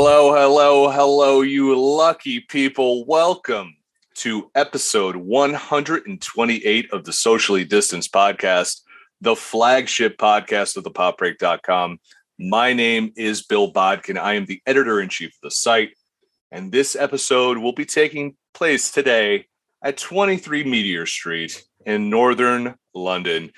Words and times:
Hello, 0.00 0.32
hello, 0.32 0.92
hello, 0.92 1.40
you 1.40 1.76
lucky 1.76 2.38
people. 2.38 3.04
Welcome 3.04 3.74
to 4.18 4.48
episode 4.54 5.16
128 5.16 6.92
of 6.92 7.02
the 7.02 7.12
Socially 7.12 7.64
Distanced 7.64 8.12
Podcast, 8.12 8.82
the 9.20 9.34
flagship 9.34 10.16
podcast 10.16 10.76
of 10.76 10.84
the 10.84 10.92
popbreak.com. 10.92 11.98
My 12.38 12.72
name 12.74 13.12
is 13.16 13.42
Bill 13.42 13.72
Bodkin. 13.72 14.18
I 14.18 14.34
am 14.34 14.46
the 14.46 14.62
editor 14.66 15.00
in 15.00 15.08
chief 15.08 15.30
of 15.30 15.40
the 15.42 15.50
site. 15.50 15.96
And 16.52 16.70
this 16.70 16.94
episode 16.94 17.58
will 17.58 17.72
be 17.72 17.84
taking 17.84 18.36
place 18.54 18.92
today 18.92 19.46
at 19.82 19.96
23 19.96 20.62
Meteor 20.62 21.06
Street 21.06 21.64
in 21.84 22.08
northern 22.08 22.76
London. 22.94 23.50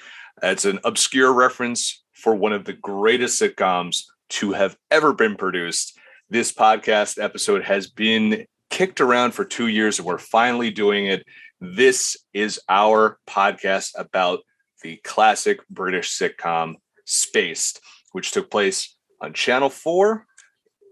It's 0.42 0.64
an 0.64 0.78
obscure 0.84 1.34
reference 1.34 2.02
for 2.14 2.34
one 2.34 2.54
of 2.54 2.64
the 2.64 2.72
greatest 2.72 3.42
sitcoms 3.42 4.04
to 4.30 4.52
have 4.52 4.78
ever 4.91 5.12
been 5.12 5.36
produced. 5.36 5.98
This 6.33 6.53
podcast 6.53 7.20
episode 7.20 7.64
has 7.64 7.89
been 7.89 8.47
kicked 8.70 9.00
around 9.00 9.33
for 9.33 9.45
two 9.45 9.67
years 9.67 9.98
and 9.98 10.06
we're 10.06 10.17
finally 10.17 10.70
doing 10.70 11.06
it. 11.06 11.27
This 11.61 12.17
is 12.33 12.61
our 12.69 13.19
podcast 13.28 13.98
about 13.98 14.39
the 14.84 14.98
classic 15.03 15.59
British 15.69 16.17
sitcom 16.17 16.75
Spaced, 17.05 17.81
which 18.12 18.31
took 18.31 18.48
place 18.48 18.97
on 19.20 19.33
Channel 19.33 19.70
4 19.70 20.25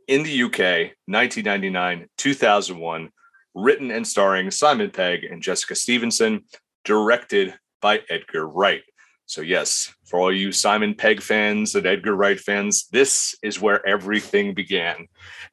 in 0.09 0.25
the 0.25 0.43
UK, 0.43 0.97
1999, 1.07 2.09
2001, 2.17 3.11
written 3.55 3.93
and 3.93 4.05
starring 4.05 4.51
Simon 4.51 4.91
Pegg 4.91 5.23
and 5.23 5.41
Jessica 5.41 5.77
Stevenson, 5.77 6.47
directed 6.85 7.55
by 7.81 8.01
Edgar 8.11 8.49
Wright. 8.49 8.83
So, 9.27 9.43
yes, 9.43 9.95
for 10.09 10.19
all 10.19 10.33
you 10.33 10.53
Simon 10.53 10.95
Pegg 10.95 11.21
fans 11.21 11.75
and 11.75 11.87
Edgar 11.87 12.15
Wright 12.15 12.41
fans, 12.41 12.89
this 12.91 13.35
is 13.43 13.61
where 13.61 13.87
everything 13.87 14.55
began. 14.55 15.07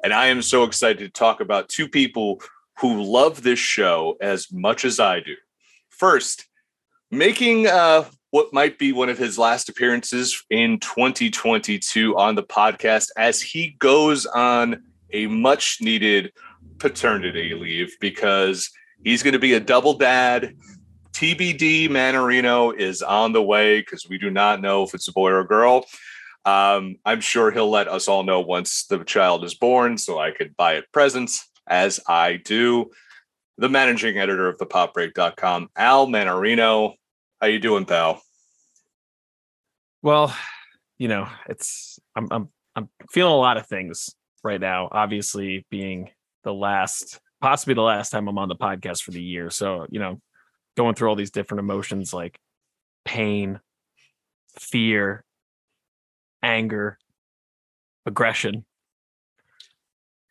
And 0.03 0.13
I 0.13 0.27
am 0.27 0.41
so 0.41 0.63
excited 0.63 0.99
to 0.99 1.09
talk 1.09 1.41
about 1.41 1.67
two 1.67 1.89
people 1.89 2.41
who 2.79 3.01
love 3.01 3.43
this 3.43 3.59
show 3.59 4.17
as 4.21 4.51
much 4.51 4.85
as 4.85 4.99
I 4.99 5.19
do. 5.19 5.35
First, 5.89 6.45
making 7.11 7.67
uh, 7.67 8.05
what 8.31 8.53
might 8.53 8.79
be 8.79 8.91
one 8.91 9.09
of 9.09 9.17
his 9.17 9.37
last 9.37 9.69
appearances 9.69 10.43
in 10.49 10.79
2022 10.79 12.17
on 12.17 12.35
the 12.35 12.43
podcast 12.43 13.09
as 13.17 13.41
he 13.41 13.75
goes 13.79 14.25
on 14.25 14.83
a 15.11 15.27
much 15.27 15.77
needed 15.81 16.31
paternity 16.79 17.53
leave 17.53 17.95
because 17.99 18.69
he's 19.03 19.23
going 19.23 19.33
to 19.33 19.39
be 19.39 19.53
a 19.53 19.59
double 19.59 19.93
dad 19.93 20.53
TBD 21.15 21.87
Mannarino 21.87 22.77
is 22.77 23.01
on 23.01 23.31
the 23.31 23.41
way 23.41 23.79
because 23.79 24.05
we 24.05 24.17
do 24.17 24.29
not 24.29 24.59
know 24.59 24.83
if 24.83 24.93
it's 24.93 25.07
a 25.07 25.13
boy 25.13 25.29
or 25.29 25.39
a 25.39 25.47
girl. 25.47 25.85
Um, 26.43 26.97
I'm 27.05 27.21
sure 27.21 27.51
he'll 27.51 27.69
let 27.69 27.87
us 27.87 28.09
all 28.09 28.23
know 28.23 28.41
once 28.41 28.85
the 28.87 29.01
child 29.05 29.45
is 29.45 29.53
born 29.53 29.97
so 29.97 30.19
I 30.19 30.31
could 30.31 30.57
buy 30.57 30.73
it 30.73 30.91
presents 30.91 31.49
as 31.67 32.01
I 32.05 32.35
do. 32.35 32.91
The 33.57 33.69
managing 33.69 34.17
editor 34.17 34.49
of 34.49 34.57
the 34.57 34.65
popbreak.com, 34.65 35.69
Al 35.77 36.07
Mannarino. 36.07 36.95
How 37.39 37.47
you 37.47 37.59
doing, 37.59 37.85
pal? 37.85 38.21
Well, 40.01 40.35
you 40.97 41.07
know, 41.07 41.29
it's 41.47 41.97
I'm 42.13 42.27
I'm 42.29 42.49
I'm 42.75 42.89
feeling 43.09 43.31
a 43.31 43.37
lot 43.37 43.55
of 43.55 43.67
things 43.67 44.13
right 44.43 44.59
now. 44.59 44.89
Obviously, 44.91 45.65
being 45.71 46.09
the 46.43 46.53
last, 46.53 47.21
possibly 47.39 47.73
the 47.73 47.81
last 47.83 48.09
time 48.09 48.27
I'm 48.27 48.37
on 48.37 48.49
the 48.49 48.55
podcast 48.57 49.01
for 49.01 49.11
the 49.11 49.23
year. 49.23 49.49
So, 49.49 49.85
you 49.89 50.01
know, 50.01 50.19
going 50.75 50.95
through 50.95 51.09
all 51.09 51.15
these 51.15 51.31
different 51.31 51.59
emotions 51.59 52.13
like 52.13 52.39
pain, 53.03 53.59
fear, 54.59 55.23
anger, 56.43 56.97
aggression, 58.05 58.65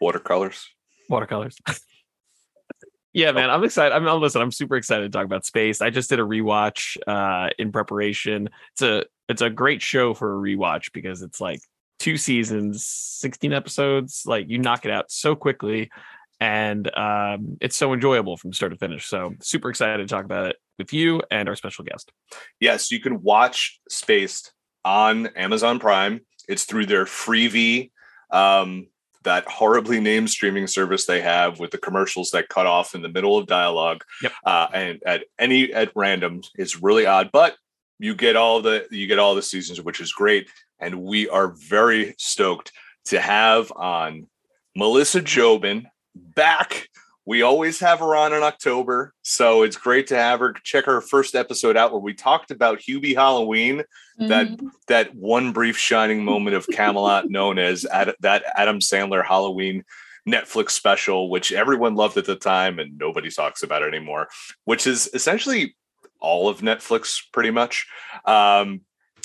watercolors, 0.00 0.68
watercolors. 1.08 1.56
yeah, 3.12 3.32
man, 3.32 3.50
I'm 3.50 3.64
excited. 3.64 3.94
I'm, 3.94 4.06
I'm 4.06 4.20
listen. 4.20 4.42
I'm 4.42 4.52
super 4.52 4.76
excited 4.76 5.10
to 5.10 5.16
talk 5.16 5.24
about 5.24 5.44
Spaced. 5.44 5.82
I 5.82 5.90
just 5.90 6.10
did 6.10 6.20
a 6.20 6.24
rewatch 6.24 6.96
uh, 7.06 7.50
in 7.58 7.72
preparation. 7.72 8.50
It's 8.72 8.82
a 8.82 9.04
it's 9.28 9.42
a 9.42 9.50
great 9.50 9.82
show 9.82 10.14
for 10.14 10.34
a 10.34 10.38
rewatch 10.38 10.92
because 10.92 11.22
it's 11.22 11.40
like 11.40 11.60
two 11.98 12.16
seasons, 12.16 12.84
16 12.84 13.52
episodes. 13.52 14.24
Like 14.26 14.48
you 14.48 14.58
knock 14.58 14.84
it 14.84 14.90
out 14.90 15.10
so 15.10 15.34
quickly 15.34 15.90
and 16.44 16.94
um, 16.94 17.56
it's 17.62 17.74
so 17.74 17.94
enjoyable 17.94 18.36
from 18.36 18.52
start 18.52 18.70
to 18.70 18.78
finish. 18.78 19.06
So 19.06 19.32
super 19.40 19.70
excited 19.70 20.06
to 20.06 20.14
talk 20.14 20.26
about 20.26 20.50
it 20.50 20.56
with 20.78 20.92
you 20.92 21.22
and 21.30 21.48
our 21.48 21.56
special 21.56 21.86
guest. 21.86 22.12
Yes, 22.60 22.90
you 22.92 23.00
can 23.00 23.22
watch 23.22 23.80
Spaced 23.88 24.52
on 24.84 25.28
Amazon 25.28 25.78
Prime. 25.78 26.20
It's 26.46 26.64
through 26.64 26.84
their 26.84 27.06
Freevee, 27.06 27.92
um, 28.30 28.88
that 29.22 29.46
horribly 29.48 30.00
named 30.00 30.28
streaming 30.28 30.66
service 30.66 31.06
they 31.06 31.22
have 31.22 31.60
with 31.60 31.70
the 31.70 31.78
commercials 31.78 32.32
that 32.32 32.50
cut 32.50 32.66
off 32.66 32.94
in 32.94 33.00
the 33.00 33.08
middle 33.08 33.38
of 33.38 33.46
dialogue. 33.46 34.04
Yep. 34.22 34.32
Uh, 34.44 34.66
and 34.74 35.02
at 35.06 35.24
any 35.38 35.72
at 35.72 35.92
random, 35.96 36.42
it's 36.56 36.82
really 36.82 37.06
odd, 37.06 37.30
but 37.32 37.56
you 37.98 38.14
get 38.14 38.36
all 38.36 38.60
the 38.60 38.86
you 38.90 39.06
get 39.06 39.18
all 39.18 39.34
the 39.34 39.40
seasons, 39.40 39.80
which 39.80 39.98
is 39.98 40.12
great. 40.12 40.50
And 40.78 41.00
we 41.00 41.26
are 41.26 41.54
very 41.56 42.14
stoked 42.18 42.70
to 43.06 43.18
have 43.18 43.72
on 43.74 44.26
Melissa 44.76 45.22
Jobin 45.22 45.86
back. 46.14 46.88
We 47.26 47.40
always 47.40 47.80
have 47.80 48.00
her 48.00 48.14
on 48.14 48.34
in 48.34 48.42
October, 48.42 49.14
so 49.22 49.62
it's 49.62 49.78
great 49.78 50.08
to 50.08 50.16
have 50.16 50.40
her. 50.40 50.52
Check 50.62 50.84
her 50.84 51.00
first 51.00 51.34
episode 51.34 51.76
out 51.76 51.90
where 51.90 52.00
we 52.00 52.12
talked 52.12 52.50
about 52.50 52.80
Hubie 52.80 53.14
Halloween, 53.14 53.78
mm-hmm. 54.20 54.28
that 54.28 54.48
that 54.88 55.14
one 55.14 55.52
brief 55.52 55.78
shining 55.78 56.22
moment 56.22 56.54
of 56.54 56.66
Camelot, 56.66 57.24
known 57.30 57.58
as 57.58 57.86
Ad, 57.86 58.14
that 58.20 58.44
Adam 58.54 58.78
Sandler 58.78 59.24
Halloween 59.24 59.84
Netflix 60.28 60.70
special, 60.70 61.30
which 61.30 61.52
everyone 61.52 61.94
loved 61.94 62.16
at 62.18 62.26
the 62.26 62.36
time 62.36 62.78
and 62.78 62.98
nobody 62.98 63.30
talks 63.30 63.62
about 63.62 63.82
it 63.82 63.94
anymore. 63.94 64.28
Which 64.64 64.86
is 64.86 65.08
essentially 65.14 65.76
all 66.20 66.48
of 66.48 66.60
Netflix, 66.60 67.20
pretty 67.32 67.50
much. 67.50 67.86
Um, 68.24 68.82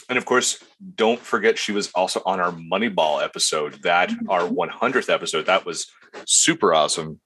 and 0.10 0.18
of 0.18 0.26
course, 0.26 0.62
don't 0.96 1.20
forget 1.20 1.58
she 1.58 1.72
was 1.72 1.92
also 1.94 2.22
on 2.26 2.40
our 2.40 2.52
Moneyball 2.52 3.24
episode, 3.24 3.82
that 3.84 4.10
mm-hmm. 4.10 4.30
our 4.30 4.42
100th 4.42 5.14
episode. 5.14 5.46
That 5.46 5.66
was 5.66 5.88
super 6.26 6.74
awesome. 6.74 7.20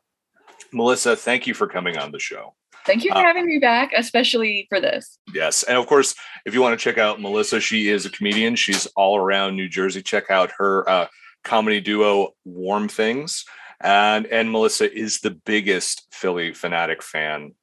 Melissa, 0.74 1.16
thank 1.16 1.48
you 1.48 1.54
for 1.54 1.68
coming 1.68 1.98
on 1.98 2.12
the 2.12 2.20
show. 2.20 2.56
Thank 2.86 3.06
you 3.06 3.12
for 3.12 3.20
uh, 3.20 3.24
having 3.24 3.46
me 3.46 3.60
back, 3.60 3.92
especially 3.96 4.66
for 4.68 4.82
this. 4.82 5.18
Yes. 5.34 5.64
And 5.64 5.78
of 5.78 5.88
course, 5.88 6.14
if 6.46 6.54
you 6.54 6.62
want 6.62 6.78
to 6.78 6.84
check 6.84 6.98
out 6.98 7.22
Melissa, 7.22 7.62
she 7.62 7.88
is 7.88 8.06
a 8.06 8.10
comedian. 8.10 8.58
She's 8.58 8.86
all 8.98 9.16
around 9.16 9.56
New 9.56 9.70
Jersey. 9.70 10.02
Check 10.02 10.30
out 10.30 10.52
her 10.58 10.90
uh, 10.90 11.08
comedy 11.46 11.80
duo, 11.80 12.34
Warm 12.44 12.90
Things. 12.90 13.46
And, 13.80 14.26
and 14.26 14.52
Melissa 14.52 14.94
is 14.94 15.22
the 15.22 15.32
biggest 15.32 16.08
Philly 16.12 16.54
fanatic 16.54 17.02
fan 17.02 17.54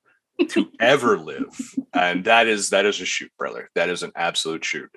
to 0.49 0.71
ever 0.81 1.19
live. 1.19 1.49
And 1.93 2.25
that 2.25 2.47
is 2.47 2.71
that 2.71 2.87
is 2.87 3.01
a 3.01 3.05
shoot, 3.05 3.31
brother. 3.39 3.71
That 3.75 3.89
is 3.89 4.03
an 4.03 4.13
absolute 4.17 4.65
shoot. 4.65 4.91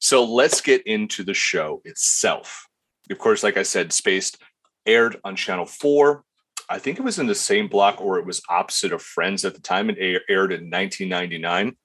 So 0.00 0.24
let's 0.24 0.60
get 0.60 0.86
into 0.86 1.24
the 1.24 1.34
show 1.34 1.80
itself. 1.84 2.66
Of 3.10 3.18
course, 3.18 3.42
like 3.42 3.56
I 3.56 3.62
said, 3.62 3.92
Spaced 3.92 4.38
aired 4.86 5.16
on 5.24 5.36
Channel 5.36 5.66
4. 5.66 6.22
I 6.68 6.78
think 6.78 6.98
it 6.98 7.02
was 7.02 7.18
in 7.18 7.26
the 7.26 7.34
same 7.34 7.68
block 7.68 8.00
or 8.00 8.18
it 8.18 8.26
was 8.26 8.42
opposite 8.48 8.92
of 8.92 9.02
Friends 9.02 9.44
at 9.44 9.54
the 9.54 9.60
time. 9.60 9.90
It 9.90 10.22
aired 10.28 10.52
in 10.52 10.70
1999. 10.70 11.76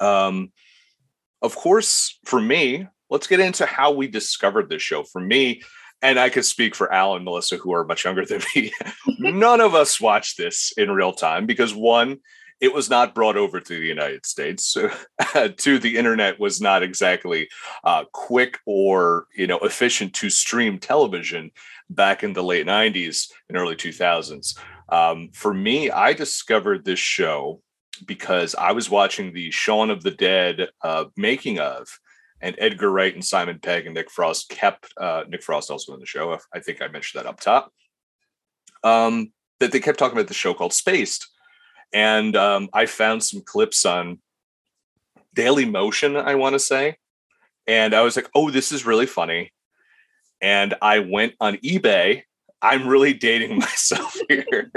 Um, 0.00 0.52
of 1.42 1.56
course, 1.56 2.18
for 2.24 2.40
me, 2.40 2.86
let's 3.10 3.26
get 3.26 3.40
into 3.40 3.66
how 3.66 3.92
we 3.92 4.06
discovered 4.06 4.68
this 4.68 4.82
show. 4.82 5.02
For 5.02 5.20
me, 5.20 5.62
and 6.02 6.18
I 6.18 6.28
could 6.28 6.44
speak 6.44 6.74
for 6.74 6.92
Al 6.92 7.16
and 7.16 7.24
Melissa, 7.24 7.56
who 7.56 7.72
are 7.72 7.84
much 7.84 8.04
younger 8.04 8.24
than 8.24 8.42
me. 8.54 8.72
None 9.18 9.60
of 9.60 9.74
us 9.74 10.00
watched 10.00 10.36
this 10.36 10.72
in 10.76 10.90
real 10.90 11.12
time 11.12 11.46
because 11.46 11.74
one, 11.74 12.18
it 12.60 12.74
was 12.74 12.90
not 12.90 13.14
brought 13.14 13.36
over 13.36 13.60
to 13.60 13.80
the 13.80 13.86
United 13.86 14.26
States. 14.26 14.64
So, 14.64 14.90
two, 15.56 15.78
the 15.78 15.96
internet 15.96 16.40
was 16.40 16.60
not 16.60 16.82
exactly 16.82 17.48
uh, 17.84 18.04
quick 18.12 18.58
or 18.66 19.26
you 19.36 19.46
know 19.46 19.58
efficient 19.58 20.14
to 20.14 20.30
stream 20.30 20.78
television 20.78 21.50
back 21.90 22.24
in 22.24 22.32
the 22.32 22.42
late 22.42 22.66
'90s 22.66 23.30
and 23.48 23.56
early 23.56 23.76
2000s. 23.76 24.58
Um, 24.88 25.30
for 25.32 25.52
me, 25.52 25.90
I 25.90 26.12
discovered 26.14 26.84
this 26.84 26.98
show 26.98 27.60
because 28.06 28.54
I 28.54 28.72
was 28.72 28.90
watching 28.90 29.32
the 29.32 29.50
Shaun 29.50 29.90
of 29.90 30.02
the 30.02 30.10
Dead 30.10 30.68
uh, 30.82 31.06
making 31.16 31.58
of, 31.58 31.88
and 32.40 32.54
Edgar 32.58 32.90
Wright 32.90 33.14
and 33.14 33.24
Simon 33.24 33.58
Pegg 33.58 33.86
and 33.86 33.94
Nick 33.94 34.10
Frost 34.10 34.48
kept 34.48 34.92
uh, 34.96 35.24
Nick 35.28 35.42
Frost 35.42 35.70
also 35.70 35.94
in 35.94 36.00
the 36.00 36.06
show. 36.06 36.38
I 36.54 36.60
think 36.60 36.80
I 36.80 36.88
mentioned 36.88 37.22
that 37.22 37.28
up 37.28 37.40
top. 37.40 37.72
Um, 38.84 39.32
that 39.60 39.72
they 39.72 39.80
kept 39.80 39.98
talking 39.98 40.16
about 40.16 40.28
the 40.28 40.34
show 40.34 40.54
called 40.54 40.72
Spaced 40.72 41.28
and 41.92 42.36
um, 42.36 42.68
I 42.72 42.86
found 42.86 43.22
some 43.22 43.40
clips 43.40 43.86
on 43.86 44.18
Daily 45.34 45.64
Motion, 45.64 46.16
I 46.16 46.34
want 46.34 46.54
to 46.54 46.58
say. 46.58 46.96
And 47.66 47.94
I 47.94 48.02
was 48.02 48.16
like, 48.16 48.28
oh, 48.34 48.50
this 48.50 48.72
is 48.72 48.86
really 48.86 49.06
funny. 49.06 49.52
And 50.40 50.74
I 50.80 51.00
went 51.00 51.34
on 51.40 51.56
eBay. 51.56 52.22
I'm 52.60 52.86
really 52.88 53.14
dating 53.14 53.58
myself 53.58 54.16
here. 54.28 54.70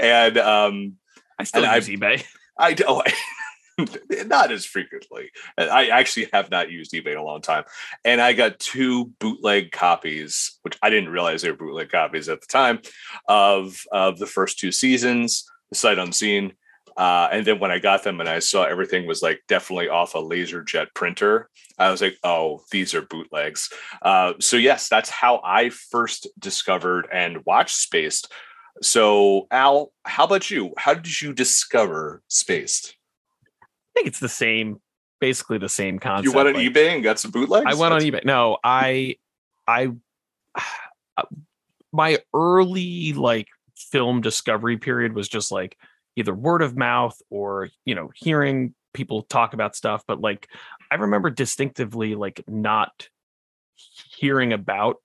and 0.00 0.38
um, 0.38 0.94
I 1.38 1.44
still 1.44 1.62
use 1.62 1.88
I, 1.88 1.92
eBay. 1.92 2.24
I 2.58 2.74
do. 2.74 2.84
Not 4.26 4.52
as 4.52 4.64
frequently. 4.64 5.30
I 5.58 5.88
actually 5.88 6.28
have 6.32 6.50
not 6.50 6.70
used 6.70 6.92
eBay 6.92 7.12
in 7.12 7.18
a 7.18 7.24
long 7.24 7.40
time. 7.40 7.64
And 8.04 8.20
I 8.20 8.32
got 8.32 8.58
two 8.58 9.06
bootleg 9.18 9.72
copies, 9.72 10.58
which 10.62 10.78
I 10.82 10.90
didn't 10.90 11.10
realize 11.10 11.42
they 11.42 11.50
were 11.50 11.56
bootleg 11.56 11.90
copies 11.90 12.28
at 12.28 12.40
the 12.40 12.46
time, 12.46 12.80
of, 13.28 13.80
of 13.90 14.18
the 14.18 14.26
first 14.26 14.58
two 14.58 14.72
seasons, 14.72 15.44
the 15.70 15.76
sight 15.76 15.98
unseen. 15.98 16.52
Uh, 16.96 17.28
and 17.32 17.44
then 17.44 17.58
when 17.58 17.72
I 17.72 17.80
got 17.80 18.04
them 18.04 18.20
and 18.20 18.28
I 18.28 18.38
saw 18.38 18.62
everything 18.62 19.06
was 19.06 19.22
like 19.22 19.42
definitely 19.48 19.88
off 19.88 20.14
a 20.14 20.18
laserjet 20.18 20.94
printer, 20.94 21.50
I 21.78 21.90
was 21.90 22.00
like, 22.00 22.16
oh, 22.22 22.62
these 22.70 22.94
are 22.94 23.02
bootlegs. 23.02 23.70
Uh, 24.00 24.34
so, 24.40 24.56
yes, 24.56 24.88
that's 24.88 25.10
how 25.10 25.40
I 25.44 25.70
first 25.70 26.28
discovered 26.38 27.08
and 27.12 27.44
watched 27.44 27.76
Spaced. 27.76 28.32
So, 28.80 29.46
Al, 29.50 29.92
how 30.04 30.24
about 30.24 30.50
you? 30.50 30.72
How 30.78 30.94
did 30.94 31.20
you 31.20 31.32
discover 31.32 32.22
Spaced? 32.28 32.96
I 33.94 34.00
think 34.00 34.08
it's 34.08 34.20
the 34.20 34.28
same, 34.28 34.80
basically 35.20 35.58
the 35.58 35.68
same 35.68 35.98
concept. 35.98 36.24
You 36.24 36.32
went 36.32 36.48
on 36.48 36.54
like, 36.54 36.72
eBay 36.72 36.88
and 36.94 37.02
got 37.02 37.18
some 37.18 37.30
bootlegs? 37.30 37.66
I 37.66 37.74
went 37.74 37.94
on 37.94 38.00
eBay. 38.00 38.24
No, 38.24 38.58
I, 38.64 39.16
I, 39.68 39.90
my 41.92 42.18
early 42.32 43.12
like 43.12 43.46
film 43.76 44.20
discovery 44.20 44.78
period 44.78 45.14
was 45.14 45.28
just 45.28 45.52
like 45.52 45.76
either 46.16 46.34
word 46.34 46.62
of 46.62 46.76
mouth 46.76 47.20
or 47.30 47.68
you 47.84 47.94
know 47.94 48.10
hearing 48.14 48.74
people 48.92 49.22
talk 49.22 49.54
about 49.54 49.76
stuff. 49.76 50.02
But 50.06 50.20
like 50.20 50.48
I 50.90 50.96
remember 50.96 51.30
distinctively 51.30 52.14
like 52.14 52.42
not 52.48 53.08
hearing 54.16 54.52
about 54.52 54.96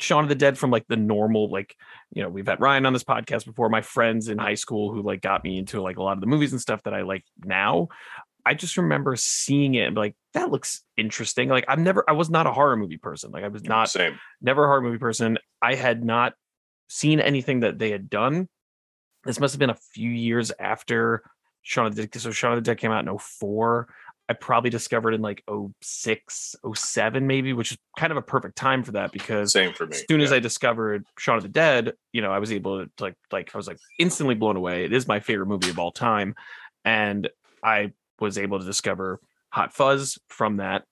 Shaun 0.00 0.22
of 0.22 0.28
the 0.28 0.34
Dead 0.34 0.56
from 0.56 0.70
like 0.70 0.86
the 0.88 0.96
normal, 0.96 1.50
like, 1.50 1.74
you 2.12 2.22
know, 2.22 2.28
we've 2.28 2.46
had 2.46 2.60
Ryan 2.60 2.86
on 2.86 2.92
this 2.92 3.04
podcast 3.04 3.44
before, 3.44 3.68
my 3.68 3.82
friends 3.82 4.28
in 4.28 4.38
high 4.38 4.54
school 4.54 4.92
who 4.92 5.02
like 5.02 5.20
got 5.20 5.44
me 5.44 5.58
into 5.58 5.80
like 5.80 5.96
a 5.96 6.02
lot 6.02 6.12
of 6.12 6.20
the 6.20 6.26
movies 6.26 6.52
and 6.52 6.60
stuff 6.60 6.82
that 6.84 6.94
I 6.94 7.02
like 7.02 7.24
now. 7.44 7.88
I 8.46 8.54
just 8.54 8.76
remember 8.76 9.16
seeing 9.16 9.74
it 9.74 9.82
and 9.86 9.94
be 9.94 10.00
like, 10.00 10.16
that 10.34 10.50
looks 10.50 10.82
interesting. 10.96 11.48
Like 11.48 11.64
I'm 11.68 11.82
never, 11.82 12.04
I 12.08 12.12
was 12.12 12.30
not 12.30 12.46
a 12.46 12.52
horror 12.52 12.76
movie 12.76 12.96
person. 12.96 13.30
Like 13.30 13.44
I 13.44 13.48
was 13.48 13.64
not 13.64 13.90
Same. 13.90 14.18
never 14.40 14.64
a 14.64 14.66
horror 14.68 14.80
movie 14.80 14.98
person. 14.98 15.38
I 15.60 15.74
had 15.74 16.04
not 16.04 16.34
seen 16.88 17.20
anything 17.20 17.60
that 17.60 17.78
they 17.78 17.90
had 17.90 18.08
done. 18.08 18.48
This 19.24 19.40
must 19.40 19.52
have 19.54 19.58
been 19.58 19.70
a 19.70 19.78
few 19.92 20.10
years 20.10 20.52
after 20.58 21.22
Shaun 21.62 21.86
of 21.86 21.96
the 21.96 22.06
Dead. 22.06 22.20
So 22.20 22.30
Shaun 22.30 22.52
of 22.52 22.56
the 22.56 22.62
Dead 22.62 22.78
came 22.78 22.92
out 22.92 23.06
in 23.06 23.18
04. 23.18 23.88
I 24.28 24.34
probably 24.34 24.68
discovered 24.68 25.14
in 25.14 25.22
like 25.22 25.42
06, 25.82 26.56
07 26.74 27.26
maybe, 27.26 27.54
which 27.54 27.72
is 27.72 27.78
kind 27.98 28.10
of 28.10 28.18
a 28.18 28.22
perfect 28.22 28.56
time 28.56 28.82
for 28.82 28.92
that 28.92 29.10
because 29.10 29.52
Same 29.52 29.72
for 29.72 29.86
me. 29.86 29.96
as 29.96 30.04
soon 30.08 30.20
as. 30.20 30.32
I 30.32 30.38
discovered 30.38 31.06
Shaun 31.18 31.38
of 31.38 31.42
the 31.42 31.48
Dead, 31.48 31.94
you 32.12 32.20
know, 32.20 32.30
I 32.30 32.38
was 32.38 32.52
able 32.52 32.84
to 32.84 32.90
like 33.00 33.14
like 33.32 33.50
I 33.54 33.56
was 33.56 33.66
like 33.66 33.78
instantly 33.98 34.34
blown 34.34 34.56
away. 34.56 34.84
It 34.84 34.92
is 34.92 35.08
my 35.08 35.20
favorite 35.20 35.46
movie 35.46 35.70
of 35.70 35.78
all 35.78 35.90
time. 35.90 36.34
And 36.84 37.28
I 37.62 37.92
was 38.20 38.36
able 38.36 38.58
to 38.58 38.66
discover 38.66 39.20
Hot 39.50 39.72
Fuzz 39.72 40.18
from 40.28 40.58
that. 40.58 40.84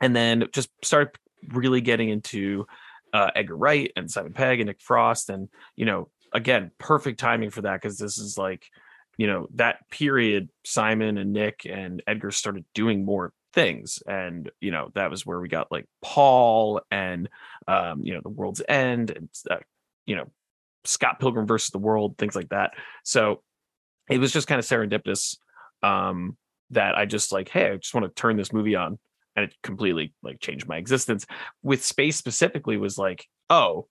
And 0.00 0.14
then 0.14 0.46
just 0.52 0.68
started 0.84 1.14
really 1.48 1.80
getting 1.80 2.10
into 2.10 2.66
uh, 3.12 3.30
Edgar 3.34 3.56
Wright 3.56 3.90
and 3.96 4.10
Simon 4.10 4.32
Pegg 4.32 4.60
and 4.60 4.68
Nick 4.68 4.80
Frost. 4.80 5.30
And, 5.30 5.48
you 5.76 5.86
know, 5.86 6.08
again, 6.32 6.70
perfect 6.78 7.18
timing 7.18 7.50
for 7.50 7.62
that 7.62 7.80
because 7.80 7.98
this 7.98 8.18
is 8.18 8.36
like 8.36 8.70
you 9.18 9.26
know 9.26 9.46
that 9.54 9.88
period 9.90 10.48
simon 10.64 11.18
and 11.18 11.34
nick 11.34 11.66
and 11.68 12.02
edgar 12.06 12.30
started 12.30 12.64
doing 12.72 13.04
more 13.04 13.32
things. 13.52 14.02
And 14.06 14.50
you 14.60 14.70
know 14.70 14.90
that 14.94 15.10
was 15.10 15.26
where 15.26 15.40
we 15.40 15.48
got 15.48 15.72
like 15.72 15.86
paul 16.02 16.80
and 16.90 17.28
um 17.66 18.02
you 18.04 18.14
know 18.14 18.20
the 18.22 18.28
world's 18.28 18.62
end 18.68 19.10
and 19.10 19.28
uh, 19.50 19.56
you 20.06 20.16
know 20.16 20.30
scott 20.84 21.20
pilgrim 21.20 21.46
versus 21.46 21.70
the 21.70 21.78
world 21.78 22.16
things 22.18 22.36
like 22.36 22.50
that. 22.50 22.72
So 23.04 23.42
it 24.08 24.18
was 24.18 24.32
just 24.32 24.46
kind 24.46 24.58
of 24.58 24.64
serendipitous 24.64 25.36
um 25.82 26.36
that 26.70 26.96
i 26.96 27.06
just 27.06 27.32
like 27.32 27.48
hey 27.48 27.70
i 27.70 27.76
just 27.76 27.94
want 27.94 28.04
to 28.04 28.20
turn 28.20 28.36
this 28.36 28.52
movie 28.52 28.76
on. 28.76 28.98
And 29.36 29.44
it 29.44 29.54
completely 29.62 30.12
like 30.22 30.40
changed 30.40 30.68
my 30.68 30.78
existence. 30.78 31.26
With 31.62 31.84
space 31.84 32.16
specifically 32.16 32.76
was 32.76 32.98
like 32.98 33.26
oh 33.50 33.88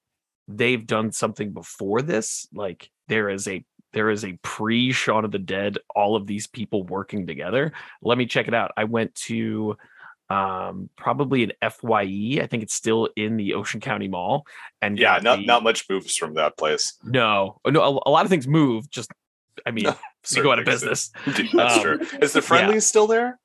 they've 0.47 0.88
done 0.88 1.12
something 1.12 1.51
before 1.51 2.01
this? 2.01 2.47
Like 2.53 2.89
there 3.09 3.29
is 3.29 3.47
a 3.50 3.65
there 3.98 4.12
is 4.12 4.24
a 4.24 4.34
pre 4.44 4.92
Shaun 4.92 5.26
of 5.26 5.32
the 5.32 5.40
Dead, 5.40 5.80
all 5.96 6.16
of 6.16 6.28
these 6.28 6.46
people 6.46 6.84
working 6.84 7.26
together. 7.26 7.72
Let 8.04 8.16
me 8.20 8.28
check 8.28 8.48
it 8.48 8.54
out. 8.54 8.72
I 8.78 8.84
went 8.84 9.16
to 9.28 9.76
um 10.30 10.90
probably 10.96 11.44
an 11.44 11.54
FYE. 11.64 12.40
I 12.44 12.48
think 12.48 12.62
it's 12.62 12.76
still 12.76 13.10
in 13.16 13.38
the 13.38 13.56
Ocean 13.56 13.80
County 13.80 14.08
Mall. 14.08 14.46
And 14.84 15.00
yeah, 15.00 15.18
not 15.24 15.40
the- 15.40 15.46
not 15.48 15.64
much 15.64 15.90
moves 15.90 16.16
from 16.16 16.36
that 16.36 16.58
place. 16.58 16.94
no, 17.04 17.60
no, 17.66 17.82
a, 17.82 18.10
a 18.10 18.12
lot 18.12 18.24
of 18.26 18.30
things 18.30 18.48
move. 18.48 18.88
Just 18.92 19.10
I 19.66 19.72
mean, 19.72 19.86
No, 19.86 19.96
you 20.30 20.44
go 20.44 20.52
out 20.52 20.60
of 20.60 20.66
business. 20.66 21.10
things 21.26 21.38
do. 21.38 21.48
That's 21.58 21.76
Um, 21.78 21.82
true. 21.82 22.00
Is 22.22 22.34
the 22.34 22.42
friendlies 22.44 22.86
still 22.86 23.08
there? 23.08 23.40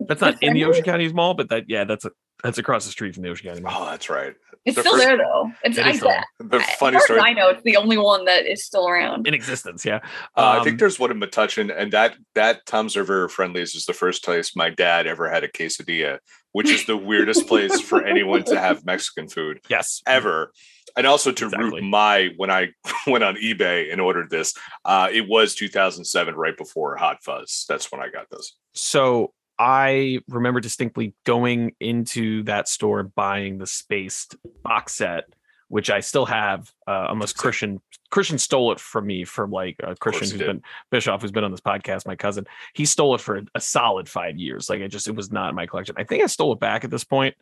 That's 0.00 0.20
not 0.20 0.42
in 0.42 0.52
the 0.52 0.64
Ocean 0.66 0.82
County 0.84 1.10
Mall, 1.12 1.32
but 1.34 1.48
that 1.48 1.64
yeah, 1.68 1.84
that's 1.84 2.04
a 2.04 2.10
that's 2.42 2.58
across 2.58 2.84
the 2.84 2.90
street 2.90 3.14
from 3.14 3.22
the 3.22 3.28
Ocean 3.30 3.48
County 3.48 3.60
Mall. 3.62 3.82
Oh, 3.82 3.90
that's 3.90 4.08
right. 4.10 4.34
It's 4.64 4.76
The 4.76 4.82
still 4.82 4.92
first- 4.94 5.04
there 5.04 5.16
though. 5.16 5.50
It's 5.64 5.76
It 5.78 5.86
I, 5.86 5.92
still 5.96 6.08
there. 6.08 6.24
The 6.38 6.58
I- 6.58 6.74
funny 6.78 6.96
as 6.96 7.02
far 7.06 7.16
story. 7.16 7.18
as 7.20 7.24
I 7.26 7.32
know, 7.32 7.48
it's 7.48 7.62
the 7.64 7.76
only 7.76 7.98
one 7.98 8.24
that 8.26 8.46
is 8.46 8.64
still 8.64 8.88
around. 8.88 9.26
in 9.26 9.34
existence. 9.34 9.84
Yeah, 9.84 10.00
Uh, 10.36 10.40
I 10.40 10.56
Um, 10.58 10.64
think 10.64 10.78
there's 10.78 10.98
one 10.98 11.10
in 11.10 11.18
Metuchen, 11.20 11.74
and 11.76 11.92
that 11.92 12.16
that 12.34 12.64
Toms 12.66 12.96
River 12.96 13.28
Friendlies 13.28 13.74
is 13.74 13.86
the 13.86 13.92
first 13.92 14.24
place 14.24 14.54
my 14.56 14.70
dad 14.70 15.06
ever 15.06 15.28
had 15.30 15.42
a 15.44 15.48
quesadilla, 15.48 16.18
which 16.52 16.70
is 16.70 16.84
the 16.86 16.96
weirdest 16.96 17.46
place 17.48 17.80
for 17.80 18.04
anyone 18.04 18.44
to 18.44 18.58
have 18.58 18.84
Mexican 18.84 19.28
food 19.28 19.60
yes, 19.68 20.02
ever. 20.06 20.52
And 20.96 21.06
also 21.06 21.32
to 21.32 21.44
Exactly. 21.46 21.80
root 21.80 21.82
my 21.84 22.30
when 22.36 22.50
I 22.50 22.68
went 23.06 23.24
on 23.24 23.36
eBay 23.36 23.90
and 23.90 24.00
ordered 24.00 24.30
this, 24.30 24.52
uh, 24.84 25.08
it 25.10 25.26
was 25.28 25.54
2007, 25.54 26.34
right 26.34 26.56
before 26.56 26.96
Hot 26.96 27.22
Fuzz. 27.24 27.64
That's 27.68 27.90
when 27.90 28.00
I 28.00 28.08
got 28.10 28.26
this. 28.30 28.56
so 28.74 29.32
I 29.64 30.18
remember 30.28 30.58
distinctly 30.58 31.14
going 31.24 31.76
into 31.78 32.42
that 32.44 32.66
store 32.66 33.04
buying 33.04 33.58
the 33.58 33.66
spaced 33.68 34.34
box 34.64 34.96
set, 34.96 35.26
which 35.68 35.88
I 35.88 36.00
still 36.00 36.26
have, 36.26 36.72
uh, 36.88 37.06
unless 37.10 37.32
Christian 37.32 37.80
Christian 38.10 38.38
stole 38.38 38.72
it 38.72 38.80
from 38.80 39.06
me 39.06 39.22
from 39.22 39.52
like 39.52 39.76
uh, 39.80 39.94
Christian 40.00 40.30
who's 40.30 40.32
did. 40.32 40.46
been 40.48 40.62
Bischoff 40.90 41.22
who's 41.22 41.30
been 41.30 41.44
on 41.44 41.52
this 41.52 41.60
podcast, 41.60 42.08
my 42.08 42.16
cousin. 42.16 42.44
He 42.74 42.84
stole 42.84 43.14
it 43.14 43.20
for 43.20 43.40
a 43.54 43.60
solid 43.60 44.08
five 44.08 44.36
years. 44.36 44.68
Like 44.68 44.82
I 44.82 44.88
just 44.88 45.06
it 45.06 45.14
was 45.14 45.30
not 45.30 45.50
in 45.50 45.54
my 45.54 45.66
collection. 45.66 45.94
I 45.96 46.02
think 46.02 46.24
I 46.24 46.26
stole 46.26 46.54
it 46.54 46.58
back 46.58 46.82
at 46.82 46.90
this 46.90 47.04
point, 47.04 47.36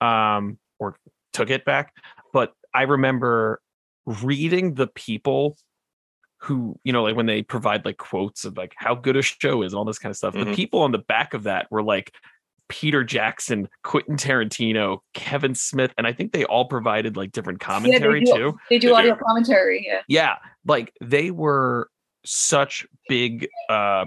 um, 0.00 0.58
or 0.80 0.96
took 1.32 1.50
it 1.50 1.64
back. 1.64 1.94
But 2.32 2.52
I 2.74 2.82
remember 2.82 3.60
reading 4.06 4.74
the 4.74 4.88
people 4.88 5.56
who 6.42 6.78
you 6.84 6.92
know 6.92 7.02
like 7.02 7.16
when 7.16 7.26
they 7.26 7.42
provide 7.42 7.84
like 7.84 7.98
quotes 7.98 8.44
of 8.44 8.56
like 8.56 8.72
how 8.76 8.94
good 8.94 9.16
a 9.16 9.22
show 9.22 9.62
is 9.62 9.72
and 9.72 9.78
all 9.78 9.84
this 9.84 9.98
kind 9.98 10.10
of 10.10 10.16
stuff 10.16 10.32
the 10.34 10.40
Mhm. 10.40 10.54
people 10.54 10.80
on 10.80 10.90
the 10.92 10.98
back 10.98 11.34
of 11.34 11.42
that 11.44 11.70
were 11.70 11.82
like 11.82 12.12
peter 12.68 13.02
jackson 13.04 13.68
quentin 13.82 14.16
tarantino 14.16 15.00
kevin 15.12 15.54
smith 15.54 15.92
and 15.98 16.06
i 16.06 16.12
think 16.12 16.32
they 16.32 16.44
all 16.44 16.64
provided 16.66 17.16
like 17.16 17.32
different 17.32 17.60
commentary 17.60 18.24
do. 18.24 18.32
too 18.34 18.58
They 18.70 18.78
do 18.78 18.88
They 18.88 18.94
audio 18.94 19.14
do. 19.14 19.20
commentary. 19.26 19.84
Yeah. 19.86 20.00
yeah 20.08 20.36
like 20.66 20.92
they 21.02 21.30
were 21.30 21.90
such 22.24 22.86
big 23.08 23.48
uh, 23.68 24.04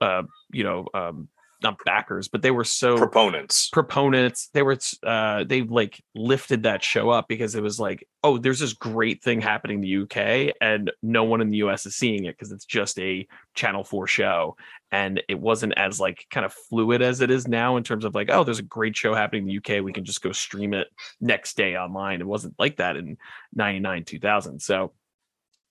uh 0.00 0.22
you 0.52 0.62
know 0.64 0.86
um 0.94 1.28
not 1.62 1.78
backers 1.84 2.28
but 2.28 2.42
they 2.42 2.50
were 2.50 2.64
so 2.64 2.96
Proponents. 2.96 3.68
proponents. 3.70 4.48
They 4.52 4.62
were 4.62 4.78
uh 5.04 5.44
they 5.44 5.62
like 5.62 6.02
lifted 6.14 6.64
that 6.64 6.82
show 6.82 7.10
up 7.10 7.28
because 7.28 7.54
it 7.54 7.62
was 7.62 7.78
like 7.80 8.06
oh 8.24 8.38
there's 8.38 8.60
this 8.60 8.72
great 8.72 9.22
thing 9.22 9.40
happening 9.40 9.82
in 9.82 9.82
the 9.82 10.02
UK 10.02 10.54
and 10.60 10.90
no 11.02 11.24
one 11.24 11.40
in 11.40 11.50
the 11.50 11.58
US 11.58 11.86
is 11.86 11.96
seeing 11.96 12.24
it 12.24 12.36
because 12.36 12.52
it's 12.52 12.64
just 12.64 12.98
a 12.98 13.26
channel 13.54 13.84
4 13.84 14.06
show. 14.06 14.56
And 14.90 15.22
it 15.28 15.38
wasn't 15.40 15.72
as 15.76 15.98
like 15.98 16.26
kind 16.30 16.44
of 16.44 16.52
fluid 16.52 17.00
as 17.02 17.20
it 17.20 17.30
is 17.30 17.48
now 17.48 17.76
in 17.76 17.82
terms 17.82 18.04
of 18.04 18.14
like 18.14 18.30
oh 18.30 18.44
there's 18.44 18.58
a 18.58 18.62
great 18.64 18.96
show 18.96 19.14
happening 19.14 19.42
in 19.42 19.48
the 19.48 19.58
UK 19.58 19.82
we 19.84 19.92
can 19.92 20.04
just 20.04 20.22
go 20.22 20.32
stream 20.32 20.74
it 20.74 20.88
next 21.20 21.56
day 21.56 21.76
online. 21.76 22.20
It 22.20 22.26
wasn't 22.26 22.54
like 22.58 22.76
that 22.76 22.96
in 22.96 23.16
99 23.54 24.04
2000 24.04 24.60
so 24.60 24.92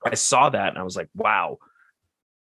I 0.06 0.16
saw 0.16 0.50
that 0.50 0.70
and 0.70 0.78
I 0.78 0.84
was 0.84 0.96
like 0.96 1.10
wow 1.16 1.58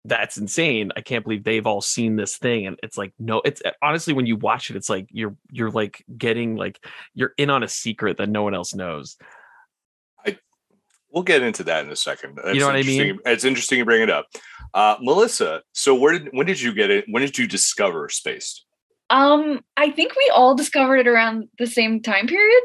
that's 0.08 0.38
insane. 0.38 0.92
I 0.96 1.02
can't 1.02 1.24
believe 1.24 1.44
they've 1.44 1.66
all 1.66 1.82
seen 1.82 2.16
this 2.16 2.38
thing. 2.38 2.68
And 2.68 2.80
it's 2.84 2.98
like, 2.98 3.14
no, 3.20 3.42
it's 3.44 3.62
honestly 3.82 4.14
when 4.14 4.26
you 4.26 4.36
watch 4.36 4.70
it, 4.70 4.76
it's 4.76 4.90
like 4.90 5.08
you're 5.12 5.36
you're 5.52 5.72
like 5.72 6.04
getting 6.18 6.56
like 6.56 6.80
you're 7.14 7.34
in 7.38 7.50
on 7.50 7.64
a 7.64 7.68
secret 7.68 8.18
that 8.18 8.30
no 8.30 8.44
one 8.44 8.54
else 8.54 8.74
knows. 8.76 9.18
I 10.26 10.38
We'll 11.12 11.24
get 11.24 11.42
into 11.44 11.64
that 11.64 11.86
in 11.86 11.92
a 11.92 11.96
second. 11.96 12.38
That's 12.44 12.58
know 12.60 12.68
what 12.68 12.76
I 12.76 12.80
interesting- 12.80 13.08
mean? 13.08 13.20
It's 13.26 13.44
interesting 13.46 13.80
you 13.80 13.86
bring 13.86 14.02
it 14.02 14.10
up. 14.10 14.28
Uh, 14.74 14.98
Melissa, 15.02 15.62
so 15.74 15.96
where 15.96 16.20
did 16.20 16.30
when 16.32 16.46
did 16.46 16.62
you 16.62 16.74
get 16.74 16.92
it? 16.92 17.06
When 17.10 17.22
did 17.22 17.38
you 17.38 17.48
discover 17.48 18.08
Spaced? 18.10 18.66
Um, 19.10 19.62
I 19.78 19.92
think 19.92 20.16
we 20.16 20.32
all 20.34 20.56
discovered 20.56 20.98
it 20.98 21.08
around 21.08 21.48
the 21.60 21.68
same 21.68 22.02
time 22.02 22.28
period 22.28 22.62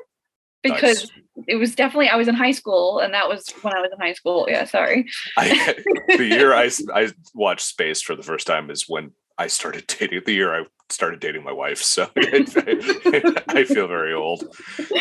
because 0.62 1.10
Nice. 1.36 1.46
it 1.48 1.56
was 1.56 1.74
definitely 1.74 2.08
I 2.08 2.16
was 2.16 2.28
in 2.28 2.34
high 2.34 2.52
school 2.52 2.98
and 3.00 3.14
that 3.14 3.28
was 3.28 3.48
when 3.62 3.74
I 3.74 3.80
was 3.80 3.90
in 3.92 4.00
high 4.00 4.12
school. 4.12 4.46
Yeah, 4.48 4.64
sorry. 4.64 5.06
I, 5.36 5.74
the 6.08 6.26
year 6.26 6.54
I 6.54 6.70
I 6.94 7.12
watched 7.34 7.66
Spaced 7.66 8.04
for 8.04 8.14
the 8.14 8.22
first 8.22 8.46
time 8.46 8.70
is 8.70 8.88
when 8.88 9.12
I 9.38 9.46
started 9.46 9.86
dating. 9.86 10.22
The 10.26 10.34
year 10.34 10.54
I 10.54 10.66
started 10.90 11.20
dating 11.20 11.44
my 11.44 11.52
wife, 11.52 11.78
so 11.78 12.10
I 12.16 13.64
feel 13.66 13.88
very 13.88 14.12
old. 14.12 14.44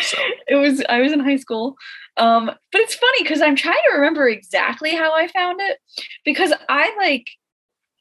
So 0.00 0.18
It 0.48 0.54
was 0.54 0.82
I 0.88 1.00
was 1.00 1.12
in 1.12 1.20
high 1.20 1.36
school. 1.36 1.76
Um, 2.16 2.46
but 2.46 2.80
it's 2.80 2.94
funny 2.94 3.22
because 3.22 3.40
I'm 3.40 3.56
trying 3.56 3.80
to 3.90 3.96
remember 3.96 4.28
exactly 4.28 4.94
how 4.94 5.14
I 5.14 5.28
found 5.28 5.60
it 5.60 5.78
because 6.24 6.52
I 6.68 6.94
like 6.98 7.30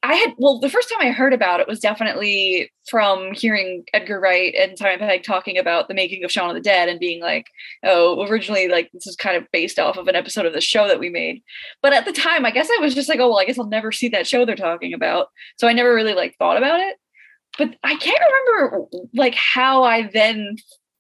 I 0.02 0.16
had 0.16 0.34
well, 0.38 0.60
the 0.60 0.70
first 0.70 0.90
time 0.90 1.06
I 1.06 1.12
heard 1.12 1.34
about 1.34 1.60
it 1.60 1.68
was 1.68 1.80
definitely 1.82 2.72
from 2.90 3.34
hearing 3.34 3.84
Edgar 3.94 4.20
Wright 4.20 4.56
and 4.58 4.78
Simon 4.78 5.00
Pegg 5.00 5.24
talking 5.24 5.58
about 5.58 5.90
the 5.90 5.94
making 5.94 6.24
of 6.24 6.32
Shaun 6.32 6.50
of 6.50 6.56
the 6.56 6.62
Dead 6.62 6.88
and 6.88 7.00
being 7.02 7.22
like, 7.22 7.48
oh, 7.84 8.26
originally 8.28 8.70
like 8.70 8.90
this 8.94 9.06
is 9.08 9.18
kind 9.18 9.36
of 9.36 9.44
based 9.52 9.78
off 9.78 9.98
of 9.98 10.08
an 10.08 10.16
episode 10.16 10.46
of 10.46 10.54
the 10.54 10.62
show 10.62 10.88
that 10.88 11.00
we 11.02 11.10
made. 11.10 11.44
But 11.82 11.92
at 11.92 12.06
the 12.06 12.14
time, 12.14 12.46
I 12.46 12.52
guess 12.52 12.70
I 12.70 12.82
was 12.82 12.96
just 12.96 13.10
like, 13.10 13.20
oh 13.20 13.28
well, 13.28 13.40
I 13.40 13.46
guess 13.46 13.60
I'll 13.60 13.68
never 13.68 13.92
see 13.92 14.08
that 14.10 14.26
show 14.26 14.46
they're 14.46 14.56
talking 14.56 14.94
about. 14.94 15.28
So 15.58 15.68
I 15.68 15.74
never 15.74 15.94
really 15.94 16.14
like 16.14 16.36
thought 16.38 16.58
about 16.58 16.80
it. 16.80 16.96
But 17.58 17.76
I 17.84 17.96
can't 17.98 18.22
remember 18.48 18.86
like 19.14 19.36
how 19.36 19.84
I 19.84 20.10
then 20.14 20.56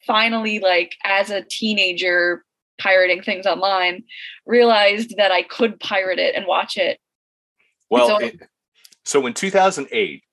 finally 0.05 0.59
like 0.59 0.95
as 1.05 1.29
a 1.29 1.43
teenager 1.49 2.43
pirating 2.81 3.21
things 3.21 3.45
online 3.45 4.03
realized 4.45 5.15
that 5.17 5.31
I 5.31 5.43
could 5.43 5.79
pirate 5.79 6.19
it 6.19 6.35
and 6.35 6.45
watch 6.45 6.75
it. 6.75 6.99
Well, 7.89 8.07
so- 8.07 8.17
it- 8.25 8.41
so 9.05 9.25
in 9.25 9.33
2008, 9.33 10.23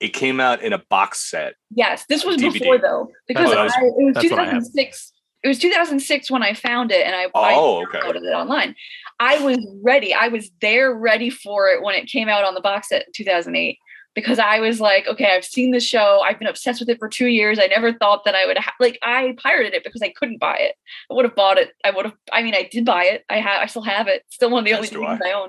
it 0.00 0.08
came 0.08 0.40
out 0.40 0.62
in 0.62 0.72
a 0.72 0.78
box 0.90 1.30
set. 1.30 1.54
Yes, 1.70 2.04
this 2.08 2.24
was 2.24 2.36
DVD. 2.36 2.52
before 2.54 2.78
though, 2.78 3.10
because 3.28 3.48
what 3.48 3.58
I, 3.58 3.64
I 3.64 3.66
it 3.66 3.94
was 3.96 4.14
that's 4.14 4.30
what 4.30 4.38
I 4.40 4.44
have. 4.44 4.52
2006. 4.64 5.12
It 5.44 5.48
was 5.48 5.58
2006 5.58 6.30
when 6.30 6.42
I 6.42 6.54
found 6.54 6.92
it, 6.92 7.04
and 7.04 7.16
I, 7.16 7.24
I 7.34 7.54
Oh, 7.54 7.82
okay. 7.82 7.98
downloaded 7.98 8.22
it 8.22 8.32
online. 8.32 8.76
I 9.18 9.40
was 9.44 9.58
ready. 9.82 10.14
I 10.14 10.28
was 10.28 10.50
there, 10.60 10.94
ready 10.94 11.30
for 11.30 11.68
it 11.68 11.82
when 11.82 11.96
it 11.96 12.06
came 12.06 12.28
out 12.28 12.44
on 12.44 12.54
the 12.54 12.60
box 12.60 12.88
set 12.90 13.06
in 13.06 13.12
2008. 13.12 13.76
Because 14.14 14.38
I 14.38 14.60
was 14.60 14.78
like, 14.78 15.08
okay, 15.08 15.34
I've 15.34 15.44
seen 15.44 15.70
the 15.70 15.80
show. 15.80 16.20
I've 16.22 16.38
been 16.38 16.46
obsessed 16.46 16.80
with 16.80 16.90
it 16.90 16.98
for 16.98 17.08
two 17.08 17.28
years. 17.28 17.58
I 17.58 17.66
never 17.66 17.94
thought 17.94 18.26
that 18.26 18.34
I 18.34 18.44
would 18.44 18.58
ha- 18.58 18.74
like. 18.78 18.98
I 19.02 19.34
pirated 19.42 19.72
it 19.72 19.84
because 19.84 20.02
I 20.02 20.10
couldn't 20.10 20.38
buy 20.38 20.56
it. 20.58 20.74
I 21.10 21.14
would 21.14 21.24
have 21.24 21.34
bought 21.34 21.56
it. 21.56 21.70
I 21.82 21.90
would 21.92 22.04
have. 22.04 22.14
I 22.30 22.42
mean, 22.42 22.54
I 22.54 22.68
did 22.70 22.84
buy 22.84 23.04
it. 23.04 23.24
I 23.30 23.40
have. 23.40 23.62
I 23.62 23.66
still 23.66 23.82
have 23.82 24.08
it. 24.08 24.22
Still 24.28 24.50
one 24.50 24.58
of 24.60 24.64
the 24.66 24.72
As 24.72 24.76
only 24.78 24.88
do 24.90 24.98
things 24.98 25.20
I 25.24 25.32
own. 25.32 25.48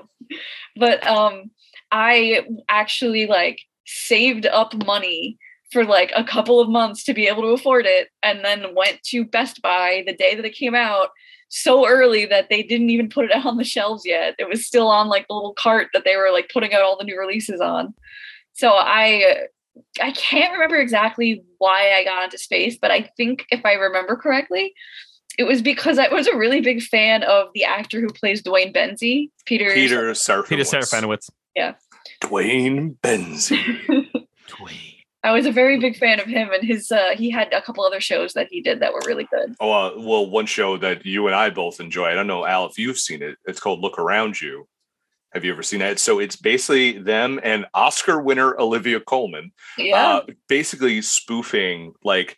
But 0.76 1.06
um, 1.06 1.50
I 1.94 2.44
actually 2.68 3.26
like 3.26 3.60
saved 3.86 4.46
up 4.46 4.74
money 4.84 5.38
for 5.70 5.84
like 5.84 6.12
a 6.16 6.24
couple 6.24 6.58
of 6.58 6.68
months 6.68 7.04
to 7.04 7.14
be 7.14 7.28
able 7.28 7.42
to 7.42 7.48
afford 7.48 7.86
it 7.86 8.08
and 8.20 8.44
then 8.44 8.74
went 8.74 9.00
to 9.04 9.24
Best 9.24 9.62
Buy 9.62 10.02
the 10.04 10.12
day 10.12 10.34
that 10.34 10.44
it 10.44 10.56
came 10.56 10.74
out 10.74 11.10
so 11.50 11.86
early 11.86 12.26
that 12.26 12.48
they 12.50 12.64
didn't 12.64 12.90
even 12.90 13.08
put 13.08 13.26
it 13.26 13.46
on 13.46 13.58
the 13.58 13.64
shelves 13.64 14.02
yet. 14.04 14.34
It 14.40 14.48
was 14.48 14.66
still 14.66 14.88
on 14.88 15.08
like 15.08 15.28
the 15.28 15.34
little 15.34 15.54
cart 15.54 15.86
that 15.94 16.02
they 16.04 16.16
were 16.16 16.32
like 16.32 16.50
putting 16.52 16.74
out 16.74 16.82
all 16.82 16.98
the 16.98 17.04
new 17.04 17.16
releases 17.16 17.60
on. 17.60 17.94
So 18.54 18.70
I 18.70 19.46
I 20.02 20.10
can't 20.12 20.52
remember 20.52 20.76
exactly 20.76 21.44
why 21.58 21.92
I 21.92 22.02
got 22.02 22.24
into 22.24 22.38
Spaced, 22.38 22.80
but 22.80 22.90
I 22.90 23.08
think 23.16 23.46
if 23.52 23.64
I 23.64 23.74
remember 23.74 24.16
correctly, 24.16 24.74
it 25.38 25.44
was 25.44 25.62
because 25.62 26.00
I 26.00 26.08
was 26.08 26.26
a 26.26 26.36
really 26.36 26.60
big 26.60 26.82
fan 26.82 27.22
of 27.22 27.48
the 27.54 27.62
actor 27.62 28.00
who 28.00 28.08
plays 28.08 28.42
Duane 28.42 28.72
Benzie, 28.72 29.30
Peter. 29.46 29.72
Peter 29.72 30.10
Serafinowicz. 30.10 30.48
Peter 30.48 30.64
Serafinowicz. 30.64 31.30
Duane 32.20 32.96
Benzie. 33.02 33.80
Duane. 34.46 34.94
I 35.22 35.32
was 35.32 35.46
a 35.46 35.52
very 35.52 35.80
big 35.80 35.96
fan 35.96 36.20
of 36.20 36.26
him, 36.26 36.50
and 36.52 36.62
his 36.62 36.92
uh, 36.92 37.10
he 37.16 37.30
had 37.30 37.50
a 37.52 37.62
couple 37.62 37.82
other 37.82 38.00
shows 38.00 38.34
that 38.34 38.48
he 38.50 38.60
did 38.60 38.80
that 38.80 38.92
were 38.92 39.00
really 39.06 39.26
good. 39.32 39.54
Oh, 39.58 39.72
uh, 39.72 39.92
well, 39.96 40.28
one 40.28 40.44
show 40.44 40.76
that 40.76 41.06
you 41.06 41.26
and 41.26 41.34
I 41.34 41.48
both 41.48 41.80
enjoy. 41.80 42.08
I 42.08 42.14
don't 42.14 42.26
know, 42.26 42.44
Al, 42.44 42.66
if 42.66 42.78
you've 42.78 42.98
seen 42.98 43.22
it. 43.22 43.38
It's 43.46 43.58
called 43.58 43.80
Look 43.80 43.98
Around 43.98 44.40
You. 44.40 44.68
Have 45.32 45.44
you 45.44 45.50
ever 45.50 45.62
seen 45.62 45.80
that? 45.80 45.98
So 45.98 46.20
it's 46.20 46.36
basically 46.36 46.98
them 46.98 47.40
and 47.42 47.66
Oscar 47.74 48.20
winner 48.20 48.56
Olivia 48.56 49.00
Colman, 49.00 49.50
Yeah, 49.78 49.96
uh, 49.96 50.26
basically 50.46 51.00
spoofing 51.00 51.94
like 52.04 52.36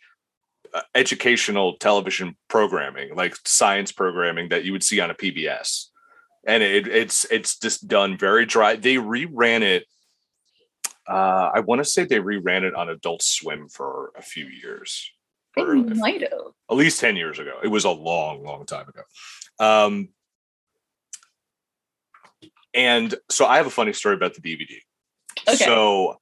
uh, 0.73 0.81
educational 0.95 1.77
television 1.77 2.37
programming, 2.47 3.15
like 3.15 3.35
science 3.45 3.91
programming 3.91 4.49
that 4.49 4.63
you 4.63 4.71
would 4.71 4.83
see 4.83 4.99
on 4.99 5.11
a 5.11 5.13
PBS. 5.13 5.87
And 6.47 6.63
it, 6.63 6.87
it's 6.87 7.25
it's 7.25 7.59
just 7.59 7.87
done 7.87 8.17
very 8.17 8.45
dry. 8.45 8.75
They 8.75 8.95
reran 8.95 9.61
it. 9.61 9.85
Uh, 11.07 11.51
I 11.53 11.59
want 11.59 11.79
to 11.79 11.85
say 11.85 12.05
they 12.05 12.19
reran 12.19 12.63
it 12.63 12.73
on 12.73 12.89
Adult 12.89 13.21
Swim 13.21 13.69
for 13.69 14.11
a 14.17 14.21
few 14.21 14.45
years. 14.45 15.11
they 15.55 15.63
might 15.63 16.21
have. 16.21 16.31
at 16.69 16.75
least 16.75 16.99
10 16.99 17.15
years 17.15 17.39
ago. 17.39 17.57
It 17.63 17.69
was 17.69 17.85
a 17.85 17.89
long, 17.91 18.43
long 18.43 18.65
time 18.65 18.87
ago. 18.89 19.01
Um, 19.59 20.09
and 22.73 23.15
so 23.29 23.45
I 23.45 23.57
have 23.57 23.67
a 23.67 23.71
funny 23.71 23.93
story 23.93 24.15
about 24.15 24.33
the 24.35 24.41
DVD. 24.41 24.77
Okay. 25.47 25.55
So 25.57 26.19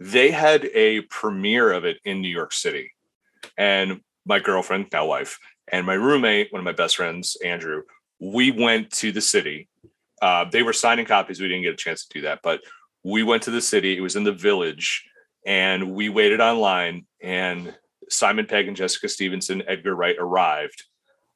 they 0.00 0.30
had 0.30 0.64
a 0.66 1.02
premiere 1.02 1.72
of 1.72 1.84
it 1.84 1.98
in 2.04 2.22
New 2.22 2.28
York 2.28 2.52
City. 2.52 2.92
And 3.58 4.00
my 4.24 4.38
girlfriend, 4.38 4.86
now 4.92 5.06
wife, 5.06 5.38
and 5.70 5.86
my 5.86 5.94
roommate, 5.94 6.52
one 6.52 6.60
of 6.60 6.64
my 6.64 6.72
best 6.72 6.96
friends, 6.96 7.36
Andrew, 7.44 7.82
we 8.22 8.52
went 8.52 8.90
to 8.92 9.10
the 9.10 9.20
city. 9.20 9.68
Uh, 10.20 10.44
they 10.44 10.62
were 10.62 10.72
signing 10.72 11.04
copies. 11.04 11.40
We 11.40 11.48
didn't 11.48 11.64
get 11.64 11.74
a 11.74 11.76
chance 11.76 12.06
to 12.06 12.18
do 12.18 12.22
that, 12.22 12.38
but 12.42 12.60
we 13.02 13.24
went 13.24 13.42
to 13.44 13.50
the 13.50 13.60
city. 13.60 13.96
It 13.96 14.00
was 14.00 14.14
in 14.14 14.22
the 14.22 14.32
village, 14.32 15.04
and 15.44 15.92
we 15.92 16.08
waited 16.08 16.40
online. 16.40 17.06
And 17.20 17.74
Simon 18.08 18.46
Pegg 18.46 18.68
and 18.68 18.76
Jessica 18.76 19.08
Stevenson, 19.08 19.64
Edgar 19.66 19.96
Wright 19.96 20.14
arrived 20.16 20.84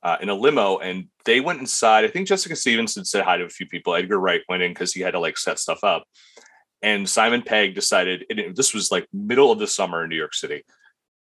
uh, 0.05 0.19
in 0.21 0.29
a 0.29 0.35
limo, 0.35 0.79
and 0.79 1.09
they 1.25 1.41
went 1.41 1.59
inside. 1.59 2.05
I 2.05 2.09
think 2.09 2.29
Jessica 2.29 2.55
Stevenson 2.55 3.05
said 3.05 3.25
hi 3.25 3.37
to 3.37 3.45
a 3.45 3.49
few 3.49 3.67
people. 3.67 3.97
Edgar 3.97 4.21
Wright 4.21 4.43
went 4.49 4.63
in 4.63 4.71
because 4.71 4.93
he 4.93 5.01
had 5.01 5.13
to 5.13 5.19
like 5.19 5.39
set 5.39 5.59
stuff 5.59 5.83
up. 5.83 6.05
And 6.83 7.09
Simon 7.09 7.43
Pegg 7.43 7.75
decided, 7.75 8.27
this 8.55 8.73
was 8.73 8.93
like 8.93 9.09
middle 9.13 9.51
of 9.51 9.59
the 9.59 9.67
summer 9.67 10.05
in 10.05 10.11
New 10.11 10.17
York 10.17 10.35
City. 10.35 10.65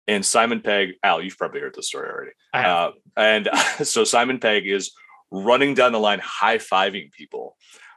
And 0.09 0.27
Simon 0.27 0.61
Pegg, 0.63 0.95
Al, 1.05 1.23
you've 1.23 1.39
probably 1.39 1.61
heard 1.61 1.75
this 1.77 1.87
story 1.87 2.11
already. 2.11 2.33
I 2.53 2.63
have. 2.63 2.93
Uh, 3.17 3.21
and 3.21 3.49
so 3.85 4.03
Simon 4.03 4.41
Pegg 4.41 4.67
is 4.67 4.91
running 5.35 5.75
down 5.75 5.93
the 5.93 5.99
line, 5.99 6.21
high 6.21 6.59
fiving 6.59 7.11
people. 7.13 7.57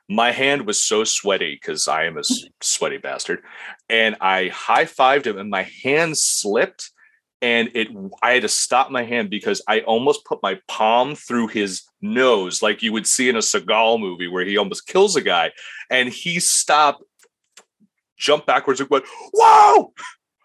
My 0.10 0.32
hand 0.32 0.66
was 0.66 0.82
so 0.82 1.04
sweaty 1.04 1.58
because 1.60 1.88
I 1.88 2.06
am 2.06 2.18
a 2.18 2.24
sweaty 2.62 2.98
bastard. 2.98 3.44
And 3.90 4.16
I 4.20 4.48
high 4.48 4.86
fived 4.86 5.26
him, 5.28 5.38
and 5.38 5.50
my 5.50 5.64
hand 5.84 6.18
slipped. 6.18 6.92
And 7.40 7.70
it, 7.76 7.90
I 8.24 8.32
had 8.32 8.42
to 8.42 8.50
stop 8.50 8.90
my 8.90 9.04
hand 9.04 9.30
because 9.30 9.62
I 9.68 9.82
almost 9.82 10.26
put 10.26 10.40
my 10.42 10.60
palm 10.68 11.14
through 11.14 11.50
his 11.50 11.84
nose, 12.02 12.64
like 12.64 12.82
you 12.82 12.92
would 12.94 13.06
see 13.06 13.30
in 13.30 13.36
a 13.36 13.40
Seagal 13.40 14.00
movie 14.00 14.28
where 14.28 14.44
he 14.44 14.58
almost 14.58 14.88
kills 14.88 15.16
a 15.16 15.22
guy. 15.22 15.52
And 15.92 16.10
he 16.10 16.40
stopped, 16.40 17.04
jumped 18.18 18.48
backwards, 18.48 18.80
and 18.80 18.90
went, 18.90 19.06
Whoa! 19.34 19.94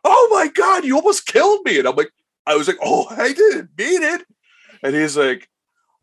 Oh 0.05 0.29
my 0.33 0.49
God, 0.49 0.85
you 0.85 0.97
almost 0.97 1.27
killed 1.27 1.65
me. 1.65 1.79
And 1.79 1.89
I'm 1.89 1.97
like, 1.97 2.11
I 2.45 2.57
was 2.57 2.69
like, 2.69 2.79
Oh, 2.83 3.07
I 3.09 3.33
didn't 3.33 3.71
mean 3.79 4.03
it. 4.03 4.27
And 4.83 4.95
he's 4.95 5.17
like, 5.17 5.49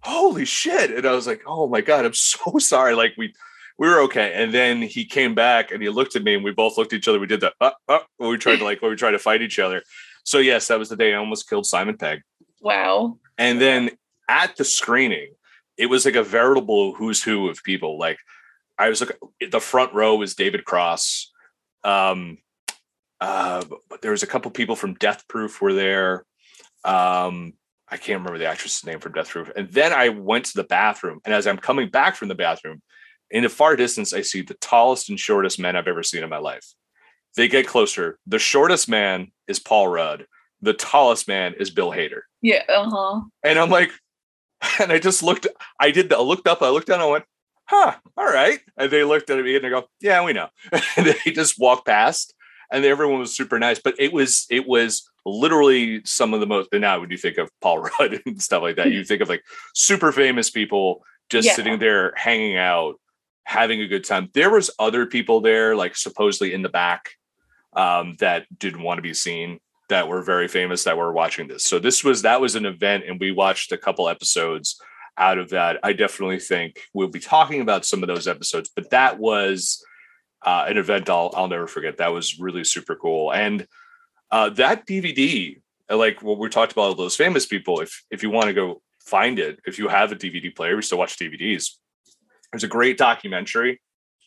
holy 0.02 0.46
shit. 0.46 0.92
And 0.92 1.06
i 1.06 1.12
was 1.12 1.28
like 1.28 1.42
oh 1.46 1.68
my 1.68 1.82
god 1.82 2.06
i'm 2.06 2.14
so 2.16 2.58
sorry. 2.60 2.94
Like 2.96 3.14
we 3.18 3.34
we 3.78 3.88
were 3.88 4.02
okay. 4.02 4.34
And 4.36 4.54
then 4.54 4.82
he 4.82 5.06
came 5.06 5.34
back 5.34 5.72
and 5.72 5.82
he 5.82 5.88
looked 5.88 6.18
at 6.18 6.24
me 6.24 6.36
and 6.36 6.44
we 6.44 6.52
both 6.52 6.78
looked 6.78 6.92
at 6.92 6.98
each 6.98 7.08
other. 7.08 7.20
We 7.20 7.28
did 7.28 7.42
that 7.42 7.54
uh, 7.62 7.72
uh, 7.88 8.00
we 8.20 8.38
tried 8.38 8.58
to 8.58 8.66
like 8.66 8.82
we 8.82 8.96
tried 8.96 9.12
to 9.12 9.20
fight 9.20 9.42
each 9.42 9.60
other. 9.60 9.84
So 10.24 10.40
yes 10.40 10.68
that 10.68 10.80
was 10.80 10.90
the 10.90 10.96
day 10.96 11.14
i 11.14 11.18
almost 11.18 11.50
killed 11.50 11.66
simon 11.66 11.98
pegg. 11.98 12.22
Wow. 12.62 13.18
and 13.38 13.60
then 13.62 13.92
at 14.28 14.58
the 14.58 14.66
screening 14.66 15.34
it 15.78 15.86
was 15.86 16.04
like 16.04 16.16
a 16.16 16.24
veritable 16.24 16.94
who's 16.94 17.24
who 17.24 17.50
of 17.50 17.64
people. 17.64 17.98
Like 17.98 18.18
i 18.78 18.90
was 18.90 19.02
like 19.02 19.18
the 19.50 19.62
front 19.62 19.94
row 19.94 20.16
was 20.16 20.36
david 20.36 20.66
cross. 20.66 21.32
Um 21.84 22.38
uh 23.22 23.64
but 23.90 24.02
there 24.02 24.12
was 24.12 24.24
a 24.24 24.28
couple 24.28 24.52
people 24.52 24.76
from 24.76 24.94
death 24.96 25.28
proof 25.28 25.62
were 25.62 25.74
there. 25.74 26.26
Um 26.84 27.54
I 27.92 27.98
can't 27.98 28.20
remember 28.20 28.38
the 28.38 28.48
actress's 28.48 28.86
name 28.86 29.00
from 29.00 29.14
Death 29.14 29.30
Proof. 29.30 29.52
And 29.56 29.72
then 29.72 29.94
I 29.94 30.10
went 30.10 30.46
to 30.46 30.56
the 30.56 30.64
bathroom. 30.64 31.20
And 31.26 31.34
as 31.34 31.48
I'm 31.48 31.58
coming 31.58 31.90
back 31.90 32.16
from 32.16 32.28
the 32.28 32.36
bathroom, 32.36 32.82
in 33.32 33.44
the 33.44 33.50
far 33.50 33.76
distance, 33.76 34.14
I 34.14 34.22
see 34.22 34.42
the 34.42 34.56
tallest 34.56 35.10
and 35.10 35.20
shortest 35.20 35.60
men 35.60 35.76
I've 35.76 35.88
ever 35.88 36.04
seen 36.04 36.24
in 36.24 36.30
my 36.30 36.38
life. 36.38 36.66
They 37.36 37.48
get 37.48 37.68
closer. 37.68 38.18
The 38.26 38.40
shortest 38.40 38.90
man 38.90 39.32
is 39.48 39.60
Paul 39.60 39.88
Rudd. 39.88 40.26
The 40.62 40.74
tallest 40.74 41.28
man 41.28 41.54
is 41.60 41.70
Bill 41.70 41.92
Hader. 41.92 42.22
Yeah. 42.42 42.64
Uh 42.68 42.90
huh. 42.90 43.22
And 43.44 43.60
I'm 43.60 43.70
like, 43.70 43.92
and 44.80 44.92
I 44.92 45.00
just 45.00 45.24
looked, 45.24 45.48
I 45.80 45.92
did. 45.92 46.12
I 46.12 46.20
looked 46.20 46.48
up, 46.48 46.62
I 46.62 46.70
looked 46.70 46.88
down, 46.88 47.02
I 47.02 47.06
went, 47.06 47.26
huh, 47.66 47.96
all 48.18 48.26
right. 48.26 48.60
And 48.78 48.92
they 48.92 49.04
looked 49.04 49.30
at 49.30 49.44
me 49.44 49.56
and 49.56 49.64
they 49.64 49.70
go, 49.70 49.88
yeah, 50.02 50.24
we 50.24 50.34
know. 50.34 50.50
And 50.98 51.06
they 51.06 51.32
just 51.32 51.60
walked 51.60 51.86
past 51.86 52.34
and 52.72 52.86
everyone 52.86 53.20
was 53.20 53.36
super 53.36 53.60
nice. 53.60 53.80
But 53.80 53.96
it 54.00 54.14
was, 54.14 54.46
it 54.50 54.68
was 54.68 55.10
literally 55.26 56.02
some 56.06 56.34
of 56.34 56.40
the 56.40 56.48
most, 56.48 56.70
and 56.72 56.82
now 56.82 57.00
when 57.00 57.12
you 57.12 57.18
think 57.18 57.38
of 57.38 57.50
Paul 57.62 57.80
Rudd 58.00 58.22
and 58.26 58.42
stuff 58.42 58.62
like 58.62 58.76
that, 58.78 58.92
you 58.92 59.04
think 59.04 59.22
of 59.22 59.30
like 59.30 59.44
super 59.74 60.12
famous 60.12 60.50
people 60.50 61.04
just 61.30 61.48
Yeah. 61.48 61.54
sitting 61.54 61.80
there 61.80 62.14
hanging 62.16 62.58
out, 62.58 62.96
having 63.44 63.82
a 63.82 63.88
good 63.88 64.04
time. 64.04 64.30
There 64.34 64.50
was 64.50 64.72
other 64.80 65.06
people 65.06 65.42
there, 65.42 65.76
like 65.76 65.96
supposedly 65.96 66.54
in 66.54 66.62
the 66.62 66.70
back, 66.70 67.12
um, 67.74 68.16
that 68.20 68.46
didn't 68.58 68.82
want 68.82 68.98
to 68.98 69.02
be 69.04 69.14
seen 69.14 69.60
that 69.90 70.08
were 70.08 70.22
very 70.22 70.48
famous 70.48 70.84
that 70.84 70.98
were 70.98 71.12
watching 71.12 71.48
this. 71.48 71.64
So 71.66 71.80
this 71.80 72.04
was 72.04 72.22
that 72.22 72.40
was 72.42 72.56
an 72.56 72.66
event, 72.66 73.06
and 73.08 73.20
we 73.20 73.32
watched 73.32 73.72
a 73.72 73.78
couple 73.78 74.08
episodes 74.08 74.80
out 75.18 75.38
of 75.38 75.50
that. 75.50 75.80
I 75.84 75.94
definitely 75.94 76.40
think 76.40 76.80
we'll 76.94 77.08
be 77.10 77.20
talking 77.20 77.60
about 77.62 77.86
some 77.86 78.04
of 78.04 78.08
those 78.08 78.28
episodes, 78.28 78.70
but 78.76 78.90
that 78.92 79.18
was 79.20 79.84
uh, 80.42 80.66
an 80.68 80.78
event 80.78 81.10
I'll 81.10 81.32
I'll 81.36 81.48
never 81.48 81.68
forget. 81.68 81.98
That 81.98 82.14
was 82.14 82.40
really 82.40 82.64
super 82.64 82.96
cool, 82.96 83.32
and 83.32 83.68
uh, 84.32 84.50
that 84.52 84.86
DVD, 84.86 85.60
like 85.90 86.22
what 86.22 86.38
we 86.38 86.50
talked 86.50 86.72
about, 86.72 86.82
all 86.84 86.96
those 86.96 87.16
famous 87.16 87.46
people. 87.46 87.82
If 87.82 88.04
if 88.12 88.24
you 88.24 88.30
want 88.30 88.48
to 88.48 88.54
go 88.54 88.82
find 89.02 89.40
it, 89.40 89.60
if 89.66 89.80
you 89.80 89.88
have 89.88 90.12
a 90.12 90.16
DVD 90.16 90.56
player, 90.56 90.76
we 90.76 90.82
still 90.82 90.98
watch 90.98 91.18
DVDs. 91.18 91.72
There's 92.52 92.64
a 92.64 92.68
great 92.68 92.98
documentary 92.98 93.82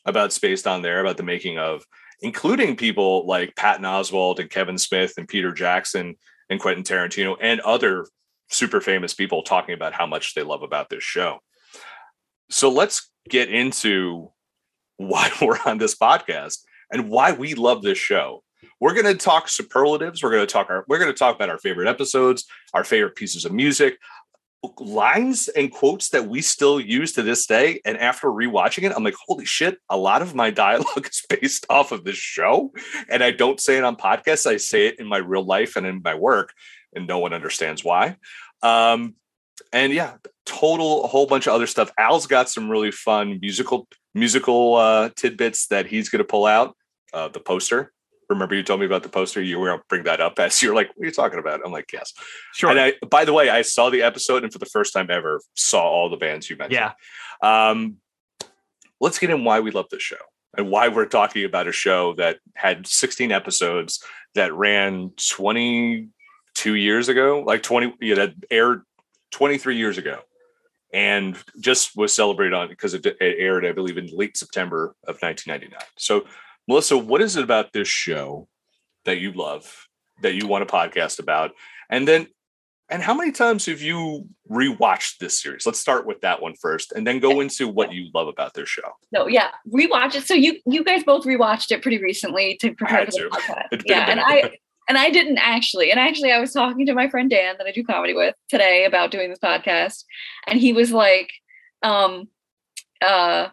about 0.04 0.32
Spaced 0.32 0.66
on 0.66 0.82
there, 0.82 1.00
about 1.00 1.16
the 1.16 1.22
making 1.22 1.58
of, 1.58 1.84
including 2.20 2.76
people 2.76 3.26
like 3.26 3.56
Patton 3.56 3.84
Oswalt 3.84 4.38
and 4.38 4.50
Kevin 4.50 4.78
Smith 4.78 5.14
and 5.16 5.28
Peter 5.28 5.52
Jackson 5.52 6.16
and 6.50 6.60
Quentin 6.60 6.84
Tarantino 6.84 7.36
and 7.40 7.60
other 7.60 8.06
super 8.50 8.80
famous 8.80 9.14
people 9.14 9.42
talking 9.42 9.74
about 9.74 9.92
how 9.92 10.06
much 10.06 10.34
they 10.34 10.42
love 10.42 10.62
about 10.62 10.88
this 10.88 11.02
show. 11.02 11.38
So 12.50 12.68
let's 12.68 13.10
get 13.28 13.50
into 13.50 14.30
why 15.08 15.30
we're 15.42 15.58
on 15.66 15.78
this 15.78 15.94
podcast 15.94 16.58
and 16.90 17.08
why 17.08 17.32
we 17.32 17.54
love 17.54 17.82
this 17.82 17.98
show. 17.98 18.42
We're 18.80 18.94
going 18.94 19.06
to 19.06 19.14
talk 19.14 19.48
superlatives. 19.48 20.22
We're 20.22 20.30
going 20.30 20.46
to 20.46 20.52
talk 20.52 20.68
our 20.70 20.84
we're 20.88 20.98
going 20.98 21.12
to 21.12 21.18
talk 21.18 21.36
about 21.36 21.50
our 21.50 21.58
favorite 21.58 21.88
episodes, 21.88 22.44
our 22.74 22.84
favorite 22.84 23.14
pieces 23.14 23.44
of 23.44 23.52
music, 23.52 23.98
lines 24.78 25.48
and 25.48 25.72
quotes 25.72 26.10
that 26.10 26.28
we 26.28 26.40
still 26.40 26.80
use 26.80 27.12
to 27.12 27.22
this 27.22 27.46
day. 27.46 27.80
And 27.84 27.96
after 27.98 28.28
rewatching 28.28 28.84
it, 28.84 28.92
I'm 28.94 29.02
like, 29.02 29.14
holy 29.26 29.44
shit, 29.44 29.78
a 29.88 29.96
lot 29.96 30.22
of 30.22 30.34
my 30.34 30.50
dialogue 30.64 31.08
is 31.08 31.22
based 31.28 31.66
off 31.68 31.92
of 31.92 32.04
this 32.04 32.16
show. 32.16 32.72
And 33.08 33.22
I 33.24 33.32
don't 33.32 33.60
say 33.60 33.76
it 33.78 33.84
on 33.84 33.96
podcasts, 33.96 34.46
I 34.46 34.56
say 34.56 34.86
it 34.86 35.00
in 35.00 35.06
my 35.06 35.18
real 35.18 35.44
life 35.44 35.76
and 35.76 35.86
in 35.86 36.00
my 36.02 36.14
work, 36.14 36.52
and 36.94 37.06
no 37.06 37.18
one 37.18 37.32
understands 37.32 37.84
why. 37.84 38.16
Um, 38.62 39.16
and 39.72 39.92
yeah, 39.92 40.16
total 40.44 41.06
whole 41.08 41.26
bunch 41.26 41.46
of 41.46 41.54
other 41.54 41.66
stuff. 41.66 41.90
Al's 41.98 42.26
got 42.26 42.48
some 42.48 42.70
really 42.70 42.90
fun 42.90 43.38
musical 43.40 43.88
musical 44.14 44.76
uh, 44.76 45.10
tidbits 45.16 45.66
that 45.68 45.86
he's 45.86 46.08
going 46.08 46.18
to 46.18 46.24
pull 46.24 46.46
out. 46.46 46.76
Uh, 47.12 47.28
the 47.28 47.40
poster 47.40 47.92
remember 48.32 48.54
you 48.54 48.62
told 48.62 48.80
me 48.80 48.86
about 48.86 49.02
the 49.02 49.08
poster. 49.08 49.42
You 49.42 49.58
were 49.58 49.68
going 49.68 49.78
to 49.78 49.84
bring 49.88 50.04
that 50.04 50.20
up 50.20 50.38
as 50.38 50.60
you're 50.62 50.74
like, 50.74 50.88
what 50.88 51.04
are 51.04 51.06
you 51.06 51.12
talking 51.12 51.38
about? 51.38 51.60
I'm 51.64 51.72
like, 51.72 51.92
yes. 51.92 52.12
Sure. 52.54 52.70
And 52.70 52.80
I, 52.80 52.94
by 53.08 53.24
the 53.24 53.32
way, 53.32 53.48
I 53.48 53.62
saw 53.62 53.90
the 53.90 54.02
episode 54.02 54.42
and 54.42 54.52
for 54.52 54.58
the 54.58 54.66
first 54.66 54.92
time 54.92 55.10
ever 55.10 55.40
saw 55.54 55.82
all 55.82 56.08
the 56.08 56.16
bands 56.16 56.50
you 56.50 56.56
mentioned. 56.56 56.92
Yeah. 57.42 57.70
Um, 57.70 57.96
let's 59.00 59.18
get 59.18 59.30
in 59.30 59.44
why 59.44 59.60
we 59.60 59.70
love 59.70 59.86
this 59.90 60.02
show 60.02 60.16
and 60.56 60.70
why 60.70 60.88
we're 60.88 61.06
talking 61.06 61.44
about 61.44 61.68
a 61.68 61.72
show 61.72 62.14
that 62.14 62.38
had 62.54 62.86
16 62.86 63.32
episodes 63.32 64.02
that 64.34 64.52
ran 64.52 65.10
22 65.30 66.74
years 66.74 67.08
ago, 67.08 67.42
like 67.46 67.62
20, 67.62 67.94
yeah, 68.00 68.14
that 68.16 68.34
aired 68.50 68.82
23 69.32 69.76
years 69.76 69.98
ago 69.98 70.20
and 70.92 71.36
just 71.60 71.96
was 71.96 72.14
celebrated 72.14 72.54
on 72.54 72.68
because 72.68 72.94
it, 72.94 73.04
it 73.06 73.16
aired, 73.20 73.64
I 73.64 73.72
believe, 73.72 73.98
in 73.98 74.08
late 74.12 74.36
September 74.36 74.94
of 75.06 75.16
1999. 75.20 75.80
So 75.96 76.26
Melissa, 76.68 76.96
what 76.96 77.20
is 77.20 77.36
it 77.36 77.44
about 77.44 77.72
this 77.72 77.88
show 77.88 78.48
that 79.04 79.18
you 79.18 79.32
love, 79.32 79.88
that 80.20 80.34
you 80.34 80.46
want 80.46 80.62
a 80.62 80.66
podcast 80.66 81.18
about? 81.18 81.52
And 81.90 82.06
then, 82.06 82.26
and 82.88 83.02
how 83.02 83.14
many 83.14 83.32
times 83.32 83.66
have 83.66 83.80
you 83.80 84.28
rewatched 84.50 85.16
this 85.18 85.40
series? 85.40 85.64
Let's 85.64 85.80
start 85.80 86.06
with 86.06 86.20
that 86.20 86.42
one 86.42 86.54
first, 86.60 86.92
and 86.92 87.06
then 87.06 87.20
go 87.20 87.40
into 87.40 87.66
what 87.66 87.92
you 87.92 88.10
love 88.14 88.28
about 88.28 88.52
this 88.52 88.68
show. 88.68 88.82
No, 89.12 89.26
yeah, 89.26 89.48
rewatch 89.66 90.14
it. 90.14 90.24
So 90.24 90.34
you 90.34 90.58
you 90.66 90.84
guys 90.84 91.02
both 91.02 91.24
rewatched 91.24 91.72
it 91.72 91.80
pretty 91.80 92.02
recently 92.02 92.56
to 92.58 92.74
prepare 92.74 93.06
for 93.06 93.12
the 93.12 93.28
podcast. 93.30 93.82
Yeah, 93.86 94.10
and 94.10 94.20
I 94.20 94.58
and 94.88 94.98
I 94.98 95.10
didn't 95.10 95.38
actually. 95.38 95.90
And 95.90 96.00
actually, 96.00 96.32
I 96.32 96.40
was 96.40 96.52
talking 96.52 96.86
to 96.86 96.94
my 96.94 97.08
friend 97.08 97.30
Dan 97.30 97.56
that 97.58 97.66
I 97.66 97.72
do 97.72 97.84
comedy 97.84 98.14
with 98.14 98.34
today 98.48 98.84
about 98.84 99.10
doing 99.10 99.30
this 99.30 99.38
podcast, 99.38 100.04
and 100.46 100.58
he 100.58 100.72
was 100.72 100.92
like, 100.92 101.30
um, 101.82 102.28
uh 103.00 103.48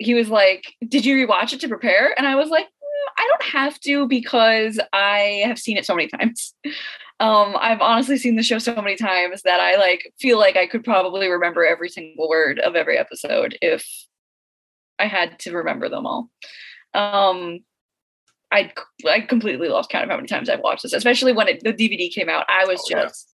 he 0.00 0.14
was 0.14 0.30
like, 0.30 0.64
Did 0.86 1.04
you 1.04 1.14
rewatch 1.14 1.52
it 1.52 1.60
to 1.60 1.68
prepare? 1.68 2.14
And 2.18 2.26
I 2.26 2.34
was 2.34 2.48
like, 2.48 2.64
mm, 2.64 3.12
I 3.18 3.28
don't 3.28 3.52
have 3.52 3.78
to 3.80 4.08
because 4.08 4.80
I 4.92 5.42
have 5.44 5.58
seen 5.58 5.76
it 5.76 5.86
so 5.86 5.94
many 5.94 6.08
times. 6.08 6.54
Um, 7.20 7.54
I've 7.60 7.82
honestly 7.82 8.16
seen 8.16 8.36
the 8.36 8.42
show 8.42 8.58
so 8.58 8.74
many 8.76 8.96
times 8.96 9.42
that 9.42 9.60
I 9.60 9.76
like 9.76 10.10
feel 10.18 10.38
like 10.38 10.56
I 10.56 10.66
could 10.66 10.82
probably 10.82 11.28
remember 11.28 11.66
every 11.66 11.90
single 11.90 12.30
word 12.30 12.58
of 12.58 12.74
every 12.74 12.96
episode 12.96 13.58
if 13.60 13.86
I 14.98 15.06
had 15.06 15.38
to 15.40 15.54
remember 15.54 15.90
them 15.90 16.06
all. 16.06 16.30
Um, 16.94 17.58
I 18.52 18.72
I 19.08 19.20
completely 19.20 19.68
lost 19.68 19.90
count 19.90 20.04
of 20.04 20.10
how 20.10 20.16
many 20.16 20.28
times 20.28 20.48
I've 20.48 20.60
watched 20.60 20.82
this, 20.82 20.92
especially 20.92 21.32
when 21.32 21.48
it, 21.48 21.62
the 21.62 21.72
DVD 21.72 22.12
came 22.12 22.28
out. 22.28 22.46
I 22.48 22.64
was 22.66 22.80
Oh, 22.80 22.96
yeah. 22.96 23.02
just 23.04 23.32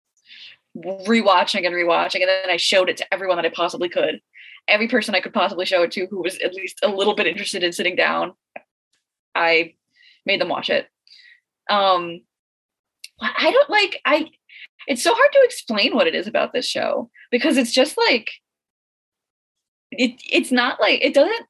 rewatching 0.76 1.64
and 1.66 1.74
rewatching, 1.74 2.20
and 2.20 2.28
then 2.28 2.50
I 2.50 2.56
showed 2.58 2.88
it 2.90 2.98
to 2.98 3.14
everyone 3.14 3.36
that 3.36 3.46
I 3.46 3.50
possibly 3.50 3.88
could. 3.88 4.20
Every 4.68 4.88
person 4.88 5.14
I 5.14 5.20
could 5.20 5.32
possibly 5.32 5.64
show 5.64 5.82
it 5.84 5.92
to 5.92 6.06
who 6.06 6.22
was 6.22 6.38
at 6.40 6.54
least 6.54 6.80
a 6.82 6.88
little 6.88 7.14
bit 7.14 7.26
interested 7.26 7.62
in 7.62 7.72
sitting 7.72 7.96
down, 7.96 8.32
I 9.34 9.74
made 10.26 10.40
them 10.40 10.48
watch 10.48 10.68
it. 10.70 10.86
Um, 11.70 12.20
I 13.20 13.50
don't 13.50 13.70
like 13.70 14.00
I. 14.04 14.28
It's 14.86 15.02
so 15.02 15.14
hard 15.14 15.32
to 15.32 15.40
explain 15.44 15.94
what 15.94 16.06
it 16.06 16.14
is 16.14 16.26
about 16.26 16.52
this 16.52 16.66
show 16.66 17.10
because 17.30 17.56
it's 17.56 17.72
just 17.72 17.96
like 17.96 18.30
it. 19.92 20.20
It's 20.30 20.52
not 20.52 20.80
like 20.80 21.02
it 21.02 21.14
doesn't. 21.14 21.46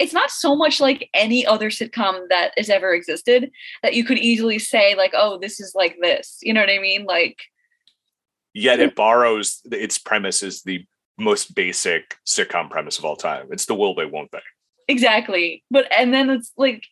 It's 0.00 0.12
not 0.12 0.30
so 0.30 0.56
much 0.56 0.80
like 0.80 1.08
any 1.14 1.46
other 1.46 1.70
sitcom 1.70 2.22
that 2.30 2.52
has 2.56 2.70
ever 2.70 2.92
existed 2.92 3.50
that 3.82 3.94
you 3.94 4.04
could 4.04 4.18
easily 4.18 4.58
say 4.58 4.94
like, 4.96 5.12
oh, 5.14 5.38
this 5.38 5.60
is 5.60 5.74
like 5.74 5.96
this. 6.00 6.38
You 6.42 6.52
know 6.52 6.60
what 6.60 6.70
I 6.70 6.78
mean? 6.78 7.04
Like 7.04 7.36
Yet 8.52 8.80
it 8.80 8.90
hmm. 8.90 8.96
borrows 8.96 9.60
its 9.70 9.98
premise 9.98 10.42
is 10.42 10.62
the 10.62 10.84
most 11.18 11.54
basic 11.54 12.16
sitcom 12.26 12.70
premise 12.70 12.98
of 12.98 13.04
all 13.04 13.16
time. 13.16 13.46
It's 13.50 13.66
the 13.66 13.74
will 13.74 13.94
they, 13.94 14.06
won't 14.06 14.32
they? 14.32 14.40
exactly 14.90 15.62
but 15.70 15.86
and 15.96 16.12
then 16.12 16.28
it's 16.28 16.52
like 16.56 16.84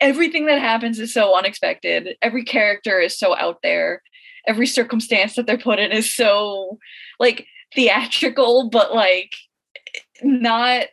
everything 0.00 0.46
that 0.46 0.60
happens 0.60 1.00
is 1.00 1.12
so 1.12 1.36
unexpected 1.36 2.16
every 2.22 2.44
character 2.44 3.00
is 3.00 3.18
so 3.18 3.36
out 3.36 3.58
there 3.62 4.00
every 4.46 4.66
circumstance 4.66 5.34
that 5.34 5.46
they're 5.46 5.58
put 5.58 5.80
in 5.80 5.90
is 5.90 6.14
so 6.14 6.78
like 7.18 7.46
theatrical 7.74 8.70
but 8.70 8.94
like 8.94 9.32
not 10.22 10.86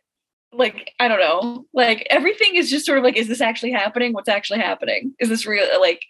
like 0.54 0.94
i 1.00 1.08
don't 1.08 1.20
know 1.20 1.66
like 1.74 2.08
everything 2.10 2.56
is 2.56 2.70
just 2.70 2.86
sort 2.86 2.98
of 2.98 3.04
like 3.04 3.18
is 3.18 3.28
this 3.28 3.42
actually 3.42 3.72
happening 3.72 4.14
what's 4.14 4.30
actually 4.30 4.60
happening 4.60 5.14
is 5.20 5.30
this 5.30 5.46
real 5.46 5.66
like 5.80 6.02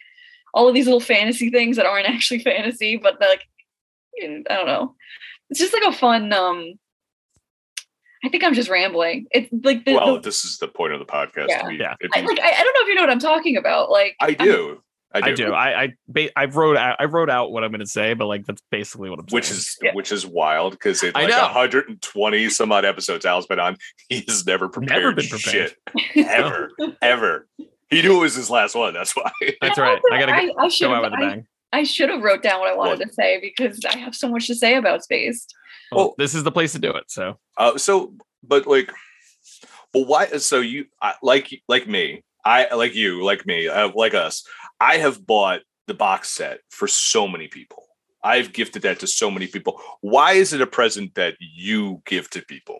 all 0.53 0.67
of 0.67 0.73
these 0.73 0.85
little 0.85 0.99
fantasy 0.99 1.49
things 1.49 1.75
that 1.77 1.85
aren't 1.85 2.07
actually 2.09 2.39
fantasy 2.39 2.97
but 2.97 3.19
like 3.19 3.41
i 4.21 4.43
don't 4.47 4.67
know 4.67 4.95
it's 5.49 5.59
just 5.59 5.73
like 5.73 5.83
a 5.83 5.91
fun 5.91 6.31
um 6.33 6.73
I 8.25 8.29
think 8.29 8.43
I'm 8.43 8.55
just 8.55 8.67
rambling. 8.67 9.27
It's 9.29 9.47
like 9.63 9.85
the, 9.85 9.93
well, 9.93 10.15
the- 10.15 10.21
this 10.21 10.43
is 10.43 10.57
the 10.57 10.67
point 10.67 10.91
of 10.91 10.99
the 10.99 11.05
podcast. 11.05 11.49
Yeah. 11.49 11.61
to 11.61 11.73
Yeah. 11.75 11.93
I, 12.15 12.21
like 12.21 12.39
I, 12.39 12.49
I 12.51 12.63
don't 12.63 12.73
know 12.73 12.81
if 12.81 12.87
you 12.87 12.95
know 12.95 13.03
what 13.03 13.11
I'm 13.11 13.19
talking 13.19 13.57
about. 13.57 13.91
Like 13.91 14.15
I 14.19 14.29
I'm- 14.29 14.37
do. 14.39 14.83
I 15.23 15.31
do. 15.33 15.45
I 15.45 15.47
do. 15.47 15.53
I 15.53 15.81
I 15.83 15.93
ba- 16.07 16.39
I 16.39 16.45
wrote 16.45 16.77
out 16.77 16.97
I 16.99 17.05
wrote 17.05 17.29
out 17.29 17.51
what 17.51 17.63
I'm 17.63 17.71
going 17.71 17.79
to 17.79 17.85
say, 17.87 18.13
but 18.13 18.25
like 18.27 18.45
that's 18.45 18.61
basically 18.71 19.09
what 19.09 19.19
I'm 19.19 19.25
Which 19.29 19.45
saying. 19.45 19.57
is 19.57 19.77
Yeah. 19.81 19.93
which 19.93 20.11
is 20.11 20.25
wild 20.25 20.73
because 20.73 21.03
in 21.03 21.11
I 21.15 21.21
like 21.21 21.29
know. 21.29 21.41
120 21.41 22.49
some 22.49 22.71
odd 22.71 22.85
episodes 22.85 23.25
Al's 23.25 23.47
been 23.47 23.59
on, 23.59 23.77
he's 24.09 24.45
never 24.45 24.69
prepared, 24.69 25.01
Never 25.01 25.13
been 25.15 25.27
prepared. 25.27 25.75
shit 25.95 26.27
ever, 26.27 26.71
ever. 27.01 27.47
He 27.89 28.01
knew 28.01 28.17
it 28.17 28.21
was 28.21 28.35
his 28.35 28.49
last 28.49 28.75
one. 28.75 28.93
That's 28.93 29.15
why. 29.15 29.31
That's 29.61 29.77
right. 29.77 30.01
I 30.11 30.19
gotta 30.19 30.35
I, 30.35 30.47
go, 30.47 30.53
I 30.59 30.67
should 30.67 30.85
go 30.87 30.93
out 30.93 31.03
have 31.03 31.11
with 31.13 31.19
a 31.21 31.23
I, 31.23 31.29
bang. 31.29 31.47
I 31.73 31.83
should 31.83 32.09
have 32.09 32.21
wrote 32.21 32.43
down 32.43 32.59
what 32.59 32.69
I 32.71 32.75
wanted 32.75 32.99
What? 32.99 33.07
to 33.07 33.13
say 33.13 33.39
because 33.41 33.83
I 33.85 33.97
have 33.97 34.15
so 34.15 34.29
much 34.29 34.47
to 34.47 34.55
say 34.55 34.75
about 34.75 35.03
Spaced. 35.03 35.53
Well, 35.91 36.05
Well- 36.07 36.15
this 36.17 36.33
is 36.35 36.43
the 36.43 36.51
place 36.51 36.73
to 36.73 36.79
do 36.79 36.91
it. 36.91 37.05
So 37.07 37.37
Uh, 37.57 37.77
so, 37.77 38.13
but 38.43 38.67
like, 38.67 38.91
but 39.93 40.01
why? 40.07 40.25
So 40.37 40.59
you 40.59 40.85
I, 41.01 41.13
like 41.21 41.61
like 41.69 41.87
me, 41.87 42.23
I 42.43 42.73
like 42.75 42.93
you, 42.95 43.23
like 43.23 43.45
me, 43.45 43.67
uh, 43.67 43.89
like 43.95 44.13
us. 44.13 44.43
I 44.79 44.97
have 44.97 45.25
bought 45.25 45.61
the 45.87 45.93
box 45.93 46.29
set 46.29 46.59
for 46.69 46.87
so 46.87 47.27
many 47.27 47.47
people. 47.47 47.83
I've 48.23 48.53
gifted 48.53 48.81
that 48.81 48.99
to 48.99 49.07
so 49.07 49.31
many 49.31 49.47
people. 49.47 49.81
Why 50.01 50.33
is 50.33 50.53
it 50.53 50.61
a 50.61 50.67
present 50.67 51.15
that 51.15 51.35
you 51.39 52.01
give 52.05 52.29
to 52.31 52.41
people? 52.41 52.79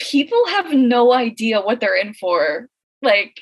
People 0.00 0.42
have 0.48 0.72
no 0.72 1.12
idea 1.12 1.60
what 1.60 1.80
they're 1.80 1.96
in 1.96 2.14
for. 2.14 2.68
Like 3.02 3.40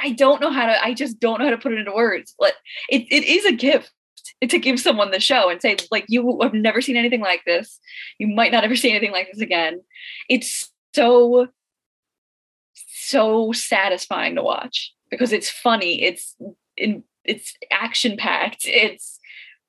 I- 0.00 0.12
don't 0.12 0.40
know 0.40 0.50
how 0.50 0.66
to 0.66 0.84
I 0.84 0.94
just 0.94 1.18
don't 1.18 1.38
know 1.38 1.46
how 1.46 1.50
to 1.50 1.58
put 1.58 1.72
it 1.72 1.78
into 1.78 1.92
words. 1.92 2.34
Like 2.38 2.54
it, 2.88 3.02
it 3.10 3.24
is 3.24 3.44
a 3.44 3.52
gift 3.52 3.90
to 4.48 4.58
give 4.58 4.80
someone 4.80 5.10
the 5.10 5.20
show 5.20 5.50
and 5.50 5.60
say 5.60 5.76
like 5.90 6.06
you 6.08 6.38
have 6.42 6.54
never 6.54 6.80
seen 6.80 6.96
anything 6.96 7.20
like 7.20 7.44
this. 7.44 7.78
You 8.18 8.28
might 8.28 8.52
not 8.52 8.64
ever 8.64 8.76
see 8.76 8.90
anything 8.90 9.12
like 9.12 9.28
this 9.32 9.40
again. 9.40 9.82
It's 10.28 10.70
so 10.94 11.48
so 12.74 13.52
satisfying 13.52 14.36
to 14.36 14.42
watch 14.42 14.94
because 15.10 15.32
it's 15.32 15.50
funny. 15.50 16.02
It's 16.02 16.36
it's 16.76 17.54
action 17.70 18.16
packed. 18.16 18.62
It's 18.64 19.18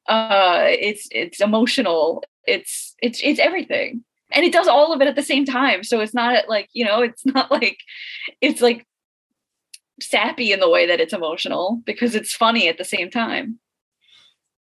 uh 0.08 0.66
it's 0.68 1.08
it's 1.12 1.42
emotional. 1.42 2.24
It's 2.48 2.96
it's 3.02 3.20
it's 3.24 3.40
everything. 3.40 4.04
And 4.34 4.46
it 4.46 4.54
does 4.54 4.68
all 4.68 4.94
of 4.94 5.02
it 5.02 5.08
at 5.08 5.16
the 5.16 5.24
same 5.24 5.46
time. 5.46 5.84
So 5.84 6.00
it's 6.00 6.14
not 6.14 6.48
like, 6.48 6.70
you 6.74 6.86
know, 6.86 7.02
it's 7.02 7.26
not 7.26 7.52
like 7.52 7.80
it's 8.40 8.62
like 8.62 8.86
sappy 10.00 10.52
in 10.52 10.60
the 10.60 10.70
way 10.70 10.88
that 10.88 11.00
it's 11.00 11.14
emotional 11.14 11.82
because 11.86 12.16
it's 12.16 12.34
funny 12.34 12.68
at 12.68 12.78
the 12.78 12.86
same 12.86 13.10
time. 13.12 13.60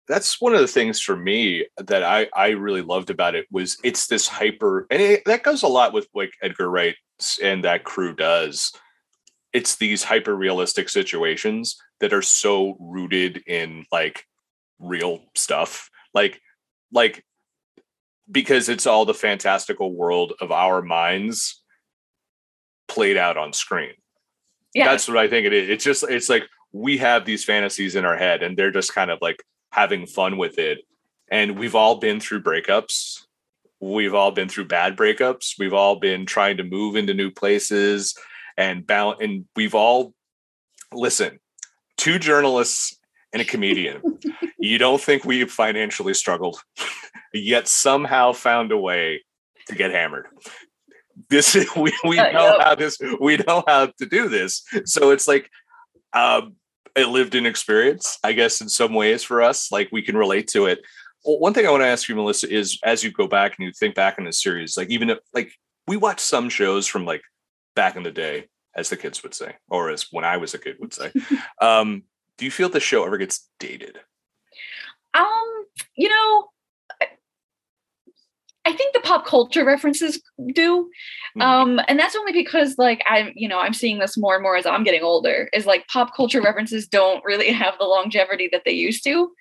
that's 0.08 0.42
one 0.42 0.54
of 0.54 0.60
the 0.60 0.68
things 0.68 1.00
for 1.00 1.16
me 1.16 1.66
that 1.78 2.04
I 2.04 2.28
I 2.36 2.50
really 2.50 2.82
loved 2.82 3.10
about 3.10 3.36
it 3.36 3.48
was 3.52 3.78
it's 3.84 4.08
this 4.08 4.28
hyper 4.28 4.86
and 4.92 5.02
it, 5.02 5.24
that 5.26 5.44
goes 5.44 5.64
a 5.64 5.68
lot 5.68 5.94
with 5.94 6.08
like 6.14 6.34
Edgar 6.42 6.70
Wright 6.70 6.96
and 7.42 7.64
that 7.64 7.84
crew 7.84 8.14
does. 8.14 8.72
It's 9.54 9.76
these 9.76 10.04
hyper 10.04 10.36
realistic 10.36 10.90
situations 10.90 11.78
that 12.00 12.14
are 12.14 12.22
so 12.22 12.76
rooted 12.80 13.44
in 13.48 13.86
like 13.92 14.26
real 14.80 15.22
stuff. 15.36 15.90
Like 16.14 16.42
like 16.92 17.24
because 18.32 18.70
it's 18.70 18.88
all 18.88 19.06
the 19.06 19.14
fantastical 19.14 19.94
world 19.94 20.34
of 20.40 20.52
our 20.52 20.82
minds 20.82 21.62
played 22.88 23.18
out 23.18 23.38
on 23.38 23.54
screen. 23.54 23.94
Yeah. 24.74 24.86
That's 24.86 25.08
what 25.08 25.18
I 25.18 25.28
think 25.28 25.46
it 25.46 25.54
is. 25.54 25.70
It's 25.70 25.84
just 25.84 26.04
it's 26.04 26.30
like 26.30 26.44
we 26.72 26.98
have 26.98 27.26
these 27.26 27.46
fantasies 27.46 27.96
in 27.96 28.06
our 28.06 28.18
head 28.18 28.42
and 28.42 28.58
they're 28.58 28.72
just 28.72 28.94
kind 28.94 29.12
of 29.12 29.20
like 29.22 29.44
having 29.72 30.08
fun 30.08 30.38
with 30.38 30.58
it. 30.58 30.80
And 31.30 31.58
we've 31.58 31.76
all 31.76 32.00
been 32.00 32.20
through 32.20 32.44
breakups. 32.44 33.26
We've 33.80 34.14
all 34.14 34.32
been 34.32 34.50
through 34.50 34.66
bad 34.66 34.96
breakups. 34.96 35.56
We've 35.60 35.74
all 35.74 35.98
been 35.98 36.26
trying 36.26 36.58
to 36.58 36.64
move 36.64 36.96
into 36.96 37.14
new 37.14 37.32
places 37.32 38.16
and 38.58 38.86
balance 38.86 39.20
and 39.22 39.46
we've 39.56 39.76
all 39.76 40.14
listen, 40.92 41.40
two 41.98 42.20
journalists 42.20 42.98
and 43.32 43.42
a 43.42 43.46
comedian. 43.46 44.02
you 44.60 44.78
don't 44.78 45.02
think 45.02 45.26
we've 45.26 45.52
financially 45.52 46.14
struggled, 46.14 46.62
yet 47.34 47.68
somehow 47.68 48.32
found 48.32 48.72
a 48.72 48.78
way 48.78 49.24
to 49.68 49.76
get 49.76 49.92
hammered. 49.92 50.28
This 51.30 51.56
is 51.56 51.68
we, 51.76 51.94
we 52.04 52.20
Uh, 52.20 52.32
know 52.32 52.58
yep. 52.58 52.62
how 52.62 52.76
this 52.76 52.98
we 53.20 53.38
know 53.38 53.64
how 53.68 53.88
to 53.88 54.06
do 54.06 54.30
this. 54.30 54.64
So 54.86 55.12
it's 55.12 55.28
like 55.28 55.50
um 56.14 56.56
a 56.96 57.06
lived 57.06 57.34
in 57.34 57.46
experience, 57.46 58.20
I 58.24 58.34
guess, 58.34 58.62
in 58.62 58.70
some 58.70 58.94
ways 58.94 59.24
for 59.24 59.42
us. 59.42 59.72
Like 59.72 59.90
we 59.92 60.02
can 60.04 60.16
relate 60.16 60.48
to 60.50 60.66
it. 60.68 60.82
Well, 61.26 61.40
one 61.40 61.54
thing 61.54 61.66
I 61.66 61.72
want 61.72 61.82
to 61.82 61.88
ask 61.88 62.08
you, 62.08 62.16
Melissa, 62.16 62.54
is 62.54 62.78
as 62.84 63.04
you 63.04 63.12
go 63.12 63.28
back 63.28 63.56
and 63.58 63.66
you 63.66 63.72
think 63.74 63.96
back 63.96 64.18
in 64.18 64.26
the 64.26 64.34
series, 64.34 64.78
like 64.78 64.90
even 64.90 65.10
if 65.10 65.20
like 65.34 65.54
we 65.88 65.98
watch 65.98 66.20
some 66.20 66.50
shows 66.50 66.86
from 66.86 67.06
like 67.06 67.22
back 67.76 67.96
in 67.96 68.04
the 68.04 68.12
day, 68.12 68.46
as 68.76 68.90
the 68.90 68.98
kids 68.98 69.24
would 69.24 69.34
say, 69.34 69.56
or 69.70 69.90
as 69.90 70.08
when 70.12 70.26
I 70.26 70.38
was 70.38 70.54
a 70.54 70.60
kid 70.60 70.78
would 70.80 70.94
say. 70.94 71.12
um, 71.62 72.04
do 72.38 72.46
you 72.46 72.52
feel 72.52 72.70
the 72.70 72.80
show 72.80 73.06
ever 73.06 73.18
gets 73.18 73.48
dated? 73.60 74.00
Um, 75.14 75.66
you 75.96 76.10
know, 76.10 76.50
I- 77.02 77.08
I 78.66 78.74
think 78.74 78.94
the 78.94 79.02
pop 79.02 79.26
culture 79.26 79.66
references 79.66 80.22
do. 80.54 80.90
Mhm. 81.38 81.42
Um, 81.42 81.82
and 81.88 82.00
that's 82.00 82.16
only 82.16 82.32
because 82.32 82.78
like 82.78 83.04
I'm, 83.06 83.32
you 83.36 83.48
know, 83.48 83.60
I'm 83.60 83.74
seeing 83.74 84.00
this 84.00 84.18
more 84.18 84.36
and 84.36 84.44
more 84.44 84.56
as 84.56 84.66
I'm 84.66 84.84
getting 84.84 85.04
older, 85.04 85.50
is 85.54 85.66
like 85.66 85.86
pop 85.88 86.16
culture 86.16 86.42
references 86.42 86.88
don't 86.88 87.24
really 87.26 87.52
have 87.64 87.76
the 87.78 87.86
longevity 87.86 88.50
that 88.52 88.64
they 88.66 88.72
used 88.72 89.04
to. 89.04 89.32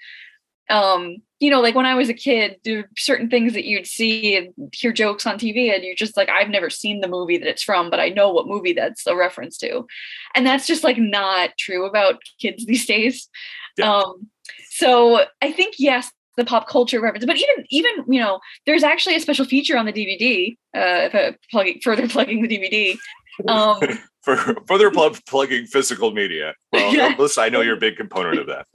Um, 0.72 1.18
you 1.38 1.50
know, 1.50 1.60
like 1.60 1.74
when 1.74 1.86
I 1.86 1.94
was 1.94 2.08
a 2.08 2.14
kid, 2.14 2.56
there 2.64 2.78
were 2.78 2.88
certain 2.96 3.28
things 3.28 3.52
that 3.52 3.66
you'd 3.66 3.86
see 3.86 4.36
and 4.36 4.54
hear 4.72 4.92
jokes 4.92 5.26
on 5.26 5.38
TV, 5.38 5.72
and 5.74 5.84
you're 5.84 5.94
just 5.94 6.16
like, 6.16 6.30
I've 6.30 6.48
never 6.48 6.70
seen 6.70 7.00
the 7.00 7.08
movie 7.08 7.36
that 7.36 7.46
it's 7.46 7.62
from, 7.62 7.90
but 7.90 8.00
I 8.00 8.08
know 8.08 8.32
what 8.32 8.46
movie 8.46 8.72
that's 8.72 9.06
a 9.06 9.14
reference 9.14 9.58
to. 9.58 9.86
And 10.34 10.46
that's 10.46 10.66
just 10.66 10.82
like 10.82 10.96
not 10.98 11.50
true 11.58 11.84
about 11.84 12.22
kids 12.40 12.64
these 12.66 12.86
days. 12.86 13.28
Yeah. 13.76 13.92
Um, 13.92 14.28
so 14.70 15.26
I 15.42 15.52
think 15.52 15.74
yes, 15.78 16.10
the 16.36 16.44
pop 16.44 16.68
culture 16.68 17.00
reference, 17.00 17.26
but 17.26 17.36
even 17.36 17.66
even 17.70 17.90
you 18.08 18.20
know, 18.20 18.40
there's 18.64 18.82
actually 18.82 19.16
a 19.16 19.20
special 19.20 19.44
feature 19.44 19.76
on 19.76 19.84
the 19.84 19.92
DVD. 19.92 20.52
Uh, 20.74 21.06
if 21.06 21.14
I 21.14 21.36
plugging 21.50 21.80
further 21.84 22.08
plugging 22.14 22.42
the 22.42 22.48
DVD. 22.48 22.96
Um, 23.48 23.80
For 24.22 24.36
further 24.68 24.90
plug, 24.90 25.18
plugging 25.28 25.66
physical 25.66 26.12
media. 26.12 26.54
Well, 26.72 26.94
Yeah. 26.94 27.14
Melissa, 27.16 27.42
I 27.42 27.48
know 27.48 27.60
you're 27.60 27.76
a 27.76 27.80
big 27.80 27.96
component 27.96 28.38
of 28.38 28.46
that. 28.46 28.66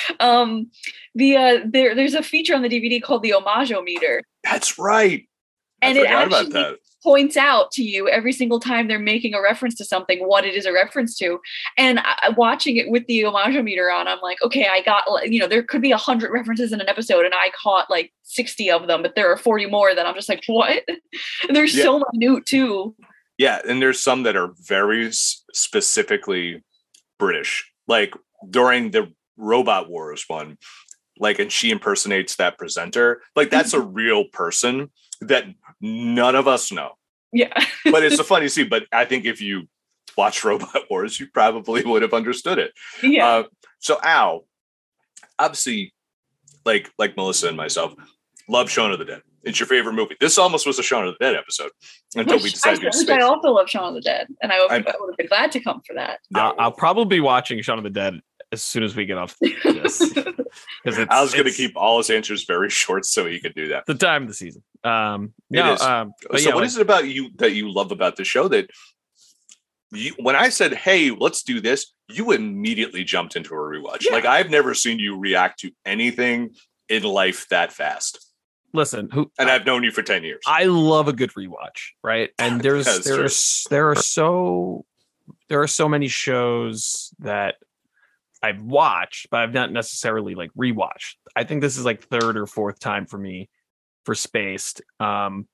um, 0.20 0.70
the 1.14 1.36
uh, 1.36 1.58
there 1.66 1.94
there's 1.94 2.14
a 2.14 2.22
feature 2.22 2.54
on 2.54 2.62
the 2.62 2.68
DVD 2.68 3.02
called 3.02 3.22
the 3.22 3.32
Homage-o-meter. 3.34 4.22
That's 4.42 4.78
right. 4.78 5.28
and 5.82 5.98
it 5.98 6.06
actually 6.06 6.76
points 7.02 7.36
out 7.36 7.70
to 7.72 7.82
you 7.82 8.08
every 8.08 8.32
single 8.32 8.58
time 8.58 8.88
they're 8.88 8.98
making 8.98 9.34
a 9.34 9.42
reference 9.42 9.74
to 9.74 9.84
something 9.84 10.20
what 10.20 10.42
it 10.46 10.54
is 10.54 10.64
a 10.64 10.72
reference 10.72 11.14
to 11.18 11.38
and 11.76 12.00
I, 12.00 12.30
watching 12.34 12.78
it 12.78 12.88
with 12.88 13.06
the 13.08 13.24
Homage-o-meter 13.26 13.90
on 13.90 14.08
i'm 14.08 14.20
like 14.22 14.38
okay 14.42 14.68
i 14.70 14.80
got 14.80 15.04
you 15.30 15.38
know 15.38 15.46
there 15.46 15.62
could 15.62 15.82
be 15.82 15.90
a 15.90 15.98
hundred 15.98 16.30
references 16.32 16.72
in 16.72 16.80
an 16.80 16.88
episode 16.88 17.26
and 17.26 17.34
i 17.34 17.50
caught 17.62 17.90
like 17.90 18.10
60 18.22 18.70
of 18.70 18.86
them 18.86 19.02
but 19.02 19.16
there 19.16 19.30
are 19.30 19.36
40 19.36 19.66
more 19.66 19.94
that 19.94 20.06
i'm 20.06 20.14
just 20.14 20.30
like 20.30 20.42
what 20.46 20.82
and 20.88 21.54
they're 21.54 21.66
Yeah. 21.66 21.82
so 21.84 22.02
minute 22.14 22.46
too 22.46 22.96
Yeah, 23.38 23.60
and 23.68 23.82
there's 23.82 24.00
some 24.00 24.22
that 24.24 24.36
are 24.36 24.52
very 24.60 25.10
specifically 25.12 26.62
British. 27.18 27.70
Like 27.88 28.14
during 28.48 28.90
the 28.90 29.12
Robot 29.36 29.88
Wars 29.90 30.24
one, 30.28 30.58
like 31.18 31.38
and 31.38 31.50
she 31.50 31.70
impersonates 31.70 32.36
that 32.36 32.58
presenter. 32.58 33.22
Like 33.36 33.50
that's 33.50 33.72
a 33.74 33.80
real 34.00 34.24
person 34.24 34.90
that 35.20 35.44
none 35.80 36.34
of 36.36 36.46
us 36.48 36.70
know. 36.72 36.92
yeah 37.32 37.52
But 37.84 38.04
it's 38.04 38.18
a 38.18 38.24
funny 38.24 38.48
scene. 38.48 38.68
But 38.68 38.86
I 38.92 39.04
think 39.04 39.24
if 39.24 39.40
you 39.40 39.68
watch 40.16 40.44
Robot 40.50 40.82
Wars, 40.90 41.18
you 41.18 41.26
probably 41.32 41.84
would 41.84 42.02
have 42.02 42.14
understood 42.14 42.58
it. 42.58 42.72
yeah 43.02 43.26
Uh, 43.26 43.42
so 43.80 43.98
Al, 44.02 44.46
obviously, 45.38 45.92
like 46.64 46.90
like 46.98 47.16
Melissa 47.16 47.48
and 47.48 47.56
myself, 47.56 47.94
love 48.48 48.70
Shaun 48.70 48.92
of 48.92 48.98
the 48.98 49.04
Dead. 49.04 49.22
It's 49.44 49.60
your 49.60 49.66
favorite 49.66 49.92
movie. 49.94 50.16
This 50.20 50.38
almost 50.38 50.66
was 50.66 50.78
a 50.78 50.82
Shaun 50.82 51.06
of 51.06 51.14
the 51.18 51.24
Dead 51.24 51.34
episode 51.36 51.70
until 52.16 52.38
we 52.38 52.50
decided 52.50 52.80
to 52.80 52.88
I, 52.88 52.90
do 52.90 52.98
which 52.98 53.08
I 53.10 53.20
also 53.20 53.50
love 53.50 53.68
Shaun 53.68 53.88
of 53.88 53.94
the 53.94 54.00
Dead, 54.00 54.26
and 54.42 54.50
I, 54.52 54.58
would- 54.60 54.70
I- 54.70 54.76
I 54.76 54.94
would 55.00 55.10
have 55.12 55.16
been 55.16 55.26
glad 55.26 55.52
to 55.52 55.60
come 55.60 55.80
for 55.86 55.94
that. 55.94 56.20
I'll, 56.34 56.54
I'll 56.58 56.72
probably 56.72 57.16
be 57.16 57.20
watching 57.20 57.60
Shaun 57.62 57.78
of 57.78 57.84
the 57.84 57.90
Dead 57.90 58.20
as 58.52 58.62
soon 58.62 58.82
as 58.84 58.94
we 58.94 59.04
get 59.06 59.18
off 59.18 59.36
this 59.40 59.98
because 60.12 60.98
it's, 60.98 61.10
I 61.10 61.20
was 61.22 61.32
going 61.32 61.46
to 61.46 61.50
keep 61.52 61.76
all 61.76 61.98
his 61.98 62.08
answers 62.10 62.44
very 62.44 62.70
short 62.82 63.04
so 63.04 63.26
he 63.26 63.40
could 63.40 63.54
do 63.54 63.68
that. 63.68 63.84
the 63.86 63.94
time 63.94 64.22
of 64.22 64.28
the 64.28 64.34
season. 64.34 64.62
Um, 64.84 65.32
It 65.50 65.56
no, 65.56 65.72
is. 65.72 65.80
um, 65.82 66.12
but 66.30 66.40
so, 66.40 66.48
yeah, 66.50 66.54
what 66.54 66.60
like- 66.60 66.68
is 66.68 66.76
it 66.76 66.82
about 66.82 67.08
you 67.08 67.30
that 67.36 67.52
you 67.54 67.72
love 67.72 67.90
about 67.90 68.16
the 68.16 68.24
show 68.24 68.48
that 68.48 68.70
you, 69.92 70.12
when 70.18 70.34
I 70.36 70.48
said, 70.48 70.74
"Hey, 70.74 71.10
let's 71.10 71.42
do 71.42 71.60
this," 71.60 71.92
you 72.08 72.32
immediately 72.32 73.04
jumped 73.04 73.36
into 73.36 73.54
a 73.54 73.56
rewatch. 73.58 74.04
Yeah. 74.06 74.12
Like 74.12 74.24
I've 74.24 74.50
never 74.50 74.74
seen 74.74 74.98
you 74.98 75.18
react 75.18 75.60
to 75.60 75.70
anything 75.84 76.54
in 76.88 77.02
life 77.04 77.48
that 77.50 77.72
fast, 77.72 78.18
listen, 78.74 79.08
who 79.10 79.30
and 79.38 79.48
I've 79.48 79.64
known 79.64 79.84
you 79.84 79.90
for 79.90 80.02
ten 80.02 80.22
years. 80.22 80.42
I 80.46 80.64
love 80.64 81.08
a 81.08 81.12
good 81.12 81.30
rewatch, 81.32 81.92
right? 82.02 82.30
And 82.38 82.60
there's 82.60 83.04
there's 83.04 83.66
there 83.70 83.90
are 83.90 83.96
so 83.96 84.84
there 85.48 85.62
are 85.62 85.66
so 85.66 85.88
many 85.88 86.08
shows 86.08 87.14
that 87.20 87.54
I've 88.42 88.60
watched, 88.60 89.30
but 89.30 89.40
I've 89.40 89.54
not 89.54 89.72
necessarily 89.72 90.34
like 90.34 90.50
rewatched. 90.52 91.14
I 91.34 91.44
think 91.44 91.62
this 91.62 91.78
is 91.78 91.84
like 91.84 92.02
third 92.02 92.36
or 92.36 92.46
fourth 92.46 92.78
time 92.78 93.06
for 93.06 93.16
me 93.16 93.48
for 94.04 94.14
Spaced, 94.14 94.82
um, 95.00 95.48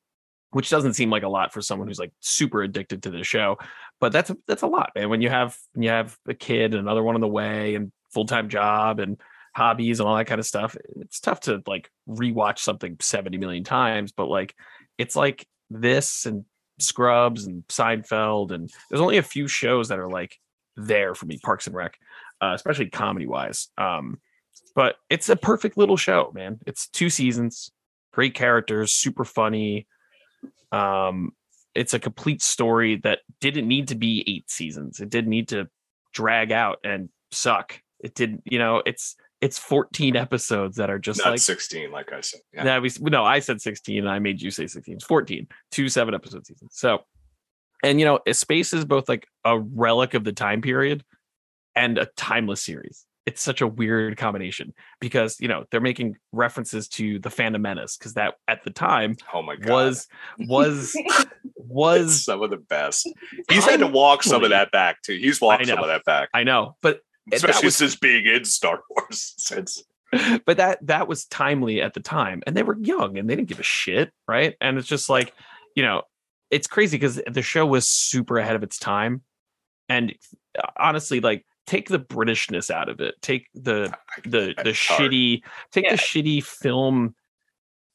which 0.51 0.71
doesn't 0.71 0.95
seem 0.95 1.11
like 1.11 1.23
a 1.23 1.29
lot 1.29 1.53
for 1.53 1.63
someone 1.63 1.87
who's 1.87 2.01
like 2.01 2.13
super 2.19 2.63
addicted 2.63 3.05
to 3.05 3.11
the 3.11 3.23
show, 3.23 3.59
but 4.01 4.13
that's 4.13 4.33
that's 4.49 4.63
a 4.63 4.67
lot, 4.67 4.91
man. 4.97 5.09
When 5.09 5.21
you 5.21 5.29
have 5.29 5.57
when 5.73 5.85
you 5.85 5.91
have 5.91 6.17
a 6.27 6.35
kid, 6.35 6.75
and 6.75 6.81
another 6.81 7.03
one 7.03 7.15
on 7.15 7.21
the 7.21 7.29
way, 7.29 7.77
and 7.77 7.93
full 8.13 8.27
time 8.27 8.49
job, 8.49 8.99
and 8.99 9.21
hobbies 9.55 10.01
and 10.01 10.09
all 10.09 10.17
that 10.17 10.27
kind 10.27 10.39
of 10.39 10.47
stuff, 10.47 10.77
it's 10.97 11.21
tough 11.21 11.41
to 11.41 11.63
like 11.67 11.91
rewatch 12.09 12.59
something 12.59 12.97
seventy 13.01 13.39
million 13.39 13.65
times. 13.65 14.13
But 14.13 14.29
like, 14.29 14.55
it's 14.99 15.17
like 15.17 15.47
this 15.71 16.27
and 16.27 16.45
Scrubs 16.79 17.47
and 17.47 17.63
Seinfeld, 17.69 18.53
and 18.53 18.71
there's 18.89 19.01
only 19.01 19.19
a 19.19 19.23
few 19.23 19.49
shows 19.49 19.89
that 19.89 19.99
are 19.99 20.11
like 20.11 20.37
there 20.77 21.15
for 21.15 21.27
me, 21.27 21.39
Parks 21.39 21.67
and 21.67 21.77
Rec, 21.77 21.99
uh, 22.41 22.53
especially 22.55 22.89
comedy 22.89 23.27
wise. 23.27 23.69
Um, 23.77 24.21
but 24.75 24.97
it's 25.09 25.29
a 25.29 25.37
perfect 25.37 25.77
little 25.77 25.97
show, 25.97 26.33
man. 26.35 26.59
It's 26.67 26.89
two 26.89 27.11
seasons, 27.11 27.71
great 28.13 28.35
characters, 28.35 28.93
super 28.93 29.25
funny. 29.25 29.87
Um, 30.73 31.33
it's 31.75 31.95
a 31.95 31.99
complete 31.99 32.43
story 32.43 32.97
that 32.97 33.21
didn't 33.41 33.69
need 33.69 33.89
to 33.89 33.95
be 33.95 34.25
eight 34.27 34.51
seasons. 34.51 35.01
It 35.01 35.11
didn't 35.11 35.31
need 35.31 35.49
to 35.49 35.69
drag 36.13 36.51
out 36.51 36.79
and 36.85 37.09
suck. 37.31 37.81
It 38.03 38.15
didn't, 38.15 38.43
you 38.45 38.59
know, 38.59 38.83
it's 38.85 39.17
it's 39.40 39.59
14 39.59 40.16
episodes 40.16 40.76
that 40.76 40.90
are 40.90 40.98
just 40.98 41.18
Not 41.18 41.31
like 41.31 41.40
sixteen, 41.40 41.90
like 41.90 42.12
I 42.12 42.20
said. 42.20 42.40
Yeah. 42.53 42.64
that 42.64 42.83
we 42.83 42.90
no, 43.00 43.24
I 43.24 43.38
said 43.38 43.61
16 43.61 43.98
and 43.98 44.09
I 44.09 44.18
made 44.18 44.42
you 44.42 44.50
say 44.50 44.66
16. 44.66 44.96
It's 44.96 45.05
14, 45.05 45.46
two 45.70 45.88
seven 45.88 46.14
episode 46.14 46.46
seasons. 46.46 46.72
So, 46.74 47.00
and 47.83 47.98
you 47.98 48.07
know, 48.07 48.20
Spaced 48.31 48.74
is 48.74 48.85
both 48.85 49.09
like 49.09 49.26
a 49.44 49.59
relic 49.59 50.14
of 50.14 50.24
the 50.24 50.33
time 50.33 50.61
period 50.61 51.05
and 51.74 51.98
a 51.98 52.07
timeless 52.16 52.62
series. 52.62 53.07
It's 53.26 53.42
such 53.42 53.61
a 53.61 53.66
weird 53.66 54.16
combination 54.16 54.74
because 55.00 55.38
you 55.40 55.48
know 55.48 55.64
they're 55.70 55.81
making 55.81 56.16
references 56.33 56.88
to 56.88 57.18
the 57.18 57.31
Phantom 57.31 57.62
Menace 57.62 57.96
because 57.96 58.14
that 58.14 58.35
at 58.48 58.64
the 58.64 58.70
time 58.70 59.16
oh 59.33 59.42
my 59.42 59.57
god, 59.57 59.70
was 59.70 60.09
was 60.38 60.94
It's 60.96 61.26
was 61.57 62.24
some 62.24 62.42
of 62.42 62.50
the 62.50 62.57
best. 62.57 63.09
He's 63.50 63.64
had 63.64 63.81
to 63.81 63.87
walk 63.87 64.22
some 64.22 64.42
of 64.42 64.50
that 64.50 64.72
back 64.72 65.03
too. 65.03 65.16
He's 65.16 65.40
walked 65.40 65.66
some 65.66 65.79
of 65.79 65.87
that 65.87 66.05
back, 66.05 66.31
I 66.35 66.44
know, 66.44 66.76
but 66.83 67.00
especially 67.33 67.66
was- 67.66 67.77
since 67.77 67.97
being 67.97 68.27
in 68.27 68.45
Star 68.45 68.81
Wars. 68.90 69.35
Since 69.38 69.83
but 70.45 70.57
that 70.57 70.85
that 70.87 71.07
was 71.07 71.25
timely 71.27 71.81
at 71.81 71.95
the 71.95 72.01
time 72.01 72.43
and 72.45 72.57
they 72.57 72.64
were 72.64 72.77
young 72.81 73.16
and 73.16 73.31
they 73.31 73.37
didn't 73.37 73.49
give 73.49 73.61
a 73.61 73.62
shit 73.62 74.11
right 74.27 74.57
and 74.61 74.77
it's 74.77 74.88
just 74.88 75.09
like 75.09 75.33
you 75.77 75.85
know 75.85 76.03
it's 76.51 76.66
crazy 76.66 76.97
because 76.97 77.21
the 77.31 77.43
show 77.43 77.64
was 77.64 77.88
super 77.88 78.37
ahead 78.38 78.57
of 78.57 78.64
its 78.64 78.77
time 78.77 79.23
and 79.88 80.12
honestly 80.77 81.21
like 81.21 81.47
take 81.64 81.88
the 81.88 82.01
britishness 82.01 82.73
out 82.73 82.88
of 82.88 82.99
it 83.01 83.14
take 83.23 83.47
the 83.55 83.97
the 84.25 84.53
the 84.64 84.71
shitty 84.73 85.43
take 85.71 85.85
Yeah. 85.85 85.93
the 85.93 85.97
shitty 85.99 86.43
film 86.43 87.14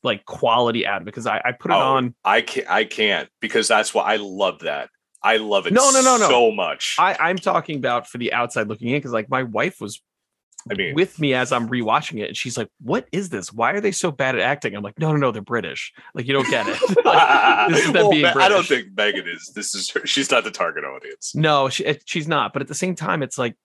like 0.02 0.24
quality 0.24 0.88
out 0.88 1.02
of 1.02 1.08
it 1.08 1.12
because 1.12 1.28
I, 1.28 1.42
I 1.44 1.52
put 1.52 1.72
it 1.72 1.74
Oh, 1.74 1.96
on 1.96 2.16
I 2.24 2.40
can't. 2.42 2.70
I 2.70 2.86
can't 2.86 3.28
because 3.42 3.68
that's 3.68 3.94
why 3.94 4.04
I 4.14 4.16
love 4.18 4.60
that. 4.60 4.90
I 5.26 5.38
love 5.38 5.66
it. 5.66 5.74
No, 5.74 5.90
no, 5.92 6.02
no, 6.02 6.18
no. 6.18 6.30
so 6.30 6.52
much. 6.52 6.96
I, 7.00 7.18
I'm 7.20 7.38
talking 7.38 7.78
about 7.78 8.08
for 8.08 8.20
the 8.20 8.32
outside 8.32 8.68
looking 8.68 8.90
in 8.90 8.98
because 8.98 9.12
like 9.12 9.28
my 9.28 9.44
wife 9.44 9.82
was 9.82 10.02
I 10.70 10.76
mean, 10.76 10.94
with 10.94 11.20
me 11.20 11.34
as 11.34 11.52
I'm 11.52 11.68
rewatching 11.68 12.20
it, 12.22 12.28
and 12.28 12.38
she's 12.38 12.58
like, 12.58 12.70
"What 12.82 13.08
is 13.12 13.30
this? 13.30 13.52
Why 13.52 13.72
are 13.72 13.82
they 13.82 13.92
so 13.92 14.12
bad 14.12 14.36
at 14.36 14.42
acting?" 14.42 14.76
I'm 14.76 14.84
like, 14.84 15.00
"No, 15.00 15.12
no, 15.12 15.18
no, 15.18 15.32
they're 15.32 15.42
British. 15.42 15.94
Like 16.14 16.28
you 16.28 16.34
don't 16.34 16.50
get 16.50 16.68
it. 16.68 16.80
Like, 17.06 17.70
this 17.70 17.86
is 17.86 17.94
them 17.94 18.04
Well, 18.04 18.12
being 18.12 18.24
Ma- 18.24 18.34
I 18.36 18.50
don't 18.50 18.66
think 18.66 18.88
Megan 18.96 19.28
is. 19.28 19.52
This 19.56 19.76
is 19.76 19.90
her, 19.92 20.06
she's 20.06 20.32
not 20.32 20.44
the 20.44 20.52
target 20.52 20.84
audience. 20.84 21.36
No, 21.36 21.70
she, 21.70 21.98
she's 22.06 22.28
not. 22.28 22.54
But 22.54 22.62
at 22.62 22.68
the 22.68 22.76
same 22.76 22.96
time, 22.96 23.22
it's 23.22 23.38
like 23.38 23.56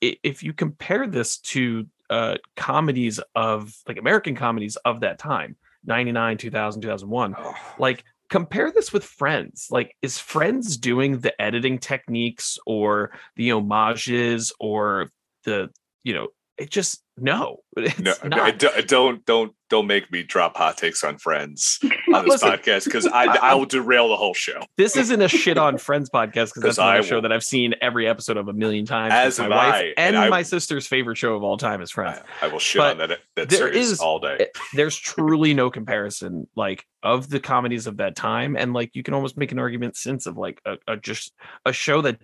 if 0.00 0.42
you 0.42 0.52
compare 0.52 1.06
this 1.06 1.38
to 1.38 1.86
uh, 2.08 2.36
comedies 2.56 3.20
of 3.34 3.74
like 3.86 3.98
American 3.98 4.34
comedies 4.34 4.76
of 4.76 5.00
that 5.00 5.18
time, 5.18 5.56
99, 5.84 6.38
2000, 6.38 6.82
2001, 6.82 7.36
like 7.78 8.04
compare 8.30 8.70
this 8.72 8.92
with 8.92 9.04
Friends. 9.04 9.66
Like, 9.70 9.96
is 10.02 10.18
Friends 10.18 10.76
doing 10.76 11.18
the 11.18 11.38
editing 11.40 11.78
techniques 11.78 12.58
or 12.66 13.12
the 13.36 13.50
homages 13.50 14.52
or 14.58 15.10
the, 15.44 15.70
you 16.04 16.14
know, 16.14 16.28
it 16.56 16.70
just, 16.70 17.02
no, 17.16 17.58
it's 17.76 17.98
No, 18.24 18.50
don't, 18.50 18.88
don't 18.88 19.26
don't 19.26 19.52
don't 19.68 19.86
make 19.86 20.10
me 20.12 20.22
drop 20.22 20.56
hot 20.56 20.76
takes 20.76 21.04
on 21.04 21.18
friends 21.18 21.78
on 22.14 22.24
this 22.24 22.42
Listen, 22.42 22.50
podcast 22.50 22.84
because 22.84 23.06
I 23.06 23.24
I 23.42 23.54
will 23.54 23.66
derail 23.66 24.08
the 24.08 24.16
whole 24.16 24.34
show. 24.34 24.60
this 24.76 24.96
isn't 24.96 25.20
a 25.20 25.28
shit 25.28 25.58
on 25.58 25.78
Friends 25.78 26.10
podcast 26.10 26.54
because 26.54 26.62
that's 26.62 26.78
another 26.78 26.98
I 26.98 27.02
show 27.02 27.20
that 27.20 27.32
I've 27.32 27.44
seen 27.44 27.74
every 27.80 28.06
episode 28.08 28.36
of 28.36 28.48
a 28.48 28.52
million 28.52 28.84
times. 28.86 29.12
As 29.14 29.38
my 29.38 29.48
wife 29.48 29.74
I, 29.74 29.82
and, 29.96 30.14
and 30.14 30.16
I- 30.16 30.28
my 30.28 30.42
sister's 30.42 30.86
favorite 30.86 31.16
show 31.16 31.34
of 31.34 31.42
all 31.42 31.56
time 31.56 31.80
is 31.82 31.90
Friends. 31.90 32.20
I, 32.42 32.46
I 32.46 32.48
will 32.48 32.58
shit 32.58 32.80
But 32.80 33.00
on 33.00 33.08
that 33.08 33.18
that 33.36 33.48
there 33.48 33.58
series 33.72 33.90
is- 33.92 34.00
all 34.00 34.18
day. 34.18 34.48
there's 34.74 34.96
truly 34.96 35.54
no 35.54 35.70
comparison 35.70 36.46
like 36.56 36.84
of 37.02 37.28
the 37.30 37.40
comedies 37.40 37.86
of 37.86 37.96
that 37.98 38.14
time 38.16 38.56
and 38.56 38.72
like 38.74 38.90
you 38.94 39.02
can 39.02 39.14
almost 39.14 39.36
make 39.36 39.52
an 39.52 39.58
argument 39.58 39.96
since 39.96 40.26
of 40.26 40.36
like 40.36 40.60
a, 40.66 40.76
a 40.86 40.96
just 40.96 41.32
a 41.64 41.72
show 41.72 42.02
that 42.02 42.20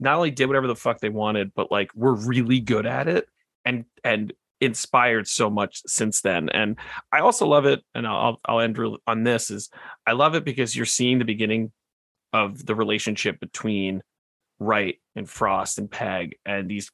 not 0.00 0.16
only 0.16 0.30
did 0.30 0.46
whatever 0.46 0.66
the 0.66 0.76
fuck 0.76 1.00
they 1.00 1.08
wanted 1.08 1.52
but 1.54 1.70
like 1.70 1.90
were 1.94 2.14
really 2.14 2.60
good 2.60 2.84
at 2.86 3.08
it 3.08 3.26
and 3.64 3.84
and 4.04 4.32
inspired 4.62 5.26
so 5.26 5.50
much 5.50 5.82
since 5.86 6.20
then 6.20 6.48
and 6.50 6.76
i 7.10 7.18
also 7.18 7.46
love 7.46 7.66
it 7.66 7.80
and 7.94 8.06
i'll 8.06 8.40
i'll 8.44 8.60
end 8.60 8.78
on 9.06 9.24
this 9.24 9.50
is 9.50 9.68
i 10.06 10.12
love 10.12 10.34
it 10.34 10.44
because 10.44 10.76
you're 10.76 10.86
seeing 10.86 11.18
the 11.18 11.24
beginning 11.24 11.72
of 12.32 12.64
the 12.64 12.74
relationship 12.74 13.40
between 13.40 14.02
wright 14.60 14.96
and 15.16 15.28
frost 15.28 15.78
and 15.78 15.90
pegg 15.90 16.36
and 16.46 16.70
these 16.70 16.90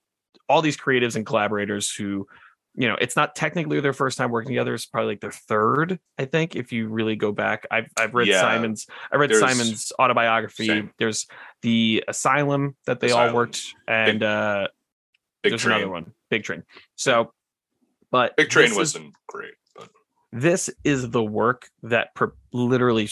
all 0.48 0.62
these 0.62 0.76
creatives 0.78 1.14
and 1.14 1.26
collaborators 1.26 1.92
who 1.94 2.26
you 2.74 2.88
know 2.88 2.96
it's 3.00 3.16
not 3.16 3.34
technically 3.36 3.80
their 3.80 3.92
first 3.92 4.16
time 4.16 4.30
working 4.30 4.50
together 4.50 4.72
it's 4.72 4.86
probably 4.86 5.12
like 5.12 5.20
their 5.20 5.30
third 5.30 5.98
i 6.16 6.24
think 6.24 6.56
if 6.56 6.72
you 6.72 6.88
really 6.88 7.16
go 7.16 7.32
back 7.32 7.66
i've, 7.70 7.88
I've 7.98 8.14
read 8.14 8.28
Yeah. 8.28 8.40
simon's 8.40 8.86
i 9.12 9.16
read 9.16 9.34
simon's 9.34 9.92
autobiography 9.98 10.66
Same. 10.68 10.90
there's 10.98 11.26
the 11.60 12.02
asylum 12.08 12.76
that 12.86 13.00
they 13.00 13.10
all 13.10 13.34
worked 13.34 13.62
and 13.86 14.22
uh 14.22 14.68
Big 15.42 15.52
there's 15.52 15.62
Train. 15.62 15.76
another 15.76 15.90
one 15.92 16.12
big 16.30 16.42
train 16.44 16.62
so 16.96 17.32
but 18.10 18.36
Big 18.36 18.48
Train 18.50 18.64
this 18.64 18.72
is- 18.72 18.78
wasn't 18.78 19.14
great, 19.26 19.54
but 19.76 19.88
this 20.32 20.70
is 20.84 21.10
the 21.10 21.22
work 21.22 21.68
that 21.82 22.14
pro- 22.14 22.32
literally 22.52 23.08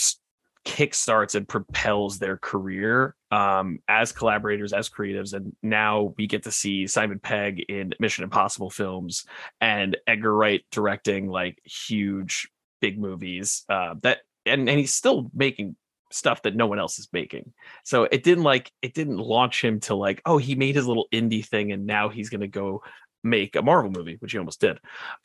kickstarts 0.66 1.37
and 1.37 1.46
propels 1.46 2.18
their 2.18 2.37
career 2.37 3.14
um, 3.30 3.78
as 3.88 4.11
collaborators, 4.11 4.72
as 4.72 4.88
creatives. 4.88 5.32
And 5.32 5.54
now 5.62 6.12
we 6.18 6.26
get 6.26 6.42
to 6.42 6.50
see 6.50 6.87
Simon 6.88 7.20
Pegg 7.20 7.61
in 7.68 7.94
Mission 8.00 8.24
Impossible 8.24 8.70
films 8.70 9.24
and 9.61 9.96
Edgar 10.06 10.35
Wright 10.35 10.62
directing 10.72 11.28
like 11.28 11.61
huge, 11.64 12.48
big 12.80 12.98
movies. 12.98 13.64
Uh, 13.68 13.94
that 14.02 14.18
and 14.44 14.68
and 14.68 14.78
he's 14.78 14.94
still 14.94 15.30
making 15.32 15.76
stuff 16.11 16.42
that 16.42 16.54
no 16.56 16.66
one 16.66 16.78
else 16.78 16.98
is 16.98 17.09
making. 17.12 17.52
So 17.85 18.04
it 18.04 18.22
didn't 18.22 18.44
like 18.44 18.72
it 18.82 18.94
didn't 18.94 19.18
launch 19.18 19.62
him 19.62 19.80
to 19.80 19.94
like 19.94 20.20
oh 20.26 20.38
he 20.38 20.54
made 20.54 20.74
his 20.74 20.87
little 20.87 21.06
indie 21.12 21.44
thing 21.46 21.72
and 21.72 21.87
now 21.87 22.09
he's 22.09 22.28
gonna 22.28 22.46
go 22.48 22.82
make 23.28 23.56
a 23.56 23.62
Marvel 23.62 23.90
movie, 23.90 24.16
which 24.20 24.32
he 24.32 24.38
almost 24.38 24.60
did. 24.60 24.78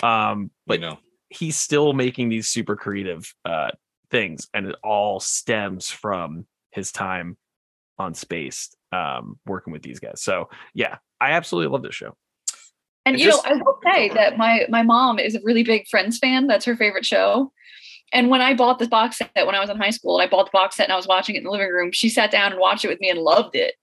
Um, 0.03 0.51
but 0.67 0.79
you 0.79 0.85
know, 0.87 0.97
he's 1.29 1.55
still 1.55 1.93
making 1.93 2.29
these 2.29 2.47
super 2.49 2.75
creative 2.75 3.33
uh 3.45 3.69
things 4.09 4.47
and 4.53 4.65
it 4.67 4.75
all 4.83 5.21
stems 5.21 5.89
from 5.89 6.45
his 6.71 6.91
time 6.91 7.37
on 7.97 8.13
Spaced 8.13 8.75
um 8.91 9.39
working 9.45 9.71
with 9.71 9.81
these 9.83 10.01
guys 10.01 10.21
so 10.21 10.49
yeah 10.73 10.97
i 11.21 11.31
absolutely 11.31 11.71
love 11.71 11.81
this 11.83 11.95
show 11.95 12.13
And 13.05 13.15
It 13.15 13.21
you 13.21 13.27
just- 13.27 13.45
know, 13.45 13.51
I 13.51 13.55
will 13.55 13.79
say 13.85 14.09
that 14.09 14.37
my 14.37 14.65
my 14.67 14.83
mom 14.83 15.17
is 15.19 15.33
a 15.35 15.39
really 15.43 15.63
big 15.63 15.87
Friends 15.87 16.17
fan. 16.17 16.47
That's 16.47 16.65
her 16.65 16.75
favorite 16.75 17.05
show. 17.05 17.53
And 18.11 18.29
when 18.29 18.41
I 18.41 18.53
bought 18.53 18.79
the 18.79 18.87
box 18.89 19.17
set 19.19 19.31
when 19.45 19.55
I 19.55 19.61
was 19.61 19.69
in 19.69 19.77
high 19.77 19.91
school, 19.91 20.17
I 20.19 20.27
bought 20.27 20.47
the 20.47 20.51
box 20.57 20.75
set 20.75 20.83
and 20.87 20.93
I 20.93 20.97
was 20.97 21.07
watching 21.07 21.35
it 21.35 21.39
in 21.39 21.43
the 21.45 21.51
living 21.51 21.69
room. 21.69 21.91
She 21.93 22.09
sat 22.09 22.29
down 22.31 22.51
and 22.51 22.59
watched 22.59 22.83
it 22.83 22.89
with 22.89 22.99
me 22.99 23.09
and 23.09 23.19
loved 23.19 23.55
it. 23.55 23.75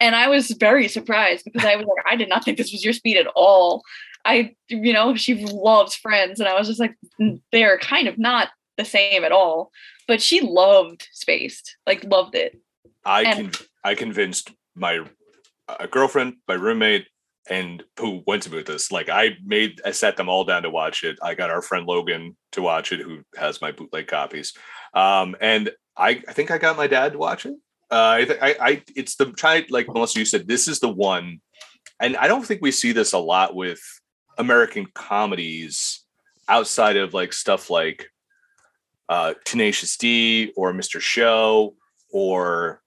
And 0.00 0.14
I 0.14 0.28
was 0.28 0.50
very 0.50 0.88
surprised 0.88 1.44
because 1.44 1.64
I 1.64 1.76
was 1.76 1.86
like, 1.86 2.04
I 2.10 2.16
did 2.16 2.28
not 2.28 2.44
think 2.44 2.58
this 2.58 2.72
was 2.72 2.84
your 2.84 2.92
speed 2.92 3.16
at 3.16 3.26
all. 3.34 3.82
I, 4.24 4.54
you 4.68 4.92
know, 4.92 5.14
she 5.14 5.46
loves 5.46 5.94
Friends, 5.94 6.40
and 6.40 6.48
I 6.48 6.54
was 6.58 6.66
just 6.66 6.80
like, 6.80 6.96
"Mm, 7.20 7.40
they're 7.52 7.78
kind 7.78 8.08
of 8.08 8.18
not 8.18 8.48
the 8.76 8.84
same 8.84 9.24
at 9.24 9.32
all. 9.32 9.70
But 10.08 10.20
she 10.20 10.40
loved 10.40 11.08
Spaced, 11.12 11.76
like 11.86 12.04
loved 12.04 12.34
it. 12.34 12.60
I 13.04 13.22
And- 13.22 13.52
can 13.52 13.66
I 13.84 13.94
convinced 13.94 14.50
my 14.74 15.04
uh, 15.68 15.86
girlfriend, 15.86 16.34
my 16.48 16.54
roommate, 16.54 17.06
and 17.48 17.82
who 17.98 18.22
went 18.26 18.42
to 18.44 18.50
with 18.50 18.66
this. 18.66 18.90
Like 18.90 19.08
I 19.08 19.36
made 19.44 19.80
I 19.84 19.92
sat 19.92 20.16
them 20.16 20.28
all 20.28 20.44
down 20.44 20.62
to 20.64 20.70
watch 20.70 21.04
it. 21.04 21.16
I 21.22 21.34
got 21.34 21.50
our 21.50 21.62
friend 21.62 21.86
Logan 21.86 22.36
to 22.52 22.62
watch 22.62 22.92
it, 22.92 23.00
who 23.00 23.20
has 23.36 23.60
my 23.60 23.70
bootleg 23.72 24.08
copies. 24.08 24.52
Um, 24.94 25.36
and 25.40 25.70
I 25.96 26.22
I 26.28 26.32
think 26.32 26.50
I 26.50 26.58
got 26.58 26.76
my 26.76 26.88
dad 26.88 27.12
to 27.12 27.18
watch 27.18 27.46
it. 27.46 27.54
Uh, 27.90 27.94
I, 27.94 28.38
I 28.42 28.56
I 28.60 28.82
it's 28.96 29.16
the 29.16 29.26
try 29.26 29.64
like 29.70 29.86
Melissa 29.88 30.18
you 30.18 30.24
said 30.24 30.48
this 30.48 30.66
is 30.66 30.80
the 30.80 30.88
one, 30.88 31.40
and 32.00 32.16
I 32.16 32.26
don't 32.26 32.44
think 32.44 32.60
we 32.60 32.72
see 32.72 32.92
this 32.92 33.12
a 33.12 33.18
lot 33.18 33.54
with 33.54 33.80
American 34.38 34.86
comedies 34.94 36.04
outside 36.48 36.96
of 36.96 37.14
like 37.14 37.32
stuff 37.32 37.70
like 37.70 38.08
uh 39.08 39.34
Tenacious 39.44 39.96
D 39.96 40.52
or 40.56 40.72
Mr. 40.72 41.00
Show 41.00 41.76
or 42.10 42.82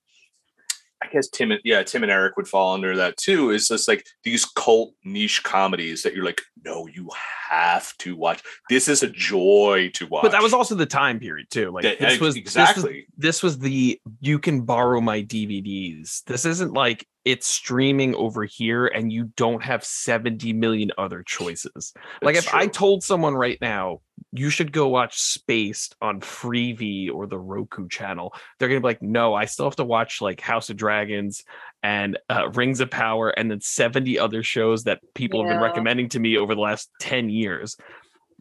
I 1.02 1.08
guess 1.08 1.30
Tim 1.30 1.52
and 1.52 1.62
yeah, 1.64 1.82
Tim 1.84 2.04
and 2.04 2.12
Eric 2.12 2.36
would 2.36 2.48
fall 2.48 2.74
under 2.74 2.96
that 2.98 3.16
too. 3.18 3.52
Is 3.52 3.70
just 3.70 3.88
like 3.88 4.06
these 4.24 4.44
cult 4.46 4.94
niche 5.06 5.44
comedies 5.44 6.04
that 6.04 6.14
you're 6.14 6.26
like, 6.26 6.42
no, 6.66 6.88
you 6.88 7.10
have 7.50 7.96
to 8.00 8.16
watch. 8.18 8.42
This 8.70 8.88
is 8.90 9.02
a 9.02 9.08
joy 9.08 9.92
to 9.94 10.08
watch. 10.08 10.24
but 10.24 10.32
that 10.34 10.42
was 10.44 10.54
also 10.54 10.76
the 10.76 10.86
time 10.86 11.20
period 11.20 11.48
too 11.50 11.72
like 11.72 11.84
That- 11.84 12.00
this 12.00 12.20
was 12.20 12.36
this 12.36 12.36
was 12.36 12.36
exactly. 12.36 13.06
this 13.18 13.42
was 13.42 13.60
the 13.60 14.00
you 14.20 14.40
can 14.40 14.62
borrow 14.62 15.00
my 15.00 15.22
DVDs. 15.24 16.24
This 16.26 16.46
isn't 16.46 16.74
like 16.74 17.08
it's 17.26 17.48
streaming 17.48 18.16
over 18.16 18.46
here 18.46 18.88
and 18.88 19.12
you 19.12 19.26
don't 19.36 19.64
have 19.64 19.84
70 19.84 20.54
million 20.54 20.92
other 20.98 21.24
choices. 21.24 21.94
Like 22.22 22.36
It's 22.36 22.48
if 22.48 22.54
I 22.54 22.68
told 22.68 23.04
someone 23.04 23.36
right 23.36 23.58
now, 23.62 24.02
you 24.32 24.50
should 24.50 24.72
go 24.72 24.88
watch 24.88 25.20
Spaced 25.20 25.96
on 26.02 26.22
Freevee 26.22 27.12
or 27.14 27.28
the 27.28 27.38
Roku 27.38 27.88
channel, 27.88 28.34
they're 28.58 28.70
gonna 28.70 28.80
be 28.80 28.86
like, 28.86 29.02
no, 29.02 29.34
I 29.34 29.46
still 29.46 29.66
have 29.66 29.76
to 29.78 29.86
watch 29.86 30.22
like 30.22 30.40
House 30.40 30.70
of 30.70 30.78
Dragons 30.78 31.44
and 31.84 32.18
uh, 32.30 32.50
Rings 32.50 32.80
of 32.80 32.90
Power 32.90 33.30
and 33.30 33.52
then 33.52 33.62
70 33.62 34.18
other 34.18 34.44
shows 34.44 34.84
that 34.86 35.02
people 35.14 35.44
have 35.44 35.52
been 35.52 35.62
recommending 35.62 36.10
to 36.10 36.20
me 36.20 36.38
over 36.38 36.56
the 36.56 36.62
last 36.62 36.90
10 37.02 37.30
years. 37.30 37.76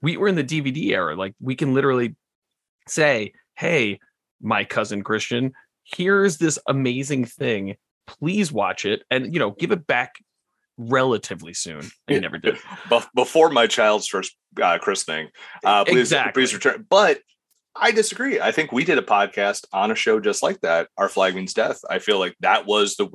We 0.00 0.16
were 0.16 0.28
in 0.28 0.36
the 0.36 0.44
DVD 0.44 0.92
era. 0.92 1.16
Like 1.16 1.34
we 1.40 1.56
can 1.56 1.74
literally 1.74 2.14
say, 2.86 3.32
hey, 3.56 3.98
my 4.40 4.64
cousin 4.64 5.02
Christian, 5.02 5.52
here's 5.84 6.38
this 6.38 6.58
amazing 6.66 7.24
thing. 7.24 7.76
Please 8.08 8.50
watch 8.50 8.84
it 8.84 9.02
and 9.10 9.32
you 9.32 9.38
know 9.38 9.52
give 9.52 9.70
it 9.70 9.86
back 9.86 10.14
relatively 10.76 11.54
soon. 11.54 11.82
You 12.08 12.20
never 12.20 12.38
did. 12.38 12.54
Bef- 12.88 13.08
before 13.14 13.50
my 13.50 13.66
child's 13.66 14.06
first 14.08 14.36
uh, 14.62 14.78
christening. 14.78 15.28
Uh, 15.64 15.84
please, 15.84 15.98
Exactly. 15.98 16.32
please 16.42 16.54
return. 16.54 16.86
But 16.88 17.20
I 17.76 17.90
disagree. 17.92 18.40
I 18.40 18.50
think 18.52 18.72
we 18.72 18.84
did 18.84 18.98
a 18.98 19.02
podcast 19.02 19.64
on 19.72 19.90
a 19.90 19.94
show 19.94 20.20
just 20.20 20.42
like 20.42 20.60
that. 20.62 20.88
Our 20.96 21.08
flag 21.08 21.34
means 21.34 21.52
death. 21.54 21.80
I 21.88 21.98
feel 21.98 22.18
like 22.18 22.34
that 22.40 22.66
was 22.66 22.96
the 22.96 23.08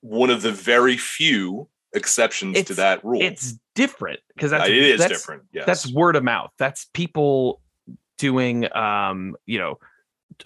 one 0.00 0.30
of 0.30 0.42
the 0.42 0.52
very 0.52 0.96
few 0.96 1.68
exceptions 1.94 2.62
to 2.64 2.74
that 2.74 3.04
rule. 3.04 3.22
It's 3.22 3.54
different 3.74 4.20
because 4.34 4.52
Uh, 4.52 4.58
that's 4.58 4.70
it 4.70 4.76
is 4.76 4.98
that's- 5.00 5.20
different. 5.20 5.42
Yes, 5.52 5.66
That's 5.66 5.92
word 5.92 6.16
of 6.16 6.24
mouth. 6.24 6.50
That's 6.58 6.86
people 6.92 7.60
doing 8.18 8.74
um, 8.76 9.36
you 9.46 9.58
know, 9.58 9.78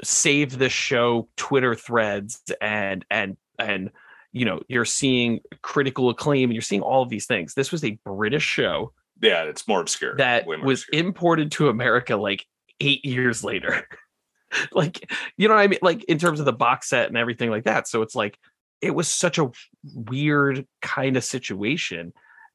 save 0.04 0.58
the 0.58 0.68
show 0.68 1.28
Twitter 1.36 1.74
threads 1.74 2.42
and 2.60 3.04
and 3.10 3.36
and 3.58 3.90
you 4.32 4.44
know, 4.44 4.60
you're 4.68 4.84
seeing 4.84 5.40
critical 5.62 6.10
acclaim 6.10 6.50
and 6.50 6.52
you're 6.52 6.62
seeing 6.62 6.82
all 6.82 7.02
of 7.02 7.08
these 7.08 7.26
things. 7.26 7.54
This 7.54 7.72
was 7.72 7.82
a 7.82 7.98
British 8.04 8.44
show 8.44 8.92
yeah. 9.20 9.44
It's 9.44 9.66
more 9.66 9.80
obscure. 9.80 10.16
that 10.16 10.46
more 10.46 10.60
was 10.62 10.82
obscure. 10.82 11.06
imported 11.06 11.52
to 11.52 11.68
America 11.68 12.16
like 12.16 12.46
eight 12.80 13.04
years 13.04 13.42
later. 13.42 13.86
like, 14.72 15.10
you 15.36 15.48
know 15.48 15.54
what 15.54 15.60
I 15.60 15.66
mean? 15.66 15.80
Like 15.82 16.04
in 16.04 16.18
terms 16.18 16.40
of 16.40 16.46
the 16.46 16.52
box 16.52 16.88
set 16.88 17.08
and 17.08 17.16
everything 17.16 17.50
like 17.50 17.64
that. 17.64 17.88
So 17.88 18.02
it's 18.02 18.14
like 18.14 18.38
it 18.80 18.94
was 18.94 19.08
such 19.08 19.38
a 19.38 19.50
weird 19.94 20.66
kind 20.80 21.16
of 21.16 21.24
situation. 21.24 22.12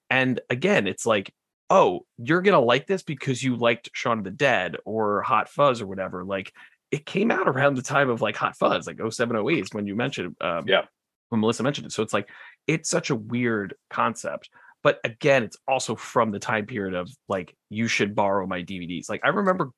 And 0.10 0.39
again, 0.50 0.88
it's 0.88 1.06
like, 1.06 1.34
oh, 1.70 2.06
you're 2.18 2.42
gonna 2.42 2.60
like 2.60 2.88
this 2.88 3.04
because 3.04 3.44
you 3.44 3.56
liked 3.56 3.89
Shaun 3.94 4.20
of 4.20 4.24
the 4.24 4.32
Dead 4.32 4.78
or 4.86 5.22
Hot 5.24 5.50
Fuzz 5.50 5.82
or 5.82 5.88
whatever. 5.88 6.24
Like 6.24 6.54
it 6.93 7.06
came 7.06 7.32
out 7.32 7.47
around 7.47 7.75
the 7.75 7.82
time 7.82 8.10
of 8.10 8.21
like 8.21 8.36
Hot 8.38 8.56
Fuzz, 8.56 8.86
like 8.88 8.97
0708 8.97 9.60
is 9.63 9.73
when 9.73 9.88
you 9.88 9.95
mentioned 9.95 10.36
um, 10.41 10.63
Yeah. 10.67 10.84
when 11.29 11.41
Melissa 11.41 11.63
mentioned 11.63 11.88
it. 11.88 11.91
So 11.91 12.03
it's 12.03 12.13
like 12.13 12.29
it's 12.67 12.89
such 12.89 13.10
a 13.10 13.15
weird 13.15 13.73
concept. 13.89 14.49
but 14.84 14.99
again, 15.03 15.43
it's 15.43 15.58
also 15.67 15.95
from 15.95 16.32
the 16.32 16.39
time 16.39 16.65
period 16.67 16.93
of 16.93 17.10
like 17.27 17.56
you 17.69 17.88
should 17.88 18.13
borrow 18.15 18.45
my 18.45 18.62
DVDs. 18.62 19.10
Like 19.10 19.21
I 19.23 19.29
remember 19.29 19.71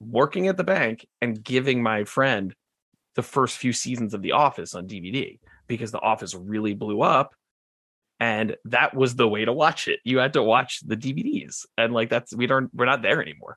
working 0.00 0.48
at 0.48 0.56
the 0.56 0.64
bank 0.64 1.06
and 1.22 1.42
giving 1.42 1.82
my 1.82 2.04
friend 2.04 2.52
the 3.14 3.22
first 3.22 3.56
few 3.58 3.72
seasons 3.72 4.12
of 4.14 4.20
The 4.22 4.32
Office 4.32 4.74
on 4.74 4.88
DVD 4.88 5.38
because 5.68 5.90
The 5.92 6.00
Office 6.00 6.34
really 6.34 6.74
blew 6.74 7.00
up 7.02 7.32
and 8.18 8.56
that 8.66 8.94
was 8.94 9.14
the 9.14 9.28
way 9.28 9.44
to 9.44 9.52
watch 9.52 9.88
it. 9.88 10.00
You 10.04 10.18
had 10.18 10.32
to 10.34 10.42
watch 10.42 10.80
the 10.84 10.96
DVDs 10.96 11.64
and 11.78 11.92
like 11.94 12.08
that's 12.10 12.34
we 12.34 12.46
don't 12.46 12.70
we're 12.74 12.86
not 12.86 13.02
there 13.02 13.22
anymore. 13.22 13.56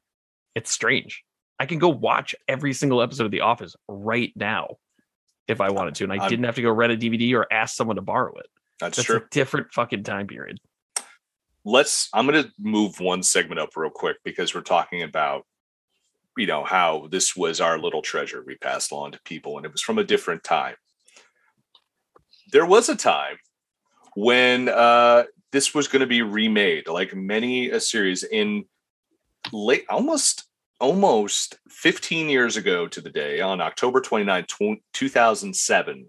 It's 0.56 0.72
strange. 0.72 1.24
I 1.60 1.66
can 1.66 1.80
go 1.80 1.90
watch 1.90 2.34
every 2.48 2.74
single 2.74 3.02
episode 3.02 3.26
of 3.26 3.32
The 3.32 3.42
Office 3.42 3.76
right 3.88 4.32
now 4.36 4.78
if 5.48 5.60
I 5.62 5.70
wanted 5.72 5.96
to 5.96 6.04
and 6.06 6.14
I 6.14 6.18
I'm- 6.18 6.30
didn't 6.30 6.46
have 6.46 6.56
to 6.56 6.62
go 6.62 6.72
rent 6.72 6.94
a 6.94 6.98
DVD 6.98 7.34
or 7.36 7.52
ask 7.52 7.76
someone 7.76 7.96
to 7.98 8.02
borrow 8.02 8.34
it. 8.38 8.48
That's, 8.80 8.98
That's 8.98 9.06
true. 9.08 9.18
a 9.18 9.22
different 9.32 9.74
fucking 9.74 10.04
time 10.04 10.26
period. 10.28 10.60
let's 11.66 12.08
i'm 12.14 12.26
going 12.26 12.42
to 12.42 12.50
move 12.58 13.00
one 13.02 13.22
segment 13.22 13.60
up 13.60 13.76
real 13.76 13.90
quick 13.90 14.16
because 14.24 14.56
we're 14.56 14.62
talking 14.62 15.04
about 15.04 15.46
you 16.38 16.48
know 16.48 16.64
how 16.64 17.08
this 17.12 17.36
was 17.36 17.60
our 17.60 17.78
little 17.78 18.02
treasure 18.02 18.42
we 18.48 18.56
passed 18.56 18.94
along 18.94 19.12
to 19.12 19.20
people 19.26 19.58
and 19.58 19.66
it 19.66 19.72
was 19.74 19.82
from 19.82 19.98
a 19.98 20.04
different 20.06 20.42
time 20.46 20.76
there 22.54 22.66
was 22.66 22.88
a 22.88 22.96
time 22.96 23.36
when 24.16 24.70
uh 24.70 25.24
this 25.52 25.74
was 25.76 25.90
going 25.90 26.00
to 26.00 26.08
be 26.08 26.22
remade 26.22 26.88
like 26.88 27.14
many 27.14 27.70
a 27.72 27.80
series 27.82 28.24
in 28.24 28.64
late 29.52 29.86
almost 29.90 30.46
almost 30.80 31.60
15 31.70 32.30
years 32.30 32.58
ago 32.58 32.88
to 32.88 33.02
the 33.02 33.10
day 33.10 33.42
on 33.42 33.62
october 33.62 34.00
29 34.02 34.46
2007 34.94 36.06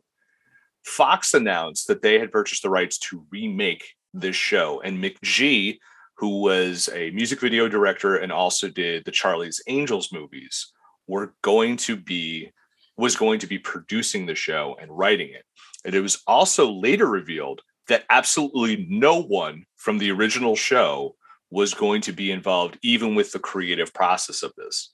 fox 0.85 1.35
announced 1.35 1.89
that 1.89 2.03
they 2.03 2.19
had 2.19 2.33
purchased 2.33 2.63
the 2.63 2.71
rights 2.71 2.99
to 2.99 3.27
remake 3.31 3.95
this 4.13 4.37
show. 4.37 4.81
And 4.83 5.03
McG, 5.03 5.79
who 6.17 6.41
was 6.41 6.89
a 6.93 7.11
music 7.11 7.41
video 7.41 7.69
director 7.69 8.17
and 8.17 8.33
also 8.33 8.69
did 8.69 9.05
the 9.05 9.11
Charlie's 9.11 9.63
Angels 9.67 10.13
movies, 10.13 10.73
were 11.07 11.35
going 11.43 11.77
to 11.79 11.97
be 11.97 12.51
was 12.97 13.17
going 13.17 13.39
to 13.39 13.47
be 13.47 13.59
producing 13.59 14.27
the 14.27 14.35
show 14.35 14.77
and 14.79 14.91
writing 14.97 15.31
it. 15.31 15.45
And 15.87 15.95
it 15.95 16.03
was 16.03 16.23
also 16.27 16.71
later 16.71 17.07
revealed 17.07 17.63
that 17.89 18.05
absolutely 18.11 18.87
no 18.91 19.23
one 19.23 19.65
from 19.77 19.97
the 19.97 20.11
original 20.11 20.55
show 20.55 21.17
was 21.51 21.75
going 21.75 22.01
to 22.03 22.13
be 22.13 22.31
involved, 22.31 22.79
even 22.83 23.15
with 23.15 23.33
the 23.33 23.39
creative 23.39 23.93
process 23.93 24.43
of 24.43 24.53
this. 24.57 24.93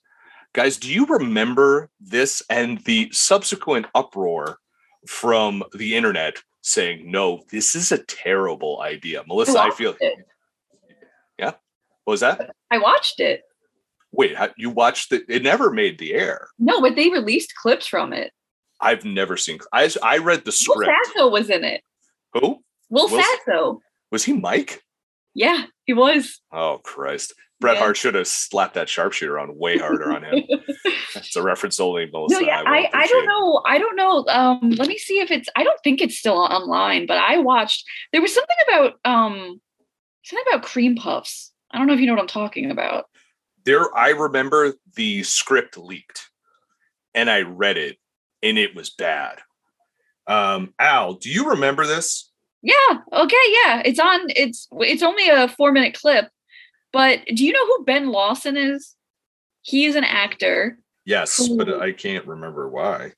Guys, 0.53 0.77
do 0.77 0.91
you 0.91 1.05
remember 1.05 1.89
this 1.99 2.41
and 2.49 2.79
the 2.85 3.09
subsequent 3.11 3.85
uproar 3.93 4.57
from 5.07 5.63
the 5.75 5.95
internet 5.95 6.37
saying, 6.61 7.09
no, 7.11 7.43
this 7.51 7.75
is 7.75 7.91
a 7.91 8.03
terrible 8.05 8.81
idea? 8.81 9.23
Melissa, 9.27 9.59
I 9.59 9.65
watched 9.65 9.77
feel. 9.77 9.95
it. 9.99 10.13
Yeah. 11.37 11.51
What 12.05 12.13
was 12.13 12.19
that? 12.21 12.51
I 12.71 12.77
watched 12.79 13.19
it. 13.19 13.43
Wait, 14.11 14.35
you 14.57 14.69
watched 14.69 15.11
it? 15.11 15.23
It 15.29 15.43
never 15.43 15.69
made 15.71 15.99
the 15.99 16.13
air. 16.13 16.47
No, 16.57 16.81
but 16.81 16.95
they 16.95 17.09
released 17.09 17.53
clips 17.55 17.85
from 17.85 18.13
it. 18.13 18.31
I've 18.79 19.03
never 19.05 19.37
seen. 19.37 19.59
I 19.73 19.89
I 20.01 20.17
read 20.19 20.39
the 20.39 20.49
Will 20.49 20.51
script. 20.53 20.91
Sasso 21.07 21.29
was 21.29 21.49
in 21.49 21.63
it. 21.63 21.81
Who 22.33 22.63
Will 22.89 23.09
Will- 23.09 23.21
Sasso. 23.21 23.81
was 24.11 24.23
he? 24.23 24.33
Mike? 24.33 24.81
Yeah, 25.37 25.65
he 25.85 25.93
was. 25.93 26.41
Oh 26.51 26.79
Christ! 26.83 27.31
Bret 27.59 27.75
Yeah. 27.75 27.81
Hart 27.81 27.97
should 27.97 28.15
have 28.15 28.27
slapped 28.27 28.73
that 28.73 28.89
sharpshooter 28.89 29.37
on 29.37 29.55
way 29.55 29.77
harder 29.77 30.11
on 30.11 30.23
him. 30.23 30.43
It's 31.15 31.35
a 31.35 31.41
reference 31.41 31.79
only 31.79 32.07
Melissa. 32.11 32.35
no, 32.35 32.45
yeah, 32.45 32.61
will 32.61 32.67
I, 32.67 32.89
I 32.93 33.07
don't 33.07 33.25
know. 33.25 33.61
I 33.65 33.77
don't 33.77 33.95
know. 33.95 34.25
Um, 34.27 34.71
let 34.71 34.87
me 34.87 34.97
see 34.97 35.19
if 35.19 35.31
it's. 35.31 35.47
I 35.55 35.63
don't 35.63 35.79
think 35.83 36.01
it's 36.01 36.17
still 36.17 36.37
online, 36.37 37.05
but 37.05 37.17
I 37.17 37.37
watched. 37.37 37.85
There 38.11 38.21
was 38.21 38.33
something 38.33 38.55
about 38.67 38.93
um, 39.05 39.61
something 40.23 40.45
about 40.51 40.65
cream 40.65 40.95
puffs. 40.95 41.51
I 41.71 41.77
don't 41.77 41.85
know 41.85 41.93
if 41.93 41.99
you 41.99 42.07
know 42.07 42.13
what 42.13 42.21
I'm 42.21 42.27
talking 42.27 42.71
about. 42.71 43.05
There, 43.65 43.95
I 43.95 44.09
remember 44.09 44.73
the 44.95 45.23
script 45.23 45.77
leaked, 45.77 46.29
and 47.13 47.29
I 47.29 47.41
read 47.41 47.77
it, 47.77 47.97
and 48.41 48.57
it 48.57 48.75
was 48.75 48.89
bad. 48.89 49.39
Um, 50.25 50.73
Al, 50.79 51.13
do 51.13 51.29
you 51.29 51.51
remember 51.51 51.85
this? 51.85 52.26
Yeah. 52.67 52.99
Okay. 53.13 53.35
Yeah. 53.65 53.81
It's 53.85 53.99
on. 53.99 54.19
It's 54.29 54.67
it's 54.81 55.01
only 55.01 55.29
a 55.29 55.47
four 55.47 55.71
minute 55.71 55.93
clip, 55.93 56.27
but 56.91 57.19
do 57.33 57.45
you 57.45 57.53
know 57.53 57.65
who 57.65 57.85
Ben 57.85 58.07
Lawson 58.09 58.57
is? 58.57 58.93
He 59.61 59.85
is 59.85 59.95
an 59.95 60.03
actor. 60.03 60.77
Yes, 61.05 61.47
but 61.47 61.81
I 61.81 61.93
can't 61.93 62.27
remember 62.27 62.67
why. 62.69 63.13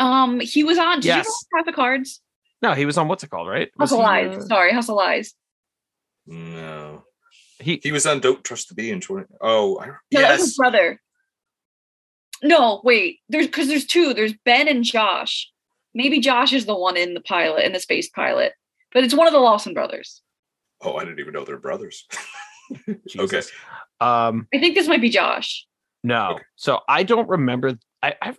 Um, 0.00 0.40
he 0.40 0.64
was 0.64 0.78
on. 0.78 0.96
Did 0.96 1.04
Yes. 1.06 1.26
you 1.26 1.32
know 1.58 1.60
House 1.60 1.68
of 1.68 1.74
Cards? 1.76 2.20
No, 2.60 2.74
he 2.74 2.86
was 2.86 2.98
on 2.98 3.06
what's 3.06 3.22
it 3.22 3.30
called, 3.30 3.46
right? 3.48 3.70
Was 3.78 3.90
Hustle 3.90 4.04
he, 4.04 4.10
Eyes. 4.10 4.36
uh, 4.36 4.46
Sorry, 4.46 4.72
Hustle 4.72 4.98
Eyes. 4.98 5.32
No, 6.26 7.04
he 7.60 7.78
he 7.82 7.92
was 7.92 8.04
on 8.04 8.18
"Don't 8.18 8.42
Trust 8.42 8.68
the 8.68 8.74
Bee" 8.74 8.90
in 8.90 9.00
twenty. 9.00 9.26
Oh, 9.40 9.78
I, 9.78 9.86
No, 9.86 10.20
that 10.20 10.30
was 10.32 10.40
his 10.40 10.48
yes, 10.48 10.56
brother. 10.56 11.00
No, 12.42 12.80
wait. 12.84 13.20
There's 13.28 13.46
because 13.46 13.68
there's 13.68 13.86
two. 13.86 14.12
There's 14.14 14.34
Ben 14.44 14.66
and 14.68 14.82
Josh. 14.84 15.50
Maybe 15.94 16.20
Josh 16.20 16.52
is 16.52 16.66
the 16.66 16.76
one 16.76 16.96
in 16.96 17.14
the 17.14 17.20
pilot, 17.20 17.64
in 17.64 17.72
the 17.72 17.80
space 17.80 18.08
pilot, 18.08 18.52
but 18.92 19.04
it's 19.04 19.14
one 19.14 19.26
of 19.26 19.32
the 19.32 19.38
Lawson 19.40 19.74
brothers. 19.74 20.22
oh, 20.82 20.96
I 20.96 21.04
didn't 21.04 21.20
even 21.20 21.32
know 21.34 21.44
they're 21.44 21.58
brothers. 21.58 22.06
okay, 23.18 23.42
Um, 24.00 24.46
I 24.54 24.58
think 24.58 24.74
this 24.74 24.88
might 24.88 25.00
be 25.00 25.10
Josh. 25.10 25.66
no. 26.04 26.32
Okay. 26.34 26.42
So 26.56 26.80
I 26.88 27.02
don't 27.02 27.28
remember. 27.28 27.78
I, 28.02 28.14
I 28.22 28.34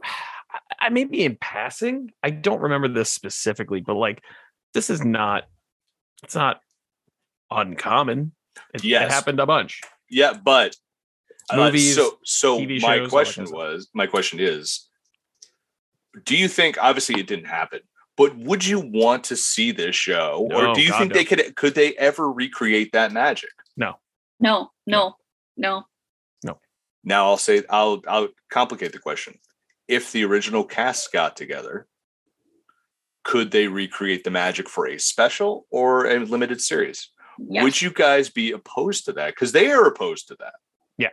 I 0.80 0.90
may 0.90 1.04
be 1.04 1.24
in 1.26 1.38
passing. 1.40 2.12
I 2.24 2.30
don't 2.30 2.62
remember 2.62 2.88
this 2.88 3.12
specifically, 3.12 3.82
but 3.82 3.96
like 3.96 4.24
this 4.74 4.90
is 4.90 5.04
not. 5.04 5.44
It's 6.24 6.36
not 6.36 6.62
uncommon. 7.52 8.34
It, 8.74 8.84
Yes. 8.84 9.06
it 9.06 9.14
happened 9.14 9.40
a 9.40 9.46
bunch. 9.46 9.82
yeah, 10.10 10.34
but 10.34 10.76
uh, 11.50 11.56
Movies, 11.58 11.96
so, 11.96 12.18
so 12.24 12.60
TV 12.60 12.82
my 12.82 12.98
shows, 12.98 13.10
question 13.10 13.46
was, 13.52 13.90
my 13.94 14.06
question 14.06 14.40
is, 14.40 14.88
do 16.26 16.36
you 16.38 16.48
think? 16.48 16.78
Obviously, 16.80 17.20
it 17.20 17.28
didn't 17.28 17.46
happen. 17.48 17.80
But 18.20 18.36
would 18.36 18.66
you 18.66 18.82
want 18.82 19.24
to 19.26 19.38
see 19.38 19.72
this 19.72 19.96
show, 19.96 20.50
or 20.52 20.74
do 20.76 20.82
you 20.82 20.90
God, 20.90 20.98
think 21.00 21.12
no. 21.12 21.16
they 21.16 21.24
could? 21.24 21.56
Could 21.56 21.74
they 21.74 21.96
ever 21.96 22.30
recreate 22.30 22.92
that 22.92 23.14
magic? 23.14 23.52
No, 23.78 23.96
no, 24.42 24.72
no. 24.86 25.16
No, 25.56 25.84
no. 26.44 26.60
Now 27.02 27.28
I'll 27.28 27.38
say 27.38 27.64
I'll 27.70 28.02
I'll 28.10 28.28
complicate 28.50 28.92
the 28.92 29.00
question. 29.00 29.40
If 29.88 30.12
the 30.12 30.26
original 30.26 30.66
cast 30.66 31.14
got 31.14 31.38
together, 31.38 31.88
could 33.24 33.52
they 33.52 33.70
recreate 33.70 34.26
the 34.26 34.32
magic 34.32 34.68
for 34.68 34.86
a 34.86 34.98
special 34.98 35.66
or 35.72 36.06
a 36.06 36.20
limited 36.20 36.60
series? 36.60 37.12
Yeah, 37.38 37.64
Would 37.64 37.82
you 37.82 37.90
guys 37.90 38.30
be 38.30 38.52
opposed 38.52 39.06
to 39.06 39.14
that? 39.14 39.28
Because 39.28 39.54
they 39.54 39.72
are 39.72 39.86
opposed 39.86 40.28
to 40.28 40.36
that. 40.42 40.56
Yeah. 40.98 41.12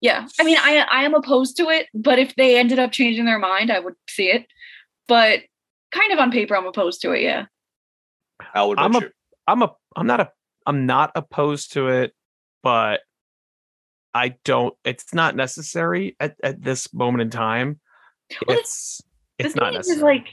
Yeah. 0.00 0.26
I 0.40 0.42
mean, 0.42 0.56
I 0.58 0.86
I 0.90 1.02
am 1.02 1.12
opposed 1.12 1.58
to 1.58 1.64
it, 1.68 1.88
but 1.92 2.18
if 2.18 2.34
they 2.34 2.58
ended 2.58 2.78
up 2.78 2.92
changing 2.92 3.26
their 3.26 3.38
mind, 3.38 3.70
I 3.70 3.80
would 3.80 3.96
see 4.08 4.30
it. 4.30 4.46
But 5.06 5.40
kind 5.98 6.12
of 6.12 6.18
on 6.18 6.30
paper, 6.30 6.56
I'm 6.56 6.66
opposed 6.66 7.02
to 7.02 7.12
it. 7.12 7.22
Yeah. 7.22 7.46
Al, 8.54 8.68
what 8.68 8.78
I'm 8.78 8.90
about 8.90 9.02
a- 9.02 9.06
you? 9.06 9.12
I'm 9.48 9.62
a. 9.62 9.72
I'm 9.96 10.06
not 10.06 10.20
a. 10.20 10.30
I'm 10.66 10.86
not 10.86 11.12
opposed 11.14 11.72
to 11.72 11.88
it, 11.88 12.12
but 12.62 13.00
I 14.14 14.34
don't. 14.44 14.74
It's 14.84 15.14
not 15.14 15.36
necessary 15.36 16.16
at, 16.20 16.36
at 16.42 16.62
this 16.62 16.92
moment 16.92 17.22
in 17.22 17.30
time. 17.30 17.80
Well, 18.46 18.56
the- 18.56 18.60
It's 18.60 19.02
the 19.38 19.44
it's 19.44 19.54
thing 19.54 19.60
not 19.62 19.74
is, 19.76 19.86
is 19.86 19.88
necessary. 19.98 20.18
like 20.18 20.26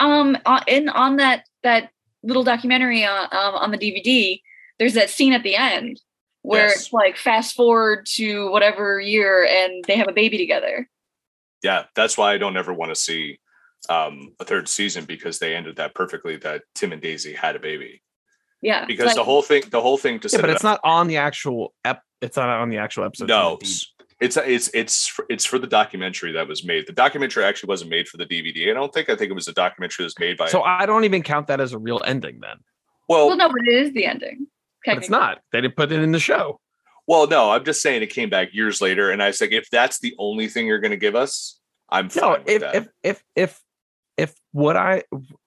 um 0.00 0.36
on, 0.46 0.62
in 0.66 0.88
on 0.88 1.16
that 1.16 1.44
that 1.62 1.90
little 2.22 2.44
documentary 2.44 3.04
on 3.04 3.24
um, 3.32 3.54
on 3.54 3.70
the 3.70 3.78
DVD, 3.78 4.40
there's 4.78 4.94
that 4.94 5.10
scene 5.10 5.32
at 5.32 5.42
the 5.42 5.54
end 5.56 6.00
where 6.42 6.66
Yes. 6.68 6.76
it's 6.76 6.92
like 6.92 7.16
fast 7.16 7.54
forward 7.54 8.06
to 8.14 8.50
whatever 8.50 9.00
year 9.00 9.44
and 9.46 9.84
they 9.86 9.96
have 9.96 10.08
a 10.08 10.12
baby 10.12 10.38
together. 10.38 10.88
Yeah, 11.62 11.84
that's 11.94 12.16
why 12.16 12.32
I 12.32 12.38
don't 12.38 12.56
ever 12.56 12.72
want 12.72 12.90
to 12.90 12.96
see 12.96 13.38
um, 13.88 14.32
a 14.40 14.44
third 14.44 14.68
season 14.68 15.04
because 15.04 15.38
they 15.38 15.54
ended 15.54 15.76
that 15.76 15.94
perfectly. 15.94 16.36
That 16.36 16.62
Tim 16.74 16.92
and 16.92 17.00
Daisy 17.02 17.32
had 17.32 17.56
a 17.56 17.58
baby 17.60 18.02
Yeah, 18.62 18.80
it's 18.80 18.86
because 18.88 19.14
the 19.14 19.24
whole 19.24 19.42
thing, 19.42 19.62
the 19.70 19.80
whole 19.80 19.98
thing 19.98 20.18
to 20.20 20.28
yeah, 20.28 20.30
set 20.30 20.40
but 20.40 20.50
it 20.50 20.54
it's 20.54 20.64
up- 20.64 20.80
not 20.84 20.90
on 20.90 21.06
the 21.08 21.16
actual 21.18 21.74
ep. 21.84 22.02
It's 22.20 22.36
not 22.36 22.48
on 22.48 22.68
the 22.70 22.78
actual 22.78 23.04
episode. 23.04 23.28
No, 23.28 23.58
it's 24.20 24.36
it's 24.36 24.68
it's 24.74 25.06
for, 25.06 25.24
it's 25.30 25.44
for 25.44 25.58
the 25.60 25.68
documentary 25.68 26.32
that 26.32 26.48
was 26.48 26.64
made. 26.64 26.86
The 26.88 26.92
documentary 26.92 27.44
actually 27.44 27.68
wasn't 27.68 27.90
made 27.90 28.08
for 28.08 28.16
the 28.16 28.26
DVD. 28.26 28.70
I 28.70 28.74
don't 28.74 28.92
think. 28.92 29.08
I 29.08 29.14
think 29.16 29.30
it 29.30 29.34
was 29.34 29.46
a 29.46 29.52
documentary 29.52 30.02
that 30.02 30.06
was 30.06 30.18
made 30.18 30.36
by. 30.36 30.48
So 30.48 30.62
I 30.62 30.86
don't 30.86 31.04
even 31.04 31.22
count 31.22 31.46
that 31.46 31.60
as 31.60 31.72
a 31.72 31.78
real 31.78 32.00
ending 32.04 32.40
then. 32.40 32.56
well, 33.08 33.28
well, 33.28 33.36
no, 33.36 33.48
but 33.48 33.60
it 33.66 33.72
is 33.86 33.92
the 33.92 34.04
ending. 34.06 34.48
But 34.84 34.98
it's 34.98 35.08
not. 35.10 35.38
They 35.52 35.60
didn't 35.60 35.76
put 35.76 35.92
it 35.92 36.00
in 36.00 36.10
the 36.12 36.18
show. 36.18 36.60
well, 37.06 37.26
no. 37.28 37.50
I'm 37.52 37.64
just 37.64 37.80
saying 37.82 38.02
it 38.02 38.08
came 38.08 38.30
back 38.30 38.52
years 38.54 38.80
later, 38.80 39.10
and 39.10 39.22
I 39.22 39.26
was 39.28 39.40
like, 39.40 39.52
if 39.52 39.68
that's 39.70 40.00
the 40.00 40.14
only 40.18 40.48
thing 40.48 40.66
you're 40.66 40.78
going 40.80 40.90
to 40.92 40.96
give 40.96 41.14
us, 41.14 41.60
I'm 41.90 42.08
fine 42.08 42.22
No, 42.22 42.30
with 42.38 42.48
if 42.48 42.60
that. 42.62 42.74
if 42.74 42.84
if 42.84 42.90
if 43.04 43.22
if 43.36 43.60
what 44.58 44.76
I 44.76 45.04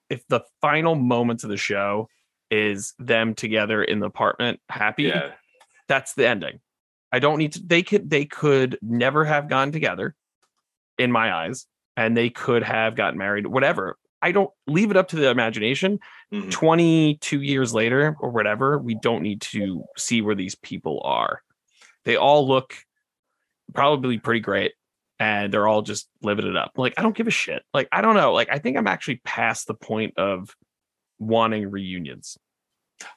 if 0.10 0.26
the 0.28 0.42
final 0.62 0.96
moments 0.96 1.44
of 1.44 1.50
the 1.50 1.58
show 1.58 2.08
is 2.50 2.94
them 2.98 3.34
together 3.36 3.84
in 3.84 4.00
the 4.00 4.06
apartment 4.08 4.60
happy, 4.70 5.04
yeah, 5.04 5.32
that's 5.88 6.14
the 6.14 6.28
ending. 6.28 6.60
I 7.12 7.20
don't 7.20 7.38
need 7.38 7.54
to 7.54 7.62
they 7.66 7.84
could 7.84 8.10
they 8.10 8.26
could 8.26 8.78
never 8.82 9.26
have 9.26 9.50
gone 9.50 9.72
together 9.72 10.16
in 10.98 11.12
my 11.12 11.34
eyes 11.34 11.66
and 11.98 12.16
they 12.16 12.30
could 12.30 12.64
have 12.64 12.96
gotten 12.96 13.18
married 13.18 13.48
whatever. 13.48 13.98
I 14.22 14.32
don't 14.32 14.52
leave 14.68 14.92
it 14.92 14.98
up 14.98 15.08
to 15.10 15.16
the 15.18 15.30
imagination. 15.30 16.00
Mhm. 16.32 16.52
22 16.52 17.42
years 17.42 17.74
later 17.74 18.16
or 18.22 18.30
whatever, 18.30 18.78
we 18.78 18.96
don't 18.96 19.24
need 19.24 19.42
to 19.42 19.84
see 19.98 20.22
where 20.22 20.36
these 20.36 20.56
people 20.56 21.02
are. 21.04 21.42
They 22.06 22.16
all 22.16 22.48
look 22.48 22.76
probably 23.74 24.20
pretty 24.20 24.40
great 24.42 24.74
and 25.22 25.54
they're 25.54 25.68
all 25.68 25.84
just 25.84 26.10
living 26.24 26.48
it 26.48 26.58
up. 26.58 26.72
Like, 26.78 26.96
I 26.98 27.04
don't 27.04 27.16
give 27.16 27.28
a 27.28 27.32
shit. 27.32 27.62
Like, 27.76 27.88
I 27.92 28.02
don't 28.02 28.16
know. 28.16 28.34
Like, 28.34 28.50
I 28.52 28.58
think 28.58 28.76
I'm 28.76 28.88
actually 28.88 29.22
past 29.24 29.68
the 29.68 29.76
point 29.76 30.16
of 30.18 30.56
wanting 31.20 31.70
reunions. 31.70 32.40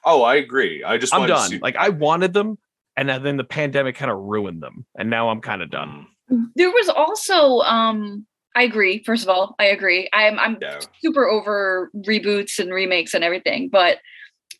Oh, 0.03 0.21
I 0.21 0.35
agree. 0.35 0.83
I 0.83 0.97
just 0.99 1.13
I'm 1.13 1.21
wanted 1.21 1.33
to 1.33 1.39
done. 1.39 1.49
see- 1.49 1.59
Like, 1.59 1.75
I 1.77 1.89
wanted 1.89 2.33
them 2.33 2.59
and 2.95 3.09
then 3.09 3.37
the 3.37 3.43
pandemic 3.43 3.95
kind 3.95 4.11
of 4.11 4.19
ruined 4.19 4.61
them. 4.61 4.85
And 4.95 5.09
now 5.09 5.29
I'm 5.29 5.41
kind 5.41 5.63
of 5.63 5.71
done. 5.71 6.05
Mm, 6.31 6.45
There 6.55 6.69
was 6.69 6.89
also 6.89 7.59
um 7.61 8.25
I 8.55 8.63
agree. 8.63 9.03
First 9.03 9.23
of 9.23 9.29
all, 9.29 9.55
I 9.59 9.65
agree. 9.65 10.07
I'm 10.13 10.37
I'm 10.39 10.57
Yeah. 10.61 10.79
super 11.01 11.27
over 11.27 11.89
reboots 11.95 12.59
and 12.59 12.71
remakes 12.71 13.13
and 13.15 13.23
everything, 13.23 13.67
but 13.69 13.97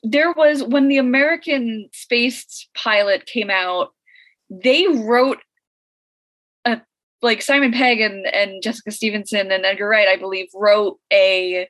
there 0.04 0.32
was 0.34 0.64
when 0.64 0.88
the 0.88 0.98
American 0.98 1.90
space 1.94 2.68
pilot 2.76 3.26
came 3.28 3.50
out, 3.52 3.94
they 4.50 4.88
wrote 4.88 5.38
a 5.38 5.42
like 7.26 7.42
Simon 7.42 7.74
Pegg 7.74 8.00
and, 8.00 8.26
and 8.28 8.64
Jessica 8.64 8.92
Stevenson 8.92 9.52
and 9.52 9.66
Edgar 9.66 9.90
Wright, 9.90 10.08
I 10.08 10.16
believe, 10.16 10.48
wrote 10.54 11.00
a 11.12 11.68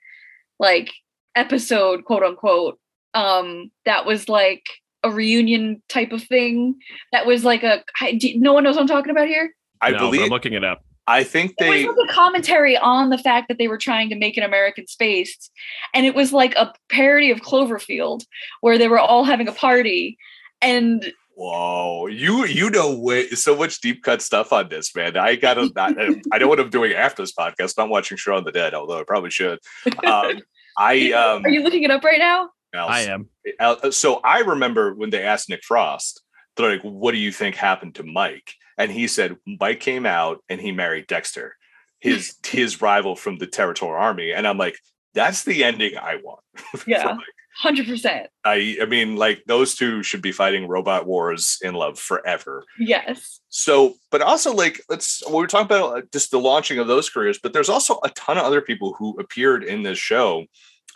like 0.60 0.92
episode, 1.36 2.06
quote 2.06 2.24
unquote, 2.24 2.80
um, 3.14 3.72
that 3.86 4.06
was 4.06 4.30
like 4.30 4.68
a 5.04 5.10
reunion 5.10 5.82
type 5.90 6.12
of 6.12 6.22
thing. 6.24 6.76
That 7.12 7.26
was 7.26 7.44
like 7.44 7.64
a 7.64 7.84
I, 8.02 8.14
do, 8.14 8.38
no 8.38 8.54
one 8.54 8.64
knows 8.64 8.76
what 8.76 8.82
I'm 8.82 8.88
talking 8.88 9.12
about 9.12 9.28
here. 9.28 9.56
I 9.82 9.92
no, 9.92 9.98
believe 9.98 10.22
I'm 10.22 10.30
looking 10.30 10.54
it 10.54 10.64
up. 10.64 10.84
I 11.08 11.24
think 11.24 11.52
It 11.52 11.56
they. 11.60 11.86
was 11.86 11.96
like 11.96 12.10
a 12.10 12.14
commentary 12.14 12.78
on 12.78 13.10
the 13.10 13.18
fact 13.18 13.48
that 13.48 13.58
they 13.58 13.68
were 13.68 13.78
trying 13.78 14.10
to 14.10 14.16
make 14.16 14.38
an 14.38 14.44
American 14.44 14.88
space, 14.88 15.52
and 15.94 16.06
it 16.06 16.16
was 16.16 16.34
like 16.34 16.56
a 16.56 16.74
parody 16.90 17.32
of 17.32 17.42
Cloverfield, 17.42 18.26
where 18.62 18.78
they 18.78 18.88
were 18.88 19.00
all 19.00 19.24
having 19.24 19.48
a 19.48 19.52
party, 19.52 20.18
and 20.62 21.14
Whoa, 21.36 22.08
you 22.08 22.46
you 22.46 22.70
know 22.70 22.98
way 22.98 23.28
so 23.30 23.58
much 23.58 23.82
deep 23.82 24.04
cut 24.04 24.22
stuff 24.22 24.54
on 24.54 24.70
this, 24.70 24.96
man. 24.96 25.18
I 25.18 25.36
gotta. 25.36 25.70
Not, 25.76 25.96
I 26.32 26.38
know 26.38 26.48
what 26.48 26.62
I'm 26.62 26.70
doing 26.70 26.94
after 26.94 27.22
this 27.22 27.34
podcast. 27.34 27.74
I'm 27.78 27.90
watching 27.90 28.16
Shaun 28.16 28.40
of 28.40 28.46
the 28.46 28.54
Dead, 28.54 28.74
although 28.74 29.00
I 29.00 29.04
probably 29.04 29.32
should. 29.32 29.60
Um, 30.06 30.42
I 30.78 31.12
um. 31.12 31.44
are 31.44 31.50
you 31.50 31.62
looking 31.62 31.84
it 31.84 31.92
up 31.92 32.06
right 32.06 32.20
now? 32.20 32.50
I 32.74 33.02
am. 33.02 33.30
Uh, 33.60 33.92
so 33.92 34.16
I 34.24 34.40
remember 34.40 34.94
when 34.94 35.10
they 35.10 35.24
asked 35.24 35.50
Nick 35.50 35.64
Frost, 35.64 36.22
they're 36.56 36.72
like, 36.72 36.82
"What 36.84 37.12
do 37.12 37.18
you 37.18 37.32
think 37.32 37.56
happened 37.56 37.96
to 37.96 38.04
Mike?" 38.04 38.54
And 38.78 38.92
he 38.92 39.08
said, 39.08 39.36
"Mike 39.60 39.80
came 39.80 40.06
out 40.06 40.44
and 40.50 40.60
he 40.62 40.72
married 40.72 41.08
Dexter, 41.08 41.58
his 42.00 42.36
his 42.46 42.82
rival 42.82 43.16
from 43.16 43.38
the 43.38 43.48
Territorial 43.48 44.02
Army." 44.02 44.32
And 44.32 44.48
I'm 44.48 44.58
like, 44.58 44.78
"That's 45.14 45.44
the 45.44 45.64
ending 45.64 45.98
I 45.98 46.18
want." 46.18 46.42
Yeah. 46.88 47.04
Mike. 47.06 47.26
Hundred 47.58 47.88
percent. 47.88 48.28
I 48.44 48.78
I 48.82 48.86
mean, 48.86 49.16
like 49.16 49.44
those 49.48 49.76
two 49.76 50.04
should 50.04 50.22
be 50.22 50.34
fighting 50.34 50.68
robot 50.68 51.06
wars 51.06 51.58
in 51.62 51.74
love 51.74 51.98
forever. 51.98 52.66
Yes. 52.78 53.40
So, 53.48 53.96
but 54.12 54.22
also 54.22 54.54
like 54.54 54.82
let's 54.90 55.24
we 55.26 55.36
were 55.36 55.48
talking 55.48 55.66
about 55.66 55.98
uh, 55.98 56.02
just 56.12 56.32
the 56.32 56.40
launching 56.40 56.80
of 56.80 56.88
those 56.88 57.10
careers, 57.10 57.40
but 57.42 57.54
there's 57.54 57.70
also 57.70 58.00
a 58.04 58.10
ton 58.10 58.38
of 58.38 58.44
other 58.44 58.60
people 58.60 58.94
who 58.94 59.18
appeared 59.20 59.64
in 59.64 59.84
this 59.84 59.98
show 59.98 60.46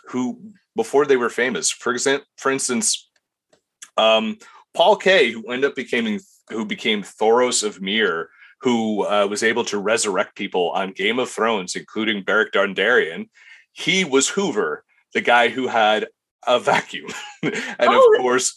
who 0.08 0.38
before 0.76 1.06
they 1.06 1.16
were 1.16 1.30
famous. 1.30 1.70
For 1.70 1.92
example, 1.92 2.26
for 2.36 2.52
instance, 2.52 3.08
um, 3.96 4.36
Paul 4.74 4.96
Kaye, 4.96 5.30
who 5.30 5.50
ended 5.50 5.70
up 5.70 5.76
becoming 5.76 6.20
who 6.50 6.66
became 6.66 7.02
Thoros 7.02 7.62
of 7.62 7.80
Myr, 7.80 8.28
who 8.60 9.06
uh, 9.06 9.26
was 9.26 9.42
able 9.42 9.64
to 9.64 9.78
resurrect 9.78 10.36
people 10.36 10.70
on 10.72 10.92
Game 10.92 11.18
of 11.18 11.30
Thrones, 11.30 11.74
including 11.74 12.22
Beric 12.22 12.52
Dondarrion. 12.52 13.30
He 13.72 14.04
was 14.04 14.28
Hoover, 14.28 14.84
the 15.14 15.22
guy 15.22 15.48
who 15.48 15.68
had 15.68 16.08
a 16.46 16.58
vacuum, 16.58 17.10
and 17.42 17.54
Oh, 17.80 18.14
of 18.14 18.20
course, 18.20 18.54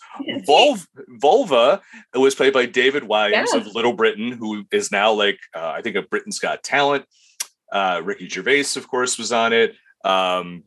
Volv- 0.48 0.88
Volva 1.22 1.82
was 2.14 2.36
played 2.36 2.54
by 2.54 2.66
David 2.66 3.04
Walliams 3.04 3.32
Yes. 3.32 3.54
of 3.54 3.68
Little 3.76 3.94
Britain, 3.94 4.32
who 4.32 4.66
is 4.72 4.92
now 4.92 5.12
like 5.12 5.40
uh, 5.56 5.74
I 5.76 5.82
think 5.82 5.96
a 5.96 6.02
Britain's 6.02 6.40
Got 6.40 6.64
Talent. 6.64 7.06
Uh, 7.72 8.02
Ricky 8.04 8.30
Gervais, 8.30 8.66
of 8.78 8.88
course, 8.88 9.18
was 9.18 9.32
on 9.32 9.52
it. 9.52 9.76
Um, 10.06 10.64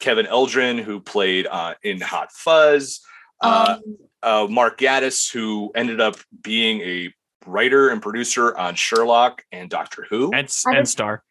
Kevin 0.00 0.26
Eldon, 0.26 0.78
who 0.78 1.00
played 1.00 1.46
uh, 1.46 1.74
in 1.82 2.00
Hot 2.00 2.32
Fuzz. 2.32 3.00
Uh, 3.40 3.76
um, 3.78 3.96
uh, 4.22 4.46
Mark 4.50 4.78
Gatiss, 4.78 5.32
who 5.32 5.70
ended 5.74 6.00
up 6.00 6.16
being 6.42 6.80
a 6.80 7.12
writer 7.46 7.88
and 7.88 8.02
producer 8.02 8.56
on 8.56 8.74
Sherlock 8.74 9.42
and 9.52 9.70
Doctor 9.70 10.06
Who. 10.10 10.32
And, 10.34 10.52
and 10.66 10.88
Star. 10.88 11.22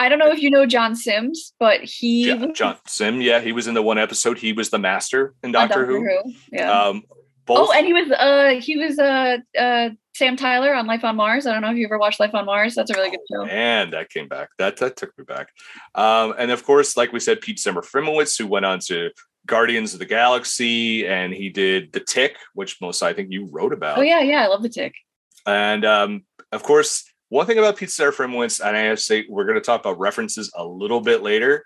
I 0.00 0.08
don't 0.08 0.18
know 0.18 0.30
if 0.32 0.40
you 0.40 0.48
know 0.48 0.64
John 0.64 0.96
Sims, 0.96 1.52
but 1.60 1.82
he 1.82 2.28
yeah, 2.28 2.46
John 2.54 2.78
Sim. 2.86 3.20
Yeah, 3.20 3.40
he 3.40 3.52
was 3.52 3.66
in 3.66 3.74
the 3.74 3.82
one 3.82 3.98
episode. 3.98 4.38
He 4.38 4.54
was 4.54 4.70
the 4.70 4.78
master 4.78 5.34
in 5.42 5.54
on 5.54 5.68
Doctor, 5.68 5.84
Who. 5.84 6.08
Yeah. 6.50 6.72
Um, 6.72 7.02
both, 7.44 7.68
oh, 7.68 7.72
and 7.72 7.86
he 7.86 7.92
was 7.92 8.10
uh 8.10 8.60
he 8.62 8.78
was 8.78 8.98
uh 8.98 9.36
uh 9.58 9.90
Sam 10.14 10.36
Tyler 10.36 10.74
on 10.74 10.86
Life 10.86 11.04
on 11.04 11.16
Mars. 11.16 11.46
I 11.46 11.52
don't 11.52 11.60
know 11.60 11.70
if 11.70 11.76
you 11.76 11.84
ever 11.84 11.98
watched 11.98 12.18
Life 12.18 12.34
on 12.34 12.46
Mars. 12.46 12.74
That's 12.74 12.90
a 12.90 12.94
really 12.94 13.10
good 13.10 13.20
show. 13.30 13.44
And 13.44 13.92
that 13.92 14.08
came 14.08 14.26
back. 14.26 14.48
That 14.56 14.78
that 14.78 14.96
took 14.96 15.16
me 15.18 15.24
back. 15.24 15.48
Um, 15.94 16.34
and 16.38 16.50
of 16.50 16.64
course, 16.64 16.96
like 16.96 17.12
we 17.12 17.20
said, 17.20 17.42
Pete 17.42 17.58
Serafinowicz, 17.58 18.38
who 18.38 18.46
went 18.46 18.64
on 18.64 18.78
to 18.86 19.10
Guardians 19.46 19.92
of 19.92 19.98
the 19.98 20.06
Galaxy, 20.06 21.06
and 21.06 21.34
he 21.34 21.50
did 21.50 21.92
The 21.92 22.00
Tick, 22.00 22.36
which 22.54 22.80
most 22.80 23.02
I 23.02 23.12
think 23.12 23.30
you 23.30 23.48
wrote 23.50 23.74
about. 23.74 23.98
Oh 23.98 24.02
yeah, 24.02 24.20
yeah, 24.20 24.44
I 24.44 24.46
love 24.46 24.62
the 24.62 24.70
tick. 24.70 24.94
And 25.46 25.84
um, 25.84 26.24
of 26.52 26.62
course, 26.62 27.09
one 27.30 27.46
thing 27.46 27.58
about 27.58 27.76
Pete 27.76 27.88
Serafinowicz, 27.88 28.60
and 28.64 28.76
I 28.76 28.80
have 28.80 28.98
to 28.98 29.02
say, 29.02 29.24
we're 29.28 29.44
going 29.44 29.54
to 29.54 29.60
talk 29.60 29.80
about 29.80 29.98
references 29.98 30.50
a 30.54 30.64
little 30.64 31.00
bit 31.00 31.22
later. 31.22 31.64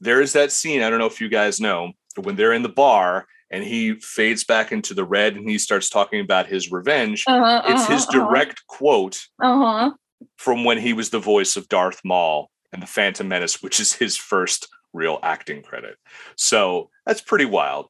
There 0.00 0.20
is 0.20 0.32
that 0.32 0.50
scene. 0.50 0.82
I 0.82 0.90
don't 0.90 0.98
know 0.98 1.06
if 1.06 1.20
you 1.20 1.28
guys 1.28 1.60
know 1.60 1.92
when 2.16 2.34
they're 2.34 2.52
in 2.52 2.62
the 2.62 2.68
bar 2.68 3.26
and 3.50 3.62
he 3.62 3.94
fades 4.00 4.42
back 4.42 4.72
into 4.72 4.94
the 4.94 5.04
red 5.04 5.36
and 5.36 5.48
he 5.48 5.58
starts 5.58 5.88
talking 5.88 6.20
about 6.20 6.46
his 6.48 6.72
revenge. 6.72 7.24
Uh-huh, 7.26 7.62
It's 7.66 7.86
his 7.86 8.06
direct 8.06 8.66
quote 8.66 9.20
Uh 9.40 9.58
huh. 9.58 9.90
from 10.38 10.64
when 10.64 10.78
he 10.78 10.92
was 10.92 11.10
the 11.10 11.18
voice 11.20 11.56
of 11.56 11.68
Darth 11.68 12.00
Maul 12.04 12.50
and 12.72 12.82
the 12.82 12.86
Phantom 12.86 13.28
Menace, 13.28 13.62
which 13.62 13.78
is 13.78 13.92
his 13.92 14.16
first 14.16 14.66
real 14.92 15.18
acting 15.22 15.62
credit. 15.62 15.96
So 16.36 16.90
that's 17.06 17.20
pretty 17.20 17.44
wild. 17.44 17.86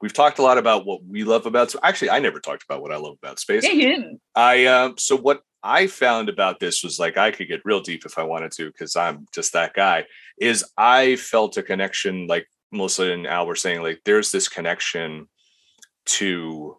We've 0.00 0.12
talked 0.12 0.38
a 0.38 0.42
lot 0.42 0.58
about 0.58 0.86
what 0.86 1.04
we 1.04 1.24
love 1.24 1.44
about. 1.46 1.74
Actually, 1.82 2.10
I 2.10 2.20
never 2.20 2.40
talked 2.40 2.62
about 2.64 2.80
what 2.82 2.92
I 2.92 2.96
love 2.96 3.16
about 3.22 3.38
space. 3.38 3.64
Yeah, 3.64 3.72
you 3.72 3.88
didn't. 3.88 4.20
I 4.34 4.66
um 4.66 4.94
so 4.98 5.16
what 5.16 5.42
I 5.62 5.86
found 5.86 6.28
about 6.28 6.60
this 6.60 6.82
was 6.82 6.98
like 6.98 7.16
I 7.16 7.30
could 7.30 7.48
get 7.48 7.64
real 7.64 7.80
deep 7.80 8.04
if 8.06 8.18
I 8.18 8.22
wanted 8.22 8.52
to 8.52 8.66
because 8.66 8.96
I'm 8.96 9.26
just 9.32 9.52
that 9.52 9.74
guy. 9.74 10.06
Is 10.38 10.64
I 10.76 11.16
felt 11.16 11.56
a 11.56 11.62
connection 11.62 12.26
like 12.26 12.46
Melissa 12.72 13.12
and 13.12 13.26
Al 13.26 13.46
were 13.46 13.56
saying 13.56 13.82
like 13.82 14.00
there's 14.04 14.32
this 14.32 14.48
connection 14.48 15.28
to 16.06 16.78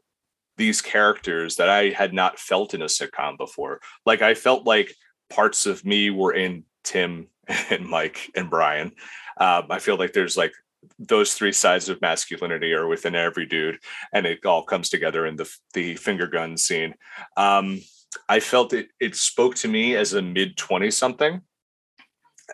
these 0.58 0.82
characters 0.82 1.56
that 1.56 1.70
I 1.70 1.90
had 1.90 2.14
not 2.14 2.40
felt 2.40 2.74
in 2.74 2.82
a 2.82 2.86
sitcom 2.86 3.38
before. 3.38 3.80
Like 4.06 4.22
I 4.22 4.34
felt 4.34 4.66
like 4.66 4.94
parts 5.30 5.66
of 5.66 5.86
me 5.86 6.10
were 6.10 6.34
in 6.34 6.66
Tim 6.84 7.28
and 7.70 7.88
Mike 7.88 8.32
and 8.36 8.50
Brian. 8.50 8.92
Um, 9.38 9.68
I 9.70 9.80
feel 9.80 9.98
like 9.98 10.14
there's 10.14 10.38
like 10.38 10.54
those 10.98 11.34
three 11.34 11.52
sides 11.52 11.90
of 11.90 12.02
masculinity 12.02 12.74
are 12.74 12.88
within 12.88 13.16
every 13.16 13.46
dude, 13.46 13.80
and 14.14 14.26
it 14.26 14.46
all 14.46 14.64
comes 14.64 14.90
together 14.90 15.26
in 15.26 15.36
the 15.36 15.52
the 15.74 15.96
finger 15.96 16.28
gun 16.28 16.58
scene. 16.58 16.96
Um, 17.38 17.82
I 18.28 18.40
felt 18.40 18.74
it 18.74 18.90
it 19.00 19.16
spoke 19.16 19.56
to 19.56 19.68
me 19.68 19.96
as 19.96 20.14
a 20.14 20.22
mid 20.22 20.58
twenty 20.58 20.92
something 20.92 21.42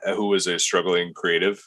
uh, 0.06 0.16
who 0.16 0.28
was 0.28 0.48
a 0.48 0.60
struggling 0.60 1.14
creative 1.14 1.62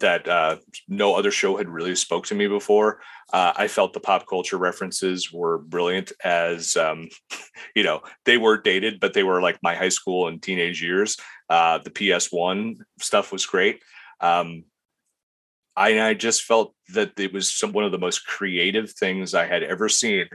that 0.00 0.26
uh, 0.26 0.56
no 0.88 1.14
other 1.14 1.30
show 1.30 1.56
had 1.56 1.68
really 1.68 1.94
spoke 1.94 2.26
to 2.26 2.34
me 2.34 2.46
before. 2.46 3.00
Uh, 3.32 3.52
I 3.54 3.68
felt 3.68 3.92
the 3.92 4.00
pop 4.00 4.26
culture 4.26 4.56
references 4.56 5.32
were 5.32 5.58
brilliant 5.58 6.12
as 6.24 6.76
um, 6.76 7.08
you 7.76 7.82
know 7.82 8.02
they 8.24 8.38
were 8.38 8.60
dated, 8.60 9.00
but 9.00 9.14
they 9.14 9.22
were 9.22 9.40
like 9.40 9.58
my 9.62 9.74
high 9.74 9.90
school 9.90 10.28
and 10.28 10.42
teenage 10.42 10.82
years. 10.82 11.16
Uh, 11.48 11.78
the 11.78 11.90
PS1 11.90 12.76
stuff 13.00 13.32
was 13.32 13.46
great. 13.46 13.82
Um, 14.20 14.64
I, 15.76 16.00
I 16.00 16.14
just 16.14 16.42
felt 16.42 16.74
that 16.92 17.18
it 17.18 17.32
was 17.32 17.52
some, 17.52 17.72
one 17.72 17.84
of 17.84 17.92
the 17.92 17.98
most 17.98 18.26
creative 18.26 18.90
things 18.90 19.34
I 19.34 19.46
had 19.46 19.62
ever 19.62 19.88
seen. 19.88 20.26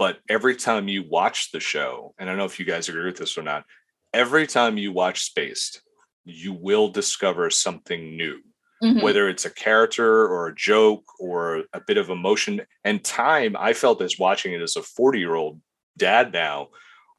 But 0.00 0.20
every 0.30 0.56
time 0.56 0.88
you 0.88 1.04
watch 1.06 1.52
the 1.52 1.60
show, 1.60 2.14
and 2.18 2.26
I 2.26 2.32
don't 2.32 2.38
know 2.38 2.46
if 2.46 2.58
you 2.58 2.64
guys 2.64 2.88
agree 2.88 3.04
with 3.04 3.18
this 3.18 3.36
or 3.36 3.42
not, 3.42 3.66
every 4.14 4.46
time 4.46 4.78
you 4.78 4.92
watch 4.92 5.20
Spaced, 5.20 5.82
you 6.24 6.54
will 6.54 6.88
discover 6.88 7.50
something 7.50 8.16
new 8.16 8.38
Mhm. 8.82 9.02
whether 9.02 9.28
it's 9.28 9.44
a 9.44 9.50
character 9.50 10.26
or 10.26 10.46
a 10.46 10.54
joke 10.54 11.04
or 11.18 11.64
a 11.74 11.82
bit 11.86 11.98
of 11.98 12.08
emotion 12.08 12.62
and 12.82 13.04
time 13.04 13.54
i 13.58 13.74
felt 13.74 14.00
as 14.00 14.18
watching 14.18 14.54
it 14.54 14.62
as 14.62 14.74
a 14.74 14.82
40 14.82 15.18
year 15.18 15.34
old 15.34 15.60
dad 15.98 16.32
now 16.32 16.68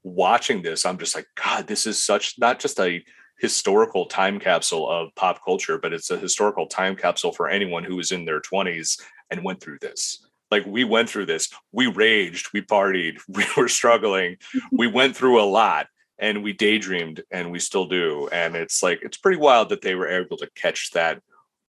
watching 0.01 0.63
this 0.63 0.87
i'm 0.87 0.97
just 0.97 1.13
like 1.15 1.27
god 1.35 1.67
this 1.67 1.85
is 1.85 2.01
such 2.03 2.33
not 2.39 2.59
just 2.59 2.79
a 2.79 3.03
historical 3.37 4.07
time 4.07 4.39
capsule 4.39 4.89
of 4.89 5.13
pop 5.15 5.45
culture 5.45 5.77
but 5.77 5.93
it's 5.93 6.09
a 6.09 6.17
historical 6.17 6.65
time 6.65 6.95
capsule 6.95 7.31
for 7.31 7.47
anyone 7.47 7.83
who 7.83 7.95
was 7.95 8.11
in 8.11 8.25
their 8.25 8.41
20s 8.41 8.99
and 9.29 9.43
went 9.43 9.61
through 9.61 9.77
this 9.81 10.25
like 10.51 10.65
we 10.65 10.83
went 10.83 11.09
through 11.09 11.25
this 11.25 11.49
we 11.71 11.87
raged 11.87 12.49
we 12.53 12.61
partied 12.61 13.17
we 13.27 13.45
were 13.57 13.67
struggling 13.67 14.37
we 14.71 14.87
went 14.87 15.15
through 15.15 15.41
a 15.41 15.43
lot 15.43 15.87
and 16.19 16.43
we 16.43 16.53
daydreamed 16.53 17.23
and 17.31 17.51
we 17.51 17.57
still 17.57 17.87
do 17.87 18.27
and 18.31 18.55
it's 18.55 18.83
like 18.83 18.99
it's 19.01 19.17
pretty 19.17 19.39
wild 19.39 19.69
that 19.69 19.81
they 19.81 19.95
were 19.95 20.07
able 20.07 20.37
to 20.37 20.49
catch 20.55 20.91
that 20.91 21.21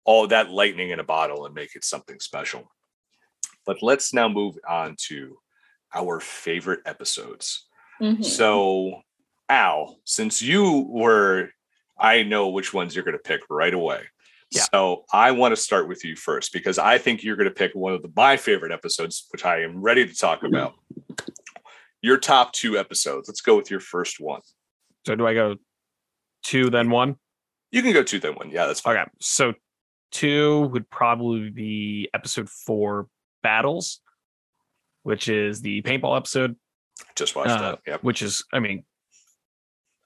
all 0.09 0.26
that 0.26 0.49
lightning 0.49 0.89
in 0.89 1.01
a 1.01 1.05
bottle 1.05 1.45
and 1.45 1.55
make 1.55 1.76
it 1.76 1.85
something 1.85 2.18
special. 2.18 2.72
But 3.66 3.83
let's 3.83 4.14
now 4.14 4.26
move 4.26 4.57
on 4.66 4.97
to 5.09 5.37
our 5.95 6.18
favorite 6.18 6.81
episodes. 6.87 7.66
Mhm. 8.01 8.24
So, 8.24 9.03
Al, 9.51 10.01
since 10.05 10.41
you 10.41 10.87
were, 10.89 11.51
I 11.99 12.22
know 12.22 12.49
which 12.49 12.72
ones 12.72 12.95
you're 12.95 13.05
going 13.05 13.18
to 13.18 13.22
pick 13.22 13.43
right 13.51 13.74
away. 13.74 14.05
Yeah. 14.51 14.64
So 14.72 15.05
I 15.12 15.30
want 15.32 15.53
to 15.53 15.57
start 15.61 15.88
with 15.88 16.05
you 16.05 16.16
first 16.16 16.53
because 16.53 16.78
I 16.78 16.96
think 16.99 17.22
you're 17.22 17.36
going 17.36 17.49
to 17.49 17.55
pick 17.55 17.72
one 17.74 17.92
of 17.92 18.03
the, 18.03 18.11
my 18.16 18.36
favorite 18.36 18.72
episodes, 18.72 19.26
which 19.30 19.44
I 19.44 19.62
am 19.62 19.80
ready 19.82 20.07
to 20.07 20.14
talk 20.14 20.42
about. 20.42 20.74
Your 22.01 22.16
top 22.16 22.53
two 22.53 22.78
episodes. 22.78 23.28
Let's 23.28 23.40
go 23.40 23.57
with 23.57 23.70
your 23.70 23.80
first 23.80 24.20
one. 24.20 24.40
So 25.07 25.14
do 25.16 25.26
I 25.26 25.34
go 25.34 25.57
two 26.44 26.70
then 26.70 26.90
one? 26.90 27.16
You 27.72 27.82
can 27.82 27.92
go 27.92 28.03
two, 28.03 28.18
then 28.20 28.34
one. 28.36 28.51
Yeah, 28.51 28.66
that's 28.66 28.80
fine. 28.80 28.96
Okay. 28.96 29.11
So 29.20 29.53
two 30.12 30.62
would 30.68 30.88
probably 30.88 31.51
be 31.51 32.09
episode 32.14 32.49
four 32.49 33.09
battles, 33.42 34.01
which 35.03 35.28
is 35.28 35.61
the 35.61 35.82
paintball 35.82 36.16
episode, 36.16 36.57
Just 37.16 37.36
watched 37.36 37.51
Uh, 37.51 37.61
that. 37.72 37.78
Yep. 37.86 38.03
which 38.05 38.22
is 38.22 38.44
I 38.53 38.61
mean 38.61 38.84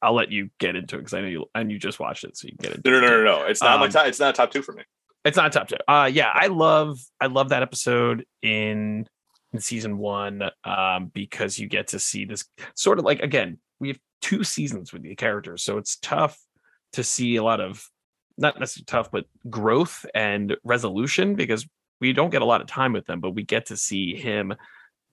I'll 0.02 0.14
let 0.14 0.30
you 0.32 0.50
get 0.58 0.74
into 0.76 0.96
it 0.96 0.98
because 1.00 1.14
I 1.14 1.20
know 1.20 1.28
you 1.28 1.46
and 1.54 1.70
you 1.70 1.78
just 1.78 2.00
watched 2.00 2.24
it, 2.24 2.36
so 2.36 2.46
you 2.48 2.56
can 2.56 2.70
get 2.70 2.76
into 2.76 2.90
No, 2.90 3.00
no, 3.00 3.06
it. 3.06 3.10
no, 3.10 3.16
no, 3.16 3.24
no. 3.42 3.46
It's 3.46 3.62
not 3.62 3.78
my 3.78 3.86
Um, 3.86 3.92
top. 3.92 4.06
It's 4.06 4.20
not 4.20 4.34
top 4.34 4.50
two 4.50 4.62
for 4.62 4.72
me. 4.72 4.82
It's 5.24 5.36
not 5.36 5.52
top 5.52 5.68
two. 5.68 5.76
Uh 5.86 6.10
yeah, 6.12 6.30
I 6.34 6.48
love 6.48 6.98
I 7.20 7.26
love 7.26 7.50
that 7.50 7.62
episode 7.62 8.26
in 8.42 9.06
in 9.52 9.60
season 9.60 9.98
one 9.98 10.42
um 10.64 11.10
because 11.14 11.58
you 11.58 11.68
get 11.68 11.88
to 11.88 11.98
see 11.98 12.24
this 12.24 12.44
sort 12.74 12.98
of 12.98 13.04
like 13.04 13.20
again, 13.20 13.58
we 13.78 13.88
have 13.88 13.98
two 14.20 14.42
seasons 14.44 14.92
with 14.92 15.02
the 15.02 15.14
characters, 15.14 15.62
so 15.62 15.78
it's 15.78 15.96
tough 15.96 16.38
to 16.94 17.04
see 17.04 17.36
a 17.36 17.42
lot 17.42 17.60
of 17.60 17.86
not 18.38 18.58
necessarily 18.58 18.86
tough, 18.86 19.10
but 19.12 19.26
growth 19.48 20.04
and 20.14 20.56
resolution 20.64 21.34
because 21.36 21.66
we 22.00 22.12
don't 22.12 22.30
get 22.30 22.42
a 22.42 22.46
lot 22.46 22.60
of 22.60 22.66
time 22.66 22.92
with 22.92 23.06
them, 23.06 23.20
but 23.20 23.30
we 23.30 23.44
get 23.44 23.66
to 23.66 23.76
see 23.76 24.16
him 24.16 24.52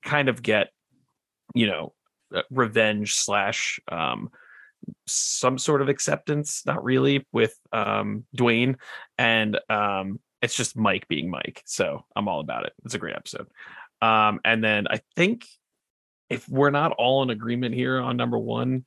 kind 0.03 0.27
of 0.29 0.41
get, 0.41 0.69
you 1.53 1.67
know, 1.67 1.93
uh, 2.33 2.41
revenge 2.49 3.13
slash 3.15 3.79
um 3.91 4.29
some 5.07 5.57
sort 5.57 5.81
of 5.81 5.89
acceptance, 5.89 6.63
not 6.65 6.83
really 6.83 7.25
with 7.31 7.55
um 7.71 8.25
Duane 8.35 8.77
and 9.17 9.59
um 9.69 10.19
it's 10.41 10.55
just 10.55 10.77
Mike 10.77 11.07
being 11.07 11.29
Mike. 11.29 11.61
So 11.65 12.05
I'm 12.15 12.27
all 12.29 12.39
about 12.39 12.65
it. 12.65 12.73
It's 12.85 12.93
a 12.93 12.99
great 12.99 13.15
episode. 13.15 13.47
Um 14.01 14.39
and 14.45 14.63
then 14.63 14.87
I 14.89 15.01
think 15.15 15.45
if 16.29 16.47
we're 16.47 16.69
not 16.69 16.91
all 16.93 17.23
in 17.23 17.29
agreement 17.29 17.73
here 17.75 17.99
on 17.99 18.15
number 18.15 18.37
1, 18.37 18.85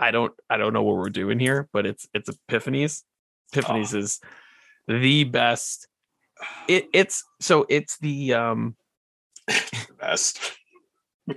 I 0.00 0.10
don't 0.10 0.32
I 0.48 0.56
don't 0.56 0.72
know 0.72 0.82
what 0.82 0.96
we're 0.96 1.10
doing 1.10 1.38
here, 1.38 1.68
but 1.72 1.86
it's 1.86 2.08
it's 2.14 2.30
Epiphanies. 2.48 3.02
Epiphanies 3.54 3.94
is 3.94 4.20
the 4.88 5.24
best. 5.24 5.86
It 6.68 6.88
it's 6.92 7.22
so 7.40 7.66
it's 7.68 7.98
the 7.98 8.34
um 8.34 8.76
The 9.46 9.86
best. 10.00 10.40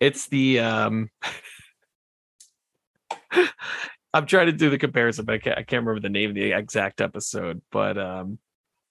it's 0.00 0.28
the 0.28 0.58
um 0.60 1.08
I'm 4.14 4.26
trying 4.26 4.46
to 4.46 4.52
do 4.52 4.70
the 4.70 4.78
comparison, 4.78 5.24
but 5.24 5.34
I 5.34 5.38
can't, 5.38 5.58
I 5.58 5.62
can't 5.62 5.84
remember 5.84 6.00
the 6.00 6.08
name 6.08 6.30
of 6.30 6.34
the 6.34 6.52
exact 6.52 7.00
episode. 7.00 7.60
But 7.70 7.98
um, 7.98 8.38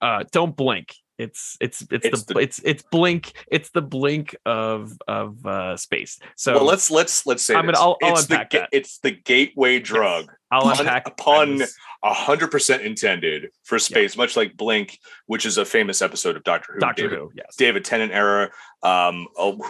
uh, 0.00 0.24
don't 0.30 0.56
blink. 0.56 0.94
It's 1.18 1.56
it's 1.60 1.82
it's, 1.90 2.04
It's 2.06 2.22
the, 2.24 2.34
the- 2.34 2.40
it's 2.40 2.60
it's 2.64 2.82
blink. 2.82 3.32
It's 3.50 3.70
the 3.70 3.82
blink 3.82 4.36
of 4.44 4.92
of 5.08 5.44
uh, 5.46 5.76
space. 5.76 6.18
So 6.36 6.54
well, 6.54 6.64
let's 6.64 6.90
let's 6.90 7.26
let's 7.26 7.42
say 7.42 7.54
I'm 7.54 7.64
gonna- 7.64 7.78
I'll- 7.78 7.96
I'll 8.02 8.12
it's 8.12 8.26
the 8.26 8.34
unpack 8.34 8.50
ga- 8.50 8.58
that. 8.60 8.68
it's 8.72 8.98
the 8.98 9.12
gateway 9.12 9.78
drug. 9.80 10.30
I'll 10.50 10.62
pun- 10.62 10.80
unpack 10.80 11.06
a 12.04 12.12
hundred 12.14 12.50
percent 12.50 12.82
intended 12.82 13.48
for 13.64 13.78
space, 13.78 14.16
much 14.16 14.36
like 14.36 14.56
Blink, 14.56 14.98
which 15.26 15.44
is 15.46 15.58
a 15.58 15.64
famous 15.64 16.00
episode 16.02 16.36
of 16.36 16.44
Doctor 16.44 16.74
Who. 16.74 16.80
Doctor 16.80 17.02
David, 17.04 17.18
Who. 17.18 17.32
Yes. 17.34 17.56
David 17.56 17.84
Tennant 17.84 18.12
era, 18.12 18.50
um, 18.82 19.26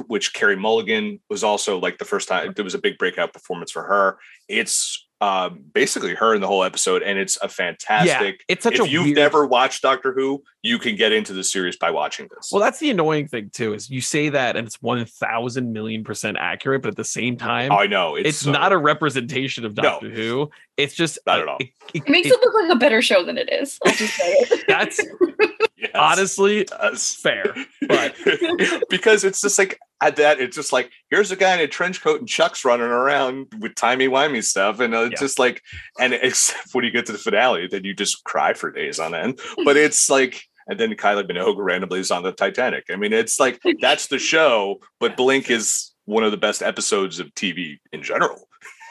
which 0.09 0.35
Carey 0.35 0.57
Mulligan 0.57 1.21
was 1.31 1.43
also 1.45 1.79
like 1.79 1.97
the 1.99 2.05
first 2.05 2.29
time. 2.29 2.53
There 2.55 2.65
was 2.65 2.75
a 2.75 2.79
big 2.79 2.99
breakout 2.99 3.33
performance 3.33 3.71
for 3.71 3.85
her. 3.85 4.19
It's 4.49 5.06
um, 5.21 5.65
basically 5.73 6.15
her 6.15 6.35
in 6.35 6.41
the 6.41 6.47
whole 6.47 6.63
episode, 6.63 7.03
and 7.03 7.19
it's 7.19 7.37
a 7.39 7.49
fantastic. 7.49 8.45
It's 8.49 8.63
such 8.65 8.75
if 8.75 8.81
a 8.83 8.89
you've 8.89 9.05
weird- 9.05 9.17
never 9.17 9.47
watched 9.47 9.83
Doctor 9.83 10.13
Who, 10.13 10.43
you 10.63 10.79
can 10.79 10.95
get 10.97 11.13
into 11.13 11.33
the 11.33 11.43
series 11.45 11.77
by 11.77 11.91
watching 11.91 12.29
this. 12.35 12.51
Well, 12.53 12.61
that's 12.63 12.79
the 12.81 12.91
annoying 12.91 13.29
thing 13.29 13.51
too. 13.53 13.73
Is 13.73 13.89
you 13.89 14.01
say 14.01 14.29
that 14.29 14.57
and 14.57 14.67
it's 14.67 14.83
one 14.83 15.05
thousand 15.07 15.73
million 15.73 16.05
percent 16.05 16.37
accurate, 16.39 16.83
but 16.83 16.89
at 16.91 16.97
the 16.97 17.05
same 17.05 17.37
time, 17.37 17.73
I 17.73 17.87
know 17.87 18.15
it's, 18.17 18.39
so- 18.39 18.53
not 18.53 18.73
a 18.73 18.79
representation 18.79 19.65
of 19.65 19.75
No. 19.77 19.83
Doctor 19.83 20.11
Who. 20.11 20.51
It's 20.77 20.95
just 20.95 21.19
Not 21.27 21.41
at 21.41 21.49
all. 21.49 21.57
It, 21.61 21.69
it- 21.95 22.03
It 22.05 22.09
makes 22.11 22.27
it- 22.29 22.35
it 22.35 22.41
look 22.43 22.55
like 22.55 22.71
a 22.71 22.79
better 22.79 23.01
show 23.01 23.25
than 23.25 23.39
it 23.39 23.51
is. 23.51 23.79
I'll 23.87 23.93
just 23.95 24.15
say 24.15 24.31
it. 24.33 24.65
that's 24.69 25.01
Yes, 25.76 25.76
honestly 25.99 26.65
does. 26.65 27.15
fair. 27.15 27.55
But 27.89 28.15
because 28.91 29.25
it's 29.25 29.41
just 29.41 29.59
like 29.59 29.79
at 30.03 30.17
that, 30.17 30.41
it's 30.41 30.55
just 30.57 30.73
like 30.73 30.91
here's 31.11 31.31
a 31.31 31.37
guy 31.37 31.55
in 31.55 31.61
a 31.61 31.67
trench 31.69 32.03
coat 32.03 32.21
and 32.21 32.29
chucks 32.29 32.65
running 32.65 32.87
around 32.87 33.47
with 33.61 33.75
timey 33.75 34.09
wimey 34.09 34.43
stuff, 34.45 34.81
and 34.81 34.95
uh, 34.95 35.03
it's 35.05 35.13
Yeah. 35.21 35.25
just 35.27 35.39
like, 35.39 35.63
and 35.99 36.13
except 36.15 36.69
when 36.75 36.85
you 36.85 36.91
get 36.91 37.07
to 37.07 37.13
the 37.13 37.19
finale, 37.19 37.67
then 37.69 37.85
you 37.85 37.95
just 37.95 38.25
cry 38.25 38.53
for 38.55 38.71
days 38.71 38.99
on 38.99 39.15
end. 39.15 39.39
But 39.65 39.77
it's 39.77 40.11
like, 40.11 40.43
and 40.69 40.79
then 40.81 40.93
Kylie 40.95 41.29
Minogue 41.31 41.57
randomly 41.59 42.01
is 42.01 42.11
on 42.11 42.23
the 42.25 42.33
Titanic. 42.33 42.85
I 42.91 42.97
mean, 42.97 43.13
it's 43.13 43.39
like 43.41 43.61
that's 43.81 44.09
the 44.09 44.19
show, 44.19 44.81
but 45.01 45.17
Blink 45.17 45.51
is 45.51 45.93
one 46.05 46.25
of 46.25 46.31
the 46.31 46.37
best 46.37 46.63
episodes 46.63 47.19
of 47.19 47.29
TV 47.35 47.79
in 47.93 48.03
general. 48.03 48.47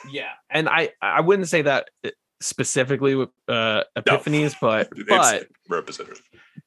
yeah, 0.10 0.30
and 0.50 0.68
I 0.70 0.90
I 1.02 1.22
wouldn't 1.22 1.48
say 1.48 1.62
that 1.64 1.90
uh, 2.06 2.10
specifically 2.42 3.16
with 3.16 3.30
uh, 3.48 3.84
epiphanies, 3.98 4.56
but 4.60 4.90
but 5.08 5.36
It's 5.44 5.46
representative. 5.70 6.22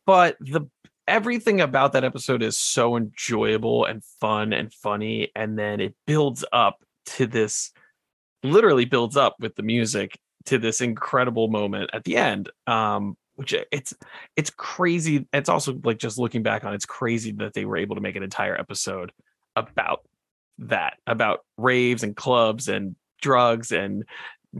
But 0.08 0.38
the 0.40 0.62
everything 1.06 1.60
about 1.60 1.92
that 1.92 2.02
episode 2.02 2.42
is 2.42 2.58
so 2.58 2.96
enjoyable 2.96 3.84
and 3.84 4.02
fun 4.20 4.54
and 4.54 4.72
funny 4.72 5.30
and 5.36 5.58
then 5.58 5.80
it 5.80 5.94
builds 6.06 6.46
up 6.50 6.82
to 7.04 7.26
this 7.26 7.72
literally 8.42 8.86
builds 8.86 9.18
up 9.18 9.36
with 9.38 9.54
the 9.56 9.62
music 9.62 10.18
to 10.46 10.58
this 10.58 10.80
incredible 10.80 11.48
moment 11.48 11.90
at 11.92 12.04
the 12.04 12.16
end 12.16 12.48
um 12.66 13.16
which 13.34 13.54
it's 13.70 13.92
it's 14.34 14.50
crazy 14.50 15.26
it's 15.34 15.50
also 15.50 15.78
like 15.84 15.98
just 15.98 16.18
looking 16.18 16.42
back 16.42 16.64
on 16.64 16.72
it's 16.72 16.86
crazy 16.86 17.32
that 17.32 17.52
they 17.52 17.66
were 17.66 17.76
able 17.76 17.94
to 17.94 18.00
make 18.00 18.16
an 18.16 18.22
entire 18.22 18.58
episode 18.58 19.12
about 19.56 20.00
that 20.56 20.94
about 21.06 21.40
raves 21.58 22.02
and 22.02 22.16
clubs 22.16 22.66
and 22.68 22.96
drugs 23.20 23.72
and 23.72 24.04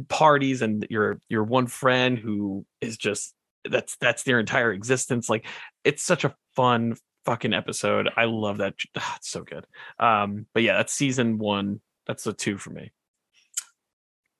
parties 0.09 0.61
and 0.61 0.87
your 0.91 1.21
your 1.31 1.43
one 1.43 1.67
friend 1.67 2.19
who 2.19 2.67
is 2.83 2.99
just 2.99 3.33
that's 3.65 3.97
that's 4.01 4.23
their 4.23 4.41
entire 4.41 4.73
existence 4.73 5.29
like 5.29 5.47
it's 5.85 6.03
such 6.03 6.25
a 6.25 6.35
fun 6.55 6.97
fucking 7.25 7.53
episode 7.53 8.09
i 8.17 8.25
love 8.25 8.59
that 8.59 8.75
ah, 8.97 9.15
it's 9.17 9.31
so 9.31 9.43
good 9.43 9.65
um 9.99 10.47
but 10.55 10.63
yeah 10.63 10.77
that's 10.77 10.93
season 10.93 11.39
one 11.39 11.81
that's 12.07 12.27
a 12.27 12.33
two 12.33 12.57
for 12.57 12.71
me 12.71 12.91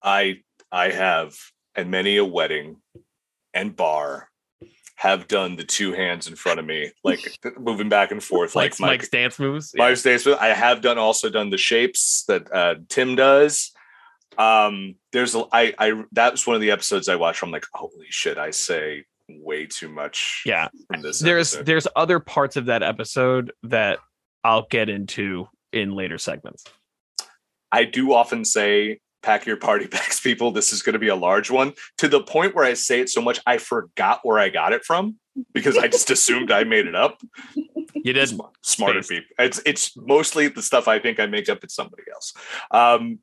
I 0.03 0.41
I 0.71 0.91
have 0.91 1.37
and 1.75 1.91
many 1.91 2.17
a 2.17 2.25
wedding 2.25 2.77
and 3.55 3.75
bar 3.75 4.31
have 4.97 5.29
done 5.29 5.55
the 5.57 5.65
two 5.65 5.93
hands 5.93 6.27
in 6.27 6.35
front 6.35 6.59
of 6.59 6.67
me, 6.67 6.91
like 7.05 7.39
moving 7.59 7.89
back 7.89 8.11
and 8.11 8.23
forth, 8.23 8.57
like, 8.57 8.73
like 8.73 8.81
Mike. 8.81 8.91
mike's 8.91 9.09
dance 9.09 9.39
moves 9.39 9.73
My 9.77 9.95
days. 9.95 10.27
I 10.27 10.49
have 10.49 10.81
done 10.81 10.99
also 10.99 11.31
done 11.31 11.51
the 11.51 11.59
shapes 11.59 12.25
that 12.27 12.53
uh, 12.53 12.77
Tim 12.89 13.15
does. 13.15 13.73
Um, 14.39 14.95
there's 15.13 15.35
a- 15.35 15.45
I 15.53 15.75
I 15.79 16.03
that 16.13 16.33
was 16.33 16.47
one 16.47 16.55
of 16.57 16.63
the 16.63 16.71
episodes 16.71 17.09
I 17.09 17.17
watched. 17.17 17.43
I'm 17.43 17.51
like, 17.51 17.67
holy 17.75 18.07
shit! 18.09 18.39
I 18.39 18.51
say 18.53 19.05
way 19.29 19.67
too 19.67 19.91
much. 19.91 20.43
yeah 20.47 20.69
this 21.03 21.19
there's 21.21 21.53
episode. 21.53 21.67
there's 21.67 21.87
other 21.97 22.19
parts 22.19 22.57
of 22.57 22.65
that 22.65 22.83
episode 22.83 23.53
that 23.63 23.99
i'll 24.43 24.67
get 24.71 24.89
into 24.89 25.47
in 25.71 25.91
later 25.95 26.17
segments 26.17 26.65
I 27.71 27.85
do 27.85 28.15
often 28.15 28.47
say, 28.47 29.01
pack 29.23 29.45
your 29.45 29.59
party 29.59 29.87
bags, 29.91 30.21
people. 30.21 30.53
This 30.53 30.73
is 30.73 30.81
going 30.81 30.95
to 30.95 30.99
be 30.99 31.09
a 31.09 31.15
large 31.15 31.51
one 31.51 31.75
to 31.99 32.09
the 32.09 32.23
point 32.23 32.55
where 32.55 32.65
I 32.65 32.73
say 32.73 33.01
it 33.01 33.11
so 33.11 33.21
much 33.21 33.41
I 33.47 33.59
forgot 33.59 34.21
where 34.23 34.39
I 34.39 34.49
got 34.49 34.73
it 34.73 34.83
from 34.87 35.17
because 35.53 35.77
I 35.77 35.89
just 35.89 36.09
assumed 36.11 36.51
I 36.51 36.65
made 36.65 36.87
it 36.87 36.95
up. 36.95 37.21
you 37.95 38.15
did 38.15 38.31
Smarter 38.63 39.03
Space. 39.03 39.19
people. 39.21 39.35
It's 39.39 39.61
it's 39.67 39.95
mostly 39.99 40.49
the 40.49 40.63
stuff 40.63 40.89
I 40.89 40.99
think 40.99 41.21
I 41.21 41.27
make 41.27 41.51
up. 41.51 41.63
It's 41.63 41.75
somebody 41.75 42.05
else. 42.11 42.33
Um, 42.71 43.19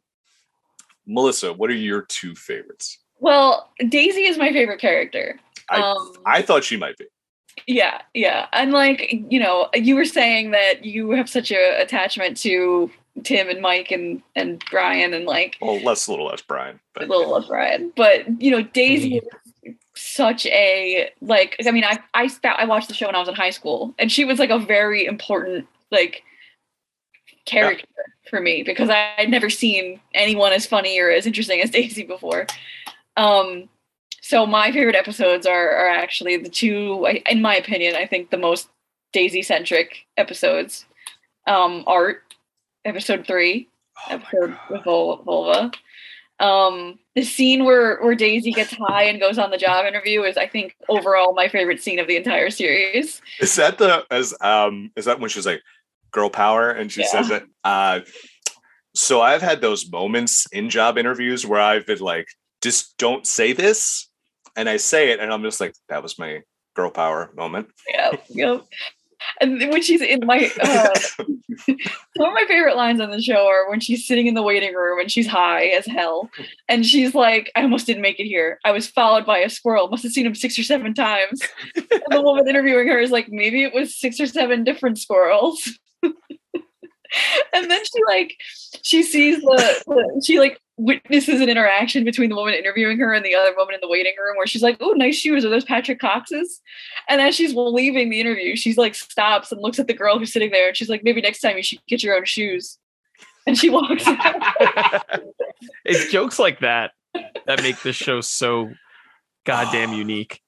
Melissa, 1.07 1.53
what 1.53 1.69
are 1.69 1.75
your 1.75 2.03
two 2.03 2.35
favorites? 2.35 2.99
Well, 3.19 3.69
Daisy 3.89 4.25
is 4.25 4.37
my 4.37 4.51
favorite 4.51 4.79
character. 4.79 5.39
I 5.69 5.81
um, 5.81 6.13
I 6.25 6.41
thought 6.41 6.63
she 6.63 6.77
might 6.77 6.97
be. 6.97 7.05
yeah, 7.67 8.01
yeah. 8.13 8.47
And 8.53 8.71
like, 8.71 9.11
you 9.29 9.39
know, 9.39 9.69
you 9.73 9.95
were 9.95 10.05
saying 10.05 10.51
that 10.51 10.85
you 10.85 11.11
have 11.11 11.29
such 11.29 11.51
a 11.51 11.81
attachment 11.81 12.37
to 12.37 12.91
Tim 13.23 13.49
and 13.49 13.61
Mike 13.61 13.91
and 13.91 14.21
and 14.35 14.63
Brian 14.69 15.13
and 15.13 15.25
like 15.25 15.57
Well, 15.61 15.81
less 15.81 16.07
a 16.07 16.11
little 16.11 16.27
less 16.27 16.41
Brian, 16.41 16.75
a 16.75 16.99
but 16.99 17.09
little 17.09 17.35
of 17.35 17.47
Brian. 17.47 17.91
But 17.95 18.41
you 18.41 18.51
know, 18.51 18.61
Daisy 18.61 19.17
is 19.63 19.75
such 19.95 20.45
a 20.47 21.09
like 21.21 21.55
I 21.65 21.71
mean, 21.71 21.85
I 21.85 21.99
I 22.13 22.29
I 22.43 22.65
watched 22.65 22.89
the 22.89 22.93
show 22.93 23.05
when 23.07 23.15
I 23.15 23.19
was 23.19 23.29
in 23.29 23.35
high 23.35 23.51
school 23.51 23.95
and 23.97 24.11
she 24.11 24.25
was 24.25 24.37
like 24.37 24.49
a 24.49 24.59
very 24.59 25.05
important 25.05 25.67
like 25.91 26.23
character 27.45 27.87
for 28.29 28.41
me 28.41 28.63
because 28.63 28.89
I, 28.89 29.13
I'd 29.17 29.29
never 29.29 29.49
seen 29.49 29.99
anyone 30.13 30.53
as 30.53 30.65
funny 30.65 30.99
or 30.99 31.09
as 31.09 31.25
interesting 31.25 31.61
as 31.61 31.69
Daisy 31.71 32.03
before. 32.03 32.47
Um 33.17 33.69
So 34.21 34.45
my 34.45 34.71
favorite 34.71 34.95
episodes 34.95 35.45
are 35.45 35.69
are 35.69 35.89
actually 35.89 36.37
the 36.37 36.49
two, 36.49 37.07
in 37.29 37.41
my 37.41 37.55
opinion, 37.55 37.95
I 37.95 38.07
think 38.07 38.29
the 38.29 38.37
most 38.37 38.69
Daisy 39.13 39.43
centric 39.43 40.05
episodes. 40.17 40.85
Um, 41.47 41.83
Art, 41.87 42.33
episode 42.83 43.25
three, 43.25 43.69
Oh 44.09 44.15
episode 44.15 44.57
with 44.69 44.83
Vul- 44.83 45.23
Vulva. 45.23 45.71
Um, 46.39 46.99
the 47.15 47.23
scene 47.23 47.63
where 47.63 47.97
where 48.01 48.15
Daisy 48.15 48.51
gets 48.51 48.73
high 48.73 49.03
and 49.03 49.21
goes 49.21 49.37
on 49.37 49.51
the 49.51 49.57
job 49.57 49.85
interview 49.85 50.23
is, 50.23 50.35
I 50.35 50.47
think, 50.47 50.75
overall 50.89 51.33
my 51.33 51.47
favorite 51.47 51.81
scene 51.81 51.97
of 51.99 52.07
the 52.07 52.17
entire 52.17 52.49
series. 52.49 53.21
Is 53.39 53.55
that 53.55 53.77
the 53.77 54.03
as 54.11 54.33
um 54.41 54.91
is 54.97 55.05
that 55.05 55.19
when 55.21 55.29
she's 55.29 55.45
like 55.45 55.61
girl 56.15 56.29
power 56.29 56.71
and 56.71 56.91
she 56.91 57.01
Yeah. 57.01 57.07
says 57.07 57.29
it? 57.29 57.43
Uh 57.63 57.99
so 58.95 59.21
I've 59.21 59.41
had 59.41 59.59
those 59.59 59.89
moments 59.91 60.47
in 60.53 60.69
job 60.69 60.97
interviews 60.97 61.45
where 61.45 61.59
I've 61.59 61.85
been 61.85 61.99
like, 61.99 62.27
just 62.63 62.97
don't 62.97 63.27
say 63.27 63.51
this. 63.51 64.09
And 64.55 64.69
I 64.69 64.77
say 64.77 65.11
it 65.11 65.19
and 65.19 65.33
I'm 65.33 65.43
just 65.43 65.59
like, 65.59 65.73
that 65.89 66.01
was 66.01 66.17
my 66.17 66.41
girl 66.77 66.89
power 66.91 67.29
moment. 67.35 67.67
Yeah, 67.93 68.11
yep. 68.29 68.61
And 69.41 69.59
when 69.71 69.81
she's 69.81 70.01
in 70.01 70.25
my, 70.25 70.49
uh, 70.61 70.93
some 71.65 71.75
of 72.29 72.33
my 72.33 72.45
favorite 72.47 72.75
lines 72.77 73.01
on 73.01 73.09
the 73.11 73.21
show 73.21 73.47
are 73.47 73.69
when 73.69 73.79
she's 73.79 74.07
sitting 74.07 74.27
in 74.27 74.33
the 74.33 74.43
waiting 74.43 74.73
room 74.73 74.99
and 74.99 75.11
she's 75.11 75.25
high 75.27 75.65
as 75.65 75.85
hell, 75.85 76.29
and 76.69 76.85
she's 76.85 77.15
like, 77.15 77.51
"I 77.55 77.63
almost 77.63 77.87
didn't 77.87 78.03
make 78.03 78.19
it 78.19 78.25
here. 78.27 78.59
I 78.63 78.71
was 78.71 78.87
followed 78.87 79.25
by 79.25 79.39
a 79.39 79.49
squirrel. 79.49 79.87
Must 79.89 80.03
have 80.03 80.11
seen 80.11 80.25
him 80.27 80.35
six 80.35 80.59
or 80.59 80.63
seven 80.63 80.93
times." 80.93 81.41
and 81.75 82.01
the 82.11 82.21
woman 82.21 82.47
interviewing 82.47 82.87
her 82.87 82.99
is 82.99 83.09
like, 83.09 83.27
"Maybe 83.29 83.63
it 83.63 83.73
was 83.73 83.97
six 83.99 84.19
or 84.19 84.27
seven 84.27 84.63
different 84.63 84.99
squirrels." 84.99 85.57
And 87.53 87.69
then 87.69 87.81
she 87.83 88.01
like, 88.07 88.35
she 88.83 89.03
sees 89.03 89.41
the, 89.41 89.83
the 89.87 90.23
she 90.25 90.39
like 90.39 90.59
witnesses 90.77 91.39
an 91.41 91.47
interaction 91.49 92.03
between 92.03 92.29
the 92.29 92.35
woman 92.35 92.53
interviewing 92.53 92.97
her 92.99 93.13
and 93.13 93.25
the 93.25 93.33
other 93.35 93.53
woman 93.55 93.73
in 93.75 93.79
the 93.81 93.87
waiting 93.87 94.13
room 94.19 94.35
where 94.37 94.47
she's 94.47 94.61
like, 94.63 94.77
"Oh, 94.81 94.91
nice 94.91 95.15
shoes. 95.17 95.45
Are 95.45 95.49
those 95.49 95.63
Patrick 95.65 95.99
Cox's?" 95.99 96.61
And 97.07 97.21
as 97.21 97.35
she's 97.35 97.53
leaving 97.55 98.09
the 98.09 98.19
interview, 98.19 98.55
she's 98.55 98.77
like 98.77 98.95
stops 98.95 99.51
and 99.51 99.61
looks 99.61 99.79
at 99.79 99.87
the 99.87 99.93
girl 99.93 100.19
who's 100.19 100.33
sitting 100.33 100.51
there, 100.51 100.67
and 100.67 100.75
she's 100.77 100.89
like, 100.89 101.03
"Maybe 101.03 101.21
next 101.21 101.39
time 101.41 101.57
you 101.57 101.63
should 101.63 101.79
get 101.87 102.03
your 102.03 102.15
own 102.15 102.25
shoes." 102.25 102.77
And 103.47 103.57
she 103.57 103.69
walks 103.69 104.05
out. 104.07 104.41
it's 105.85 106.11
jokes 106.11 106.39
like 106.39 106.59
that 106.61 106.91
that 107.45 107.61
make 107.61 107.81
this 107.83 107.95
show 107.95 108.19
so 108.21 108.71
goddamn 109.45 109.93
unique. 109.93 110.41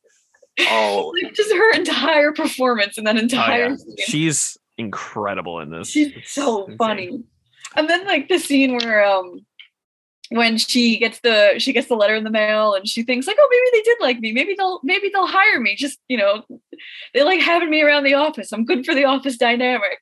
Oh, 0.61 1.13
Like, 1.23 1.33
just 1.35 1.53
her 1.53 1.73
entire 1.73 2.31
performance 2.33 2.97
in 2.97 3.03
that 3.05 3.15
Oh, 3.15 3.19
entire 3.19 3.69
yeah. 3.69 3.75
scene. 3.75 3.95
She's 3.99 4.57
incredible 4.77 5.59
in 5.59 5.69
this. 5.71 5.89
She's 5.89 6.11
It's 6.15 6.31
so 6.31 6.63
insane. 6.65 6.77
funny. 6.77 7.23
And 7.75 7.89
then 7.89 8.05
like 8.05 8.29
the 8.29 8.39
scene 8.39 8.75
where 8.77 9.05
um 9.05 9.45
when 10.29 10.57
she 10.57 10.97
gets 10.99 11.21
the 11.21 11.55
she 11.57 11.71
gets 11.71 11.87
the 11.87 11.95
letter 11.95 12.13
in 12.15 12.25
the 12.25 12.29
mail 12.29 12.73
and 12.73 12.85
she 12.87 13.01
thinks 13.03 13.27
like, 13.27 13.37
oh 13.39 13.47
maybe 13.49 13.77
they 13.77 13.83
did 13.83 13.97
like 14.01 14.19
me. 14.19 14.31
Maybe 14.33 14.55
they'll 14.57 14.79
maybe 14.83 15.09
they'll 15.13 15.27
hire 15.27 15.59
me. 15.59 15.75
Just, 15.75 15.99
you 16.09 16.17
know, 16.17 16.43
they 17.13 17.23
like 17.23 17.39
having 17.39 17.69
me 17.69 17.81
around 17.81 18.03
the 18.03 18.13
office. 18.15 18.51
I'm 18.51 18.65
good 18.65 18.85
for 18.85 18.93
the 18.93 19.05
office 19.05 19.37
dynamic. 19.37 19.99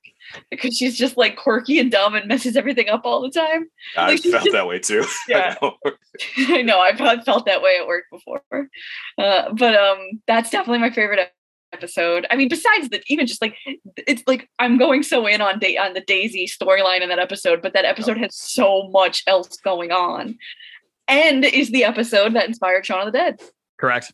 Because 0.50 0.76
she's 0.76 0.98
just 0.98 1.18
like 1.18 1.36
quirky 1.38 1.78
and 1.80 1.92
dumb 1.92 2.16
and 2.16 2.28
messes 2.28 2.58
everything 2.58 2.90
up 2.90 3.02
all 3.06 3.22
the 3.22 3.30
time. 3.30 3.68
I 3.96 4.08
Like, 4.14 4.22
felt 4.24 4.44
just- 4.46 4.54
that 4.54 4.66
way 4.68 4.80
too. 4.80 5.06
Yeah. 5.30 5.56
I 5.62 5.64
know. 5.64 6.56
I 6.56 6.62
know 6.64 6.80
I've 6.80 7.00
I've 7.02 7.24
felt 7.24 7.46
that 7.46 7.62
way 7.62 7.78
at 7.80 7.86
work 7.88 8.06
before. 8.12 8.42
Uh, 8.52 9.54
but 9.54 9.76
um 9.76 10.22
that's 10.28 10.50
definitely 10.50 10.80
my 10.80 10.90
favorite 10.90 11.32
episode. 11.76 12.26
I 12.30 12.36
mean, 12.36 12.48
besides 12.48 12.90
that, 12.90 13.04
even 13.08 13.28
just 13.28 13.42
like 13.42 13.56
it's 14.08 14.24
like 14.28 14.50
I'm 14.60 14.78
going 14.78 15.04
so 15.04 15.28
in 15.28 15.42
on 15.42 15.60
da- 15.60 15.78
on 15.78 15.94
the 15.94 16.02
Daisy 16.02 16.48
storyline 16.48 17.02
in 17.02 17.10
that 17.10 17.20
episode, 17.20 17.62
but 17.62 17.74
that 17.74 17.86
episode 17.86 18.18
has 18.18 18.36
so 18.36 18.88
much 18.90 19.24
else 19.28 19.58
going 19.58 19.92
on. 19.92 20.38
And 21.08 21.44
is 21.46 21.70
the 21.72 21.84
episode 21.84 22.34
that 22.34 22.48
inspired 22.48 22.86
Shaun 22.86 23.06
of 23.06 23.12
the 23.12 23.18
Dead. 23.18 23.42
Correct. 23.78 24.12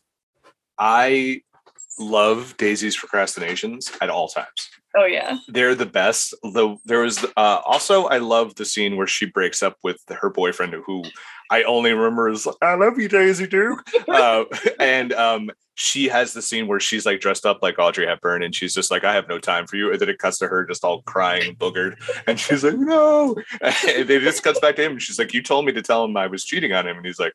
I 0.76 1.42
love 1.98 2.56
Daisy's 2.56 2.96
procrastinations 2.96 3.92
at 4.00 4.10
all 4.10 4.28
times. 4.28 4.70
Oh 4.96 5.06
yeah. 5.06 5.38
they're 5.48 5.74
the 5.74 5.86
best. 5.86 6.34
Though 6.42 6.78
there 6.84 7.00
was 7.00 7.24
uh, 7.36 7.60
also 7.64 8.04
I 8.04 8.18
love 8.18 8.54
the 8.56 8.64
scene 8.64 8.96
where 8.96 9.06
she 9.06 9.26
breaks 9.26 9.62
up 9.62 9.76
with 9.82 10.00
her 10.10 10.28
boyfriend, 10.28 10.74
who 10.86 11.04
I 11.50 11.62
only 11.64 11.92
remember 11.92 12.28
as 12.28 12.46
"I 12.60 12.74
love 12.74 12.98
you, 12.98 13.08
Daisy 13.08 13.46
Duke," 13.46 13.82
uh, 14.08 14.44
and 14.78 15.12
um, 15.12 15.50
she 15.74 16.08
has 16.08 16.32
the 16.32 16.42
scene 16.42 16.66
where 16.66 16.80
she's 16.80 17.06
like 17.06 17.20
dressed 17.20 17.46
up 17.46 17.58
like 17.62 17.78
Audrey 17.78 18.06
Hepburn, 18.06 18.42
and 18.42 18.54
she's 18.54 18.74
just 18.74 18.90
like, 18.90 19.04
"I 19.04 19.14
have 19.14 19.28
no 19.28 19.38
time 19.38 19.66
for 19.66 19.76
you," 19.76 19.90
and 19.90 20.00
then 20.00 20.08
it 20.08 20.18
cuts 20.18 20.38
to 20.38 20.48
her 20.48 20.64
just 20.64 20.84
all 20.84 21.02
crying, 21.02 21.54
boogered, 21.56 21.96
and 22.26 22.38
she's 22.38 22.64
like, 22.64 22.76
"No," 22.76 23.34
and 23.60 23.74
it 24.10 24.20
just 24.20 24.42
cuts 24.42 24.60
back 24.60 24.76
to 24.76 24.84
him, 24.84 24.92
and 24.92 25.02
she's 25.02 25.18
like, 25.18 25.32
"You 25.32 25.42
told 25.42 25.64
me 25.64 25.72
to 25.72 25.82
tell 25.82 26.04
him 26.04 26.16
I 26.16 26.26
was 26.26 26.44
cheating 26.44 26.72
on 26.72 26.86
him," 26.86 26.96
and 26.96 27.06
he's 27.06 27.20
like. 27.20 27.32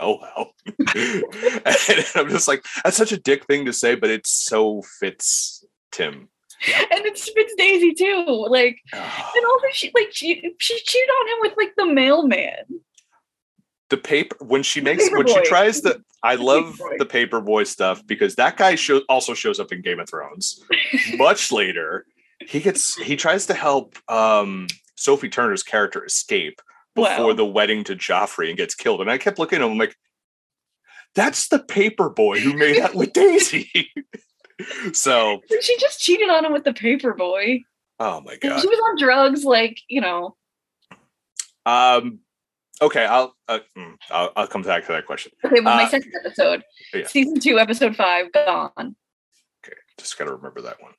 Oh 0.00 0.18
well, 0.20 0.52
and 0.88 2.04
I'm 2.14 2.28
just 2.28 2.48
like 2.48 2.64
that's 2.84 2.96
such 2.96 3.12
a 3.12 3.18
dick 3.18 3.46
thing 3.46 3.64
to 3.66 3.72
say, 3.72 3.94
but 3.94 4.10
it 4.10 4.26
so 4.26 4.82
fits 5.00 5.64
Tim. 5.92 6.28
And 6.68 7.04
it 7.04 7.18
fits 7.18 7.54
Daisy 7.56 7.92
too. 7.94 8.46
Like 8.48 8.78
and 8.92 9.44
also 9.46 9.66
she 9.72 9.90
like 9.94 10.08
she 10.12 10.42
she 10.58 10.78
cheated 10.84 11.08
on 11.08 11.28
him 11.28 11.36
with 11.42 11.54
like 11.56 11.72
the 11.76 11.86
mailman. 11.86 12.80
the 13.90 13.96
paper 13.96 14.36
when 14.40 14.62
she 14.62 14.80
makes 14.80 15.08
when 15.10 15.26
she 15.26 15.42
tries 15.44 15.82
the 15.82 16.02
I 16.22 16.34
love 16.36 16.64
Paperboy. 16.78 16.98
the 16.98 17.06
paperboy 17.06 17.66
stuff 17.66 18.04
because 18.06 18.34
that 18.36 18.56
guy 18.56 18.74
show, 18.74 19.00
also 19.08 19.32
shows 19.34 19.60
up 19.60 19.70
in 19.70 19.80
Game 19.82 20.00
of 20.00 20.08
Thrones 20.08 20.60
much 21.16 21.52
later. 21.60 22.04
He 22.40 22.60
gets 22.60 22.96
he 22.96 23.16
tries 23.16 23.46
to 23.46 23.54
help 23.54 23.96
um 24.10 24.66
Sophie 24.96 25.28
Turner's 25.28 25.62
character 25.62 26.04
escape 26.04 26.60
before 26.96 27.26
Wow. 27.28 27.32
the 27.34 27.44
wedding 27.46 27.84
to 27.84 27.94
Joffrey 27.94 28.48
and 28.48 28.56
gets 28.56 28.74
killed. 28.74 29.00
And 29.00 29.10
I 29.10 29.18
kept 29.18 29.38
looking 29.38 29.60
at 29.60 29.64
him 29.64 29.72
I'm 29.72 29.78
like, 29.78 29.96
that's 31.14 31.48
the 31.48 31.60
paperboy 31.60 32.38
who 32.40 32.52
made 32.54 32.80
out 32.80 32.94
with 32.94 33.12
Daisy. 33.12 33.70
so 34.92 35.40
she 35.60 35.76
just 35.78 36.00
cheated 36.00 36.28
on 36.28 36.44
him 36.44 36.52
with 36.52 36.64
the 36.64 36.72
paper 36.74 37.14
boy. 37.14 37.60
oh 38.00 38.20
my 38.22 38.36
god. 38.36 38.60
She 38.60 38.66
was 38.68 38.78
on 38.90 38.98
drugs, 38.98 39.44
like, 39.44 39.78
you 39.88 40.00
know. 40.00 40.36
Um 41.64 42.20
okay, 42.82 43.04
I'll 43.06 43.34
uh, 43.48 43.60
mm, 43.76 43.94
I'll, 44.10 44.32
I'll 44.36 44.46
come 44.46 44.62
back 44.62 44.86
to 44.86 44.92
that 44.92 45.06
question. 45.06 45.32
Okay, 45.44 45.60
well, 45.60 45.76
my 45.76 45.84
Uh, 45.84 45.88
second 45.88 46.12
episode, 46.24 46.62
yeah. 46.94 47.06
season 47.06 47.40
two, 47.40 47.58
episode 47.58 47.96
five, 47.96 48.30
gone. 48.32 48.94
Okay, 49.66 49.76
just 49.98 50.18
gotta 50.18 50.32
remember 50.34 50.62
that 50.62 50.80
one. 50.82 50.92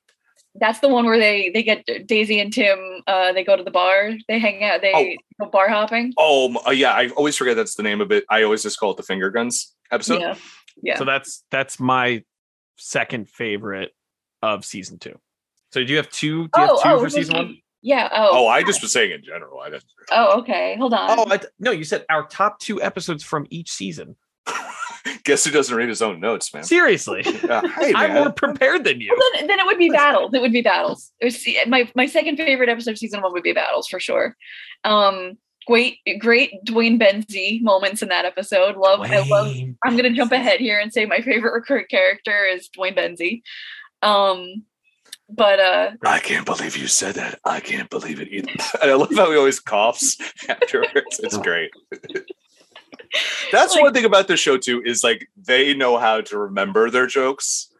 That's 0.60 0.80
the 0.80 0.88
one 0.88 1.06
where 1.06 1.18
they 1.18 1.50
they 1.50 1.62
get 1.62 1.84
Daisy 2.06 2.40
and 2.40 2.52
Tim. 2.52 2.78
Uh, 3.06 3.32
they 3.32 3.44
go 3.44 3.56
to 3.56 3.62
the 3.62 3.70
bar. 3.70 4.12
They 4.28 4.38
hang 4.38 4.64
out. 4.64 4.80
They 4.80 5.18
go 5.40 5.48
bar 5.48 5.68
hopping. 5.68 6.12
Oh 6.16 6.54
uh, 6.66 6.70
yeah, 6.70 6.92
I 6.92 7.08
always 7.10 7.36
forget 7.36 7.56
that's 7.56 7.74
the 7.74 7.82
name 7.82 8.00
of 8.00 8.12
it. 8.12 8.24
I 8.28 8.42
always 8.42 8.62
just 8.62 8.78
call 8.78 8.90
it 8.92 8.96
the 8.96 9.02
finger 9.02 9.30
guns 9.30 9.74
episode. 9.90 10.20
yeah, 10.20 10.34
yeah. 10.82 10.98
So 10.98 11.04
that's 11.04 11.44
that's 11.50 11.78
my 11.78 12.24
second 12.76 13.28
favorite 13.28 13.92
of 14.42 14.64
season 14.64 14.98
two. 14.98 15.18
So 15.72 15.84
do 15.84 15.90
you 15.90 15.96
have 15.96 16.10
two? 16.10 16.48
Do 16.48 16.60
you 16.60 16.66
have 16.66 16.82
two 16.82 16.98
for 17.00 17.10
season 17.10 17.36
one? 17.36 17.58
Yeah. 17.82 18.08
Oh. 18.12 18.28
Oh, 18.32 18.46
I 18.48 18.62
just 18.62 18.82
was 18.82 18.92
saying 18.92 19.12
in 19.12 19.22
general. 19.22 19.60
I 19.60 19.70
didn't. 19.70 19.84
Oh, 20.10 20.40
okay. 20.40 20.76
Hold 20.78 20.94
on. 20.94 21.18
Oh, 21.18 21.26
I, 21.30 21.40
no, 21.60 21.70
you 21.70 21.84
said 21.84 22.04
our 22.10 22.26
top 22.26 22.58
two 22.58 22.82
episodes 22.82 23.22
from 23.22 23.46
each 23.50 23.70
season. 23.70 24.16
Guess 25.24 25.44
who 25.44 25.50
doesn't 25.50 25.74
read 25.74 25.88
his 25.88 26.02
own 26.02 26.20
notes, 26.20 26.52
man? 26.52 26.64
Seriously, 26.64 27.22
Uh, 27.48 27.66
hey, 27.80 27.92
I'm 27.94 28.14
more 28.14 28.32
prepared 28.32 28.84
than 28.84 29.00
you. 29.00 29.14
Well, 29.16 29.30
then, 29.34 29.46
then 29.46 29.58
it 29.58 29.66
would 29.66 29.78
be 29.78 29.90
battles. 29.90 30.32
It 30.34 30.40
would 30.40 30.52
be 30.52 30.62
battles. 30.62 31.12
It 31.20 31.26
was 31.26 31.46
my 31.66 31.90
my 31.94 32.06
second 32.06 32.36
favorite 32.36 32.68
episode 32.68 32.92
of 32.92 32.98
season 32.98 33.22
one 33.22 33.32
would 33.32 33.42
be 33.42 33.52
battles 33.52 33.88
for 33.88 34.00
sure. 34.00 34.36
Um, 34.84 35.38
great, 35.66 35.98
great 36.18 36.52
Duane 36.64 36.98
Benzie 36.98 37.62
moments 37.62 38.02
in 38.02 38.08
that 38.08 38.24
episode. 38.24 38.76
Love, 38.76 39.00
I 39.02 39.20
love. 39.28 39.54
I'm 39.84 39.96
gonna 39.96 40.12
jump 40.14 40.32
ahead 40.32 40.60
here 40.60 40.78
and 40.78 40.92
say 40.92 41.04
my 41.06 41.20
favorite 41.20 41.52
recurring 41.52 41.86
character 41.90 42.44
is 42.44 42.68
Duane 42.68 42.94
Benzie. 42.94 43.42
Um, 44.02 44.64
but 45.30 45.60
uh, 45.60 45.90
I 46.06 46.20
can't 46.20 46.46
believe 46.46 46.76
you 46.76 46.86
said 46.86 47.16
that. 47.16 47.38
I 47.44 47.60
can't 47.60 47.90
believe 47.90 48.20
it 48.20 48.28
either. 48.28 48.50
And 48.80 48.90
I 48.90 48.94
love 48.94 49.14
how 49.14 49.30
he 49.30 49.36
always 49.36 49.60
coughs 49.60 50.16
afterwards. 50.48 51.20
It's 51.22 51.36
great. 51.36 51.70
That's 53.52 53.74
Like- 53.74 53.82
one 53.82 53.94
thing 53.94 54.04
about 54.04 54.28
this 54.28 54.40
show 54.40 54.56
too 54.58 54.82
is 54.84 55.02
like 55.04 55.28
they 55.36 55.74
know 55.74 55.98
how 55.98 56.20
to 56.22 56.38
remember 56.38 56.90
their 56.90 57.06
jokes, 57.06 57.72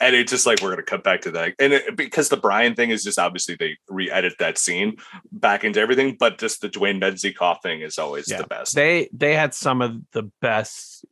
and 0.00 0.14
it's 0.16 0.30
just 0.32 0.46
like 0.46 0.60
we're 0.60 0.70
gonna 0.70 0.82
cut 0.82 1.04
back 1.04 1.20
to 1.22 1.30
that. 1.32 1.54
And 1.58 1.72
it, 1.72 1.96
because 1.96 2.28
the 2.28 2.36
Brian 2.36 2.74
thing 2.74 2.90
is 2.90 3.04
just 3.04 3.18
obviously 3.18 3.54
they 3.54 3.76
re-edit 3.88 4.34
that 4.40 4.58
scene 4.58 4.96
back 5.32 5.64
into 5.64 5.80
everything, 5.80 6.16
but 6.18 6.38
just 6.38 6.60
the 6.60 6.68
Duane 6.68 7.00
Benzie 7.00 7.34
cough 7.34 7.62
thing 7.62 7.80
is 7.80 7.98
always 7.98 8.28
Yeah. 8.30 8.38
the 8.38 8.46
best. 8.46 8.74
They 8.74 9.08
they 9.12 9.34
had 9.34 9.54
some 9.54 9.80
of 9.82 9.96
the 10.12 10.24
best 10.40 11.04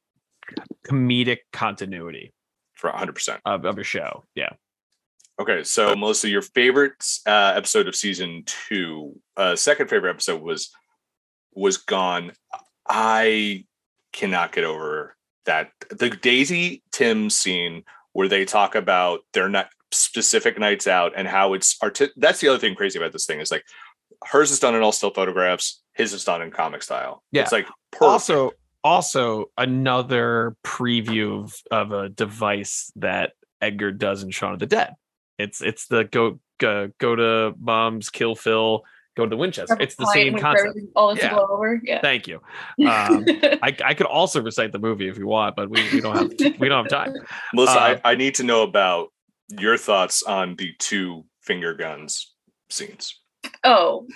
comedic 0.86 1.38
continuity 1.52 2.32
for 2.74 2.90
100. 2.90 3.12
percent 3.14 3.40
of, 3.44 3.64
of 3.64 3.78
a 3.78 3.84
show. 3.84 4.24
Yeah. 4.34 4.50
Okay, 5.40 5.64
so 5.64 5.94
Melissa, 5.96 6.28
your 6.28 6.42
favorite 6.42 7.02
uh, 7.26 7.54
episode 7.56 7.88
of 7.88 7.96
season 7.96 8.42
two, 8.46 9.18
uh, 9.36 9.56
second 9.56 9.88
favorite 9.88 10.10
episode 10.10 10.42
was 10.42 10.70
was 11.54 11.78
gone. 11.78 12.32
I 12.94 13.64
cannot 14.12 14.52
get 14.52 14.64
over 14.64 15.16
that 15.46 15.70
the 15.88 16.10
Daisy 16.10 16.82
Tim 16.92 17.30
scene 17.30 17.84
where 18.12 18.28
they 18.28 18.44
talk 18.44 18.74
about 18.74 19.20
their 19.32 19.48
not 19.48 19.70
specific 19.90 20.58
nights 20.58 20.86
out 20.86 21.14
and 21.16 21.26
how 21.26 21.54
it's 21.54 21.76
art. 21.80 21.98
That's 22.16 22.40
the 22.40 22.48
other 22.48 22.58
thing 22.58 22.74
crazy 22.74 22.98
about 22.98 23.12
this 23.12 23.24
thing 23.24 23.40
is 23.40 23.50
like 23.50 23.64
hers 24.22 24.50
is 24.50 24.60
done 24.60 24.74
in 24.74 24.82
all 24.82 24.92
still 24.92 25.10
photographs, 25.10 25.82
his 25.94 26.12
is 26.12 26.22
done 26.22 26.42
in 26.42 26.50
comic 26.50 26.82
style. 26.82 27.22
Yeah. 27.32 27.42
it's 27.42 27.52
like 27.52 27.66
perfect. 27.90 28.02
Also, 28.02 28.50
also 28.84 29.46
another 29.56 30.54
preview 30.62 31.44
of, 31.44 31.54
of 31.70 31.92
a 31.92 32.10
device 32.10 32.92
that 32.96 33.32
Edgar 33.62 33.90
does 33.90 34.22
in 34.22 34.30
Shaun 34.30 34.52
of 34.52 34.58
the 34.58 34.66
Dead. 34.66 34.92
It's 35.38 35.62
it's 35.62 35.86
the 35.86 36.04
go 36.04 36.40
go, 36.58 36.90
go 36.98 37.16
to 37.16 37.54
mom's 37.58 38.10
kill 38.10 38.34
Phil, 38.34 38.84
go 39.16 39.24
to 39.24 39.30
the 39.30 39.36
Winchester. 39.36 39.76
It's 39.80 39.96
the 39.96 40.06
same 40.12 40.38
concept. 40.38 40.78
All 40.96 41.16
yeah. 41.16 41.32
yeah. 41.32 41.38
over. 41.38 41.80
Yeah. 41.84 42.00
Thank 42.00 42.26
you. 42.26 42.40
Um, 42.92 43.24
I, 43.62 43.74
I 43.84 43.94
could 43.94 44.06
also 44.06 44.42
recite 44.42 44.72
the 44.72 44.78
movie 44.78 45.08
if 45.08 45.16
you 45.16 45.26
want, 45.26 45.56
but 45.56 45.70
we, 45.70 45.82
we 45.92 46.00
don't 46.00 46.16
have 46.16 46.58
we 46.58 46.68
don't 46.68 46.84
have 46.84 46.90
time. 46.90 47.14
Melissa, 47.54 47.80
uh, 47.80 47.98
I, 48.04 48.12
I 48.12 48.14
need 48.14 48.34
to 48.36 48.42
know 48.42 48.62
about 48.62 49.08
your 49.48 49.76
thoughts 49.76 50.22
on 50.22 50.56
the 50.56 50.72
two 50.78 51.24
finger 51.42 51.74
guns 51.74 52.32
scenes. 52.70 53.18
Oh, 53.64 54.06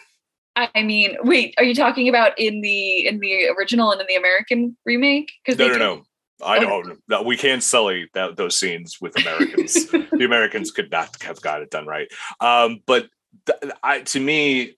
I 0.57 0.83
mean, 0.83 1.17
wait, 1.23 1.55
are 1.59 1.65
you 1.65 1.75
talking 1.75 2.09
about 2.09 2.39
in 2.39 2.63
the 2.63 3.07
in 3.07 3.21
the 3.21 3.49
original 3.49 3.93
and 3.93 4.01
in 4.01 4.07
the 4.09 4.17
American 4.17 4.77
remake? 4.87 5.31
Because 5.45 5.59
no, 5.59 5.69
no, 5.69 5.79
no. 5.79 6.03
I 6.43 6.59
don't. 6.59 6.99
No, 7.09 7.23
we 7.23 7.37
can't 7.37 7.63
sully 7.63 8.09
that, 8.15 8.37
those 8.37 8.59
scenes 8.59 8.99
with 9.01 9.19
Americans. 9.21 9.87
the 9.91 10.25
Americans 10.25 10.71
could 10.71 10.91
not 10.91 11.23
have 11.23 11.41
got 11.41 11.63
it 11.63 11.71
done 11.71 11.87
right. 11.87 12.09
Um, 12.41 12.81
but 12.87 13.09
th- 13.47 13.73
I, 13.83 14.01
to 14.01 14.21
me, 14.21 14.77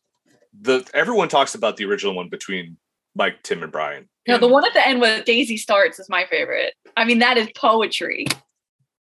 the 0.60 0.88
everyone 0.94 1.28
talks 1.28 1.54
about 1.54 1.76
the 1.76 1.84
original 1.84 2.14
one 2.14 2.28
between 2.28 2.76
Mike, 3.14 3.42
Tim, 3.42 3.62
and 3.62 3.72
Brian. 3.72 4.08
No, 4.26 4.34
and 4.34 4.42
the 4.42 4.48
one 4.48 4.64
at 4.64 4.74
the 4.74 4.86
end 4.86 5.00
where 5.00 5.22
Daisy 5.22 5.56
starts 5.56 5.98
is 5.98 6.08
my 6.08 6.26
favorite. 6.30 6.74
I 6.96 7.04
mean, 7.04 7.18
that 7.20 7.36
is 7.36 7.48
poetry. 7.54 8.26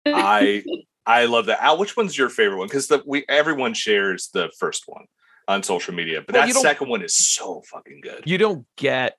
I 0.06 0.64
I 1.06 1.24
love 1.24 1.46
that. 1.46 1.62
Al, 1.62 1.78
which 1.78 1.96
one's 1.96 2.16
your 2.16 2.28
favorite 2.28 2.58
one? 2.58 2.68
Because 2.68 2.88
the 2.88 3.02
we 3.06 3.24
everyone 3.28 3.74
shares 3.74 4.28
the 4.32 4.50
first 4.58 4.84
one 4.86 5.04
on 5.46 5.62
social 5.62 5.94
media, 5.94 6.22
but 6.24 6.34
well, 6.34 6.46
that 6.46 6.54
second 6.54 6.88
one 6.88 7.02
is 7.02 7.16
so 7.16 7.62
fucking 7.70 8.00
good. 8.02 8.22
You 8.26 8.38
don't 8.38 8.66
get 8.76 9.16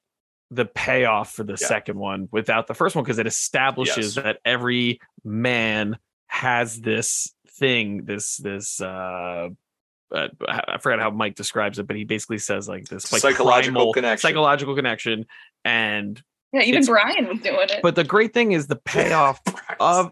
the 0.51 0.65
payoff 0.65 1.31
for 1.31 1.43
the 1.43 1.57
yeah. 1.59 1.67
second 1.67 1.97
one 1.97 2.27
without 2.31 2.67
the 2.67 2.73
first 2.73 2.95
one 2.95 3.03
because 3.03 3.19
it 3.19 3.27
establishes 3.27 4.15
yes. 4.15 4.23
that 4.23 4.37
every 4.45 4.99
man 5.23 5.97
has 6.27 6.79
this 6.79 7.33
thing, 7.57 8.05
this 8.05 8.37
this 8.37 8.81
uh 8.81 9.49
uh, 10.13 10.27
I 10.47 10.77
forgot 10.79 10.99
how 10.99 11.11
Mike 11.11 11.35
describes 11.35 11.79
it, 11.79 11.87
but 11.87 11.95
he 11.95 12.03
basically 12.03 12.39
says 12.39 12.67
like 12.67 12.87
this 12.87 13.11
like 13.11 13.21
psychological 13.21 13.93
connection, 13.93 14.21
psychological 14.21 14.75
connection, 14.75 15.25
and 15.63 16.21
yeah, 16.51 16.61
even 16.61 16.85
Brian 16.85 17.27
was 17.27 17.39
doing 17.39 17.69
it. 17.69 17.81
But 17.83 17.95
the 17.95 18.03
great 18.03 18.33
thing 18.33 18.51
is 18.51 18.67
the 18.67 18.75
payoff 18.85 19.41
of 19.79 20.11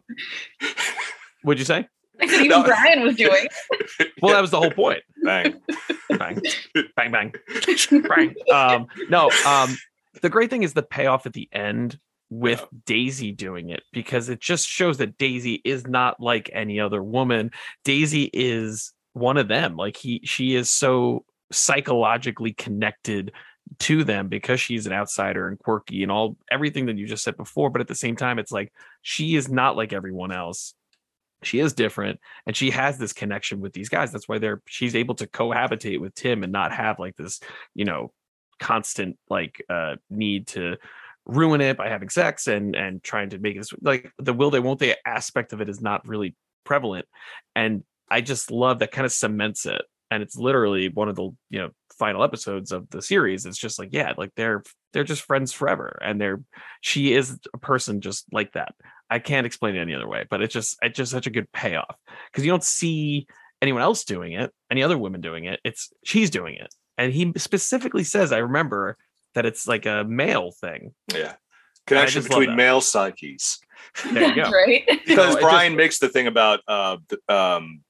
What'd 1.43 1.59
you 1.59 1.65
say? 1.65 1.87
I 2.19 2.27
said 2.27 2.39
even 2.39 2.49
no. 2.49 2.63
Brian 2.63 3.03
was 3.03 3.15
doing. 3.15 3.47
well, 4.21 4.33
that 4.33 4.41
was 4.41 4.51
the 4.51 4.59
whole 4.59 4.71
point. 4.71 5.01
Bang, 5.23 5.61
bang, 6.09 6.41
bang, 6.95 7.11
bang, 7.11 7.33
bang. 7.91 8.35
Um, 8.51 8.87
no, 9.09 9.29
um, 9.45 9.77
the 10.21 10.29
great 10.29 10.49
thing 10.49 10.63
is 10.63 10.73
the 10.73 10.83
payoff 10.83 11.25
at 11.25 11.33
the 11.33 11.47
end 11.51 11.99
with 12.29 12.59
yeah. 12.59 12.79
Daisy 12.85 13.31
doing 13.31 13.69
it 13.69 13.83
because 13.93 14.29
it 14.29 14.41
just 14.41 14.67
shows 14.67 14.97
that 14.97 15.17
Daisy 15.17 15.61
is 15.63 15.87
not 15.87 16.19
like 16.19 16.49
any 16.53 16.79
other 16.79 17.01
woman. 17.01 17.51
Daisy 17.83 18.29
is 18.33 18.93
one 19.17 19.37
of 19.37 19.47
them. 19.47 19.75
Like 19.75 19.97
he, 19.97 20.21
she 20.23 20.55
is 20.55 20.69
so 20.69 21.25
psychologically 21.51 22.53
connected 22.53 23.31
to 23.79 24.03
them 24.03 24.29
because 24.29 24.61
she's 24.61 24.85
an 24.85 24.93
outsider 24.93 25.47
and 25.47 25.59
quirky 25.59 26.03
and 26.03 26.11
all 26.11 26.37
everything 26.51 26.85
that 26.85 26.97
you 26.97 27.05
just 27.05 27.23
said 27.23 27.37
before. 27.37 27.69
But 27.69 27.81
at 27.81 27.87
the 27.87 27.95
same 27.95 28.15
time, 28.15 28.39
it's 28.39 28.51
like 28.51 28.71
she 29.01 29.35
is 29.35 29.49
not 29.49 29.75
like 29.75 29.93
everyone 29.93 30.31
else 30.31 30.73
she 31.43 31.59
is 31.59 31.73
different 31.73 32.19
and 32.45 32.55
she 32.55 32.71
has 32.71 32.97
this 32.97 33.13
connection 33.13 33.59
with 33.59 33.73
these 33.73 33.89
guys 33.89 34.11
that's 34.11 34.27
why 34.27 34.37
they're 34.39 34.61
she's 34.67 34.95
able 34.95 35.15
to 35.15 35.27
cohabitate 35.27 35.99
with 35.99 36.13
tim 36.15 36.43
and 36.43 36.51
not 36.51 36.71
have 36.71 36.99
like 36.99 37.15
this 37.15 37.39
you 37.75 37.85
know 37.85 38.11
constant 38.59 39.17
like 39.29 39.63
uh 39.69 39.95
need 40.09 40.47
to 40.47 40.75
ruin 41.25 41.61
it 41.61 41.77
by 41.77 41.89
having 41.89 42.09
sex 42.09 42.47
and 42.47 42.75
and 42.75 43.03
trying 43.03 43.29
to 43.29 43.37
make 43.37 43.55
it 43.55 43.67
like 43.81 44.11
the 44.17 44.33
will 44.33 44.49
they 44.49 44.59
won't 44.59 44.79
they 44.79 44.95
aspect 45.05 45.53
of 45.53 45.61
it 45.61 45.69
is 45.69 45.81
not 45.81 46.07
really 46.07 46.35
prevalent 46.63 47.05
and 47.55 47.83
i 48.09 48.21
just 48.21 48.51
love 48.51 48.79
that 48.79 48.91
kind 48.91 49.05
of 49.05 49.11
cements 49.11 49.65
it 49.65 49.81
and 50.11 50.23
it's 50.23 50.37
literally 50.37 50.89
one 50.89 51.09
of 51.09 51.15
the 51.15 51.29
you 51.49 51.59
know 51.59 51.69
final 51.97 52.23
episodes 52.23 52.71
of 52.71 52.89
the 52.89 53.01
series 53.01 53.45
it's 53.45 53.57
just 53.57 53.79
like 53.79 53.89
yeah 53.91 54.13
like 54.17 54.31
they're 54.35 54.63
they're 54.93 55.03
just 55.03 55.23
friends 55.23 55.51
forever 55.51 55.99
and 56.03 56.21
they're 56.21 56.41
she 56.81 57.13
is 57.13 57.39
a 57.53 57.57
person 57.57 58.01
just 58.01 58.25
like 58.31 58.53
that 58.53 58.73
I 59.09 59.19
can't 59.19 59.47
explain 59.47 59.75
it 59.75 59.81
any 59.81 59.95
other 59.95 60.07
way, 60.07 60.25
but 60.29 60.41
it's 60.41 60.53
just 60.53 60.77
it's 60.81 60.97
just 60.97 61.11
such 61.11 61.27
a 61.27 61.31
good 61.31 61.51
payoff 61.51 61.95
because 62.31 62.45
you 62.45 62.51
don't 62.51 62.63
see 62.63 63.27
anyone 63.61 63.81
else 63.81 64.03
doing 64.03 64.33
it, 64.33 64.51
any 64.69 64.83
other 64.83 64.97
women 64.97 65.21
doing 65.21 65.45
it. 65.45 65.59
It's 65.63 65.91
she's 66.03 66.29
doing 66.29 66.55
it, 66.55 66.73
and 66.97 67.13
he 67.13 67.31
specifically 67.37 68.03
says, 68.03 68.31
"I 68.31 68.39
remember 68.39 68.97
that 69.33 69.45
it's 69.45 69.67
like 69.67 69.85
a 69.85 70.03
male 70.03 70.51
thing." 70.51 70.93
Yeah, 71.13 71.35
connection 71.85 72.23
between 72.23 72.55
male 72.55 72.81
psyches. 72.81 73.59
There 74.11 74.27
you 74.27 74.35
go. 74.43 74.51
right. 74.51 74.83
Because 75.05 75.35
no, 75.35 75.41
Brian 75.41 75.73
just, 75.73 75.77
makes 75.77 75.99
the 75.99 76.09
thing 76.09 76.27
about 76.27 76.59
uh, 76.67 76.97
um, 77.29 77.81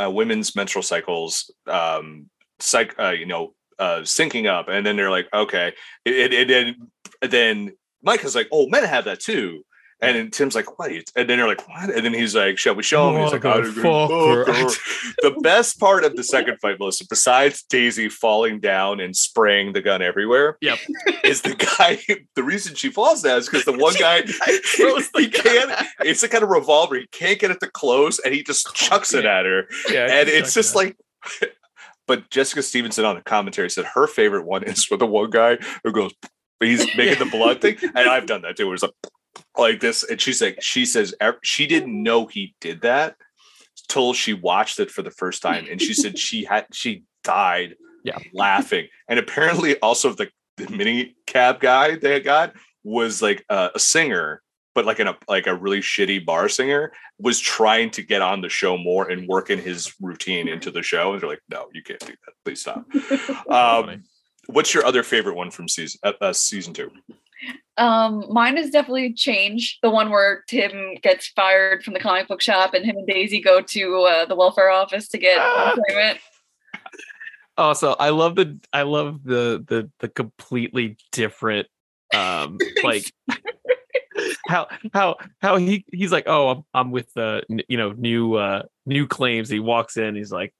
uh, 0.00 0.10
women's 0.10 0.54
menstrual 0.54 0.82
cycles, 0.82 1.50
um, 1.66 2.28
psych, 2.58 2.94
uh, 2.98 3.10
you 3.10 3.26
know, 3.26 3.54
uh, 3.78 4.00
syncing 4.00 4.46
up, 4.46 4.68
and 4.68 4.84
then 4.84 4.96
they're 4.96 5.10
like, 5.10 5.28
okay, 5.32 5.72
it, 6.04 6.32
it, 6.32 6.50
it, 6.50 6.76
then 7.30 7.72
Mike 8.02 8.24
is 8.24 8.34
like, 8.34 8.48
oh, 8.52 8.68
men 8.68 8.84
have 8.84 9.04
that 9.04 9.20
too. 9.20 9.64
And 10.00 10.16
then 10.16 10.30
Tim's 10.30 10.54
like, 10.54 10.78
"What?" 10.78 10.92
And 10.92 11.28
then 11.28 11.38
they're 11.38 11.48
like, 11.48 11.68
"What?" 11.68 11.90
And 11.90 12.04
then 12.04 12.14
he's 12.14 12.34
like, 12.36 12.56
"Shall 12.56 12.76
we 12.76 12.84
show 12.84 13.10
him?" 13.10 13.20
He's 13.20 13.32
like, 13.32 13.44
"I 13.44 13.62
fuck 13.62 14.10
The 15.22 15.36
best 15.42 15.80
part 15.80 16.04
of 16.04 16.14
the 16.14 16.22
second 16.22 16.58
fight, 16.60 16.78
Melissa, 16.78 17.04
besides 17.08 17.64
Daisy 17.64 18.08
falling 18.08 18.60
down 18.60 19.00
and 19.00 19.16
spraying 19.16 19.72
the 19.72 19.80
gun 19.80 20.00
everywhere, 20.00 20.56
yep, 20.60 20.78
is 21.24 21.42
the 21.42 21.54
guy. 21.54 21.98
The 22.36 22.44
reason 22.44 22.76
she 22.76 22.90
falls 22.90 23.22
down 23.22 23.38
is 23.38 23.46
because 23.46 23.64
the 23.64 23.72
one 23.72 23.94
guy 23.98 24.22
throws 24.76 25.10
the 25.10 25.22
he 25.22 25.28
can't. 25.28 25.72
It's 26.00 26.22
a 26.22 26.28
kind 26.28 26.44
of 26.44 26.50
revolver. 26.50 26.94
He 26.94 27.06
can't 27.08 27.40
get 27.40 27.50
it 27.50 27.58
to 27.60 27.70
close, 27.70 28.20
and 28.20 28.32
he 28.32 28.44
just 28.44 28.72
chucks 28.74 29.14
it 29.14 29.24
at 29.24 29.46
her. 29.46 29.66
Yeah, 29.90 30.06
and 30.10 30.28
it's 30.28 30.54
just 30.54 30.74
like. 30.74 30.96
But 32.06 32.30
Jessica 32.30 32.62
Stevenson 32.62 33.04
on 33.04 33.16
the 33.16 33.20
commentary 33.20 33.68
said 33.68 33.84
her 33.84 34.06
favorite 34.06 34.46
one 34.46 34.62
is 34.62 34.82
for 34.82 34.96
the 34.96 35.04
one 35.04 35.28
guy 35.28 35.58
who 35.84 35.92
goes, 35.92 36.14
he's 36.58 36.86
making 36.96 37.18
the 37.18 37.30
blood 37.30 37.60
thing, 37.60 37.76
and 37.82 38.08
I've 38.08 38.24
done 38.24 38.40
that 38.42 38.56
too. 38.56 38.64
Where 38.64 38.72
it's 38.72 38.82
like 38.82 38.94
like 39.56 39.80
this 39.80 40.04
and 40.04 40.20
she's 40.20 40.40
like 40.40 40.62
she 40.62 40.86
says 40.86 41.14
she 41.42 41.66
didn't 41.66 42.02
know 42.02 42.26
he 42.26 42.54
did 42.60 42.82
that 42.82 43.16
till 43.88 44.12
she 44.12 44.32
watched 44.32 44.80
it 44.80 44.90
for 44.90 45.02
the 45.02 45.10
first 45.10 45.42
time 45.42 45.66
and 45.70 45.80
she 45.80 45.94
said 45.94 46.18
she 46.18 46.44
had 46.44 46.66
she 46.72 47.04
died 47.24 47.74
yeah. 48.04 48.18
laughing. 48.32 48.88
And 49.08 49.18
apparently 49.18 49.78
also 49.78 50.12
the, 50.12 50.30
the 50.56 50.68
mini 50.68 51.16
cab 51.26 51.60
guy 51.60 51.96
they 51.96 52.20
got 52.20 52.54
was 52.84 53.22
like 53.22 53.44
a, 53.48 53.70
a 53.74 53.78
singer 53.78 54.42
but 54.74 54.84
like 54.84 55.00
in 55.00 55.08
a 55.08 55.16
like 55.28 55.46
a 55.46 55.54
really 55.54 55.80
shitty 55.80 56.24
bar 56.24 56.48
singer 56.48 56.92
was 57.18 57.40
trying 57.40 57.90
to 57.90 58.02
get 58.02 58.22
on 58.22 58.40
the 58.40 58.48
show 58.48 58.78
more 58.78 59.10
and 59.10 59.26
work 59.26 59.50
in 59.50 59.58
his 59.58 59.92
routine 60.00 60.46
into 60.46 60.70
the 60.70 60.82
show 60.82 61.12
and 61.12 61.20
they're 61.20 61.28
like 61.28 61.42
no 61.50 61.66
you 61.72 61.82
can't 61.82 62.00
do 62.00 62.06
that. 62.06 62.34
Please 62.44 62.60
stop. 62.60 62.84
Um, 63.50 64.04
what's 64.46 64.74
your 64.74 64.84
other 64.84 65.02
favorite 65.02 65.34
one 65.34 65.50
from 65.50 65.68
season 65.68 65.98
uh, 66.02 66.12
uh, 66.20 66.32
season 66.32 66.74
two 66.74 66.90
um, 67.78 68.26
mine 68.30 68.58
is 68.58 68.70
definitely 68.70 69.12
change. 69.14 69.78
The 69.82 69.90
one 69.90 70.10
where 70.10 70.44
Tim 70.48 70.96
gets 71.02 71.28
fired 71.28 71.82
from 71.82 71.94
the 71.94 72.00
comic 72.00 72.28
book 72.28 72.42
shop 72.42 72.74
and 72.74 72.84
him 72.84 72.96
and 72.96 73.06
Daisy 73.06 73.40
go 73.40 73.60
to 73.60 74.02
uh, 74.02 74.26
the 74.26 74.34
welfare 74.34 74.70
office 74.70 75.08
to 75.08 75.18
get 75.18 75.38
employment. 75.38 76.18
Also, 77.56 77.92
I 77.94 78.10
love 78.10 78.36
the 78.36 78.58
I 78.72 78.82
love 78.82 79.24
the 79.24 79.64
the 79.66 79.90
the 79.98 80.08
completely 80.08 80.96
different 81.12 81.66
um 82.14 82.56
like 82.84 83.12
how 84.46 84.68
how 84.94 85.16
how 85.40 85.56
he 85.56 85.84
he's 85.92 86.12
like 86.12 86.24
oh 86.26 86.48
I'm 86.48 86.62
I'm 86.72 86.90
with 86.90 87.12
the 87.14 87.42
uh, 87.50 87.56
you 87.68 87.76
know 87.76 87.92
new 87.92 88.34
uh 88.34 88.62
new 88.86 89.06
claims 89.06 89.48
he 89.48 89.60
walks 89.60 89.96
in 89.96 90.14
he's 90.14 90.32
like 90.32 90.54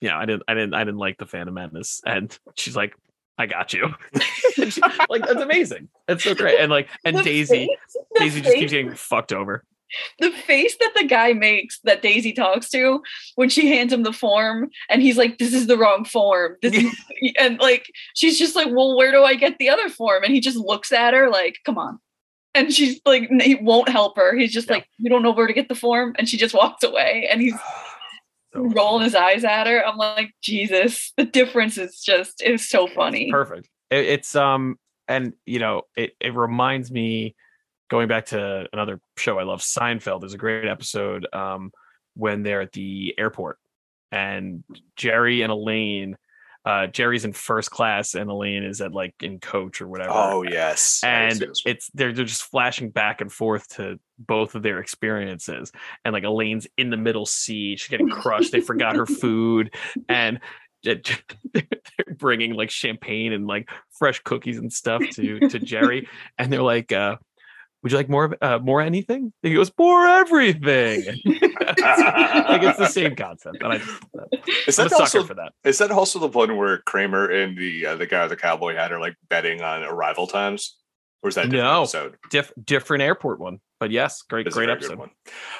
yeah 0.00 0.18
I 0.18 0.26
didn't 0.26 0.42
I 0.48 0.54
didn't 0.54 0.74
I 0.74 0.84
didn't 0.84 0.98
like 0.98 1.16
the 1.18 1.26
Phantom 1.26 1.54
Menace 1.54 2.02
and 2.04 2.36
she's 2.56 2.76
like 2.76 2.94
I 3.38 3.46
got 3.46 3.72
you. 3.72 3.94
like 5.08 5.26
that's 5.26 5.40
amazing. 5.40 5.88
That's 6.06 6.24
so 6.24 6.34
great. 6.34 6.58
And 6.58 6.70
like 6.70 6.88
and 7.04 7.16
the 7.16 7.22
Daisy, 7.22 7.66
face, 7.66 7.96
Daisy 8.16 8.40
just 8.40 8.56
keeps 8.56 8.72
getting 8.72 8.94
fucked 8.94 9.32
over. 9.32 9.64
The 10.20 10.30
face 10.30 10.76
that 10.78 10.92
the 10.96 11.04
guy 11.04 11.32
makes 11.32 11.78
that 11.84 12.02
Daisy 12.02 12.32
talks 12.32 12.68
to 12.70 13.02
when 13.34 13.48
she 13.48 13.68
hands 13.68 13.92
him 13.92 14.02
the 14.02 14.12
form 14.12 14.70
and 14.88 15.02
he's 15.02 15.18
like, 15.18 15.38
This 15.38 15.52
is 15.52 15.66
the 15.66 15.76
wrong 15.76 16.04
form. 16.04 16.56
This 16.62 16.74
is 16.74 17.34
and 17.38 17.58
like 17.58 17.90
she's 18.14 18.38
just 18.38 18.56
like, 18.56 18.68
Well, 18.70 18.96
where 18.96 19.12
do 19.12 19.22
I 19.22 19.34
get 19.34 19.58
the 19.58 19.68
other 19.68 19.88
form? 19.88 20.24
And 20.24 20.32
he 20.32 20.40
just 20.40 20.56
looks 20.56 20.92
at 20.92 21.14
her 21.14 21.30
like, 21.30 21.58
Come 21.64 21.78
on. 21.78 21.98
And 22.54 22.72
she's 22.72 23.00
like, 23.06 23.30
he 23.40 23.54
won't 23.54 23.88
help 23.88 24.16
her. 24.16 24.36
He's 24.36 24.52
just 24.52 24.68
yeah. 24.68 24.74
like, 24.74 24.86
You 24.98 25.10
don't 25.10 25.22
know 25.22 25.32
where 25.32 25.46
to 25.46 25.52
get 25.52 25.68
the 25.68 25.74
form. 25.74 26.14
And 26.18 26.28
she 26.28 26.36
just 26.36 26.54
walks 26.54 26.82
away. 26.82 27.28
And 27.30 27.40
he's 27.40 27.54
so 28.54 28.62
rolling 28.62 29.04
his 29.04 29.14
eyes 29.14 29.44
at 29.44 29.66
her. 29.66 29.86
I'm 29.86 29.96
like, 29.96 30.34
Jesus, 30.42 31.12
the 31.16 31.24
difference 31.24 31.76
is 31.76 32.00
just 32.02 32.42
is 32.42 32.68
so 32.68 32.86
funny. 32.86 33.30
Perfect. 33.30 33.68
It, 33.92 34.06
it's 34.06 34.34
um, 34.34 34.78
and 35.06 35.34
you 35.46 35.58
know, 35.58 35.82
it 35.96 36.12
it 36.20 36.34
reminds 36.34 36.90
me 36.90 37.36
going 37.90 38.08
back 38.08 38.26
to 38.26 38.66
another 38.72 39.00
show 39.18 39.38
I 39.38 39.44
love, 39.44 39.60
Seinfeld. 39.60 40.20
There's 40.20 40.34
a 40.34 40.38
great 40.38 40.66
episode 40.66 41.26
um 41.32 41.70
when 42.14 42.42
they're 42.42 42.60
at 42.60 42.72
the 42.72 43.14
airport 43.16 43.58
and 44.10 44.64
Jerry 44.96 45.42
and 45.42 45.50
Elaine 45.50 46.16
uh, 46.64 46.86
Jerry's 46.86 47.24
in 47.24 47.32
first 47.32 47.70
class 47.70 48.14
and 48.14 48.30
Elaine 48.30 48.62
is 48.62 48.80
at 48.80 48.92
like 48.92 49.14
in 49.20 49.40
coach 49.40 49.80
or 49.80 49.88
whatever. 49.88 50.12
Oh 50.12 50.44
yes, 50.44 51.00
and 51.02 51.44
it's 51.66 51.90
they're 51.92 52.12
they're 52.12 52.24
just 52.24 52.44
flashing 52.44 52.90
back 52.90 53.20
and 53.20 53.32
forth 53.32 53.68
to 53.70 53.98
both 54.16 54.54
of 54.54 54.62
their 54.62 54.78
experiences. 54.78 55.72
And 56.04 56.12
like 56.12 56.22
Elaine's 56.22 56.68
in 56.76 56.90
the 56.90 56.96
middle 56.96 57.26
seat, 57.26 57.80
she's 57.80 57.88
getting 57.88 58.08
crushed. 58.08 58.52
they 58.52 58.60
forgot 58.60 58.94
her 58.94 59.06
food, 59.06 59.74
and 60.08 60.38
they're 61.52 61.64
bringing 62.16 62.54
like 62.54 62.70
champagne 62.70 63.32
and 63.32 63.46
like 63.46 63.68
fresh 63.90 64.20
cookies 64.20 64.58
and 64.58 64.72
stuff 64.72 65.02
to 65.12 65.40
to 65.48 65.58
Jerry, 65.58 66.08
and 66.38 66.52
they're 66.52 66.62
like, 66.62 66.92
uh, 66.92 67.16
would 67.82 67.92
you 67.92 67.98
like 67.98 68.08
more 68.08 68.36
uh, 68.40 68.58
more 68.58 68.80
anything? 68.80 69.32
he 69.42 69.54
goes, 69.54 69.72
more 69.78 70.06
everything. 70.06 71.04
like 71.24 72.62
it's 72.62 72.78
the 72.78 72.88
same 72.90 73.16
concept. 73.16 73.62
And 73.62 73.72
I 73.72 73.80
is 74.66 74.76
that 74.76 74.92
also, 74.92 75.24
for 75.24 75.34
that. 75.34 75.52
Is 75.64 75.78
that 75.78 75.90
also 75.90 76.18
the 76.18 76.28
one 76.28 76.56
where 76.56 76.78
Kramer 76.78 77.28
and 77.28 77.56
the 77.56 77.86
uh, 77.86 77.96
the 77.96 78.06
guy 78.06 78.22
with 78.22 78.30
the 78.30 78.36
cowboy 78.36 78.76
hat 78.76 78.92
are 78.92 79.00
like 79.00 79.16
betting 79.28 79.62
on 79.62 79.82
arrival 79.82 80.26
times? 80.26 80.76
Or 81.22 81.28
is 81.28 81.36
that 81.36 81.48
no 81.48 81.82
episode? 81.82 82.16
Diff, 82.30 82.52
different 82.62 83.02
airport 83.02 83.38
one. 83.38 83.60
But 83.78 83.90
yes, 83.90 84.22
great, 84.22 84.48
great 84.50 84.68
episode. 84.68 84.98
One. 84.98 85.10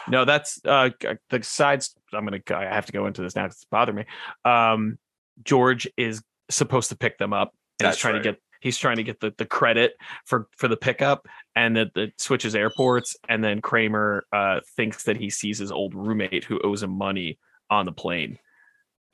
No, 0.08 0.24
that's 0.24 0.60
uh 0.64 0.90
the 1.30 1.42
sides. 1.42 1.94
I'm 2.12 2.24
gonna 2.24 2.40
I 2.50 2.64
have 2.64 2.86
to 2.86 2.92
go 2.92 3.06
into 3.06 3.22
this 3.22 3.34
now 3.34 3.44
because 3.44 3.56
it's 3.56 3.64
bother 3.64 3.92
me. 3.92 4.04
Um 4.44 4.98
George 5.44 5.88
is 5.96 6.22
supposed 6.50 6.90
to 6.90 6.96
pick 6.96 7.18
them 7.18 7.32
up. 7.32 7.54
And 7.80 7.86
that's 7.86 7.96
he's 7.96 8.00
trying 8.00 8.14
right. 8.14 8.22
to 8.22 8.32
get 8.32 8.40
he's 8.62 8.78
trying 8.78 8.96
to 8.96 9.02
get 9.02 9.20
the, 9.20 9.34
the 9.36 9.44
credit 9.44 9.94
for 10.24 10.48
for 10.56 10.68
the 10.68 10.76
pickup 10.76 11.26
and 11.54 11.76
that 11.76 11.92
the 11.94 12.12
switches 12.16 12.54
airports 12.54 13.16
and 13.28 13.44
then 13.44 13.60
kramer 13.60 14.24
uh, 14.32 14.60
thinks 14.76 15.04
that 15.04 15.16
he 15.16 15.28
sees 15.28 15.58
his 15.58 15.72
old 15.72 15.94
roommate 15.94 16.44
who 16.44 16.60
owes 16.62 16.82
him 16.82 16.90
money 16.90 17.38
on 17.68 17.84
the 17.84 17.92
plane 17.92 18.38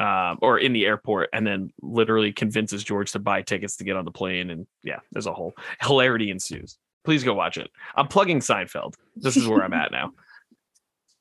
um, 0.00 0.38
or 0.42 0.58
in 0.58 0.72
the 0.72 0.86
airport 0.86 1.30
and 1.32 1.46
then 1.46 1.70
literally 1.82 2.32
convinces 2.32 2.84
george 2.84 3.10
to 3.10 3.18
buy 3.18 3.42
tickets 3.42 3.76
to 3.76 3.84
get 3.84 3.96
on 3.96 4.04
the 4.04 4.10
plane 4.10 4.50
and 4.50 4.66
yeah 4.84 4.98
there's 5.12 5.26
a 5.26 5.34
whole 5.34 5.54
hilarity 5.80 6.30
ensues. 6.30 6.78
Please 7.04 7.24
go 7.24 7.32
watch 7.32 7.56
it. 7.56 7.70
I'm 7.96 8.08
plugging 8.08 8.40
seinfeld. 8.40 8.94
This 9.16 9.36
is 9.36 9.48
where 9.48 9.64
i'm 9.64 9.72
at 9.72 9.90
now 9.90 10.12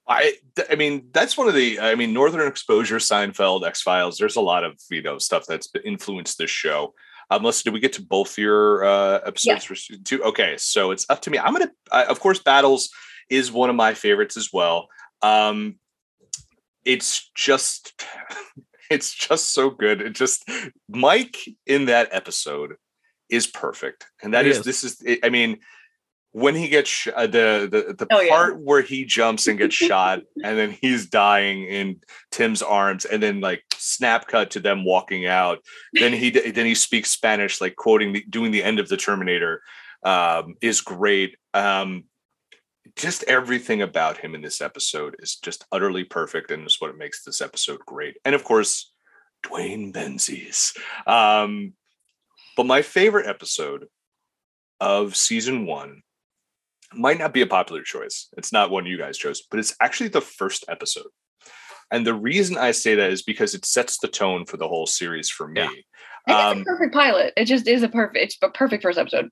I 0.08 0.34
I 0.70 0.76
mean 0.76 1.10
that's 1.12 1.38
one 1.38 1.48
of 1.48 1.54
the 1.54 1.80
I 1.80 1.96
mean 1.96 2.14
Northern 2.14 2.48
Exposure, 2.48 2.98
Seinfeld, 2.98 3.66
X 3.66 3.82
Files. 3.82 4.18
There's 4.18 4.38
a 4.38 4.42
lot 4.42 4.64
of 4.64 4.80
you 4.90 5.02
know 5.02 5.18
stuff 5.18 5.46
that's 5.48 5.70
influenced 5.84 6.38
this 6.38 6.50
show. 6.50 6.94
Um, 7.30 7.42
Melissa, 7.42 7.66
did 7.66 7.74
we 7.74 7.80
get 7.80 7.94
to 7.94 8.02
both 8.02 8.38
your 8.38 8.86
uh, 8.86 9.20
episodes 9.26 9.64
yeah. 9.64 9.68
for 9.68 9.76
season 9.76 10.04
two? 10.04 10.24
Okay, 10.24 10.56
so 10.58 10.92
it's 10.92 11.06
up 11.10 11.22
to 11.24 11.30
me. 11.30 11.38
I'm 11.38 11.54
gonna, 11.54 11.72
uh, 11.92 12.06
of 12.08 12.20
course, 12.20 12.40
Battles 12.40 12.90
is 13.30 13.52
one 13.52 13.70
of 13.70 13.76
my 13.76 13.94
favorites 13.94 14.38
as 14.38 14.54
well. 14.54 14.88
Um, 15.22 15.76
it's 16.86 17.30
just, 17.36 18.02
it's 18.90 19.14
just 19.14 19.52
so 19.52 19.70
good. 19.70 20.02
It 20.02 20.16
just 20.16 20.50
Mike 20.88 21.38
in 21.66 21.86
that 21.86 22.10
episode 22.14 22.76
is 23.30 23.46
perfect, 23.46 24.06
and 24.24 24.34
that 24.34 24.46
is, 24.46 24.60
is, 24.60 24.64
this 24.64 24.84
is. 24.86 25.20
I 25.22 25.28
mean, 25.28 25.60
when 26.32 26.56
he 26.56 26.68
gets 26.68 26.90
sh- 26.90 27.08
uh, 27.16 27.28
the 27.28 27.68
the 27.72 27.96
the 27.98 28.08
oh, 28.12 28.28
part 28.30 28.54
yeah. 28.54 28.60
where 28.60 28.82
he 28.82 29.06
jumps 29.06 29.48
and 29.48 29.58
gets 29.58 29.76
shot 29.76 30.22
and 30.44 30.58
then 30.58 30.72
he's 30.72 31.08
dying 31.08 31.64
in 31.64 32.00
Tim's 32.32 32.62
arms 32.62 33.06
and 33.06 33.22
then 33.24 33.42
like 33.42 33.64
snap 33.74 34.28
cut 34.28 34.52
to 34.52 34.60
them 34.60 34.84
walking 34.84 35.26
out. 35.26 35.60
Then 35.94 36.14
he 36.14 36.30
then 36.30 36.66
he 36.66 36.76
speaks 36.76 37.10
Spanish 37.10 37.62
like 37.62 37.76
quoting 37.76 38.14
the 38.14 38.24
doing 38.30 38.52
the 38.52 38.64
end 38.64 38.80
of 38.80 38.90
the 38.90 38.98
Terminator 38.98 39.62
um, 40.04 40.56
is 40.62 40.82
great. 40.82 41.38
Um, 41.54 42.06
just 42.96 43.24
everything 43.24 43.82
about 43.82 44.18
him 44.18 44.34
in 44.36 44.42
this 44.42 44.62
episode 44.62 45.16
is 45.20 45.36
just 45.36 45.66
utterly 45.72 46.04
perfect 46.04 46.52
and 46.52 46.66
is 46.66 46.78
what 46.80 46.98
makes 46.98 47.24
this 47.24 47.42
episode 47.42 47.80
great. 47.86 48.18
And 48.26 48.36
of 48.36 48.44
course 48.44 48.92
Duane 49.44 49.94
Benzies. 49.94 50.78
Um, 51.08 51.74
but 52.56 52.66
my 52.66 52.82
favorite 52.82 53.28
episode 53.28 53.88
of 54.80 55.16
season 55.16 55.66
one 55.66 56.02
might 56.94 57.20
not 57.20 57.34
be 57.34 57.42
a 57.42 57.48
popular 57.48 57.82
choice. 57.82 58.30
It's 58.38 58.52
not 58.52 58.72
one 58.72 58.86
you 58.86 58.98
guys 58.98 59.18
chose, 59.18 59.42
but 59.50 59.60
it's 59.60 59.76
actually 59.82 60.10
the 60.10 60.22
first 60.22 60.66
episode. 60.70 61.08
And 61.92 62.06
the 62.06 62.14
reason 62.14 62.58
I 62.58 62.72
say 62.72 62.96
that 62.96 63.12
is 63.12 63.24
because 63.24 63.54
it 63.54 63.66
sets 63.66 63.98
the 64.00 64.08
tone 64.08 64.46
for 64.46 64.58
the 64.58 64.68
whole 64.68 64.88
series 64.88 65.30
for 65.30 65.48
me. 65.48 65.86
Yeah. 66.28 66.50
Um, 66.50 66.60
it's 66.60 66.68
a 66.68 66.72
perfect 66.72 66.94
pilot. 66.94 67.34
It 67.38 67.46
just 67.46 67.68
is 67.68 67.84
a 67.84 67.90
perfect. 67.90 68.24
It's 68.24 68.38
a 68.42 68.50
perfect 68.50 68.84
first 68.84 69.00
episode. 69.00 69.30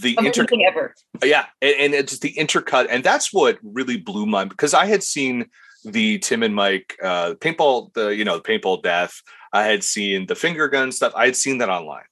The 0.00 0.18
inter 0.18 0.44
ever. 0.68 0.94
Yeah, 1.24 1.46
and, 1.62 1.74
and 1.78 1.94
it's 1.94 2.18
the 2.18 2.34
intercut, 2.34 2.88
and 2.90 3.04
that's 3.04 3.32
what 3.32 3.58
really 3.62 3.96
blew 3.96 4.26
my 4.26 4.44
because 4.44 4.74
I 4.74 4.84
had 4.86 5.02
seen 5.02 5.46
the 5.84 6.18
Tim 6.18 6.42
and 6.42 6.54
Mike 6.54 6.96
uh, 7.02 7.34
paintball, 7.34 7.94
the 7.94 8.08
you 8.08 8.24
know 8.24 8.36
the 8.36 8.42
paintball 8.42 8.82
death. 8.82 9.22
I 9.52 9.62
had 9.62 9.84
seen 9.84 10.26
the 10.26 10.34
finger 10.34 10.68
gun 10.68 10.92
stuff. 10.92 11.12
I 11.14 11.26
had 11.26 11.36
seen 11.36 11.58
that 11.58 11.70
online 11.70 12.04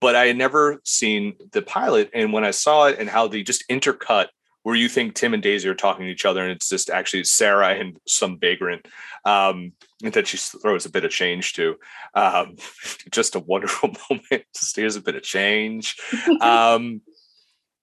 but 0.00 0.16
I 0.16 0.26
had 0.26 0.36
never 0.36 0.80
seen 0.84 1.34
the 1.52 1.62
pilot. 1.62 2.10
And 2.14 2.32
when 2.32 2.44
I 2.44 2.50
saw 2.50 2.86
it 2.86 2.98
and 2.98 3.08
how 3.08 3.28
they 3.28 3.42
just 3.42 3.68
intercut 3.68 4.28
where 4.62 4.74
you 4.74 4.88
think 4.88 5.14
Tim 5.14 5.32
and 5.32 5.42
Daisy 5.42 5.68
are 5.68 5.74
talking 5.74 6.04
to 6.04 6.12
each 6.12 6.26
other, 6.26 6.42
and 6.42 6.52
it's 6.52 6.68
just 6.68 6.90
actually 6.90 7.24
Sarah 7.24 7.74
and 7.74 7.98
some 8.06 8.38
vagrant 8.38 8.86
um, 9.24 9.72
that 10.02 10.26
she 10.26 10.36
throws 10.36 10.84
a 10.84 10.90
bit 10.90 11.04
of 11.04 11.10
change 11.10 11.54
to. 11.54 11.76
Um, 12.14 12.56
just 13.10 13.36
a 13.36 13.40
wonderful 13.40 13.90
moment. 14.10 14.44
Just 14.54 14.76
here's 14.76 14.96
a 14.96 15.02
bit 15.02 15.16
of 15.16 15.22
change. 15.22 15.96
Um, 16.40 17.02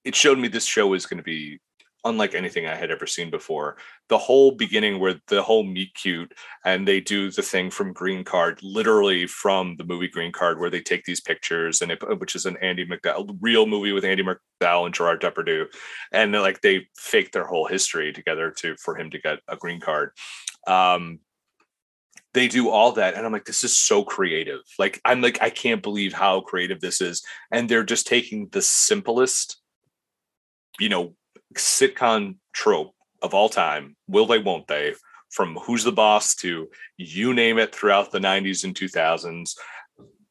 it 0.03 0.15
showed 0.15 0.39
me 0.39 0.47
this 0.47 0.65
show 0.65 0.93
is 0.93 1.05
going 1.05 1.17
to 1.17 1.23
be 1.23 1.59
unlike 2.07 2.33
anything 2.33 2.65
I 2.65 2.75
had 2.75 2.91
ever 2.91 3.05
seen 3.05 3.29
before. 3.29 3.77
The 4.09 4.17
whole 4.17 4.51
beginning 4.51 4.99
where 4.99 5.15
the 5.27 5.43
whole 5.43 5.63
meet 5.63 5.93
cute 5.93 6.33
and 6.65 6.87
they 6.87 6.99
do 6.99 7.29
the 7.31 7.41
thing 7.41 7.69
from 7.69 7.93
Green 7.93 8.23
Card, 8.23 8.59
literally 8.63 9.27
from 9.27 9.75
the 9.77 9.83
movie 9.83 10.07
Green 10.07 10.31
Card, 10.31 10.59
where 10.59 10.69
they 10.69 10.81
take 10.81 11.05
these 11.05 11.21
pictures 11.21 11.81
and 11.81 11.91
it, 11.91 12.19
which 12.19 12.35
is 12.35 12.45
an 12.45 12.57
Andie 12.57 12.85
MacDowell 12.85 13.37
real 13.41 13.65
movie 13.65 13.91
with 13.91 14.05
Andie 14.05 14.23
MacDowell 14.23 14.85
and 14.85 14.95
Gerard 14.95 15.21
Depardieu, 15.21 15.65
and 16.11 16.31
like 16.31 16.61
they 16.61 16.87
fake 16.97 17.31
their 17.31 17.45
whole 17.45 17.67
history 17.67 18.13
together 18.13 18.51
to 18.57 18.75
for 18.77 18.97
him 18.97 19.09
to 19.11 19.19
get 19.19 19.39
a 19.47 19.55
green 19.55 19.79
card. 19.79 20.11
Um, 20.65 21.19
they 22.33 22.47
do 22.47 22.69
all 22.69 22.91
that 22.91 23.15
and 23.15 23.25
i'm 23.25 23.31
like 23.31 23.45
this 23.45 23.63
is 23.63 23.75
so 23.75 24.03
creative 24.03 24.59
like 24.77 25.01
i'm 25.05 25.21
like 25.21 25.41
i 25.41 25.49
can't 25.49 25.81
believe 25.81 26.13
how 26.13 26.39
creative 26.41 26.79
this 26.81 27.01
is 27.01 27.23
and 27.51 27.67
they're 27.67 27.83
just 27.83 28.05
taking 28.05 28.47
the 28.51 28.61
simplest 28.61 29.59
you 30.79 30.89
know 30.89 31.15
sitcom 31.55 32.37
trope 32.53 32.93
of 33.21 33.33
all 33.33 33.49
time. 33.49 33.95
Will 34.07 34.25
they, 34.25 34.39
won't 34.39 34.67
they? 34.67 34.93
From 35.29 35.55
Who's 35.55 35.83
the 35.83 35.91
Boss 35.91 36.35
to 36.35 36.69
you 36.97 37.33
name 37.33 37.57
it 37.59 37.73
throughout 37.75 38.11
the 38.11 38.19
90s 38.19 38.63
and 38.63 38.75
2000s. 38.75 39.55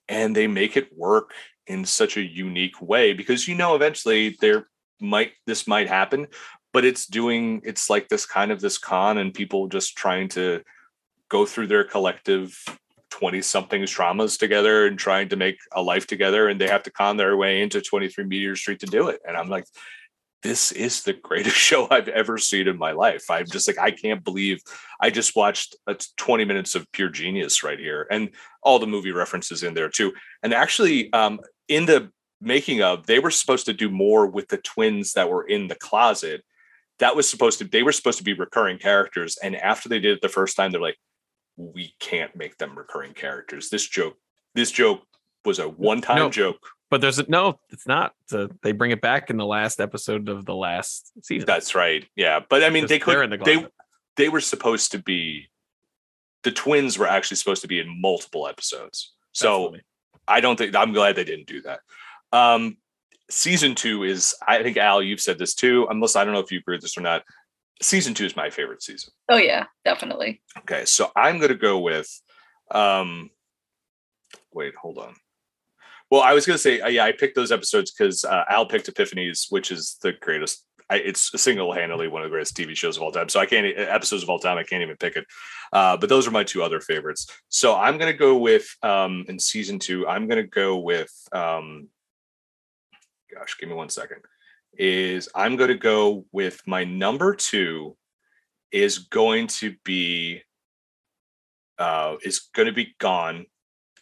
And 0.08 0.34
they 0.34 0.46
make 0.46 0.76
it 0.76 0.96
work 0.96 1.32
in 1.66 1.84
such 1.84 2.16
a 2.16 2.22
unique 2.22 2.80
way 2.80 3.12
because 3.12 3.48
you 3.48 3.54
know 3.54 3.74
eventually 3.74 4.36
there 4.40 4.68
might 5.00 5.32
this 5.46 5.66
might 5.66 5.88
happen 5.88 6.26
but 6.72 6.84
it's 6.84 7.06
doing 7.06 7.60
it's 7.64 7.90
like 7.90 8.08
this 8.08 8.24
kind 8.24 8.52
of 8.52 8.60
this 8.60 8.78
con 8.78 9.18
and 9.18 9.34
people 9.34 9.66
just 9.66 9.96
trying 9.96 10.28
to 10.28 10.62
go 11.28 11.44
through 11.44 11.66
their 11.66 11.84
collective 11.84 12.56
20 13.10 13.42
somethings 13.42 13.94
traumas 13.94 14.38
together 14.38 14.86
and 14.86 14.98
trying 14.98 15.28
to 15.28 15.36
make 15.36 15.56
a 15.72 15.82
life 15.82 16.06
together 16.06 16.48
and 16.48 16.60
they 16.60 16.68
have 16.68 16.82
to 16.82 16.90
con 16.90 17.16
their 17.16 17.36
way 17.36 17.62
into 17.62 17.80
23 17.80 18.24
meteor 18.24 18.56
street 18.56 18.80
to 18.80 18.86
do 18.86 19.08
it 19.08 19.20
and 19.26 19.36
i'm 19.36 19.48
like 19.48 19.64
this 20.42 20.72
is 20.72 21.02
the 21.02 21.12
greatest 21.12 21.56
show 21.68 21.88
I've 21.90 22.08
ever 22.08 22.38
seen 22.38 22.68
in 22.68 22.78
my 22.78 22.92
life. 22.92 23.24
I'm 23.30 23.46
just 23.46 23.68
like, 23.68 23.78
I 23.78 23.90
can't 23.90 24.24
believe 24.24 24.60
I 25.00 25.10
just 25.10 25.36
watched 25.36 25.76
20 26.16 26.44
minutes 26.44 26.74
of 26.74 26.90
pure 26.92 27.08
genius 27.08 27.62
right 27.62 27.78
here. 27.78 28.06
And 28.10 28.30
all 28.62 28.78
the 28.78 28.86
movie 28.86 29.12
references 29.12 29.62
in 29.62 29.74
there 29.74 29.88
too. 29.88 30.12
And 30.42 30.54
actually, 30.54 31.12
um, 31.12 31.40
in 31.68 31.86
the 31.86 32.10
making 32.40 32.82
of, 32.82 33.06
they 33.06 33.18
were 33.18 33.30
supposed 33.30 33.66
to 33.66 33.72
do 33.72 33.90
more 33.90 34.26
with 34.26 34.48
the 34.48 34.58
twins 34.58 35.14
that 35.14 35.30
were 35.30 35.44
in 35.44 35.68
the 35.68 35.74
closet. 35.74 36.44
That 36.98 37.16
was 37.16 37.28
supposed 37.28 37.58
to, 37.58 37.64
they 37.64 37.82
were 37.82 37.92
supposed 37.92 38.18
to 38.18 38.24
be 38.24 38.32
recurring 38.32 38.78
characters. 38.78 39.38
And 39.42 39.56
after 39.56 39.88
they 39.88 40.00
did 40.00 40.16
it 40.16 40.22
the 40.22 40.28
first 40.28 40.56
time, 40.56 40.72
they're 40.72 40.80
like, 40.80 40.98
we 41.56 41.94
can't 42.00 42.34
make 42.36 42.58
them 42.58 42.76
recurring 42.76 43.14
characters. 43.14 43.70
This 43.70 43.86
joke, 43.86 44.16
this 44.54 44.70
joke 44.70 45.02
was 45.44 45.58
a 45.58 45.68
one-time 45.68 46.18
no, 46.18 46.30
joke 46.30 46.68
but 46.90 47.00
there's 47.00 47.18
a, 47.18 47.24
no, 47.28 47.58
it's 47.70 47.86
not. 47.86 48.12
So 48.26 48.48
they 48.62 48.72
bring 48.72 48.90
it 48.90 49.00
back 49.00 49.30
in 49.30 49.36
the 49.36 49.46
last 49.46 49.80
episode 49.80 50.28
of 50.28 50.44
the 50.44 50.54
last 50.54 51.12
season. 51.24 51.46
That's 51.46 51.74
right. 51.74 52.06
Yeah, 52.16 52.40
but 52.48 52.62
I 52.62 52.70
mean, 52.70 52.86
they 52.86 52.98
could. 52.98 53.30
The 53.30 53.38
they 53.38 53.66
they 54.16 54.28
were 54.28 54.40
supposed 54.40 54.92
to 54.92 54.98
be. 54.98 55.48
The 56.42 56.52
twins 56.52 56.96
were 56.96 57.08
actually 57.08 57.38
supposed 57.38 57.62
to 57.62 57.68
be 57.68 57.80
in 57.80 58.00
multiple 58.00 58.46
episodes. 58.46 59.14
So 59.32 59.74
I 60.28 60.40
don't 60.40 60.56
think 60.56 60.74
I'm 60.76 60.92
glad 60.92 61.16
they 61.16 61.24
didn't 61.24 61.46
do 61.46 61.62
that. 61.62 61.80
Um, 62.32 62.76
season 63.30 63.74
two 63.74 64.04
is, 64.04 64.34
I 64.46 64.62
think 64.62 64.76
Al, 64.76 65.02
you've 65.02 65.20
said 65.20 65.38
this 65.38 65.54
too. 65.54 65.86
Unless 65.90 66.16
I 66.16 66.24
don't 66.24 66.34
know 66.34 66.40
if 66.40 66.52
you 66.52 66.58
agree 66.58 66.76
with 66.76 66.82
this 66.82 66.96
or 66.96 67.00
not. 67.00 67.24
Season 67.82 68.14
two 68.14 68.24
is 68.24 68.36
my 68.36 68.48
favorite 68.48 68.82
season. 68.82 69.12
Oh 69.28 69.36
yeah, 69.36 69.66
definitely. 69.84 70.40
Okay, 70.58 70.84
so 70.84 71.10
I'm 71.16 71.38
going 71.38 71.50
to 71.50 71.56
go 71.56 71.80
with. 71.80 72.08
Um, 72.70 73.30
wait, 74.52 74.74
hold 74.74 74.98
on. 74.98 75.14
Well, 76.10 76.22
I 76.22 76.34
was 76.34 76.46
going 76.46 76.54
to 76.54 76.62
say, 76.62 76.80
uh, 76.80 76.88
yeah, 76.88 77.04
I 77.04 77.12
picked 77.12 77.34
those 77.34 77.50
episodes 77.50 77.90
because 77.90 78.24
uh, 78.24 78.44
Al 78.48 78.66
picked 78.66 78.92
Epiphanies, 78.92 79.46
which 79.50 79.70
is 79.70 79.98
the 80.02 80.12
greatest 80.12 80.64
I, 80.88 80.98
it's 80.98 81.32
single 81.42 81.72
handedly 81.72 82.06
one 82.06 82.22
of 82.22 82.26
the 82.26 82.30
greatest 82.30 82.56
TV 82.56 82.76
shows 82.76 82.96
of 82.96 83.02
all 83.02 83.10
time. 83.10 83.28
So 83.28 83.40
I 83.40 83.46
can't 83.46 83.66
episodes 83.76 84.22
of 84.22 84.30
all 84.30 84.38
time. 84.38 84.56
I 84.56 84.62
can't 84.62 84.82
even 84.82 84.96
pick 84.96 85.16
it. 85.16 85.26
Uh, 85.72 85.96
but 85.96 86.08
those 86.08 86.28
are 86.28 86.30
my 86.30 86.44
two 86.44 86.62
other 86.62 86.80
favorites. 86.80 87.26
So 87.48 87.74
I'm 87.74 87.98
gonna 87.98 88.12
go 88.12 88.36
with 88.38 88.68
um, 88.84 89.24
in 89.28 89.40
season 89.40 89.80
two. 89.80 90.06
I'm 90.06 90.28
gonna 90.28 90.44
go 90.44 90.76
with 90.76 91.10
um, 91.32 91.88
gosh, 93.36 93.56
give 93.58 93.68
me 93.68 93.74
one 93.74 93.88
second. 93.88 94.18
Is 94.78 95.28
I'm 95.34 95.56
going 95.56 95.68
to 95.68 95.78
go 95.78 96.26
with 96.32 96.60
my 96.66 96.84
number 96.84 97.34
two 97.34 97.96
is 98.70 98.98
going 98.98 99.46
to 99.46 99.74
be 99.84 100.42
uh 101.78 102.16
is 102.22 102.40
going 102.54 102.66
to 102.66 102.72
be 102.72 102.94
gone 102.98 103.46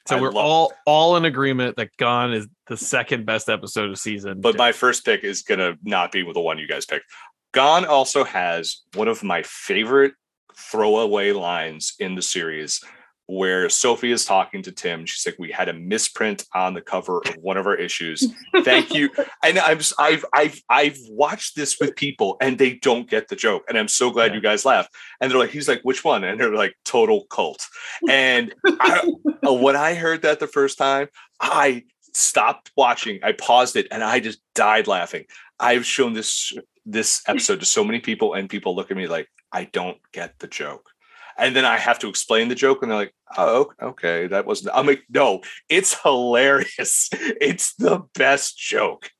so 0.06 0.16
I 0.16 0.20
we're 0.20 0.32
all 0.32 0.72
all 0.86 1.16
in 1.16 1.24
agreement 1.24 1.76
that 1.76 1.96
Gone 1.96 2.32
is 2.32 2.46
the 2.66 2.76
second 2.76 3.26
best 3.26 3.48
episode 3.48 3.90
of 3.90 3.98
season. 3.98 4.40
but 4.40 4.56
my 4.56 4.72
first 4.72 5.04
pick 5.04 5.24
is 5.24 5.42
gonna 5.42 5.74
not 5.82 6.12
be 6.12 6.22
with 6.22 6.34
the 6.34 6.40
one 6.40 6.58
you 6.58 6.68
guys 6.68 6.86
picked. 6.86 7.06
Gone 7.52 7.84
also 7.84 8.24
has 8.24 8.82
one 8.94 9.08
of 9.08 9.22
my 9.22 9.42
favorite 9.44 10.14
throwaway 10.56 11.32
lines 11.32 11.94
in 11.98 12.14
the 12.14 12.22
series 12.22 12.80
where 13.26 13.68
Sophie 13.70 14.12
is 14.12 14.24
talking 14.24 14.62
to 14.62 14.72
Tim. 14.72 15.06
She's 15.06 15.24
like, 15.26 15.38
"We 15.38 15.50
had 15.50 15.68
a 15.68 15.72
misprint 15.72 16.44
on 16.54 16.74
the 16.74 16.80
cover 16.80 17.18
of 17.26 17.34
one 17.40 17.56
of 17.56 17.66
our 17.66 17.74
issues. 17.76 18.24
Thank 18.64 18.92
you." 18.94 19.10
And 19.42 19.58
I'm 19.58 19.78
s- 19.78 19.92
I've 19.98 20.24
I've 20.32 20.60
I've 20.68 20.98
watched 21.10 21.54
this 21.56 21.78
with 21.80 21.96
people 21.96 22.36
and 22.40 22.58
they 22.58 22.74
don't 22.74 23.08
get 23.08 23.28
the 23.28 23.36
joke, 23.36 23.64
and 23.68 23.76
I'm 23.78 23.88
so 23.88 24.10
glad 24.10 24.30
Yeah. 24.30 24.36
you 24.36 24.40
guys 24.42 24.64
laughed. 24.64 24.90
And 25.20 25.30
they're 25.30 25.38
like, 25.38 25.50
"He's 25.50 25.68
like, 25.68 25.80
which 25.82 26.02
one?" 26.04 26.24
And 26.24 26.40
they're 26.40 26.54
like, 26.54 26.74
"Total 26.84 27.24
cult." 27.30 27.62
And 28.08 28.54
I, 28.66 29.10
uh, 29.46 29.52
when 29.64 29.76
I 29.76 29.94
heard 29.94 30.22
that 30.22 30.40
the 30.40 30.46
first 30.46 30.78
time, 30.78 31.08
I 31.40 31.84
stopped 32.12 32.70
watching. 32.76 33.20
I 33.22 33.32
paused 33.32 33.76
it 33.76 33.88
and 33.90 34.02
I 34.04 34.20
just 34.20 34.40
died 34.54 34.86
laughing. 34.86 35.24
I've 35.60 35.84
shown 35.86 36.12
this 36.14 36.52
this 36.86 37.22
episode 37.26 37.60
to 37.60 37.66
so 37.66 37.84
many 37.84 38.00
people, 38.00 38.34
and 38.34 38.48
people 38.50 38.74
look 38.76 38.90
at 38.90 38.96
me 38.96 39.06
like 39.06 39.28
I 39.52 39.64
don't 39.64 39.98
get 40.12 40.38
the 40.38 40.46
joke. 40.48 40.90
And 41.36 41.54
then 41.56 41.64
I 41.64 41.78
have 41.78 41.98
to 42.00 42.08
explain 42.08 42.48
the 42.48 42.54
joke, 42.54 42.82
and 42.82 42.90
they're 42.90 42.98
like, 42.98 43.14
"Oh, 43.36 43.72
okay, 43.82 44.28
that 44.28 44.46
wasn't." 44.46 44.74
I'm 44.74 44.86
like, 44.86 45.02
"No, 45.08 45.42
it's 45.68 46.00
hilarious. 46.02 47.10
It's 47.40 47.74
the 47.74 48.02
best 48.14 48.58
joke." 48.58 49.10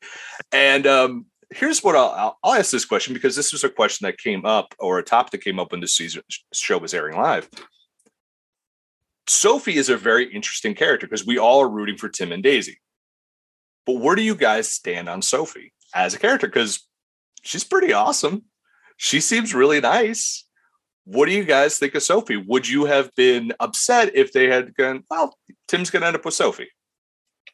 And 0.52 0.86
um, 0.86 1.26
here's 1.50 1.82
what 1.82 1.96
I'll, 1.96 2.38
I'll 2.42 2.54
ask 2.54 2.70
this 2.70 2.84
question 2.84 3.14
because 3.14 3.36
this 3.36 3.52
was 3.52 3.64
a 3.64 3.68
question 3.68 4.06
that 4.06 4.18
came 4.18 4.44
up 4.44 4.74
or 4.78 4.98
a 4.98 5.02
topic 5.02 5.32
that 5.32 5.44
came 5.44 5.58
up 5.58 5.72
when 5.72 5.80
the 5.80 5.88
season 5.88 6.22
show 6.52 6.78
was 6.78 6.94
airing 6.94 7.16
live. 7.16 7.48
Sophie 9.26 9.76
is 9.76 9.88
a 9.88 9.96
very 9.96 10.32
interesting 10.32 10.74
character 10.74 11.06
because 11.06 11.26
we 11.26 11.38
all 11.38 11.60
are 11.60 11.68
rooting 11.68 11.96
for 11.96 12.08
Tim 12.08 12.32
and 12.32 12.42
Daisy. 12.42 12.78
But 13.86 13.94
where 13.94 14.16
do 14.16 14.22
you 14.22 14.34
guys 14.34 14.70
stand 14.70 15.08
on 15.08 15.22
Sophie 15.22 15.72
as 15.94 16.14
a 16.14 16.18
character? 16.18 16.46
Because 16.46 16.86
she's 17.42 17.64
pretty 17.64 17.92
awesome. 17.92 18.44
She 18.96 19.20
seems 19.20 19.54
really 19.54 19.80
nice. 19.80 20.46
What 21.04 21.26
do 21.26 21.32
you 21.32 21.44
guys 21.44 21.78
think 21.78 21.94
of 21.94 22.02
Sophie? 22.02 22.36
Would 22.36 22.68
you 22.68 22.86
have 22.86 23.10
been 23.14 23.52
upset 23.60 24.14
if 24.14 24.32
they 24.32 24.48
had 24.48 24.74
gone, 24.74 25.04
well, 25.10 25.36
Tim's 25.68 25.90
going 25.90 26.00
to 26.02 26.06
end 26.06 26.16
up 26.16 26.24
with 26.24 26.34
Sophie? 26.34 26.68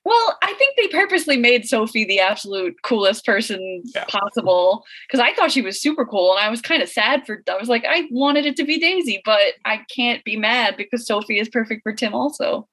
Well, 0.05 0.39
I 0.43 0.55
think 0.55 0.77
they 0.79 0.89
purposely 0.89 1.37
made 1.37 1.67
Sophie 1.67 2.05
the 2.07 2.21
absolute 2.21 2.75
coolest 2.83 3.27
person 3.27 3.83
Yeah. 3.95 4.05
possible 4.09 4.83
because 5.07 5.21
I 5.21 5.35
thought 5.35 5.51
she 5.53 5.61
was 5.61 5.81
super 5.81 6.07
cool, 6.07 6.31
and 6.31 6.41
I 6.41 6.49
was 6.49 6.63
kind 6.63 6.83
of 6.83 6.89
sad 6.89 7.27
for. 7.27 7.43
I 7.51 7.57
was 7.59 7.69
like, 7.69 7.85
I 7.87 8.07
wanted 8.11 8.47
it 8.47 8.57
to 8.57 8.65
be 8.65 8.79
Daisy, 8.79 9.21
but 9.27 9.55
I 9.67 9.81
can't 9.95 10.25
be 10.25 10.37
mad 10.37 10.77
because 10.79 11.07
Sophie 11.07 11.39
is 11.39 11.51
perfect 11.51 11.83
for 11.83 11.93
Tim. 11.93 12.15
Also, 12.15 12.67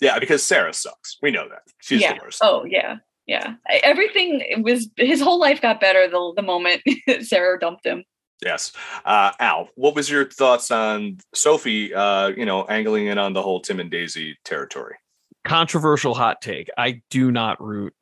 Yeah, 0.00 0.18
because 0.18 0.42
Sarah 0.42 0.72
sucks. 0.72 1.18
We 1.20 1.30
know 1.30 1.46
that. 1.48 1.62
She's 1.82 2.00
yeah. 2.00 2.14
the 2.14 2.20
worst. 2.22 2.38
Oh 2.42 2.64
yeah, 2.64 2.96
yeah. 3.26 3.54
Everything 3.82 4.62
was 4.64 4.88
his 4.96 5.20
whole 5.20 5.38
life 5.38 5.60
got 5.60 5.78
better 5.78 6.08
the 6.08 6.32
the 6.36 6.42
moment 6.42 6.80
Sarah 7.20 7.58
dumped 7.60 7.84
him. 7.84 8.02
Yes. 8.42 8.72
Uh, 9.04 9.32
Al, 9.38 9.68
what 9.76 9.94
was 9.94 10.10
your 10.10 10.28
thoughts 10.28 10.70
on 10.70 11.18
Sophie, 11.34 11.94
uh, 11.94 12.28
you 12.28 12.44
know, 12.44 12.64
angling 12.64 13.06
in 13.06 13.18
on 13.18 13.32
the 13.32 13.42
whole 13.42 13.60
Tim 13.60 13.80
and 13.80 13.90
Daisy 13.90 14.36
territory? 14.44 14.96
controversial 15.44 16.14
hot 16.14 16.40
take. 16.40 16.70
I 16.78 17.02
do 17.10 17.30
not 17.32 17.60
root 17.60 17.94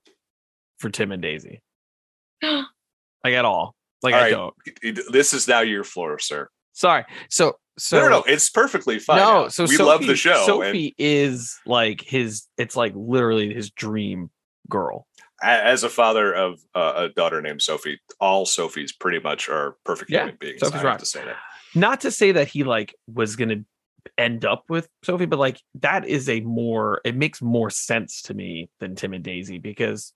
for 0.78 0.90
Tim 0.90 1.12
and 1.12 1.22
Daisy. 1.22 1.60
Like 3.22 3.34
at 3.34 3.44
all. 3.44 3.74
Like 4.02 4.14
All 4.14 4.20
I 4.20 4.22
right. 4.22 4.30
don't. 4.30 4.54
This 5.12 5.34
is 5.34 5.46
now 5.46 5.60
your 5.60 5.84
floor, 5.84 6.18
sir. 6.18 6.48
Sorry. 6.72 7.04
So 7.28 7.58
so 7.78 7.98
no, 7.98 8.04
no, 8.04 8.08
no. 8.08 8.22
It's 8.26 8.48
perfectly 8.48 8.98
fine. 8.98 9.18
no, 9.18 9.48
so 9.48 9.64
we 9.64 9.76
Sophie, 9.76 9.84
love 9.84 10.06
the 10.06 10.16
show. 10.16 10.36
and 10.36 10.46
Sophie 10.46 10.94
is 10.96 11.58
like 11.66 12.00
his. 12.00 12.46
It's 12.56 12.76
like 12.76 12.94
literally 12.96 13.52
his 13.52 13.70
dream 13.70 14.30
girl. 14.70 15.06
As 15.42 15.84
a 15.84 15.88
father 15.88 16.32
of 16.32 16.60
uh, 16.74 16.92
a 16.96 17.08
daughter 17.10 17.40
named 17.40 17.62
Sophie, 17.62 18.00
all 18.20 18.44
Sophies 18.46 18.92
pretty 18.98 19.20
much 19.20 19.48
are 19.48 19.76
perfect 19.84 20.10
Yeah, 20.10 20.20
human 20.20 20.36
beings. 20.40 20.60
Sophie's 20.60 20.80
I 20.80 20.84
rock. 20.84 20.98
to 20.98 21.06
say 21.06 21.24
that. 21.24 21.36
Not 21.74 22.00
to 22.02 22.10
say 22.10 22.32
that 22.32 22.48
he 22.48 22.64
like 22.64 22.94
was 23.12 23.36
gonna 23.36 23.64
end 24.18 24.44
up 24.44 24.64
with 24.68 24.88
Sophie, 25.02 25.26
but 25.26 25.38
like 25.38 25.60
that 25.76 26.06
is 26.06 26.28
a 26.28 26.40
more. 26.40 27.00
It 27.04 27.16
makes 27.16 27.40
more 27.40 27.70
sense 27.70 28.22
to 28.22 28.34
me 28.34 28.70
than 28.80 28.96
Tim 28.96 29.14
and 29.14 29.24
Daisy 29.24 29.58
because 29.58 30.12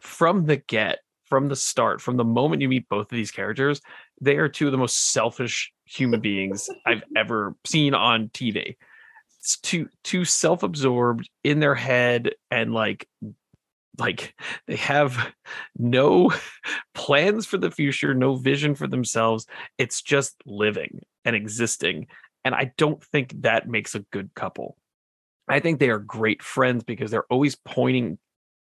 from 0.00 0.46
the 0.46 0.56
get, 0.56 0.98
from 1.26 1.48
the 1.48 1.56
start, 1.56 2.00
from 2.00 2.16
the 2.16 2.24
moment 2.24 2.62
you 2.62 2.68
meet 2.68 2.88
both 2.88 3.06
of 3.10 3.16
these 3.16 3.30
characters, 3.30 3.80
they 4.20 4.36
are 4.36 4.48
two 4.48 4.66
of 4.66 4.72
the 4.72 4.78
most 4.78 5.12
selfish 5.12 5.72
human 5.84 6.20
beings 6.20 6.68
I've 6.86 7.02
ever 7.16 7.54
seen 7.66 7.94
on 7.94 8.28
TV. 8.28 8.76
It's 9.38 9.58
too 9.58 9.88
too 10.04 10.24
self-absorbed 10.26 11.28
in 11.44 11.60
their 11.60 11.74
head 11.74 12.32
and 12.50 12.74
like 12.74 13.08
like 14.00 14.34
they 14.66 14.76
have 14.76 15.32
no 15.78 16.32
plans 16.94 17.46
for 17.46 17.58
the 17.58 17.70
future, 17.70 18.14
no 18.14 18.34
vision 18.36 18.74
for 18.74 18.86
themselves. 18.86 19.46
It's 19.78 20.02
just 20.02 20.34
living 20.46 21.00
and 21.24 21.36
existing. 21.36 22.06
And 22.44 22.54
I 22.54 22.72
don't 22.76 23.02
think 23.04 23.42
that 23.42 23.68
makes 23.68 23.94
a 23.94 24.00
good 24.10 24.30
couple. 24.34 24.76
I 25.48 25.60
think 25.60 25.78
they 25.78 25.90
are 25.90 25.98
great 25.98 26.42
friends 26.42 26.84
because 26.84 27.10
they're 27.10 27.30
always 27.30 27.56
pointing 27.56 28.18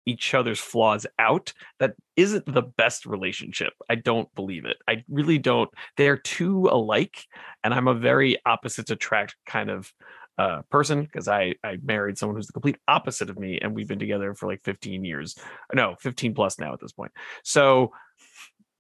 each 0.05 0.33
other's 0.33 0.59
flaws 0.59 1.05
out. 1.17 1.51
That 1.79 1.95
isn't 2.15 2.45
the 2.45 2.61
best 2.61 3.05
relationship. 3.05 3.73
I 3.89 3.95
don't 3.95 4.33
believe 4.36 4.65
it. 4.65 4.77
I 4.88 5.03
really 5.09 5.39
don't. 5.39 5.69
They're 5.97 6.17
too 6.17 6.69
alike. 6.71 7.25
And 7.63 7.73
I'm 7.73 7.88
a 7.88 7.95
very 7.95 8.38
opposites 8.45 8.91
attract 8.91 9.36
kind 9.45 9.69
of 9.71 9.91
uh, 10.38 10.61
person 10.69 11.03
because 11.03 11.27
I 11.27 11.55
I 11.63 11.77
married 11.83 12.17
someone 12.17 12.36
who's 12.36 12.47
the 12.47 12.53
complete 12.53 12.77
opposite 12.88 13.29
of 13.29 13.39
me, 13.39 13.59
and 13.61 13.73
we've 13.73 13.88
been 13.88 13.99
together 13.99 14.33
for 14.33 14.47
like 14.47 14.63
15 14.63 15.05
years. 15.05 15.36
No, 15.73 15.95
15 15.99 16.33
plus 16.33 16.59
now 16.59 16.73
at 16.73 16.79
this 16.79 16.91
point. 16.91 17.11
So 17.43 17.91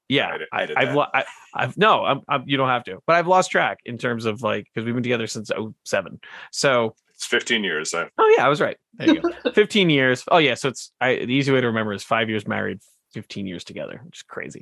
yeah, 0.07 0.37
I 0.51 0.63
I 0.63 0.85
that. 0.85 0.95
lo- 0.95 1.07
I, 1.13 1.23
I've 1.53 1.77
no, 1.77 2.05
I'm, 2.05 2.21
I'm, 2.27 2.43
you 2.45 2.57
don't 2.57 2.69
have 2.69 2.83
to, 2.85 2.99
but 3.07 3.15
I've 3.15 3.27
lost 3.27 3.49
track 3.51 3.79
in 3.85 3.97
terms 3.97 4.25
of 4.25 4.41
like 4.43 4.65
because 4.65 4.85
we've 4.85 4.93
been 4.93 5.03
together 5.03 5.27
since 5.27 5.49
07. 5.83 6.19
So 6.51 6.95
It's 7.15 7.25
15 7.25 7.63
years. 7.63 7.89
So 7.91 8.07
oh 8.17 8.35
yeah, 8.37 8.45
I 8.45 8.49
was 8.49 8.61
right. 8.61 8.77
There 8.95 9.07
you 9.15 9.21
go. 9.21 9.51
15 9.53 9.89
years. 9.89 10.23
Oh 10.29 10.37
yeah, 10.37 10.53
so 10.53 10.69
it's 10.69 10.91
I 11.01 11.15
the 11.15 11.33
easy 11.33 11.51
way 11.51 11.61
to 11.61 11.67
remember 11.67 11.93
is 11.93 12.03
five 12.03 12.29
years 12.29 12.47
married, 12.47 12.79
15 13.13 13.47
years 13.47 13.63
together, 13.63 14.01
which 14.05 14.19
is 14.19 14.23
crazy. 14.23 14.61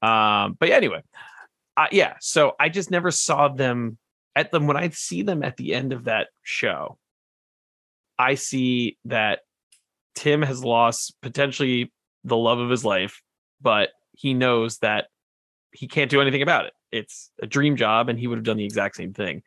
Um, 0.00 0.56
but 0.60 0.68
yeah, 0.68 0.76
anyway, 0.76 1.02
uh, 1.76 1.86
yeah. 1.90 2.14
So 2.20 2.52
I 2.60 2.68
just 2.68 2.90
never 2.90 3.10
saw 3.10 3.48
them 3.48 3.98
at 4.38 4.52
them 4.52 4.66
when 4.68 4.76
I 4.76 4.90
see 4.90 5.22
them 5.22 5.42
at 5.42 5.56
the 5.56 5.74
end 5.74 5.92
of 5.92 6.04
that 6.04 6.28
show. 6.42 6.96
I 8.18 8.36
see 8.36 8.98
that 9.04 9.40
Tim 10.14 10.42
has 10.42 10.62
lost 10.62 11.14
potentially 11.22 11.92
the 12.24 12.36
love 12.36 12.60
of 12.60 12.70
his 12.70 12.84
life, 12.84 13.20
but 13.60 13.90
he 14.12 14.34
knows 14.34 14.78
that 14.78 15.08
he 15.72 15.88
can't 15.88 16.10
do 16.10 16.20
anything 16.20 16.42
about 16.42 16.66
it. 16.66 16.72
It's 16.92 17.30
a 17.42 17.46
dream 17.46 17.76
job, 17.76 18.08
and 18.08 18.18
he 18.18 18.28
would 18.28 18.38
have 18.38 18.44
done 18.44 18.56
the 18.56 18.64
exact 18.64 18.96
same 18.96 19.12
thing. 19.12 19.42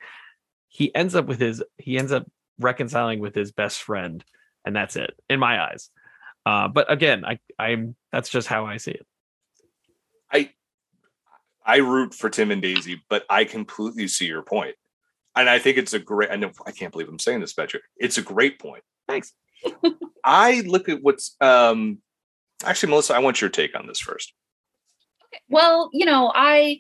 He 0.68 0.94
ends 0.94 1.16
up 1.16 1.26
with 1.26 1.40
his 1.40 1.64
he 1.78 1.98
ends 1.98 2.12
up 2.12 2.30
reconciling 2.60 3.20
with 3.20 3.34
his 3.34 3.52
best 3.52 3.82
friend, 3.82 4.24
and 4.66 4.76
that's 4.76 4.96
it 4.96 5.12
in 5.30 5.40
my 5.40 5.62
eyes. 5.62 5.90
Uh, 6.46 6.68
but 6.68 6.92
again, 6.92 7.24
I 7.26 7.40
I'm 7.58 7.96
that's 8.12 8.30
just 8.30 8.48
how 8.48 8.66
I 8.66 8.78
see 8.78 8.92
it. 8.92 9.06
I 10.32 10.52
I 11.66 11.78
root 11.78 12.14
for 12.14 12.30
Tim 12.30 12.52
and 12.52 12.62
Daisy, 12.62 13.02
but 13.10 13.26
I 13.30 13.46
completely 13.46 14.08
see 14.08 14.26
your 14.26 14.44
point. 14.44 14.76
And 15.36 15.50
I 15.50 15.60
think 15.60 15.78
it's 15.78 15.94
a 15.94 16.00
great 16.00 16.32
I 16.32 16.36
know 16.36 16.52
I 16.66 16.72
can't 16.72 16.92
believe 16.92 17.08
I'm 17.10 17.20
saying 17.20 17.42
this, 17.42 17.54
Patrick. 17.54 17.84
It's 17.98 18.18
a 18.18 18.22
great 18.22 18.60
point. 18.60 18.84
Thanks. 19.08 19.34
I 20.24 20.62
look 20.62 20.90
at 20.90 21.02
what's 21.02 21.36
um 21.42 22.00
actually 22.64 22.90
Melissa, 22.90 23.16
I 23.16 23.20
want 23.20 23.42
your 23.42 23.50
take 23.50 23.76
on 23.76 23.88
this 23.88 24.00
first. 24.00 24.34
Well, 25.50 25.90
you 25.94 26.06
know, 26.06 26.32
I 26.34 26.80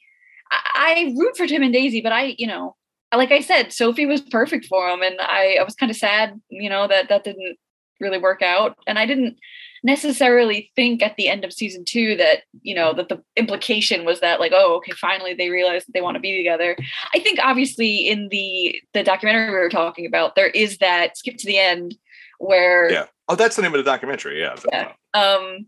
I 0.51 0.61
I 0.75 1.15
root 1.17 1.37
for 1.37 1.47
Tim 1.47 1.63
and 1.63 1.73
Daisy, 1.73 2.01
but 2.01 2.11
I, 2.11 2.35
you 2.37 2.47
know, 2.47 2.75
like 3.15 3.31
I 3.31 3.41
said, 3.41 3.73
Sophie 3.73 4.05
was 4.05 4.21
perfect 4.21 4.65
for 4.65 4.87
him, 4.89 5.01
and 5.01 5.19
I, 5.19 5.57
I 5.59 5.63
was 5.63 5.75
kind 5.75 5.89
of 5.89 5.97
sad, 5.97 6.39
you 6.49 6.69
know, 6.69 6.87
that 6.87 7.09
that 7.09 7.23
didn't 7.23 7.57
really 7.99 8.17
work 8.17 8.41
out, 8.41 8.77
and 8.87 8.99
I 8.99 9.05
didn't 9.05 9.37
necessarily 9.83 10.71
think 10.75 11.01
at 11.01 11.15
the 11.17 11.27
end 11.27 11.43
of 11.43 11.51
season 11.51 11.83
two 11.83 12.15
that 12.15 12.43
you 12.61 12.75
know 12.75 12.93
that 12.93 13.09
the 13.09 13.21
implication 13.35 14.05
was 14.05 14.19
that 14.19 14.39
like 14.39 14.51
oh 14.53 14.75
okay 14.75 14.91
finally 14.91 15.33
they 15.33 15.49
realized 15.49 15.87
that 15.87 15.93
they 15.93 16.01
want 16.01 16.13
to 16.13 16.21
be 16.21 16.37
together 16.37 16.77
i 17.15 17.19
think 17.19 17.39
obviously 17.41 18.07
in 18.07 18.29
the 18.29 18.79
the 18.93 19.03
documentary 19.03 19.47
we 19.47 19.55
were 19.55 19.69
talking 19.69 20.05
about 20.05 20.35
there 20.35 20.49
is 20.49 20.77
that 20.77 21.17
skip 21.17 21.35
to 21.35 21.47
the 21.47 21.57
end 21.57 21.95
where 22.41 22.91
Yeah. 22.91 23.05
Oh, 23.29 23.35
that's 23.35 23.55
the 23.55 23.61
name 23.61 23.73
of 23.73 23.77
the 23.77 23.89
documentary. 23.89 24.41
Yeah. 24.41 24.55
Yeah. 24.71 24.91
um 25.13 25.67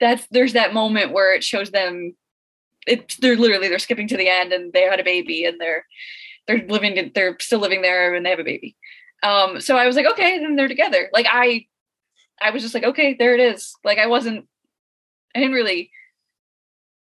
that's 0.00 0.26
there's 0.30 0.52
that 0.52 0.74
moment 0.74 1.12
where 1.12 1.34
it 1.34 1.42
shows 1.42 1.70
them 1.70 2.14
it's 2.86 3.16
they're 3.16 3.36
literally 3.36 3.68
they're 3.68 3.78
skipping 3.78 4.06
to 4.08 4.16
the 4.16 4.28
end 4.28 4.52
and 4.52 4.72
they 4.72 4.82
had 4.82 5.00
a 5.00 5.04
baby 5.04 5.44
and 5.44 5.60
they're 5.60 5.86
they're 6.46 6.64
living 6.68 7.10
they're 7.14 7.36
still 7.40 7.58
living 7.58 7.82
there 7.82 8.14
and 8.14 8.24
they 8.24 8.30
have 8.30 8.38
a 8.38 8.44
baby. 8.44 8.76
Um, 9.22 9.60
so 9.60 9.78
I 9.78 9.86
was 9.86 9.96
like, 9.96 10.04
okay, 10.04 10.38
then 10.38 10.56
they're 10.56 10.68
together. 10.68 11.08
Like 11.12 11.26
I 11.30 11.66
I 12.44 12.50
was 12.50 12.62
just 12.62 12.74
like, 12.74 12.84
okay, 12.84 13.16
there 13.18 13.34
it 13.34 13.40
is. 13.40 13.74
Like 13.84 13.98
I 13.98 14.06
wasn't 14.06 14.46
I 15.34 15.40
didn't 15.40 15.54
really 15.54 15.90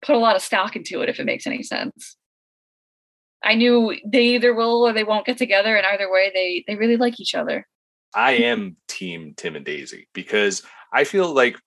put 0.00 0.14
a 0.14 0.18
lot 0.18 0.36
of 0.36 0.42
stock 0.42 0.76
into 0.76 1.02
it 1.02 1.08
if 1.08 1.18
it 1.18 1.26
makes 1.26 1.46
any 1.46 1.62
sense. 1.62 2.16
I 3.42 3.54
knew 3.56 3.94
they 4.06 4.36
either 4.36 4.54
will 4.54 4.86
or 4.86 4.92
they 4.92 5.04
won't 5.04 5.26
get 5.26 5.36
together, 5.36 5.76
and 5.76 5.84
either 5.84 6.10
way, 6.10 6.30
they 6.32 6.64
they 6.66 6.76
really 6.76 6.96
like 6.96 7.20
each 7.20 7.34
other. 7.34 7.66
I 8.14 8.32
am 8.32 8.76
team 8.88 9.34
Tim 9.36 9.56
and 9.56 9.64
Daisy 9.64 10.08
because 10.14 10.62
I 10.92 11.04
feel 11.04 11.34
like 11.34 11.58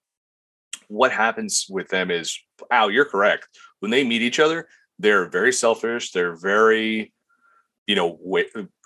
what 0.88 1.12
happens 1.12 1.66
with 1.68 1.88
them 1.88 2.10
is, 2.10 2.38
Al, 2.70 2.90
you're 2.90 3.04
correct. 3.04 3.46
When 3.80 3.90
they 3.90 4.02
meet 4.02 4.22
each 4.22 4.40
other, 4.40 4.66
they're 4.98 5.28
very 5.28 5.52
selfish. 5.52 6.10
They're 6.12 6.36
very, 6.36 7.12
you 7.86 7.94
know, 7.94 8.18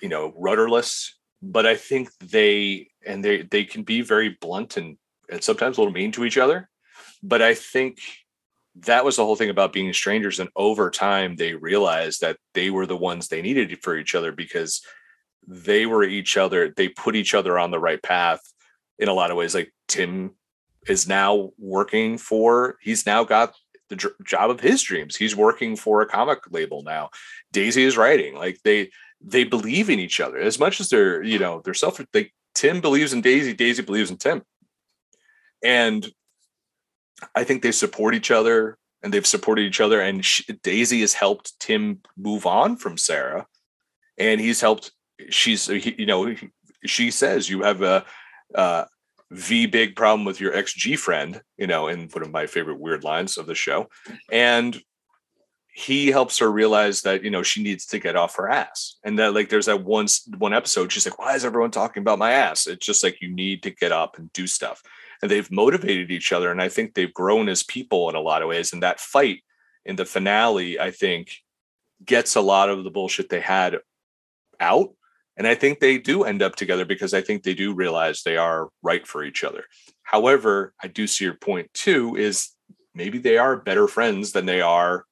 you 0.03 0.09
know, 0.09 0.35
rudderless. 0.37 1.14
But 1.41 1.66
I 1.66 1.76
think 1.76 2.11
they 2.18 2.89
and 3.07 3.24
they 3.24 3.42
they 3.42 3.64
can 3.64 3.82
be 3.82 4.03
very 4.03 4.36
blunt 4.40 4.76
and 4.76 4.96
and 5.30 5.42
sometimes 5.42 5.76
a 5.76 5.80
little 5.80 5.92
mean 5.92 6.12
to 6.12 6.24
each 6.24 6.38
other. 6.38 6.68
But 7.22 7.42
I 7.42 7.55
think 7.55 8.00
that 8.76 9.05
was 9.05 9.16
the 9.16 9.24
whole 9.24 9.36
thing 9.36 9.50
about 9.50 9.72
being 9.72 9.92
strangers. 9.92 10.40
And 10.40 10.48
over 10.57 10.90
time, 10.90 11.36
they 11.36 11.55
realized 11.55 12.20
that 12.20 12.38
they 12.55 12.70
were 12.70 12.86
the 12.86 12.96
ones 12.96 13.28
they 13.28 13.42
needed 13.42 13.78
for 13.82 13.96
each 13.96 14.14
other 14.14 14.32
because 14.32 14.82
they 15.46 15.86
were 15.86 16.05
each 16.05 16.36
other. 16.36 16.72
They 16.74 16.88
put 16.88 17.16
each 17.16 17.34
other 17.34 17.59
on 17.59 17.70
the 17.70 17.78
right 17.78 18.03
path 18.03 18.40
in 18.98 19.09
a 19.09 19.14
lot 19.14 19.30
of 19.30 19.36
ways. 19.36 19.55
Like 19.55 19.72
Tim 19.88 20.32
is 20.86 21.07
now 21.07 21.50
working 21.59 22.18
for, 22.18 22.76
he's 22.80 23.07
now 23.07 23.24
got 23.24 23.55
the 23.88 23.96
dr- 23.96 24.14
job 24.24 24.50
of 24.50 24.61
his 24.61 24.82
dreams. 24.82 25.16
He's 25.16 25.36
working 25.36 25.76
for 25.76 26.00
a 26.00 26.07
comic 26.07 26.40
label 26.50 26.82
now. 26.82 27.11
Daisy 27.53 27.84
is 27.84 27.96
writing. 27.96 28.34
Like 28.34 28.61
they, 28.64 28.90
they 29.20 29.44
believe 29.44 29.90
in 29.90 29.98
each 29.98 30.20
other 30.20 30.38
as 30.38 30.59
much 30.59 30.80
as 30.80 30.88
they're, 30.88 31.22
you 31.22 31.38
know, 31.38 31.61
they're 31.64 31.74
self. 31.74 32.00
They 32.12 32.32
Tim 32.55 32.80
believes 32.80 33.12
in 33.12 33.20
Daisy. 33.20 33.53
Daisy 33.53 33.82
believes 33.82 34.11
in 34.11 34.16
Tim. 34.16 34.42
And 35.64 36.07
I 37.34 37.44
think 37.44 37.62
they 37.62 37.72
support 37.72 38.14
each 38.14 38.30
other 38.30 38.78
and 39.03 39.12
they've 39.12 39.26
supported 39.26 39.62
each 39.62 39.80
other. 39.80 40.00
And 40.00 40.24
she, 40.24 40.44
Daisy 40.62 41.00
has 41.00 41.14
helped 41.14 41.59
Tim 41.61 42.00
move 42.16 42.46
on 42.46 42.76
from 42.76 42.96
Sarah, 42.96 43.46
and 44.18 44.40
he's 44.40 44.61
helped. 44.61 44.92
She's 45.30 45.68
you 45.68 46.07
know 46.07 46.34
she 46.84 47.11
says 47.11 47.48
you 47.48 47.62
have 47.62 47.82
a, 47.82 48.05
v 49.30 49.66
big 49.66 49.96
problem 49.96 50.24
with 50.24 50.40
your 50.40 50.55
ex 50.55 50.74
G 50.74 50.96
friend, 50.96 51.40
you 51.57 51.66
know, 51.66 51.88
in 51.88 52.09
one 52.09 52.22
of 52.22 52.30
my 52.30 52.46
favorite 52.46 52.78
weird 52.78 53.03
lines 53.03 53.38
of 53.38 53.46
the 53.46 53.55
show, 53.55 53.88
and 54.30 54.80
he 55.75 56.09
helps 56.09 56.39
her 56.39 56.51
realize 56.53 57.01
that 57.03 57.25
you 57.25 57.31
know 57.31 57.43
she 57.43 57.62
needs 57.62 57.87
to 57.87 57.99
get 57.99 58.14
off 58.14 58.37
her 58.37 58.49
ass 58.49 58.99
and 59.05 59.18
that 59.18 59.35
like 59.35 59.49
there's 59.49 59.66
that 59.66 59.83
one 59.83 60.07
one 60.37 60.53
episode 60.53 60.93
she's 60.93 61.07
like 61.07 61.18
why 61.18 61.35
is 61.35 61.47
everyone 61.47 61.70
talking 61.70 62.03
about 62.03 62.18
my 62.18 62.33
ass 62.33 62.66
it's 62.66 62.85
just 62.85 63.03
like 63.03 63.23
you 63.23 63.35
need 63.35 63.62
to 63.62 63.70
get 63.70 63.91
up 63.91 64.18
and 64.18 64.31
do 64.35 64.47
stuff 64.47 64.83
and 65.23 65.31
they've 65.31 65.51
motivated 65.51 66.11
each 66.11 66.33
other. 66.33 66.51
And 66.51 66.61
I 66.61 66.68
think 66.68 66.95
they've 66.95 67.14
grown 67.14 67.49
as 67.49 67.62
people 67.62 68.11
in 68.11 68.16
a 68.16 68.20
lot 68.20 68.43
of 68.43 68.49
ways. 68.49 68.73
And 68.73 68.83
that 68.83 69.01
fight 69.01 69.43
in 69.85 69.97
the 69.97 70.05
finale, 70.05 70.79
I 70.79 70.91
think, 70.91 71.37
gets 72.05 72.35
a 72.35 72.41
lot 72.41 72.68
of 72.68 72.83
the 72.83 72.91
bullshit 72.91 73.29
they 73.29 73.41
had 73.41 73.79
out. 74.59 74.91
And 75.37 75.47
I 75.47 75.55
think 75.55 75.79
they 75.79 75.97
do 75.97 76.25
end 76.25 76.43
up 76.43 76.57
together 76.57 76.85
because 76.85 77.14
I 77.14 77.23
think 77.23 77.43
they 77.43 77.55
do 77.55 77.73
realize 77.73 78.23
they 78.23 78.37
are 78.37 78.68
right 78.83 79.07
for 79.07 79.25
each 79.25 79.45
other. 79.45 79.64
However, 80.03 80.75
I 80.83 80.89
do 80.89 81.07
see 81.07 81.25
your 81.25 81.35
point 81.35 81.73
too, 81.73 82.16
is 82.16 82.51
maybe 82.95 83.18
they 83.18 83.39
are 83.39 83.57
better 83.57 83.89
friends 83.89 84.33
than 84.33 84.45
they 84.45 84.61
are 84.61 85.05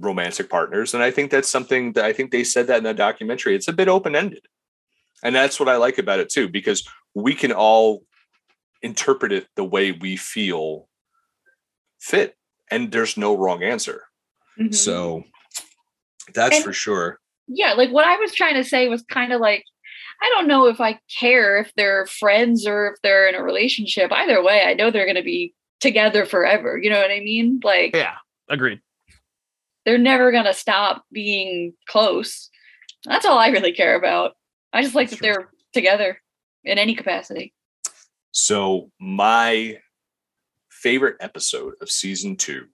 romantic 0.00 0.50
partners. 0.50 0.94
And 0.94 1.02
I 1.02 1.10
think 1.10 1.30
that's 1.30 1.48
something 1.48 1.92
that 1.92 2.04
I 2.04 2.12
think 2.12 2.30
they 2.30 2.44
said 2.44 2.66
that 2.66 2.78
in 2.78 2.84
the 2.84 2.94
documentary. 2.94 3.54
It's 3.54 3.68
a 3.68 3.72
bit 3.72 3.88
open 3.88 4.14
ended. 4.14 4.46
And 5.22 5.34
that's 5.34 5.58
what 5.58 5.68
I 5.68 5.76
like 5.76 5.98
about 5.98 6.20
it 6.20 6.28
too, 6.28 6.48
because 6.48 6.88
we 7.14 7.34
can 7.34 7.52
all 7.52 8.02
interpret 8.82 9.32
it 9.32 9.46
the 9.56 9.64
way 9.64 9.92
we 9.92 10.16
feel 10.16 10.88
fit 12.00 12.36
and 12.70 12.92
there's 12.92 13.16
no 13.16 13.36
wrong 13.36 13.62
answer 13.62 14.04
mm-hmm. 14.58 14.72
so 14.72 15.24
that's 16.34 16.56
and, 16.56 16.64
for 16.64 16.72
sure 16.72 17.18
yeah 17.48 17.72
like 17.72 17.90
what 17.90 18.06
i 18.06 18.16
was 18.16 18.32
trying 18.34 18.54
to 18.54 18.64
say 18.64 18.88
was 18.88 19.02
kind 19.10 19.32
of 19.32 19.40
like 19.40 19.64
i 20.22 20.32
don't 20.34 20.46
know 20.46 20.66
if 20.66 20.80
i 20.80 20.98
care 21.18 21.58
if 21.58 21.72
they're 21.76 22.06
friends 22.06 22.66
or 22.66 22.92
if 22.92 23.02
they're 23.02 23.28
in 23.28 23.34
a 23.34 23.42
relationship 23.42 24.12
either 24.12 24.42
way 24.42 24.62
i 24.64 24.74
know 24.74 24.90
they're 24.90 25.06
going 25.06 25.16
to 25.16 25.22
be 25.22 25.52
together 25.80 26.24
forever 26.24 26.78
you 26.80 26.90
know 26.90 27.00
what 27.00 27.10
i 27.10 27.20
mean 27.20 27.60
like 27.64 27.94
yeah 27.94 28.14
agreed 28.48 28.80
they're 29.88 29.98
never 29.98 30.30
going 30.30 30.44
to 30.44 30.52
stop 30.52 31.04
being 31.10 31.72
close 31.88 32.50
that's 33.04 33.24
all 33.24 33.38
i 33.38 33.48
really 33.48 33.72
care 33.72 33.96
about 33.96 34.36
i 34.72 34.82
just 34.82 34.94
like 34.94 35.08
that 35.08 35.20
they're 35.20 35.48
together 35.72 36.20
in 36.64 36.78
any 36.78 36.94
capacity 36.94 37.54
so 38.30 38.90
my 39.00 39.78
favorite 40.78 41.16
episode 41.20 41.74
of 41.80 41.90
season 41.90 42.36
two, 42.36 42.66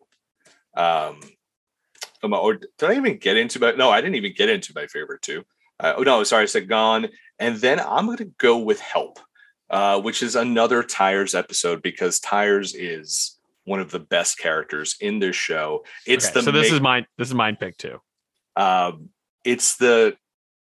um, 0.77 1.21
or 2.23 2.55
did 2.55 2.69
I 2.83 2.97
even 2.97 3.19
get 3.19 3.37
into 3.37 3.59
my? 3.59 3.73
No, 3.73 3.91
I 3.91 4.01
didn't 4.01 4.17
even 4.17 4.35
get 4.37 4.49
into 4.49 4.73
my 4.75 4.87
favorite 4.87 5.23
two. 5.23 5.45
Uh, 5.81 5.95
oh 5.97 6.03
no, 6.03 6.23
sorry, 6.25 6.43
I 6.43 6.47
said 6.47 6.69
gone, 6.69 7.09
and 7.39 7.57
then 7.57 7.81
I'm 7.81 8.07
going 8.07 8.19
to 8.19 8.33
go 8.39 8.59
with 8.59 8.81
help, 8.81 9.19
uh, 9.71 10.01
which 10.01 10.23
is 10.23 10.37
another 10.37 10.83
Tyres 10.83 11.35
episode 11.35 11.83
because 11.83 12.21
Tyres 12.21 12.75
is 12.75 13.34
one 13.65 13.81
of 13.81 13.91
the 13.91 14.01
best 14.01 14.39
characters 14.39 14.97
in 15.01 15.19
this 15.19 15.37
show. 15.37 15.85
It's 16.07 16.27
okay, 16.27 16.35
the 16.35 16.43
so 16.43 16.51
this 16.51 16.71
ma- 16.71 16.77
is 16.77 16.81
mine. 16.81 17.07
This 17.19 17.29
is 17.29 17.35
mine 17.35 17.57
pick 17.57 17.77
too. 17.77 17.99
Um, 18.57 19.11
it's 19.45 19.77
the 19.77 20.17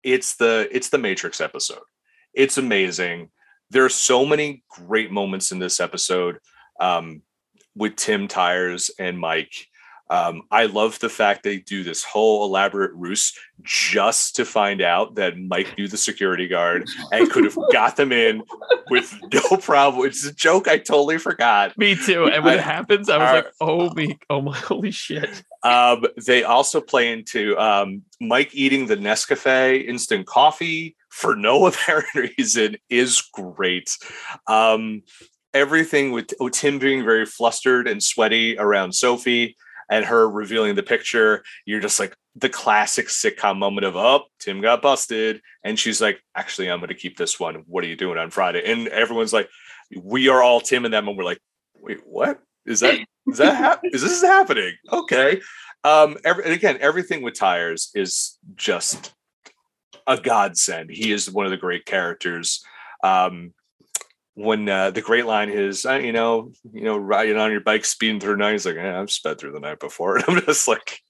it's 0.02 0.36
the 0.36 0.68
it's 0.70 0.90
the 0.90 0.98
Matrix 0.98 1.40
episode. 1.40 1.82
It's 2.34 2.58
amazing 2.58 3.30
there 3.70 3.84
are 3.84 3.90
so 3.90 4.24
many 4.24 4.62
great 4.68 5.10
moments 5.10 5.50
in 5.50 5.58
this 5.58 5.80
episode 5.80 6.38
um, 6.80 7.22
with 7.74 7.96
Tim 7.96 8.28
Tyres 8.28 8.90
and 8.98 9.18
Mike. 9.18 9.66
Um, 10.10 10.42
I 10.50 10.66
love 10.66 10.98
the 10.98 11.08
fact 11.08 11.42
they 11.42 11.58
do 11.58 11.82
this 11.82 12.04
whole 12.04 12.44
elaborate 12.44 12.92
ruse 12.94 13.32
just 13.62 14.36
to 14.36 14.44
find 14.44 14.82
out 14.82 15.14
that 15.14 15.38
Mike 15.38 15.78
knew 15.78 15.88
the 15.88 15.96
security 15.96 16.46
guard 16.46 16.86
and 17.10 17.30
could 17.30 17.44
have 17.44 17.56
got 17.72 17.96
them 17.96 18.12
in 18.12 18.42
with 18.90 19.18
no 19.32 19.56
problem. 19.56 20.06
It's 20.06 20.26
a 20.26 20.32
joke 20.32 20.68
I 20.68 20.76
totally 20.76 21.16
forgot. 21.16 21.76
Me 21.78 21.94
too. 21.94 22.26
And 22.26 22.44
when 22.44 22.54
I, 22.54 22.56
it 22.56 22.62
happens, 22.62 23.08
I 23.08 23.16
was 23.16 23.44
like, 23.44 23.52
"Oh 23.60 23.94
me, 23.94 24.18
oh 24.28 24.42
my, 24.42 24.56
holy 24.58 24.90
shit!" 24.90 25.42
Um, 25.62 26.04
they 26.26 26.44
also 26.44 26.80
play 26.82 27.10
into 27.10 27.58
um, 27.58 28.02
Mike 28.20 28.50
eating 28.52 28.86
the 28.86 28.96
Nescafe 28.96 29.86
instant 29.86 30.26
coffee 30.26 30.96
for 31.08 31.34
no 31.34 31.66
apparent 31.68 32.14
reason 32.14 32.76
is 32.90 33.22
great. 33.32 33.96
Um, 34.46 35.02
everything 35.54 36.12
with 36.12 36.30
Tim 36.52 36.78
being 36.78 37.04
very 37.04 37.24
flustered 37.24 37.88
and 37.88 38.02
sweaty 38.02 38.58
around 38.58 38.92
Sophie 38.92 39.56
and 39.94 40.04
her 40.04 40.28
revealing 40.28 40.74
the 40.74 40.82
picture, 40.82 41.44
you're 41.66 41.78
just 41.78 42.00
like 42.00 42.16
the 42.34 42.48
classic 42.48 43.06
sitcom 43.06 43.58
moment 43.58 43.86
of, 43.86 43.94
oh, 43.94 44.24
Tim 44.40 44.60
got 44.60 44.82
busted. 44.82 45.40
And 45.62 45.78
she's 45.78 46.00
like, 46.00 46.20
actually, 46.34 46.68
I'm 46.68 46.80
going 46.80 46.88
to 46.88 46.94
keep 46.94 47.16
this 47.16 47.38
one. 47.38 47.62
What 47.68 47.84
are 47.84 47.86
you 47.86 47.94
doing 47.94 48.18
on 48.18 48.30
Friday? 48.30 48.62
And 48.64 48.88
everyone's 48.88 49.32
like, 49.32 49.48
we 49.96 50.28
are 50.28 50.42
all 50.42 50.60
Tim 50.60 50.84
and 50.84 50.92
them. 50.92 51.06
And 51.06 51.16
we're 51.16 51.22
like, 51.22 51.38
wait, 51.76 52.00
what? 52.04 52.40
Is 52.66 52.80
that, 52.80 52.98
is 53.28 53.38
that, 53.38 53.56
hap- 53.56 53.80
is 53.84 54.02
this 54.02 54.20
happening? 54.20 54.72
Okay. 54.92 55.40
Um, 55.84 56.16
every, 56.24 56.42
and 56.42 56.52
again, 56.52 56.78
everything 56.80 57.22
with 57.22 57.38
Tyres 57.38 57.92
is 57.94 58.36
just 58.56 59.14
a 60.08 60.18
godsend. 60.18 60.90
He 60.90 61.12
is 61.12 61.30
one 61.30 61.46
of 61.46 61.52
the 61.52 61.56
great 61.56 61.86
characters. 61.86 62.64
Um, 63.04 63.52
when 64.34 64.68
uh, 64.68 64.90
the 64.90 65.00
great 65.00 65.26
line 65.26 65.48
is, 65.48 65.86
uh, 65.86 65.94
you 65.94 66.12
know, 66.12 66.52
you 66.72 66.82
know, 66.82 66.96
riding 66.96 67.36
on 67.36 67.52
your 67.52 67.60
bike, 67.60 67.84
speeding 67.84 68.20
through 68.20 68.36
night. 68.36 68.52
He's 68.52 68.66
like, 68.66 68.76
eh, 68.76 69.00
I've 69.00 69.10
sped 69.10 69.38
through 69.38 69.52
the 69.52 69.60
night 69.60 69.80
before, 69.80 70.16
and 70.16 70.24
I'm 70.28 70.40
just 70.44 70.68
like, 70.68 71.00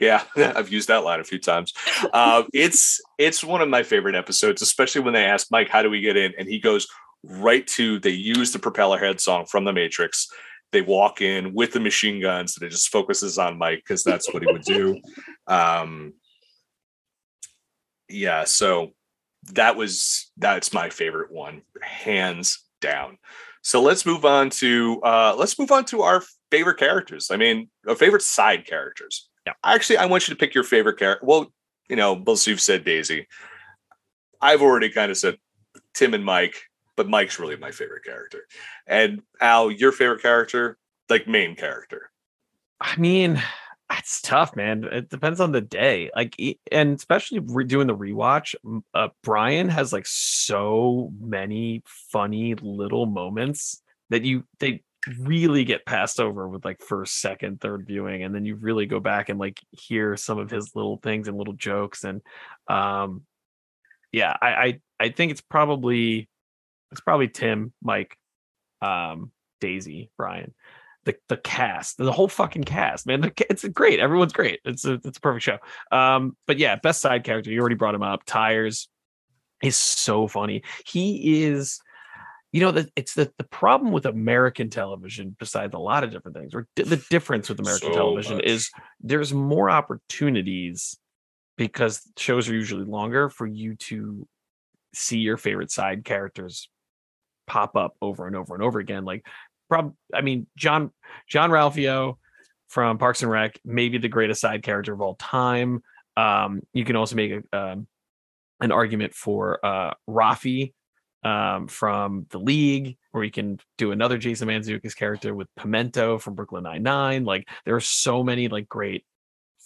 yeah, 0.00 0.22
I've 0.36 0.72
used 0.72 0.88
that 0.88 1.04
line 1.04 1.20
a 1.20 1.24
few 1.24 1.38
times. 1.38 1.72
Uh, 2.12 2.44
it's 2.52 3.00
it's 3.18 3.44
one 3.44 3.60
of 3.60 3.68
my 3.68 3.82
favorite 3.82 4.14
episodes, 4.14 4.62
especially 4.62 5.02
when 5.02 5.14
they 5.14 5.24
ask 5.24 5.48
Mike, 5.50 5.68
"How 5.68 5.82
do 5.82 5.90
we 5.90 6.00
get 6.00 6.16
in?" 6.16 6.32
and 6.38 6.48
he 6.48 6.58
goes 6.58 6.88
right 7.22 7.66
to 7.66 7.98
they 8.00 8.10
use 8.10 8.52
the 8.52 8.58
propeller 8.58 8.98
head 8.98 9.20
song 9.20 9.46
from 9.46 9.64
the 9.64 9.72
Matrix. 9.72 10.28
They 10.72 10.82
walk 10.82 11.20
in 11.20 11.54
with 11.54 11.72
the 11.72 11.80
machine 11.80 12.20
guns, 12.20 12.56
and 12.56 12.66
it 12.66 12.70
just 12.70 12.88
focuses 12.88 13.38
on 13.38 13.58
Mike 13.58 13.78
because 13.86 14.02
that's 14.02 14.32
what 14.32 14.42
he 14.42 14.50
would 14.50 14.62
do. 14.62 15.00
Um, 15.46 16.14
yeah, 18.08 18.44
so 18.44 18.92
that 19.52 19.76
was 19.76 20.30
that's 20.36 20.72
my 20.72 20.90
favorite 20.90 21.30
one, 21.30 21.62
hands 21.82 22.64
down. 22.80 23.18
So 23.62 23.80
let's 23.80 24.04
move 24.04 24.24
on 24.24 24.50
to 24.50 25.00
uh 25.02 25.34
let's 25.38 25.58
move 25.58 25.72
on 25.72 25.84
to 25.86 26.02
our 26.02 26.22
favorite 26.50 26.78
characters. 26.78 27.30
I 27.30 27.36
mean, 27.36 27.68
our 27.88 27.94
favorite 27.94 28.22
side 28.22 28.66
characters. 28.66 29.28
Yeah. 29.46 29.54
Actually, 29.64 29.98
I 29.98 30.06
want 30.06 30.28
you 30.28 30.34
to 30.34 30.38
pick 30.38 30.54
your 30.54 30.64
favorite 30.64 30.98
character. 30.98 31.24
Well, 31.26 31.52
you 31.88 31.96
know, 31.96 32.16
both 32.16 32.46
you've 32.46 32.60
said 32.60 32.84
Daisy. 32.84 33.26
I've 34.40 34.62
already 34.62 34.90
kind 34.90 35.10
of 35.10 35.16
said 35.16 35.38
Tim 35.94 36.14
and 36.14 36.24
Mike, 36.24 36.56
but 36.96 37.08
Mike's 37.08 37.38
really 37.38 37.56
my 37.56 37.70
favorite 37.70 38.04
character. 38.04 38.40
And 38.86 39.22
Al, 39.40 39.70
your 39.70 39.92
favorite 39.92 40.22
character, 40.22 40.78
like 41.08 41.26
main 41.26 41.56
character. 41.56 42.10
I 42.80 42.96
mean, 42.96 43.42
It's 43.92 44.20
tough, 44.22 44.56
man. 44.56 44.84
It 44.84 45.10
depends 45.10 45.40
on 45.40 45.52
the 45.52 45.60
day. 45.60 46.10
Like, 46.14 46.36
and 46.72 46.94
especially 46.94 47.40
re- 47.40 47.64
doing 47.64 47.86
the 47.86 47.96
rewatch, 47.96 48.54
uh, 48.94 49.08
Brian 49.22 49.68
has 49.68 49.92
like 49.92 50.06
so 50.06 51.12
many 51.20 51.82
funny 51.86 52.54
little 52.54 53.06
moments 53.06 53.82
that 54.10 54.22
you 54.24 54.44
they 54.58 54.82
really 55.18 55.64
get 55.64 55.84
passed 55.84 56.18
over 56.18 56.48
with 56.48 56.64
like 56.64 56.80
first, 56.80 57.20
second, 57.20 57.60
third 57.60 57.86
viewing, 57.86 58.22
and 58.22 58.34
then 58.34 58.44
you 58.46 58.56
really 58.56 58.86
go 58.86 59.00
back 59.00 59.28
and 59.28 59.38
like 59.38 59.60
hear 59.70 60.16
some 60.16 60.38
of 60.38 60.50
his 60.50 60.74
little 60.74 60.96
things 60.98 61.28
and 61.28 61.36
little 61.36 61.54
jokes. 61.54 62.04
And 62.04 62.22
um, 62.68 63.22
yeah, 64.12 64.34
I 64.40 64.48
I, 64.48 64.80
I 64.98 65.08
think 65.10 65.32
it's 65.32 65.42
probably 65.42 66.28
it's 66.90 67.00
probably 67.02 67.28
Tim, 67.28 67.72
Mike, 67.82 68.16
um, 68.80 69.30
Daisy, 69.60 70.10
Brian 70.16 70.54
the 71.04 71.16
the 71.28 71.36
cast, 71.36 71.98
the 71.98 72.12
whole 72.12 72.28
fucking 72.28 72.64
cast, 72.64 73.06
man. 73.06 73.30
It's 73.50 73.64
great. 73.68 74.00
Everyone's 74.00 74.32
great. 74.32 74.60
It's 74.64 74.84
a 74.84 74.94
it's 75.04 75.18
a 75.18 75.20
perfect 75.20 75.44
show. 75.44 75.58
Um, 75.96 76.36
but 76.46 76.58
yeah, 76.58 76.76
best 76.76 77.00
side 77.00 77.24
character. 77.24 77.50
You 77.50 77.60
already 77.60 77.74
brought 77.76 77.94
him 77.94 78.02
up. 78.02 78.24
Tyres 78.24 78.88
is 79.62 79.76
so 79.76 80.26
funny. 80.28 80.62
He 80.86 81.44
is, 81.44 81.80
you 82.52 82.60
know, 82.60 82.70
that 82.72 82.90
it's 82.96 83.14
the 83.14 83.32
the 83.38 83.44
problem 83.44 83.92
with 83.92 84.06
American 84.06 84.70
television. 84.70 85.36
Besides 85.38 85.74
a 85.74 85.78
lot 85.78 86.04
of 86.04 86.10
different 86.10 86.36
things, 86.36 86.54
or 86.54 86.66
di- 86.76 86.84
the 86.84 87.04
difference 87.10 87.48
with 87.48 87.60
American 87.60 87.92
So 87.92 87.94
television 87.94 88.36
much. 88.36 88.46
is 88.46 88.70
there's 89.00 89.32
more 89.32 89.70
opportunities 89.70 90.98
because 91.56 92.02
shows 92.16 92.48
are 92.48 92.54
usually 92.54 92.84
longer 92.84 93.28
for 93.28 93.46
you 93.46 93.76
to 93.76 94.26
see 94.92 95.18
your 95.18 95.36
favorite 95.36 95.70
side 95.70 96.04
characters 96.04 96.68
pop 97.46 97.76
up 97.76 97.94
over 98.00 98.26
and 98.26 98.34
over 98.36 98.54
and 98.54 98.62
over 98.62 98.78
again. 98.78 99.04
Like, 99.04 99.26
I 100.12 100.20
mean, 100.20 100.46
John 100.56 100.90
Jean-Ralphio 101.28 102.16
from 102.68 102.98
Parks 102.98 103.22
and 103.22 103.30
Rec, 103.30 103.58
maybe 103.64 103.98
the 103.98 104.08
greatest 104.08 104.40
side 104.40 104.62
character 104.62 104.92
of 104.92 105.00
all 105.00 105.14
time. 105.14 105.82
Um, 106.16 106.62
you 106.72 106.84
can 106.84 106.96
also 106.96 107.16
make 107.16 107.32
a, 107.32 107.56
um, 107.56 107.86
an 108.60 108.72
argument 108.72 109.14
for 109.14 109.64
uh, 109.64 109.94
Rafi 110.08 110.72
um, 111.22 111.68
from 111.68 112.26
The 112.30 112.38
League, 112.38 112.96
or 113.12 113.24
you 113.24 113.30
can 113.30 113.58
do 113.78 113.92
another 113.92 114.18
Jason 114.18 114.48
Mantzoukas 114.48 114.96
character 114.96 115.34
with 115.34 115.48
Pimento 115.56 116.18
from 116.18 116.34
Brooklyn 116.34 116.64
Nine 116.64 116.82
Nine. 116.82 117.24
Like, 117.24 117.48
there 117.64 117.74
are 117.74 117.80
so 117.80 118.22
many 118.22 118.48
like 118.48 118.68
great, 118.68 119.04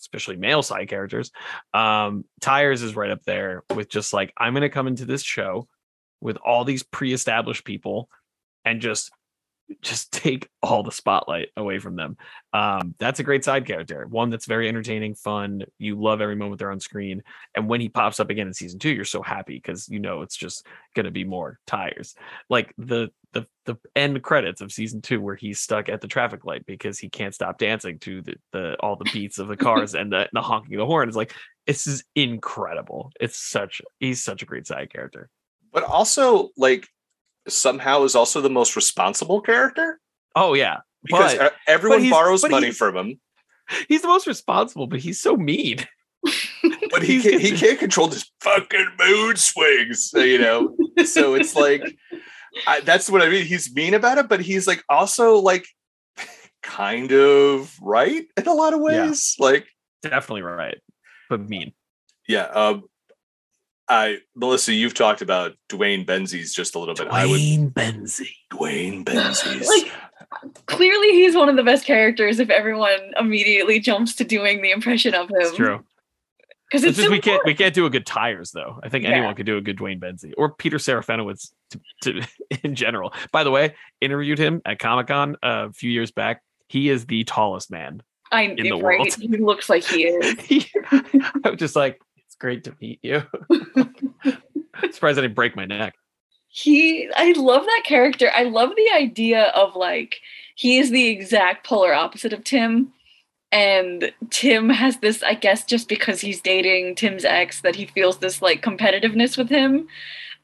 especially 0.01 0.37
male 0.37 0.63
side 0.63 0.89
characters. 0.89 1.31
Um, 1.75 2.25
Tyres 2.41 2.83
is 2.83 2.97
right 2.97 3.11
up 3.11 3.23
there 3.25 3.65
with 3.75 3.89
just 3.89 4.13
like 4.13 4.33
I'm 4.37 4.53
going 4.53 4.63
to 4.63 4.69
come 4.69 4.87
into 4.87 5.05
this 5.05 5.23
show 5.23 5.69
with 6.21 6.37
all 6.39 6.65
these 6.65 6.83
pre-established 6.83 7.65
people 7.65 8.09
and 8.65 8.81
just 8.81 9.11
just 9.83 10.13
take 10.13 10.49
all 10.63 10.83
the 10.83 10.93
spotlight 10.93 11.49
away 11.57 11.79
from 11.79 11.97
them. 11.97 12.17
Um, 12.53 12.95
that's 12.99 13.21
a 13.21 13.25
great 13.25 13.45
side 13.45 13.67
character, 13.67 14.07
one 14.07 14.31
that's 14.31 14.47
very 14.47 14.69
entertaining, 14.69 15.15
fun. 15.15 15.65
You 15.79 16.01
love 16.01 16.21
every 16.21 16.37
moment 16.37 16.59
they're 16.59 16.71
on 16.71 16.81
screen, 16.81 17.23
and 17.55 17.69
when 17.69 17.81
he 17.81 17.89
pops 17.89 18.21
up 18.21 18.31
again 18.31 18.47
in 18.47 18.55
season 18.55 18.79
two, 18.79 18.91
you're 18.91 19.05
so 19.05 19.23
happy 19.23 19.55
because 19.55 19.89
you 19.89 19.99
know 19.99 20.23
it's 20.23 20.37
just 20.37 20.67
gonna 20.95 21.11
be 21.11 21.25
more 21.25 21.59
Tyres. 21.67 22.15
Like 22.49 22.73
the 22.79 23.11
the 23.33 23.47
the 23.67 23.77
end 23.95 24.23
credits 24.23 24.61
of 24.61 24.73
season 24.73 25.03
two, 25.03 25.21
where 25.21 25.37
he's 25.37 25.61
stuck 25.61 25.89
at 25.89 26.01
the 26.01 26.09
traffic 26.09 26.45
light 26.45 26.65
because 26.67 26.99
he 26.99 27.09
can't 27.09 27.35
stop 27.35 27.59
dancing 27.59 27.99
to 28.01 28.23
the, 28.23 28.35
the 28.53 28.77
all 28.81 28.97
the 28.97 29.11
beats 29.13 29.39
of 29.39 29.49
the 29.49 29.57
cars 29.59 29.95
and 29.95 30.13
the, 30.13 30.29
the 30.33 30.43
honking 30.43 30.75
of 30.75 30.79
the 30.79 30.87
horn. 30.87 31.09
Is 31.09 31.17
like 31.17 31.35
this 31.67 31.87
is 31.87 32.05
incredible. 32.15 33.13
It's 33.21 33.39
such 33.39 33.83
he's 34.01 34.23
such 34.23 34.43
a 34.43 34.47
great 34.47 34.67
side 34.67 34.93
character. 34.93 35.29
But 35.73 35.85
also, 35.85 36.51
like, 36.57 36.89
somehow 37.49 38.05
is 38.05 38.15
also 38.15 38.41
the 38.41 38.51
most 38.51 38.77
responsible 38.77 39.41
character 39.41 40.01
Oh 40.37 40.55
yeah, 40.55 40.79
because 41.03 41.37
but 41.37 41.55
everyone 41.67 42.01
he's- 42.01 42.13
borrows 42.13 42.43
but 42.43 42.51
money 42.51 42.71
from 42.71 42.97
him, 42.97 43.21
he's 43.89 44.03
the 44.03 44.09
most 44.09 44.27
responsible, 44.27 44.87
but 44.87 45.01
he's 45.01 45.21
so 45.21 45.37
mean. 45.37 45.79
but 46.91 47.03
he 47.03 47.21
can't, 47.23 47.41
he 47.41 47.53
can't 47.57 47.79
control 47.79 48.09
his 48.09 48.31
fucking 48.41 48.89
mood 48.99 49.39
swings. 49.39 50.11
You 50.15 50.39
know, 50.39 50.77
so 51.05 51.35
it's 51.35 51.55
like 51.57 51.83
I, 52.67 52.81
that's 52.81 53.09
what 53.11 53.23
I 53.23 53.29
mean. 53.29 53.47
He's 53.47 53.73
mean 53.75 53.95
about 53.95 54.19
it, 54.19 54.29
but 54.29 54.41
he's 54.41 54.67
like 54.67 54.83
also 54.89 55.37
like 55.39 55.67
kind 56.63 57.13
of 57.13 57.75
right 57.81 58.27
in 58.37 58.47
a 58.47 58.53
lot 58.55 58.75
of 58.75 58.81
Yeah. 58.81 59.07
ways. 59.07 59.35
Like, 59.39 59.67
definitely 60.03 60.43
right, 60.43 60.79
but 61.31 61.49
mean. 61.49 61.73
yeah. 62.29 62.45
Um, 62.47 62.85
I 63.89 64.19
Melissa, 64.35 64.73
you've 64.75 64.95
talked 64.95 65.23
about 65.23 65.55
Duane 65.69 66.05
Benzies 66.05 66.53
just 66.55 66.75
a 66.75 66.79
little 66.79 66.95
bit. 66.95 67.09
I 67.09 67.27
would 67.27 67.41
Benzie. 67.75 68.29
Duane 68.51 69.05
Benzies. 69.05 69.67
like 69.67 69.93
clearly 70.67 71.09
he's 71.11 71.35
one 71.35 71.49
of 71.49 71.57
the 71.57 71.63
best 71.63 71.85
characters 71.87 72.39
if 72.39 72.51
everyone 72.51 73.13
immediately 73.19 73.81
jumps 73.81 74.15
to 74.17 74.25
doing 74.25 74.61
the 74.63 74.71
impression 74.71 75.15
of 75.15 75.31
him. 75.31 75.37
It's 75.41 75.57
true. 75.57 75.85
Because 76.71 76.85
It's 76.85 76.91
it's 76.91 76.97
just 76.99 77.07
so 77.09 77.13
we 77.13 77.21
can't 77.21 77.43
we 77.47 77.55
can't 77.55 77.75
do 77.75 77.87
a 77.87 77.91
good 77.91 78.05
Tyres 78.05 78.51
though. 78.51 78.79
I 78.83 78.91
think 78.91 79.05
Yeah. 79.05 79.13
anyone 79.13 79.35
could 79.35 79.47
do 79.47 79.57
a 79.57 79.63
good 79.63 79.79
Duane 79.79 80.01
Benzie 80.01 80.35
or 80.37 80.53
Peter 80.53 80.77
Serafinowicz 80.77 81.51
to, 81.71 81.81
to 82.03 82.29
in 82.63 82.75
general. 82.75 83.15
By 83.33 83.43
the 83.45 83.51
way, 83.51 83.75
interviewed 84.03 84.39
him 84.39 84.61
at 84.67 84.79
Comic 84.79 85.07
Con 85.07 85.37
a 85.43 85.73
few 85.73 85.91
years 85.91 86.11
back. 86.11 86.43
He 86.69 86.91
is 86.91 87.07
the 87.07 87.25
tallest 87.25 87.71
man. 87.71 88.03
I 88.31 88.43
in 88.43 88.57
the 88.57 88.73
right. 88.73 88.99
world. 88.99 89.15
He 89.15 89.29
looks 89.29 89.71
like 89.71 89.85
he 89.85 90.05
is. 90.05 90.39
He, 90.45 90.67
I 90.93 91.49
was 91.51 91.59
just 91.59 91.75
like, 91.75 91.95
it's 91.95 92.05
great 92.39 92.65
to 92.65 92.75
meet 92.81 93.01
you. 93.03 93.23
Surprised 94.93 95.19
I 95.19 95.23
didn't 95.23 95.35
break 95.35 95.57
my 95.57 95.65
neck. 95.65 95.95
he 96.49 97.11
i 97.15 97.33
love 97.33 97.65
that 97.65 97.83
character 97.85 98.31
i 98.35 98.43
love 98.45 98.71
the 98.75 98.91
idea 98.95 99.49
of 99.49 99.77
like 99.77 100.21
he 100.55 100.79
is 100.79 100.91
the 100.91 101.09
exact 101.09 101.67
polar 101.67 101.93
opposite 101.93 102.33
of 102.33 102.43
tim 102.43 102.91
and 103.53 104.13
tim 104.31 104.71
has 104.71 104.97
this 104.99 105.23
i 105.23 105.35
guess 105.35 105.65
just 105.65 105.89
because 105.89 106.21
he's 106.23 106.41
dating 106.41 106.95
tim's 106.95 107.25
ex 107.25 107.61
that 107.61 107.77
he 107.77 107.85
feels 107.87 108.19
this 108.19 108.41
like 108.41 108.63
competitiveness 108.63 109.37
with 109.37 109.51
him 109.51 109.87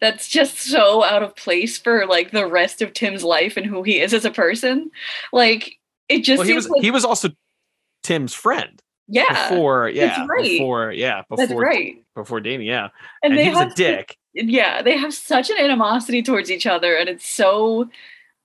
that's 0.00 0.28
just 0.28 0.58
so 0.58 1.02
out 1.04 1.22
of 1.22 1.34
place 1.36 1.78
for 1.78 2.04
like 2.06 2.32
the 2.32 2.46
rest 2.46 2.82
of 2.82 2.92
tim's 2.92 3.24
life 3.24 3.56
and 3.56 3.64
who 3.64 3.82
he 3.82 3.98
is 3.98 4.12
as 4.12 4.26
a 4.26 4.30
person 4.30 4.90
like 5.32 5.78
it 6.08 6.20
just 6.20 6.38
Well, 6.38 6.46
he 6.46 6.54
was 6.54 6.68
like 6.68 6.82
he 6.82 6.90
was 6.90 7.04
also 7.04 7.30
Tim's 8.02 8.34
friend 8.34 8.82
yeah 9.08 9.48
before, 9.48 9.88
yeah, 9.88 10.26
right. 10.28 10.42
before, 10.42 10.92
yeah, 10.92 11.22
that's 11.30 11.48
before 11.48 11.62
right 11.62 12.04
before 12.14 12.40
dating, 12.40 12.66
yeah. 12.66 12.88
and, 13.22 13.32
And, 13.32 13.38
they 13.38 13.44
he 13.44 13.50
was 13.50 13.58
have 13.58 13.72
a 13.72 13.74
dick. 13.74 14.16
yeah, 14.34 14.82
they 14.82 14.96
have 14.96 15.12
such 15.12 15.50
an 15.50 15.58
animosity 15.58 16.22
towards 16.22 16.50
each 16.50 16.66
other, 16.66 16.94
and 16.94 17.08
it's 17.08 17.26
so 17.28 17.88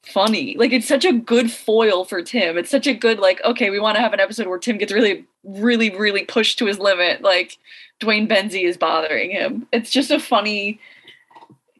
funny. 0.04 0.56
Like 0.58 0.72
it's 0.72 0.88
such 0.88 1.06
a 1.06 1.14
good 1.14 1.52
foil 1.52 2.06
for 2.06 2.22
Tim. 2.22 2.58
It's 2.58 2.70
such 2.72 2.88
a 2.88 2.94
good 2.94 3.20
like, 3.20 3.42
okay, 3.44 3.70
we 3.70 3.80
want 3.80 3.96
to 3.96 4.02
have 4.02 4.14
an 4.14 4.20
episode 4.20 4.48
where 4.48 4.58
Tim 4.58 4.78
gets 4.78 4.92
really, 4.92 5.26
really, 5.44 5.96
really 5.96 6.24
pushed 6.26 6.58
to 6.60 6.66
his 6.66 6.80
limit. 6.80 7.22
Like 7.22 7.58
Duane 8.00 8.28
Benzie 8.28 8.64
is 8.64 8.78
bothering 8.78 9.32
him. 9.32 9.68
It's 9.72 9.92
just 9.92 10.12
a 10.12 10.20
funny 10.20 10.80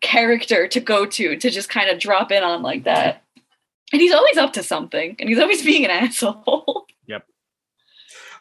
character 0.02 0.68
to 0.68 0.80
go 0.80 1.06
to 1.06 1.36
to 1.36 1.50
just 1.50 1.70
kind 1.70 1.90
of 1.90 2.00
drop 2.00 2.32
in 2.32 2.44
on 2.44 2.62
like 2.62 2.84
that. 2.84 3.24
And 3.92 4.02
he's 4.02 4.14
always 4.14 4.38
up 4.38 4.54
to 4.54 4.64
something, 4.64 5.16
and 5.20 5.28
he's 5.28 5.40
always 5.40 5.64
being 5.64 5.84
an 5.84 5.92
asshole. 6.06 6.86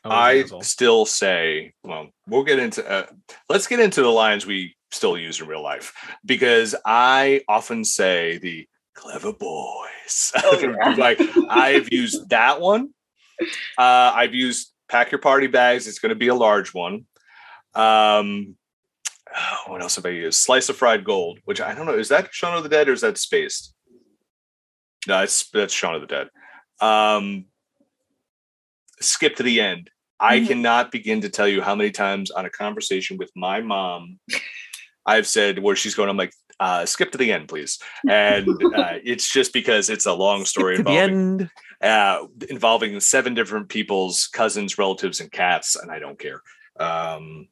I 0.05 0.45
still 0.62 1.05
say, 1.07 1.73
well, 1.83 2.09
we'll 2.27 2.45
get 2.45 2.59
into, 2.59 2.89
uh, 2.89 3.07
let's 3.49 3.66
get 3.66 3.81
into 3.81 4.03
the 4.03 4.09
lines 4.09 4.47
we 4.47 4.77
still 4.91 5.19
use 5.19 5.41
in 5.41 5.47
real 5.47 5.62
life 5.62 5.93
because 6.25 6.75
I 6.85 7.43
often 7.49 7.85
say 7.85 8.39
the 8.39 8.66
clever 8.95 9.33
boys. 9.33 10.33
Oh, 10.43 10.59
yeah. 10.62 10.95
like 10.97 11.20
I've 11.49 11.93
used 11.93 12.31
that 12.31 12.61
one. 12.61 12.91
Uh, 13.77 14.12
I've 14.15 14.35
used 14.35 14.73
pack 14.89 15.12
your 15.12 15.20
party 15.20 15.47
bags. 15.47 15.87
It's 15.87 15.99
going 15.99 16.11
to 16.11 16.16
be 16.16 16.29
a 16.29 16.35
large 16.35 16.75
one. 16.75 17.07
Um, 17.75 18.57
oh, 19.35 19.62
what 19.66 19.83
else 19.83 19.97
have 19.97 20.07
I 20.07 20.11
used? 20.11 20.41
Slice 20.41 20.69
of 20.69 20.77
fried 20.77 21.05
gold, 21.05 21.39
which 21.45 21.61
I 21.61 21.75
don't 21.75 21.87
know. 21.87 21.99
Is 21.99 22.09
that 22.09 22.33
Shaun 22.33 22.57
of 22.57 22.62
the 22.62 22.69
Dead 22.69 22.89
or 22.89 22.93
is 22.93 23.03
that 23.03 23.19
Spaced? 23.19 23.75
No, 25.07 25.23
it's 25.23 25.49
that's 25.51 25.73
Shaun 25.73 25.95
of 25.95 26.01
the 26.01 26.07
Dead. 26.07 26.29
Um, 26.81 27.47
skip 29.01 29.37
to 29.37 29.43
the 29.43 29.61
end. 29.61 29.91
I 30.20 30.41
Mhm. 30.41 30.47
cannot 30.49 30.91
begin 30.91 31.20
to 31.20 31.29
tell 31.29 31.47
you 31.49 31.62
how 31.62 31.75
many 31.75 31.91
times 31.91 32.31
on 32.31 32.45
a 32.45 32.51
conversation 32.51 33.16
with 33.19 33.31
my 33.37 33.61
mom 33.61 34.19
I've 35.07 35.27
said 35.27 35.59
where 35.61 35.77
she's 35.77 35.95
going, 35.95 36.11
I'm 36.11 36.16
like, 36.19 36.35
uh, 36.61 36.85
skip 36.85 37.12
to 37.12 37.19
the 37.19 37.33
end, 37.33 37.49
please. 37.49 37.79
And 38.09 38.49
uh, 38.75 38.99
it's 39.05 39.31
just 39.33 39.53
because 39.53 39.89
it's 39.89 40.07
a 40.07 40.12
long 40.12 40.45
story 40.45 40.77
involving 40.77 41.41
end. 41.41 41.51
uh, 41.81 42.27
involving 42.51 42.99
seven 43.01 43.33
different 43.35 43.69
people's 43.69 44.27
cousins, 44.27 44.77
relatives, 44.77 45.20
and 45.20 45.31
cats, 45.31 45.77
and 45.77 45.91
I 45.91 45.99
don't 45.99 46.19
care. 46.19 46.43
Um, 46.79 47.49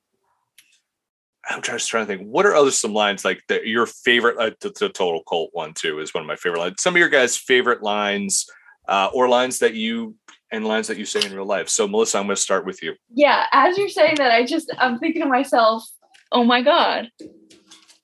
I'm 1.48 1.62
just 1.62 1.88
trying 1.88 2.06
to 2.06 2.16
think. 2.16 2.28
What 2.28 2.44
are 2.46 2.54
other 2.56 2.72
some 2.72 2.92
lines 2.92 3.24
like 3.24 3.40
the, 3.48 3.60
your 3.64 3.86
favorite? 3.86 4.36
Uh, 4.38 4.50
the, 4.60 4.70
the 4.70 4.88
total 4.88 5.22
cult 5.28 5.50
one 5.52 5.72
too 5.74 6.00
is 6.00 6.12
one 6.12 6.22
of 6.22 6.26
my 6.28 6.34
favorite 6.36 6.58
lines. 6.58 6.82
Some 6.82 6.94
of 6.94 6.98
your 6.98 7.08
guys' 7.08 7.36
favorite 7.36 7.82
lines, 7.82 8.46
uh, 8.88 9.10
or 9.14 9.28
lines 9.28 9.60
that 9.60 9.74
you 9.74 10.16
and 10.52 10.64
lines 10.66 10.86
that 10.88 10.96
you 10.98 11.04
say 11.04 11.24
in 11.26 11.34
real 11.34 11.44
life. 11.46 11.68
So 11.68 11.86
Melissa, 11.88 12.18
I'm 12.18 12.24
going 12.26 12.36
to 12.36 12.42
start 12.42 12.64
with 12.66 12.82
you. 12.82 12.94
yeah, 13.12 13.46
as 13.52 13.76
you're 13.78 13.88
saying 13.88 14.16
that, 14.16 14.30
I 14.30 14.44
just 14.44 14.72
I'm 14.78 14.98
thinking 14.98 15.22
to 15.22 15.28
myself, 15.28 15.84
oh 16.32 16.44
my 16.44 16.62
god. 16.62 17.10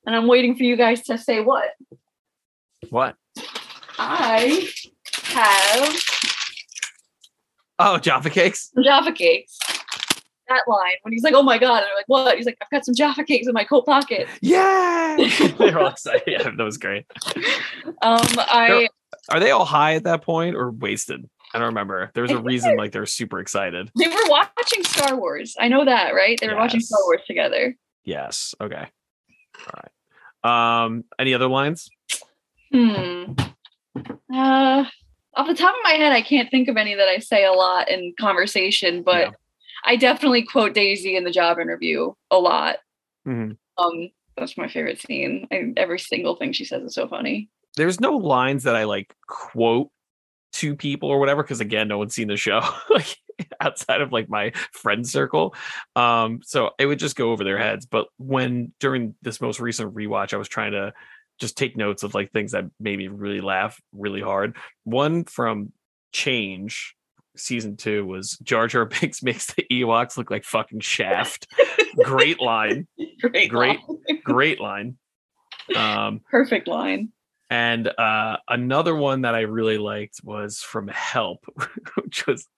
And 0.06 0.16
I'm 0.16 0.27
waiting 0.27 0.56
for 0.56 0.64
you 0.64 0.77
guys 0.77 1.02
to 1.05 1.16
say 1.19 1.40
what? 1.40 1.70
What? 2.90 3.14
I 3.98 4.69
have 5.24 5.97
Oh, 7.78 7.98
Jaffa 7.98 8.31
cakes. 8.31 8.70
Jaffa 8.82 9.12
cakes. 9.12 9.59
That 10.48 10.62
line 10.69 10.93
when 11.02 11.12
he's 11.12 11.23
like, 11.23 11.35
"Oh 11.35 11.43
my 11.43 11.56
god!" 11.56 11.78
and 11.78 11.86
they're 11.86 11.97
like, 11.97 12.09
"What?" 12.09 12.36
He's 12.36 12.44
like, 12.47 12.59
"I've 12.60 12.69
got 12.70 12.85
some 12.85 12.94
Jaffa 12.94 13.24
cakes 13.24 13.47
in 13.47 13.55
my 13.55 13.64
coat 13.64 13.86
pocket." 13.86 14.28
Yeah, 14.43 15.16
they're 15.59 15.78
all 15.78 15.86
excited. 15.89 16.23
Yeah, 16.27 16.43
that 16.56 16.62
was 16.62 16.77
great. 16.78 17.06
Um, 18.02 18.20
I 18.36 18.89
Are 19.31 19.40
they 19.40 19.51
all 19.51 19.64
high 19.64 19.94
at 19.94 20.05
that 20.05 20.23
point 20.23 20.55
or 20.55 20.70
wasted? 20.70 21.28
I 21.54 21.58
don't 21.58 21.68
remember. 21.68 22.10
There 22.14 22.22
was 22.22 22.30
a 22.32 22.38
reason 22.40 22.76
like 22.76 22.92
they're 22.92 23.06
super 23.06 23.40
excited. 23.40 23.90
they 23.98 24.08
were 24.08 24.28
watching 24.28 24.82
Star 24.84 25.16
Wars. 25.16 25.54
I 25.60 25.68
know 25.68 25.84
that, 25.84 26.14
right? 26.14 26.38
They 26.40 26.48
were 26.48 26.56
watching 26.56 26.80
Star 26.80 27.00
Wars 27.04 27.20
together. 27.26 27.76
Yes. 28.04 28.54
Okay. 28.60 28.86
All 29.66 29.80
right. 30.44 30.84
Um, 30.84 31.04
any 31.18 31.34
other 31.34 31.48
lines? 31.48 31.88
Hmm. 32.72 33.32
Uh, 34.34 34.84
off 35.34 35.46
the 35.46 35.54
top 35.54 35.74
of 35.74 35.80
my 35.84 35.92
head, 35.92 36.12
I 36.12 36.22
can't 36.22 36.50
think 36.50 36.68
of 36.68 36.76
any 36.76 36.94
that 36.94 37.08
I 37.08 37.18
say 37.18 37.44
a 37.44 37.52
lot 37.52 37.88
in 37.90 38.14
conversation, 38.18 39.02
but. 39.02 39.34
I 39.84 39.96
definitely 39.96 40.42
quote 40.44 40.74
Daisy 40.74 41.16
in 41.16 41.24
the 41.24 41.32
job 41.32 41.58
interview 41.58 42.12
a 42.30 42.38
lot. 42.38 42.76
Mhm. 43.26 43.56
Um, 43.76 44.10
that's 44.36 44.56
my 44.56 44.68
favorite 44.68 45.00
scene. 45.00 45.48
I, 45.50 45.72
every 45.76 45.98
single 45.98 46.36
thing 46.36 46.52
she 46.52 46.64
says 46.64 46.84
is 46.84 46.94
so 46.94 47.08
funny. 47.08 47.48
There's 47.76 47.98
no 47.98 48.16
lines 48.16 48.62
that 48.62 48.76
I 48.76 48.84
like 48.84 49.12
quote 49.26 49.90
to 50.62 50.76
people 50.76 51.09
or 51.09 51.18
whatever 51.18 51.43
because 51.43 51.60
again, 51.60 51.89
no 51.89 51.98
one's 51.98 52.14
seen 52.14 52.28
the 52.28 52.36
show 52.36 52.60
like 52.90 53.16
outside 53.60 54.01
of 54.01 54.12
like 54.12 54.28
my 54.28 54.52
friend 54.72 55.06
circle. 55.06 55.55
Um, 55.97 56.40
so 56.44 56.70
it 56.78 56.86
would 56.86 57.01
just 57.01 57.16
go 57.16 57.32
over 57.32 57.43
their 57.43 57.59
heads. 57.59 57.84
But 57.84 58.06
when 58.16 58.72
during 58.78 59.16
this 59.22 59.40
most 59.40 59.59
recent 59.59 59.93
rewatch, 59.94 60.32
I 60.32 60.36
was 60.36 60.48
trying 60.48 60.72
to 60.72 60.93
just 61.40 61.59
take 61.59 61.76
notes 61.76 62.05
of 62.05 62.14
like 62.14 62.30
things 62.30 62.52
that 62.52 62.66
made 62.78 62.97
me 62.97 63.09
really 63.09 63.40
laugh 63.40 63.80
really 63.93 64.20
hard. 64.20 64.56
One 64.84 65.24
from 65.24 65.72
Change 66.12 66.94
season 67.34 67.76
two 67.76 68.06
was 68.06 68.39
Jar 68.43 68.68
Jar 68.68 68.84
Binks 69.01 69.22
makes 69.22 69.52
the 69.55 69.64
Ewoks 69.72 70.16
look 70.16 70.30
like 70.30 70.44
fucking 70.44 70.80
Shaft. 70.80 71.48
Great 72.05 72.40
line. 72.40 72.86
Great, 73.20 73.51
Great. 73.51 73.80
line. 73.89 74.20
Great 74.22 74.60
line. 74.60 74.97
Um, 75.74 76.20
perfect 76.30 76.68
line. 76.68 77.10
And 77.52 77.86
uh, 77.86 78.38
another 78.48 78.96
one 78.96 79.20
that 79.22 79.34
I 79.34 79.40
really 79.40 79.76
liked 79.76 80.20
was 80.24 80.60
from 80.60 80.88
Help, 80.88 81.44
which 82.02 82.26
was 82.26 82.48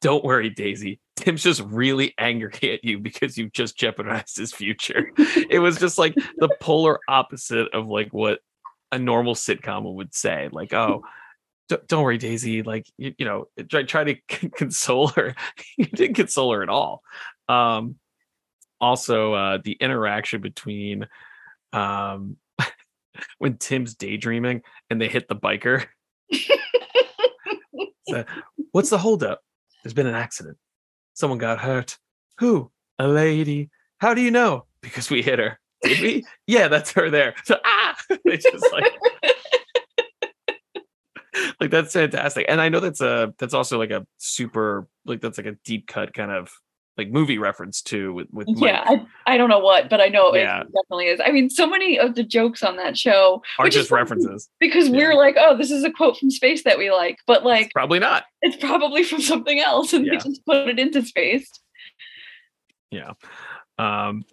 Don't 0.00 0.24
worry, 0.24 0.50
Daisy. 0.50 0.98
Tim's 1.14 1.44
just 1.44 1.60
really 1.60 2.14
angry 2.18 2.72
at 2.72 2.82
you 2.82 2.98
because 2.98 3.38
you've 3.38 3.52
just 3.52 3.78
jeopardized 3.78 4.36
his 4.36 4.52
future. 4.52 5.12
it 5.16 5.60
was 5.60 5.78
just 5.78 5.98
like 5.98 6.16
the 6.38 6.48
polar 6.60 6.98
opposite 7.06 7.72
of 7.72 7.86
like 7.86 8.12
what 8.12 8.40
a 8.90 8.98
normal 8.98 9.36
sitcom 9.36 9.94
would 9.94 10.12
say. 10.12 10.48
Like, 10.50 10.74
oh, 10.74 11.04
don't 11.86 12.02
worry, 12.02 12.18
Daisy. 12.18 12.64
Like, 12.64 12.86
you, 12.98 13.14
you 13.18 13.26
know, 13.26 13.44
try, 13.68 13.84
try 13.84 14.02
to 14.02 14.16
c- 14.28 14.48
console 14.56 15.06
her. 15.08 15.36
you 15.78 15.86
didn't 15.86 16.16
console 16.16 16.52
her 16.52 16.64
at 16.64 16.68
all. 16.68 17.04
Um, 17.48 18.00
also, 18.80 19.32
uh, 19.32 19.58
the 19.62 19.74
interaction 19.74 20.40
between 20.40 21.06
um, 21.72 22.36
when 23.38 23.56
Tim's 23.56 23.94
daydreaming 23.94 24.62
and 24.88 25.00
they 25.00 25.08
hit 25.08 25.28
the 25.28 25.36
biker. 25.36 25.86
So, 28.08 28.24
What's 28.72 28.90
the 28.90 28.98
holdup? 28.98 29.40
There's 29.82 29.94
been 29.94 30.06
an 30.06 30.14
accident. 30.14 30.56
Someone 31.14 31.38
got 31.38 31.60
hurt. 31.60 31.98
Who? 32.38 32.70
A 32.98 33.06
lady. 33.08 33.70
How 33.98 34.14
do 34.14 34.20
you 34.20 34.30
know? 34.30 34.66
Because 34.82 35.10
we 35.10 35.22
hit 35.22 35.38
her. 35.38 35.58
Did 35.82 36.00
we? 36.00 36.24
yeah, 36.46 36.68
that's 36.68 36.92
her 36.92 37.10
there. 37.10 37.34
So 37.44 37.56
ah, 37.64 37.96
they 38.24 38.36
just 38.36 38.72
like 38.72 38.92
like 41.60 41.70
that's 41.70 41.92
fantastic. 41.92 42.46
And 42.48 42.60
I 42.60 42.68
know 42.68 42.80
that's 42.80 43.00
a 43.00 43.34
that's 43.38 43.54
also 43.54 43.78
like 43.78 43.90
a 43.90 44.06
super 44.18 44.86
like 45.06 45.20
that's 45.20 45.38
like 45.38 45.46
a 45.46 45.56
deep 45.64 45.86
cut 45.86 46.12
kind 46.12 46.30
of 46.30 46.50
like 47.00 47.10
movie 47.10 47.38
reference 47.38 47.80
too 47.82 48.12
with 48.12 48.28
with 48.30 48.46
Mike. 48.48 48.58
Yeah, 48.60 48.84
I, 48.86 49.06
I 49.34 49.36
don't 49.36 49.48
know 49.48 49.58
what, 49.58 49.88
but 49.88 50.00
I 50.00 50.08
know 50.08 50.34
Yeah. 50.34 50.60
it 50.60 50.66
definitely 50.72 51.06
is. 51.06 51.20
I 51.24 51.30
mean, 51.32 51.48
so 51.50 51.66
many 51.66 51.98
of 51.98 52.14
the 52.14 52.22
jokes 52.22 52.62
on 52.62 52.76
that 52.76 52.96
show 52.98 53.42
are 53.58 53.64
which 53.64 53.74
is 53.74 53.82
just 53.82 53.90
references. 53.90 54.48
because 54.60 54.88
Yeah. 54.88 54.96
we're 54.98 55.14
like, 55.14 55.36
oh, 55.38 55.56
this 55.56 55.70
is 55.70 55.82
a 55.84 55.90
quote 55.90 56.16
from 56.18 56.30
space 56.30 56.64
that 56.64 56.78
we 56.78 56.90
like, 56.90 57.18
but 57.26 57.44
like 57.44 57.72
Probably 57.72 57.98
not. 57.98 58.24
it's 58.42 58.56
probably 58.56 59.02
from 59.04 59.20
something 59.20 59.58
else, 59.60 59.92
and 59.92 60.04
Yeah. 60.06 60.12
they 60.12 60.18
just 60.18 60.44
put 60.44 60.68
it 60.68 60.78
into 60.78 61.02
space. 61.02 61.48
Yeah 62.90 63.12
um 63.78 64.24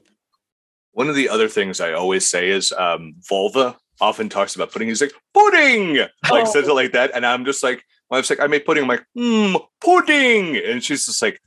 One 0.91 1.09
of 1.09 1.15
the 1.15 1.29
other 1.29 1.47
things 1.47 1.79
I 1.79 1.93
always 1.93 2.27
say 2.27 2.49
is 2.49 2.71
um, 2.71 3.13
vulva 3.29 3.77
often 4.01 4.29
talks 4.29 4.55
about 4.55 4.71
pudding. 4.71 4.87
He's 4.89 5.01
like 5.01 5.13
pudding, 5.33 5.95
like 5.97 6.45
Oh. 6.47 6.51
says 6.51 6.67
it 6.67 6.73
like 6.73 6.91
that, 6.93 7.11
and 7.15 7.25
I'm 7.25 7.45
just 7.45 7.61
like, 7.63 7.83
my 8.09 8.17
wife's 8.17 8.29
like, 8.29 8.39
I 8.39 8.47
made 8.47 8.65
pudding. 8.65 8.83
I'm 8.83 8.89
like, 8.89 9.05
hmm, 9.15 9.55
pudding, 9.81 10.55
and 10.57 10.83
she's 10.83 11.05
just 11.05 11.21
like, 11.21 11.39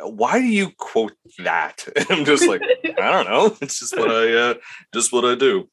why 0.00 0.38
do 0.38 0.46
you 0.46 0.70
quote 0.76 1.14
that? 1.38 1.86
And 1.96 2.06
I'm 2.10 2.24
just 2.24 2.46
like, 2.46 2.62
I 2.84 3.10
don't 3.10 3.28
know. 3.28 3.56
It's 3.62 3.80
just 3.80 3.96
what 3.96 4.10
I, 4.10 4.32
uh, 4.32 4.54
just 4.94 5.12
what 5.12 5.24
I 5.24 5.34
do. 5.34 5.68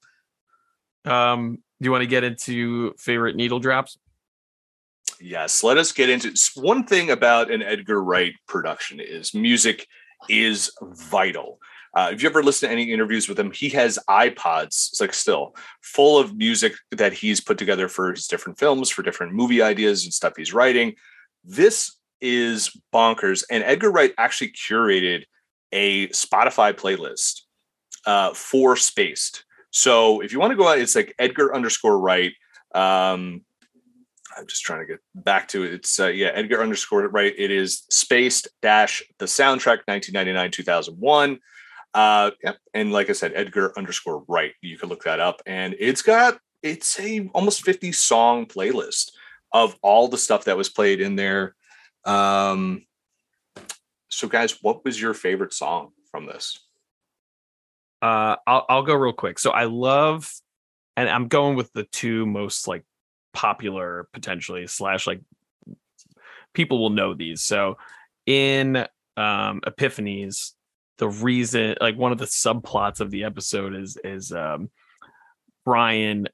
um 1.05 1.59
do 1.81 1.87
you 1.87 1.91
want 1.91 2.03
to 2.03 2.07
get 2.07 2.23
into 2.23 2.93
favorite 2.97 3.35
needle 3.35 3.59
drops? 3.59 3.97
Yes, 5.19 5.63
let 5.63 5.77
us 5.77 5.91
get 5.91 6.09
into 6.09 6.33
one 6.55 6.85
thing 6.85 7.11
about 7.11 7.51
an 7.51 7.61
Edgar 7.61 8.01
Wright 8.01 8.33
production 8.47 8.99
is 8.99 9.33
music 9.33 9.87
is 10.29 10.71
vital. 10.81 11.59
Uh, 11.95 12.09
if 12.11 12.21
you 12.21 12.29
ever 12.29 12.43
listen 12.43 12.67
to 12.67 12.73
any 12.73 12.91
interviews 12.91 13.29
with 13.29 13.39
him, 13.39 13.51
he 13.51 13.69
has 13.69 13.97
iPods, 14.09 14.99
like 14.99 15.13
still 15.13 15.55
full 15.81 16.17
of 16.17 16.35
music 16.35 16.73
that 16.91 17.13
he's 17.13 17.39
put 17.39 17.57
together 17.57 17.87
for 17.87 18.11
his 18.11 18.27
different 18.27 18.59
films, 18.59 18.89
for 18.89 19.01
different 19.01 19.33
movie 19.33 19.61
ideas 19.61 20.03
and 20.03 20.13
stuff 20.13 20.33
he's 20.35 20.53
writing. 20.53 20.95
This 21.43 21.95
is 22.21 22.69
bonkers. 22.93 23.43
And 23.49 23.63
Edgar 23.63 23.91
Wright 23.91 24.13
actually 24.17 24.51
curated 24.51 25.23
a 25.71 26.07
Spotify 26.09 26.73
playlist 26.73 27.41
uh, 28.05 28.33
for 28.33 28.75
Spaced. 28.75 29.45
So 29.71 30.21
if 30.21 30.31
you 30.31 30.39
want 30.39 30.51
to 30.51 30.57
go 30.57 30.67
out, 30.67 30.79
it's 30.79 30.95
like 30.95 31.13
Edgar 31.19 31.53
underscore 31.53 31.99
Wright. 31.99 32.33
Um, 32.73 33.41
I'm 34.37 34.47
just 34.47 34.63
trying 34.63 34.79
to 34.79 34.85
get 34.85 34.99
back 35.13 35.47
to 35.49 35.63
it. 35.63 35.73
It's 35.73 35.99
uh, 35.99 36.07
yeah, 36.07 36.27
Edgar 36.33 36.61
underscore 36.61 37.07
Wright. 37.07 37.33
It 37.37 37.51
is 37.51 37.83
spaced 37.89 38.47
dash 38.61 39.03
the 39.19 39.25
soundtrack 39.25 39.81
1999 39.85 40.51
2001. 40.51 41.39
Uh, 41.93 42.31
yep. 42.43 42.57
And 42.73 42.91
like 42.91 43.09
I 43.09 43.13
said, 43.13 43.31
Edgar 43.35 43.73
underscore 43.77 44.23
Wright. 44.27 44.53
You 44.61 44.77
can 44.77 44.89
look 44.89 45.03
that 45.03 45.19
up, 45.19 45.41
and 45.45 45.75
it's 45.79 46.01
got 46.01 46.39
it's 46.61 46.99
a 46.99 47.29
almost 47.33 47.63
50 47.63 47.91
song 47.91 48.45
playlist 48.45 49.11
of 49.53 49.75
all 49.81 50.07
the 50.07 50.17
stuff 50.17 50.45
that 50.45 50.57
was 50.57 50.69
played 50.69 50.99
in 50.99 51.15
there. 51.15 51.55
Um, 52.05 52.85
so 54.09 54.27
guys, 54.27 54.61
what 54.61 54.85
was 54.85 54.99
your 54.99 55.13
favorite 55.13 55.53
song 55.53 55.91
from 56.11 56.25
this? 56.25 56.59
Uh, 58.01 58.35
I'll 58.45 58.65
I'll 58.69 58.83
go 58.83 58.93
real 58.93 59.13
quick. 59.13 59.39
So 59.39 59.51
I 59.51 59.65
love, 59.65 60.31
and 60.95 61.09
I'm 61.09 61.27
going 61.27 61.55
with 61.55 61.73
the 61.73 61.83
two 61.83 62.25
most 62.25 62.67
like 62.67 62.83
popular 63.33 64.07
potentially 64.13 64.67
slash 64.67 65.07
like 65.07 65.21
people 66.53 66.79
will 66.79 66.91
know 66.91 67.13
these. 67.13 67.41
So 67.41 67.77
in 68.25 68.77
um 69.17 69.61
Epiphanies, 69.65 70.51
the 70.97 71.09
reason 71.09 71.75
like 71.81 71.97
one 71.97 72.11
of 72.11 72.17
the 72.17 72.25
subplots 72.25 72.99
of 72.99 73.11
the 73.11 73.23
episode 73.23 73.75
is 73.75 73.97
is 74.03 74.31
um 74.31 74.69
Brian 75.63 76.27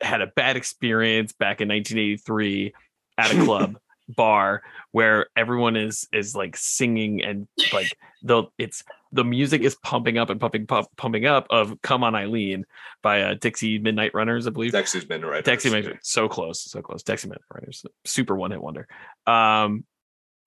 had 0.00 0.22
a 0.22 0.26
bad 0.28 0.56
experience 0.56 1.32
back 1.32 1.60
in 1.60 1.68
1983 1.68 2.72
at 3.18 3.34
a 3.34 3.44
club 3.44 3.78
bar 4.08 4.62
where 4.92 5.26
everyone 5.36 5.76
is 5.76 6.08
is 6.12 6.34
like 6.34 6.56
singing 6.56 7.22
and 7.22 7.46
like 7.72 7.96
the 8.22 8.44
it's 8.58 8.82
the 9.12 9.24
music 9.24 9.62
is 9.62 9.74
pumping 9.76 10.18
up 10.18 10.28
and 10.30 10.40
pumping 10.40 10.66
pump, 10.66 10.88
pumping 10.96 11.24
up 11.26 11.46
of 11.50 11.80
"Come 11.82 12.04
On 12.04 12.14
Eileen" 12.14 12.64
by 13.02 13.22
uh, 13.22 13.34
Dixie 13.34 13.78
Midnight 13.78 14.12
Runners, 14.14 14.46
I 14.46 14.50
believe. 14.50 14.72
Dexy's 14.72 15.04
been 15.04 15.22
right. 15.24 15.44
Dixie 15.44 15.70
Midnight, 15.70 15.98
so 16.02 16.28
close, 16.28 16.62
so 16.62 16.82
close. 16.82 17.02
Dixie 17.02 17.28
Midnight 17.28 17.44
Runners, 17.54 17.84
super 18.04 18.36
one 18.36 18.50
hit 18.50 18.62
wonder. 18.62 18.86
Um, 19.26 19.84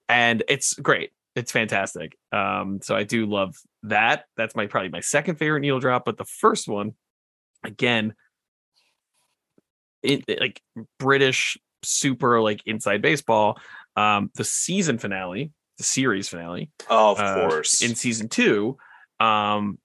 and 0.09 0.43
it's 0.47 0.73
great. 0.75 1.11
It's 1.35 1.51
fantastic. 1.51 2.17
Um, 2.31 2.79
so 2.83 2.95
I 2.95 3.03
do 3.03 3.25
love 3.25 3.55
that. 3.83 4.25
That's 4.37 4.55
my 4.55 4.67
probably 4.67 4.89
my 4.89 4.99
second 4.99 5.35
favorite 5.37 5.61
needle 5.61 5.79
drop, 5.79 6.03
but 6.05 6.17
the 6.17 6.25
first 6.25 6.67
one, 6.67 6.93
again, 7.63 8.13
it, 10.03 10.23
it- 10.27 10.39
like 10.41 10.61
British 10.99 11.57
super 11.83 12.41
like 12.41 12.61
inside 12.65 13.01
baseball. 13.01 13.59
Um, 13.95 14.31
the 14.35 14.43
season 14.43 14.97
finale, 14.97 15.51
the 15.77 15.83
series 15.83 16.29
finale, 16.29 16.69
Oh, 16.89 17.11
of 17.11 17.19
uh, 17.19 17.49
course. 17.49 17.81
in 17.81 17.95
season 17.95 18.29
two 18.29 18.77
um 19.19 19.77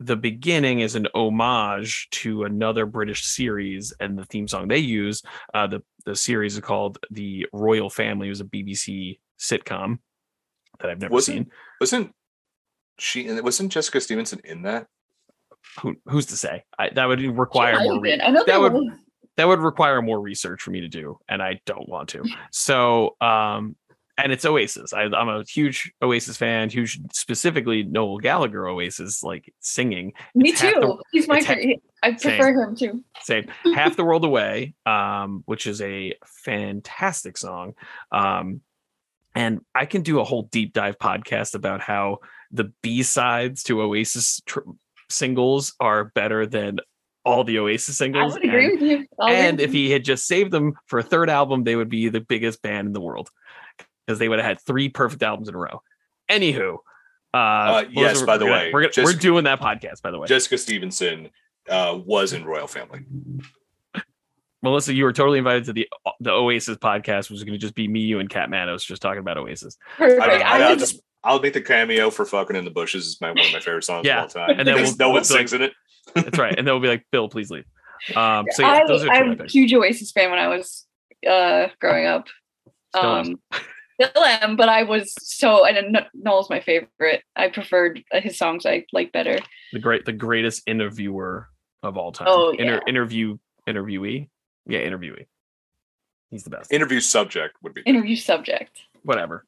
the 0.00 0.16
beginning 0.16 0.80
is 0.80 0.96
an 0.96 1.06
homage 1.14 2.08
to 2.10 2.42
another 2.42 2.84
british 2.86 3.24
series 3.24 3.92
and 4.00 4.18
the 4.18 4.24
theme 4.24 4.48
song 4.48 4.66
they 4.66 4.78
use 4.78 5.22
uh 5.54 5.68
the 5.68 5.80
the 6.04 6.16
series 6.16 6.54
is 6.54 6.60
called 6.60 6.98
the 7.12 7.46
royle 7.52 7.88
family 7.88 8.26
it 8.26 8.30
was 8.30 8.40
a 8.40 8.44
bbc 8.44 9.20
sitcom 9.38 9.98
that 10.80 10.90
i've 10.90 11.00
never 11.00 11.12
Wasn't- 11.14 11.36
seen 11.46 11.50
wasn't 11.80 12.12
she? 12.98 13.28
and 13.28 13.40
Wasn't 13.42 13.70
Jessica 13.70 14.00
Stevenson 14.00 14.40
in 14.44 14.62
that? 14.62 14.86
Who, 15.80 15.94
who's 16.06 16.26
to 16.26 16.36
say 16.36 16.64
I, 16.76 16.90
that 16.90 17.04
would 17.06 17.20
require 17.20 17.78
more 17.80 17.94
have 17.94 18.02
re- 18.02 18.20
I 18.20 18.30
know 18.32 18.42
that 18.44 18.60
would- 18.60 18.72
was. 18.72 18.88
That 19.36 19.46
would 19.48 19.60
require 19.60 20.02
more 20.02 20.20
research 20.20 20.62
for 20.62 20.70
me 20.70 20.80
to 20.80 20.88
do 20.88 21.18
and 21.28 21.42
i 21.42 21.60
don't 21.66 21.88
want 21.88 22.08
to 22.08 22.24
so 22.50 23.16
um 23.20 23.76
and 24.18 24.30
it's 24.30 24.44
Oasis. 24.44 24.92
I, 24.92 25.04
I'm 25.04 25.30
a 25.30 25.42
huge 25.42 25.90
Oasis 26.02 26.36
fan, 26.36 26.68
huge 26.68 27.00
specifically 27.14 27.82
Noel 27.82 28.18
Gallagher 28.18 28.68
Oasis, 28.68 29.22
like 29.22 29.50
singing. 29.60 30.12
Me 30.34 30.50
It's 30.50 30.60
too. 30.60 30.70
the- 30.70 31.02
He's 31.12 31.26
my 31.26 31.40
favorite. 31.40 31.82
I 32.02 32.12
prefer 32.12 32.52
him 32.62 32.76
too. 32.76 33.02
Same. 33.22 33.46
Half 33.74 33.96
the 33.96 34.04
World 34.04 34.26
Away, 34.26 34.74
um, 34.84 35.42
which 35.46 35.66
is 35.66 35.80
a 35.80 36.12
fantastic 36.26 37.38
song. 37.38 37.72
Um, 38.12 38.60
and 39.34 39.62
I 39.74 39.86
can 39.86 40.02
do 40.02 40.20
a 40.20 40.24
whole 40.24 40.42
deep 40.42 40.74
dive 40.74 40.98
podcast 40.98 41.54
about 41.54 41.80
how 41.80 42.18
the 42.50 42.70
B 42.82 43.02
sides 43.02 43.62
to 43.64 43.80
Oasis 43.80 44.42
tr- 44.44 44.60
singles 45.10 45.74
are 45.80 46.04
better 46.04 46.44
than 46.46 46.80
all 47.24 47.44
the 47.44 47.58
Oasis 47.58 47.96
singles. 47.98 48.34
I 48.34 48.40
singles. 48.40 48.40
would 48.40 48.44
agree 48.48 48.64
and, 48.72 48.80
with 48.80 48.90
you. 48.90 49.06
I'll 49.20 49.28
and 49.28 49.58
with 49.58 49.66
if 49.66 49.72
he 49.72 49.90
had 49.90 50.04
just 50.04 50.26
saved 50.26 50.50
them 50.50 50.74
for 50.86 50.98
a 50.98 51.02
third 51.02 51.30
album, 51.30 51.64
they 51.64 51.76
would 51.76 51.88
be 51.88 52.08
the 52.08 52.20
biggest 52.20 52.62
band 52.62 52.86
in 52.88 52.92
the 52.92 53.00
world 53.00 53.30
because 54.06 54.18
they 54.18 54.28
would 54.28 54.38
have 54.38 54.46
had 54.46 54.60
three 54.60 54.88
perfect 54.88 55.22
albums 55.22 55.48
in 55.48 55.54
a 55.54 55.58
row. 55.58 55.82
Anywho, 56.28 56.78
uh, 57.34 57.82
those 57.82 57.90
yes, 57.92 58.22
are- 58.22 58.26
by 58.26 58.38
the 58.38 58.44
we're 58.44 58.50
gonna- 58.50 58.60
way, 58.64 58.70
we're 58.72 58.80
gonna, 58.82 58.92
just- 58.92 59.04
we're 59.14 59.18
doing 59.18 59.44
that 59.44 59.60
podcast. 59.60 60.02
By 60.02 60.10
the 60.10 60.18
way, 60.18 60.26
Jessica 60.26 60.58
Stevenson 60.58 61.30
uh, 61.68 61.98
was 62.04 62.32
in 62.32 62.44
Royle 62.44 62.66
Family. 62.66 63.00
Melissa, 64.64 64.94
you 64.94 65.04
were 65.04 65.12
totally 65.12 65.38
invited 65.38 65.64
to 65.64 65.72
the 65.72 65.88
the 66.20 66.30
Oasis 66.30 66.76
podcast, 66.76 67.22
which 67.22 67.30
was 67.30 67.44
going 67.44 67.54
to 67.54 67.58
just 67.58 67.74
be 67.74 67.88
me, 67.88 68.00
you, 68.00 68.20
and 68.20 68.30
Kat 68.30 68.48
Manos 68.48 68.84
just 68.84 69.02
talking 69.02 69.18
about 69.18 69.36
Oasis. 69.36 69.76
perfect. 69.96 70.22
I, 70.22 70.38
I, 70.38 70.38
I, 70.38 70.58
will 70.68 70.74
was, 70.76 70.90
just 70.90 71.02
I'll 71.24 71.40
make 71.40 71.52
the 71.52 71.60
cameo 71.60 72.10
for 72.10 72.24
"Fucking 72.24 72.54
in 72.54 72.64
the 72.64 72.70
Bushes" 72.70 73.06
is 73.06 73.20
my 73.20 73.30
one 73.30 73.40
of 73.44 73.52
my 73.52 73.58
favorite 73.60 73.82
songs 73.84 74.06
Yeah, 74.06 74.18
of 74.18 74.36
all 74.36 74.46
time. 74.46 74.58
and 74.60 74.66
then 74.68 74.76
because 74.76 74.90
we'll- 74.90 74.96
no 74.98 75.08
one 75.08 75.14
we'll 75.14 75.22
be 75.22 75.34
like- 75.34 75.48
sings 75.48 75.52
in 75.52 75.62
it. 75.62 75.72
That's 76.14 76.38
right, 76.38 76.56
and 76.56 76.66
then 76.66 76.74
we'll 76.74 76.82
be 76.82 76.88
like, 76.88 77.06
"Bill, 77.10 77.28
please 77.28 77.50
leave." 77.50 77.64
Um, 78.16 78.46
so 78.50 78.62
yeah, 78.62 78.68
I, 78.68 78.86
those 78.86 79.02
are 79.02 79.06
two 79.06 79.12
I'm 79.12 79.40
a 79.40 79.46
huge 79.46 79.72
Oasis 79.72 80.10
fan 80.10 80.30
when 80.30 80.38
I 80.38 80.48
was 80.48 80.86
uh, 81.28 81.68
growing 81.80 82.06
up. 82.06 82.26
Still 82.94 83.04
am. 83.04 83.26
Um, 83.26 83.40
still 84.00 84.24
am, 84.24 84.56
but 84.56 84.68
I 84.68 84.82
was 84.82 85.14
so 85.20 85.64
and 85.64 85.96
N- 85.96 86.06
Noel's 86.14 86.50
my 86.50 86.60
favorite. 86.60 87.22
I 87.36 87.48
preferred 87.48 88.02
uh, 88.12 88.20
his 88.20 88.36
songs. 88.36 88.66
I 88.66 88.84
like 88.92 89.12
better. 89.12 89.38
The 89.72 89.78
great, 89.78 90.04
the 90.04 90.12
greatest 90.12 90.62
interviewer 90.66 91.48
of 91.82 91.96
all 91.96 92.12
time. 92.12 92.28
Oh, 92.30 92.50
Inter- 92.50 92.74
yeah. 92.74 92.80
interview, 92.88 93.38
interviewee, 93.68 94.28
yeah, 94.66 94.80
interviewee. 94.80 95.26
He's 96.30 96.44
the 96.44 96.50
best. 96.50 96.72
Interview 96.72 97.00
subject 97.00 97.56
would 97.62 97.74
be 97.74 97.82
Interview 97.82 98.16
subject. 98.16 98.80
Whatever. 99.02 99.44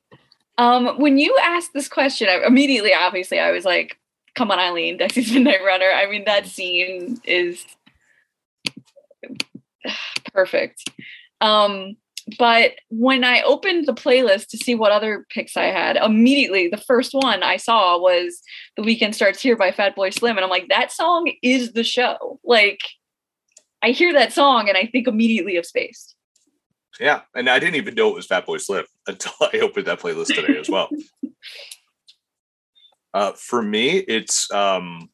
Um, 0.58 0.98
when 1.00 1.18
you 1.18 1.36
asked 1.42 1.72
this 1.72 1.88
question, 1.88 2.28
I, 2.28 2.46
immediately, 2.46 2.92
obviously, 2.94 3.40
I 3.40 3.50
was 3.50 3.64
like, 3.64 3.98
"Come 4.34 4.50
on, 4.50 4.58
Eileen, 4.58 4.98
Dexy's 4.98 5.32
Midnight 5.34 5.64
Runner." 5.64 5.90
I 5.90 6.08
mean, 6.08 6.24
that 6.24 6.46
scene 6.46 7.20
is 7.24 7.64
perfect. 10.32 10.88
Um, 11.40 11.96
but 12.38 12.72
when 12.88 13.22
I 13.22 13.42
opened 13.42 13.86
the 13.86 13.92
playlist 13.92 14.46
to 14.48 14.56
see 14.56 14.74
what 14.74 14.92
other 14.92 15.26
picks 15.28 15.58
I 15.58 15.66
had, 15.66 15.96
immediately 15.96 16.68
the 16.68 16.78
first 16.78 17.12
one 17.12 17.42
I 17.42 17.58
saw 17.58 17.98
was 17.98 18.40
"The 18.76 18.82
Weekend 18.82 19.14
Starts 19.14 19.42
Here" 19.42 19.56
by 19.56 19.70
Fatboy 19.70 20.14
Slim, 20.14 20.36
and 20.36 20.44
I'm 20.44 20.50
like, 20.50 20.68
that 20.68 20.90
song 20.90 21.32
is 21.42 21.72
the 21.72 21.84
show. 21.84 22.40
Like, 22.44 22.80
I 23.82 23.90
hear 23.90 24.14
that 24.14 24.32
song 24.32 24.68
and 24.70 24.78
I 24.78 24.86
think 24.86 25.06
immediately 25.06 25.56
of 25.56 25.66
Space. 25.66 26.14
yeah. 26.98 27.20
And 27.34 27.50
I 27.50 27.58
didn't 27.58 27.74
even 27.74 27.94
know 27.94 28.08
it 28.08 28.14
was 28.14 28.26
Fatboy 28.26 28.58
Slim 28.60 28.86
until 29.06 29.32
I 29.42 29.58
opened 29.58 29.86
that 29.86 30.00
playlist 30.00 30.34
today 30.34 30.58
as 30.58 30.70
well. 30.70 30.88
uh, 33.14 33.32
for 33.32 33.62
me, 33.62 33.98
it's 33.98 34.50
um, 34.52 35.08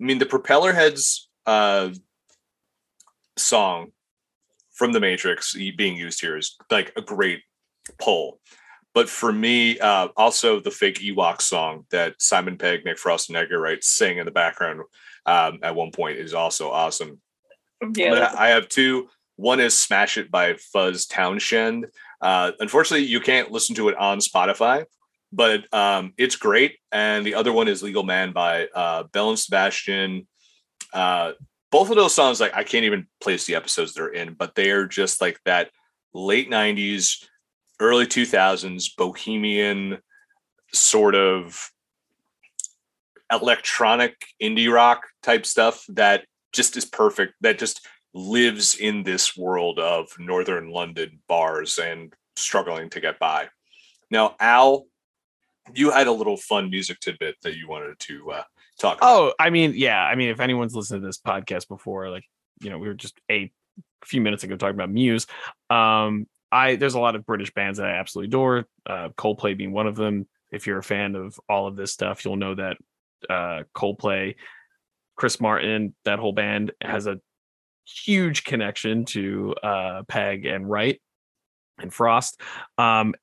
I 0.00 0.04
mean 0.04 0.18
the 0.18 0.26
Propeller 0.26 0.72
Heads 0.72 1.28
uh, 1.46 1.90
song 3.38 3.92
from 4.72 4.92
The 4.92 5.00
Matrix 5.00 5.54
being 5.54 5.96
used 5.96 6.20
here 6.20 6.36
is 6.36 6.56
like 6.70 6.92
a 6.96 7.02
great 7.02 7.42
pull. 7.98 8.40
But 8.92 9.08
for 9.08 9.32
me, 9.32 9.78
uh, 9.78 10.08
also 10.16 10.58
the 10.58 10.72
fake 10.72 10.98
Ewok 10.98 11.40
song 11.40 11.86
that 11.90 12.20
Simon 12.20 12.58
Pegg, 12.58 12.84
Nick 12.84 12.98
Frost, 12.98 13.28
and 13.28 13.36
Edgar 13.36 13.60
Wright 13.60 13.82
sing 13.84 14.18
in 14.18 14.24
the 14.24 14.32
background 14.32 14.80
um, 15.26 15.60
at 15.62 15.76
one 15.76 15.92
point 15.92 16.18
is 16.18 16.34
also 16.34 16.70
awesome. 16.70 17.20
Yeah, 17.94 18.10
But 18.10 18.36
I 18.36 18.48
have 18.48 18.68
two. 18.68 19.08
One 19.36 19.60
is 19.60 19.78
Smash 19.78 20.18
It 20.18 20.30
by 20.30 20.54
Fuzz 20.54 21.06
Townshend. 21.06 21.86
Uh, 22.20 22.52
unfortunately, 22.58 23.06
you 23.06 23.20
can't 23.20 23.52
listen 23.52 23.76
to 23.76 23.88
it 23.88 23.96
on 23.96 24.18
Spotify, 24.18 24.84
but 25.32 25.72
um, 25.72 26.12
it's 26.16 26.36
great. 26.36 26.78
And 26.92 27.24
the 27.24 27.34
other 27.34 27.52
one 27.52 27.68
is 27.68 27.82
Legal 27.82 28.02
Man 28.02 28.32
by 28.32 28.66
uh, 28.74 29.04
Belle 29.04 29.30
and 29.30 29.38
Sebastian. 29.38 30.26
Uh, 30.92 31.32
both 31.70 31.90
of 31.90 31.96
those 31.96 32.14
songs, 32.14 32.40
like 32.40 32.54
I 32.54 32.64
can't 32.64 32.84
even 32.84 33.06
place 33.20 33.46
the 33.46 33.54
episodes 33.54 33.94
they're 33.94 34.08
in, 34.08 34.34
but 34.34 34.54
they 34.54 34.70
are 34.70 34.86
just 34.86 35.20
like 35.20 35.38
that 35.44 35.70
late 36.12 36.50
90s, 36.50 37.24
early 37.80 38.06
2000s 38.06 38.96
bohemian 38.96 39.98
sort 40.72 41.14
of 41.14 41.70
electronic 43.32 44.14
indie 44.42 44.72
rock 44.72 45.06
type 45.22 45.46
stuff 45.46 45.84
that 45.88 46.24
just 46.52 46.76
is 46.76 46.84
perfect 46.84 47.34
that 47.40 47.58
just 47.58 47.86
lives 48.12 48.74
in 48.74 49.02
this 49.04 49.36
world 49.36 49.78
of 49.78 50.08
northern 50.18 50.70
london 50.70 51.20
bars 51.28 51.78
and 51.78 52.12
struggling 52.36 52.90
to 52.90 53.00
get 53.00 53.18
by 53.20 53.48
now 54.10 54.34
al 54.40 54.86
you 55.74 55.90
had 55.90 56.06
a 56.06 56.12
little 56.12 56.36
fun 56.36 56.70
music 56.70 57.00
tidbit 57.00 57.36
that 57.42 57.56
you 57.56 57.68
wanted 57.68 57.98
to 57.98 58.32
uh, 58.32 58.42
talk 58.78 58.98
about 58.98 59.08
Oh, 59.08 59.32
I 59.38 59.50
mean, 59.50 59.72
yeah. 59.74 60.02
I 60.02 60.14
mean, 60.14 60.30
if 60.30 60.40
anyone's 60.40 60.74
listened 60.74 61.02
to 61.02 61.06
this 61.06 61.18
podcast 61.18 61.68
before, 61.68 62.10
like, 62.10 62.24
you 62.60 62.70
know, 62.70 62.78
we 62.78 62.88
were 62.88 62.94
just 62.94 63.20
a 63.30 63.50
few 64.04 64.20
minutes 64.20 64.44
ago 64.44 64.56
talking 64.56 64.74
about 64.74 64.90
Muse. 64.90 65.26
Um, 65.68 66.26
I 66.52 66.76
there's 66.76 66.94
a 66.94 67.00
lot 67.00 67.14
of 67.14 67.26
British 67.26 67.52
bands 67.52 67.78
that 67.78 67.86
I 67.86 67.94
absolutely 67.94 68.28
adore. 68.28 68.66
Uh, 68.84 69.10
Coldplay 69.16 69.56
being 69.56 69.72
one 69.72 69.86
of 69.86 69.96
them. 69.96 70.26
If 70.50 70.66
you're 70.66 70.78
a 70.78 70.82
fan 70.82 71.14
of 71.14 71.38
all 71.48 71.66
of 71.66 71.76
this 71.76 71.92
stuff, 71.92 72.24
you'll 72.24 72.36
know 72.36 72.54
that 72.56 72.76
uh, 73.28 73.62
Coldplay, 73.74 74.34
Chris 75.16 75.40
Martin, 75.40 75.94
that 76.04 76.18
whole 76.18 76.32
band 76.32 76.72
has 76.82 77.06
a 77.06 77.20
huge 77.84 78.44
connection 78.44 79.04
to 79.04 79.54
uh, 79.62 80.02
Pegg 80.08 80.46
and 80.46 80.68
Wright 80.68 81.00
and 81.78 81.92
Frost. 81.92 82.40
Um, 82.78 83.14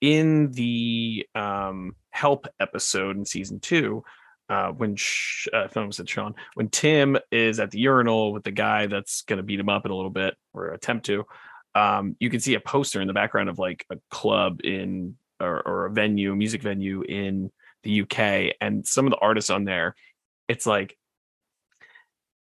in 0.00 0.50
the 0.52 1.26
um, 1.34 1.94
Help 2.10 2.46
episode 2.58 3.16
in 3.16 3.24
season 3.24 3.60
two, 3.60 4.02
uh, 4.48 4.68
when 4.68 4.96
Sh- 4.96 5.46
uh, 5.52 5.68
I 5.74 5.90
said 5.90 6.08
Sean, 6.08 6.34
when 6.54 6.68
Tim 6.68 7.18
is 7.30 7.60
at 7.60 7.70
the 7.70 7.78
urinal 7.80 8.32
with 8.32 8.44
the 8.44 8.50
guy 8.50 8.86
that's 8.86 9.22
going 9.22 9.36
to 9.36 9.42
beat 9.42 9.60
him 9.60 9.68
up 9.68 9.84
in 9.84 9.90
a 9.90 9.94
little 9.94 10.10
bit 10.10 10.34
or 10.54 10.68
attempt 10.68 11.06
to, 11.06 11.24
um, 11.74 12.16
you 12.18 12.30
can 12.30 12.40
see 12.40 12.54
a 12.54 12.60
poster 12.60 13.00
in 13.00 13.06
the 13.06 13.14
background 13.14 13.48
of 13.48 13.58
like 13.58 13.84
a 13.90 13.96
club 14.10 14.60
in 14.64 15.16
or, 15.40 15.62
or 15.66 15.86
a 15.86 15.90
venue, 15.90 16.34
music 16.34 16.62
venue 16.62 17.02
in 17.02 17.50
the 17.82 18.02
UK, 18.02 18.54
and 18.60 18.86
some 18.86 19.06
of 19.06 19.10
the 19.10 19.18
artists 19.18 19.50
on 19.50 19.64
there, 19.64 19.94
it's 20.48 20.66
like 20.66 20.96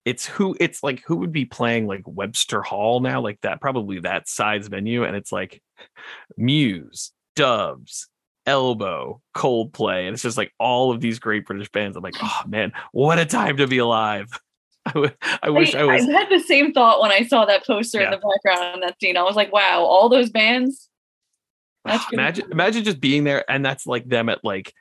it's 0.05 0.26
who 0.26 0.55
it's 0.60 0.82
like 0.82 1.02
who 1.06 1.16
would 1.16 1.32
be 1.32 1.47
playing 1.47 1.86
like 1.86 2.02
Webster 2.06 2.62
Hall 2.62 3.01
now, 3.01 3.20
like 3.20 3.40
that 3.40 3.60
probably 3.60 4.01
that 4.01 4.28
size 4.28 4.68
venue, 4.68 5.05
and 5.05 5.16
it's 5.16 5.32
like 5.32 5.62
Muse, 6.36 7.12
Doves, 7.35 8.09
Elbow, 8.47 9.20
Coldplay, 9.35 10.06
and 10.06 10.15
it's 10.15 10.23
just 10.23 10.36
like 10.36 10.52
all 10.59 10.90
of 10.93 11.01
these 11.01 11.19
great 11.19 11.47
British 11.47 11.70
bands. 11.70 11.97
I'm 11.97 12.02
like, 12.02 12.16
oh 12.23 12.43
man, 12.47 12.73
what 12.93 13.19
a 13.19 13.27
time 13.27 13.56
to 13.56 13.66
be 13.66 13.78
alive. 13.78 14.28
I, 14.86 14.93
w- 14.93 15.12
I 15.43 15.51
wish 15.51 15.74
I, 15.74 15.81
I, 15.81 15.85
was. 15.85 16.05
had 16.05 16.28
the 16.28 16.40
same 16.40 16.73
thought 16.73 17.01
when 17.01 17.11
I 17.11 17.23
saw 17.24 17.47
that 17.47 17.66
poster 17.66 18.02
in 18.02 18.11
the 18.11 18.19
background 18.19 18.74
in 18.74 18.81
that 18.81 19.01
scene. 19.01 19.16
I 19.16 19.23
was 19.23 19.35
like, 19.35 19.51
wow, 19.51 19.82
all 19.82 20.09
those 20.09 20.28
bands. 20.28 20.90
That's 21.86 22.12
imagine 22.12 22.44
cool. 22.44 22.52
imagine 22.52 22.85
just 22.85 23.01
being 23.01 23.24
there 23.24 23.44
and 23.51 23.62
that's 23.62 23.86
like 23.86 24.09
them 24.09 24.31
at 24.31 24.43
like 24.43 24.73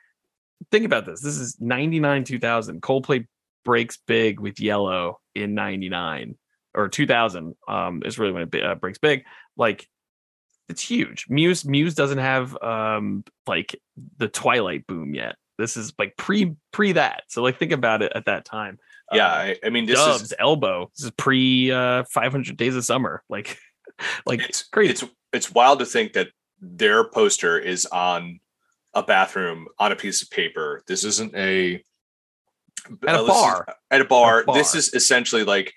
think 0.70 0.86
about 0.86 1.04
this. 1.04 1.20
This 1.20 1.36
is 1.36 1.60
99 1.60 2.24
2000. 2.24 2.80
Coldplay 2.80 3.26
breaks 3.62 3.98
big 4.06 4.40
with 4.40 4.58
Yellow 4.58 5.20
in 5.34 5.54
99 5.54 6.36
or 6.74 6.88
2000 6.88 7.54
um 7.68 8.02
is 8.06 8.18
really 8.18 8.32
when 8.32 8.48
it 8.50 8.64
uh, 8.64 8.74
breaks 8.76 8.96
big. 8.96 9.24
Like 9.58 9.86
it's 10.68 10.82
huge. 10.82 11.26
Muse 11.28 11.64
Muse 11.64 11.94
doesn't 11.94 12.18
have 12.18 12.56
um 12.62 13.24
like 13.46 13.78
the 14.18 14.28
Twilight 14.28 14.86
boom 14.86 15.14
yet. 15.14 15.36
This 15.58 15.76
is 15.76 15.92
like 15.98 16.16
pre 16.16 16.54
pre 16.72 16.92
that. 16.92 17.22
So 17.28 17.42
like 17.42 17.58
think 17.58 17.72
about 17.72 18.02
it 18.02 18.12
at 18.14 18.24
that 18.26 18.44
time. 18.44 18.78
yeah 19.12 19.26
Uh, 19.26 19.30
I, 19.36 19.56
I 19.64 19.70
mean 19.70 19.86
this 19.86 19.96
Doves, 19.98 20.22
is 20.22 20.34
Elbow. 20.38 20.90
This 20.96 21.04
is 21.06 21.10
pre 21.12 21.70
uh 21.70 22.04
500 22.10 22.56
Days 22.56 22.76
of 22.76 22.84
Summer. 22.84 23.22
Like 23.30 23.58
like 24.26 24.40
it's 24.42 24.62
crazy. 24.64 24.90
it's 24.92 25.04
it's 25.32 25.52
wild 25.52 25.78
to 25.80 25.86
think 25.86 26.14
that 26.14 26.28
their 26.60 27.04
poster 27.04 27.58
is 27.58 27.86
on 27.86 28.40
a 28.94 29.02
bathroom 29.02 29.68
on 29.78 29.92
a 29.92 29.96
piece 29.96 30.22
of 30.22 30.30
paper 30.30 30.82
this 30.88 31.04
isn't 31.04 31.34
a 31.34 31.82
At 33.06 33.14
a 33.14 33.18
uh, 33.18 33.22
this 33.22 33.36
is- 33.36 33.42
bar. 33.42 33.66
at 33.90 34.00
a 34.00 34.04
bar. 34.04 34.44
bar. 34.44 34.56
This 34.56 34.74
is 34.74 34.92
essentially 34.94 35.44
like 35.44 35.72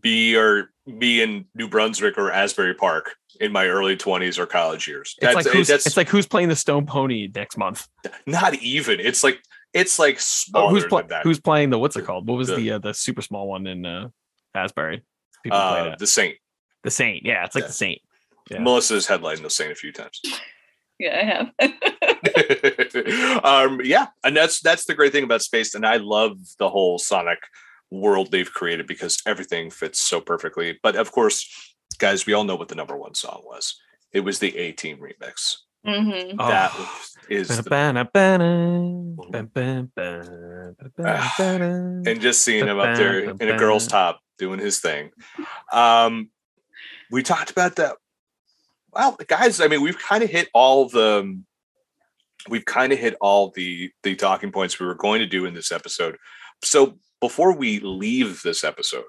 be 0.00 0.36
or 0.36 0.70
be 0.98 1.22
in 1.22 1.46
New 1.54 1.68
Brunswick 1.68 2.18
or 2.18 2.30
Asbury 2.30 2.74
Park 2.74 3.14
in 3.40 3.52
my 3.52 3.66
early 3.66 3.96
20s 3.96 4.38
or 4.38 4.46
college 4.46 4.86
years. 4.86 5.14
it's 5.20 5.34
like 5.34 5.46
who's, 5.46 5.68
that's 5.68 5.86
it's 5.86 5.96
like 5.96 6.08
who's 6.08 6.26
playing 6.26 6.48
the 6.48 6.56
Stone 6.56 6.86
Pony 6.86 7.30
next 7.34 7.56
month? 7.56 7.86
not 8.26 8.54
even. 8.56 9.00
It's 9.00 9.24
like 9.24 9.40
it's 9.72 9.98
like 9.98 10.20
Oh, 10.54 10.68
who's 10.68 10.84
pla- 10.84 11.00
than 11.00 11.08
that. 11.08 11.22
who's 11.22 11.40
playing 11.40 11.70
the 11.70 11.78
what's 11.78 11.96
it 11.96 12.04
called? 12.04 12.28
What 12.28 12.36
was 12.38 12.48
The- 12.48 12.56
the 12.56 12.70
uh, 12.72 12.78
the 12.78 12.94
super 12.94 13.22
small 13.22 13.48
one 13.48 13.66
in 13.66 13.86
uh, 13.86 14.08
Asbury? 14.54 15.02
People 15.42 15.58
uh, 15.58 15.96
the 15.96 16.06
Saint. 16.06 16.36
The 16.82 16.90
Saint. 16.90 17.24
Yeah, 17.24 17.44
it's 17.44 17.54
like 17.54 17.62
yeah. 17.62 17.68
the 17.68 17.72
Saint. 17.74 18.00
Yeah. 18.50 18.58
Melissa's 18.58 19.06
headlined 19.06 19.44
the 19.44 19.48
thing 19.50 19.70
a 19.70 19.74
few 19.74 19.92
times. 19.92 20.20
Yeah, 21.02 21.48
I 21.62 21.64
have. 21.64 23.42
um, 23.44 23.80
yeah, 23.82 24.08
and 24.22 24.36
that's 24.36 24.60
that's 24.60 24.84
the 24.84 24.92
great 24.92 25.12
thing 25.12 25.24
about 25.24 25.40
Space, 25.40 25.74
and 25.74 25.86
I 25.86 25.96
love 25.96 26.36
the 26.58 26.68
whole 26.68 26.98
Sonic 26.98 27.38
world 27.90 28.30
they've 28.30 28.52
created 28.52 28.86
because 28.86 29.20
everything 29.26 29.70
fits 29.70 30.00
so 30.00 30.20
perfectly. 30.20 30.78
But 30.82 30.96
of 30.96 31.12
course, 31.12 31.74
guys, 31.98 32.26
we 32.26 32.32
all 32.32 32.44
know 32.44 32.56
what 32.56 32.68
the 32.68 32.74
number 32.74 32.96
one 32.96 33.14
song 33.14 33.42
was. 33.44 33.80
It 34.12 34.20
was 34.20 34.38
the 34.38 34.56
A 34.56 34.72
Team 34.72 34.98
remix. 34.98 35.56
hmm 35.84 36.36
Oh. 36.38 36.48
That 36.48 36.72
is, 37.28 37.48
the, 37.48 37.62
And 40.98 42.06
and 42.06 42.20
just 42.20 42.42
seeing 42.42 42.66
him 42.66 42.78
up 42.78 42.96
there 42.96 43.20
in 43.20 43.48
a 43.48 43.56
girl's 43.56 43.86
top 43.86 44.20
doing 44.38 44.58
his 44.58 44.80
thing. 44.80 45.10
Um, 45.72 46.30
we 47.10 47.22
talked 47.22 47.50
about 47.50 47.76
that. 47.76 47.96
Well, 48.92 49.16
guys, 49.26 49.60
I 49.60 49.68
mean, 49.68 49.82
we've 49.82 49.98
kind 49.98 50.24
of 50.24 50.30
hit 50.30 50.48
all 50.52 50.88
the 50.88 51.40
we've 52.48 52.64
kind 52.64 52.92
of 52.92 52.98
hit 52.98 53.16
all 53.20 53.50
the 53.54 53.90
the 54.02 54.14
talking 54.16 54.50
points 54.50 54.80
we 54.80 54.86
were 54.86 54.94
going 54.94 55.20
to 55.20 55.26
do 55.26 55.44
in 55.44 55.54
this 55.54 55.70
episode. 55.70 56.16
So 56.62 56.98
before 57.20 57.54
we 57.54 57.80
leave 57.80 58.42
this 58.42 58.64
episode, 58.64 59.04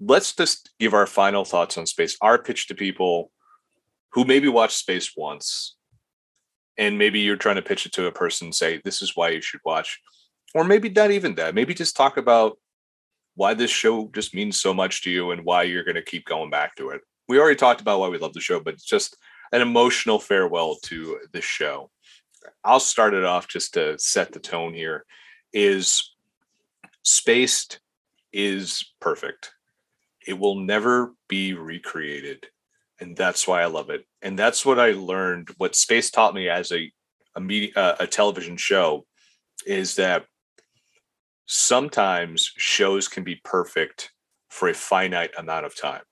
let's 0.00 0.34
just 0.34 0.70
give 0.80 0.94
our 0.94 1.06
final 1.06 1.44
thoughts 1.44 1.78
on 1.78 1.86
space. 1.86 2.16
Our 2.20 2.38
pitch 2.38 2.68
to 2.68 2.74
people 2.74 3.30
who 4.12 4.24
maybe 4.24 4.48
watched 4.48 4.76
space 4.76 5.12
once, 5.16 5.76
and 6.76 6.98
maybe 6.98 7.20
you're 7.20 7.36
trying 7.36 7.56
to 7.56 7.62
pitch 7.62 7.86
it 7.86 7.92
to 7.92 8.06
a 8.06 8.12
person, 8.12 8.52
say 8.52 8.80
this 8.84 9.02
is 9.02 9.14
why 9.14 9.30
you 9.30 9.40
should 9.40 9.60
watch, 9.64 10.00
or 10.54 10.64
maybe 10.64 10.88
not 10.88 11.10
even 11.10 11.34
that. 11.36 11.54
Maybe 11.54 11.74
just 11.74 11.96
talk 11.96 12.16
about 12.16 12.58
why 13.34 13.54
this 13.54 13.70
show 13.70 14.08
just 14.14 14.34
means 14.34 14.60
so 14.60 14.72
much 14.72 15.02
to 15.02 15.10
you 15.10 15.30
and 15.30 15.44
why 15.44 15.64
you're 15.64 15.84
going 15.84 15.96
to 15.96 16.02
keep 16.02 16.24
going 16.24 16.50
back 16.50 16.76
to 16.76 16.90
it. 16.90 17.00
We 17.28 17.38
already 17.38 17.56
talked 17.56 17.80
about 17.80 18.00
why 18.00 18.08
we 18.08 18.18
love 18.18 18.32
the 18.32 18.40
show, 18.40 18.60
but 18.60 18.74
it's 18.74 18.84
just 18.84 19.16
an 19.52 19.60
emotional 19.60 20.18
farewell 20.18 20.76
to 20.84 21.18
this 21.32 21.44
show. 21.44 21.90
I'll 22.62 22.80
start 22.80 23.14
it 23.14 23.24
off 23.24 23.48
just 23.48 23.74
to 23.74 23.98
set 23.98 24.32
the 24.32 24.40
tone 24.40 24.74
here 24.74 25.04
is 25.52 26.13
spaced 27.04 27.80
is 28.32 28.92
perfect. 29.00 29.52
It 30.26 30.38
will 30.38 30.56
never 30.56 31.14
be 31.28 31.54
recreated. 31.54 32.46
And 33.00 33.16
that's 33.16 33.46
why 33.46 33.62
I 33.62 33.66
love 33.66 33.90
it. 33.90 34.04
And 34.22 34.38
that's 34.38 34.66
what 34.66 34.80
I 34.80 34.92
learned. 34.92 35.50
What 35.58 35.76
space 35.76 36.10
taught 36.10 36.34
me 36.34 36.48
as 36.48 36.72
a 36.72 36.90
a 37.36 37.40
media 37.40 37.70
uh, 37.76 37.96
a 38.00 38.06
television 38.06 38.56
show 38.56 39.06
is 39.66 39.96
that 39.96 40.24
sometimes 41.46 42.52
shows 42.56 43.08
can 43.08 43.24
be 43.24 43.40
perfect 43.44 44.10
for 44.48 44.68
a 44.68 44.74
finite 44.74 45.32
amount 45.36 45.66
of 45.66 45.76
time. 45.76 46.02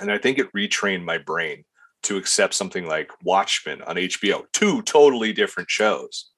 And 0.00 0.10
I 0.10 0.18
think 0.18 0.38
it 0.38 0.52
retrained 0.52 1.04
my 1.04 1.18
brain 1.18 1.64
to 2.02 2.16
accept 2.16 2.54
something 2.54 2.86
like 2.86 3.10
Watchmen 3.22 3.82
on 3.82 3.96
HBO, 3.96 4.44
two 4.52 4.82
totally 4.82 5.32
different 5.32 5.70
shows. 5.70 6.30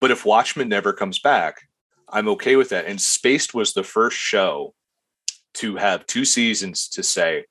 But 0.00 0.10
if 0.10 0.24
Watchmen 0.24 0.68
never 0.68 0.92
comes 0.92 1.18
back, 1.18 1.67
I'm 2.10 2.28
okay 2.28 2.56
with 2.56 2.70
that. 2.70 2.86
And 2.86 3.00
Spaced 3.00 3.54
was 3.54 3.72
the 3.72 3.82
first 3.82 4.16
show 4.16 4.74
to 5.54 5.76
have 5.76 6.06
two 6.06 6.24
seasons 6.24 6.88
to 6.90 7.02
say, 7.02 7.44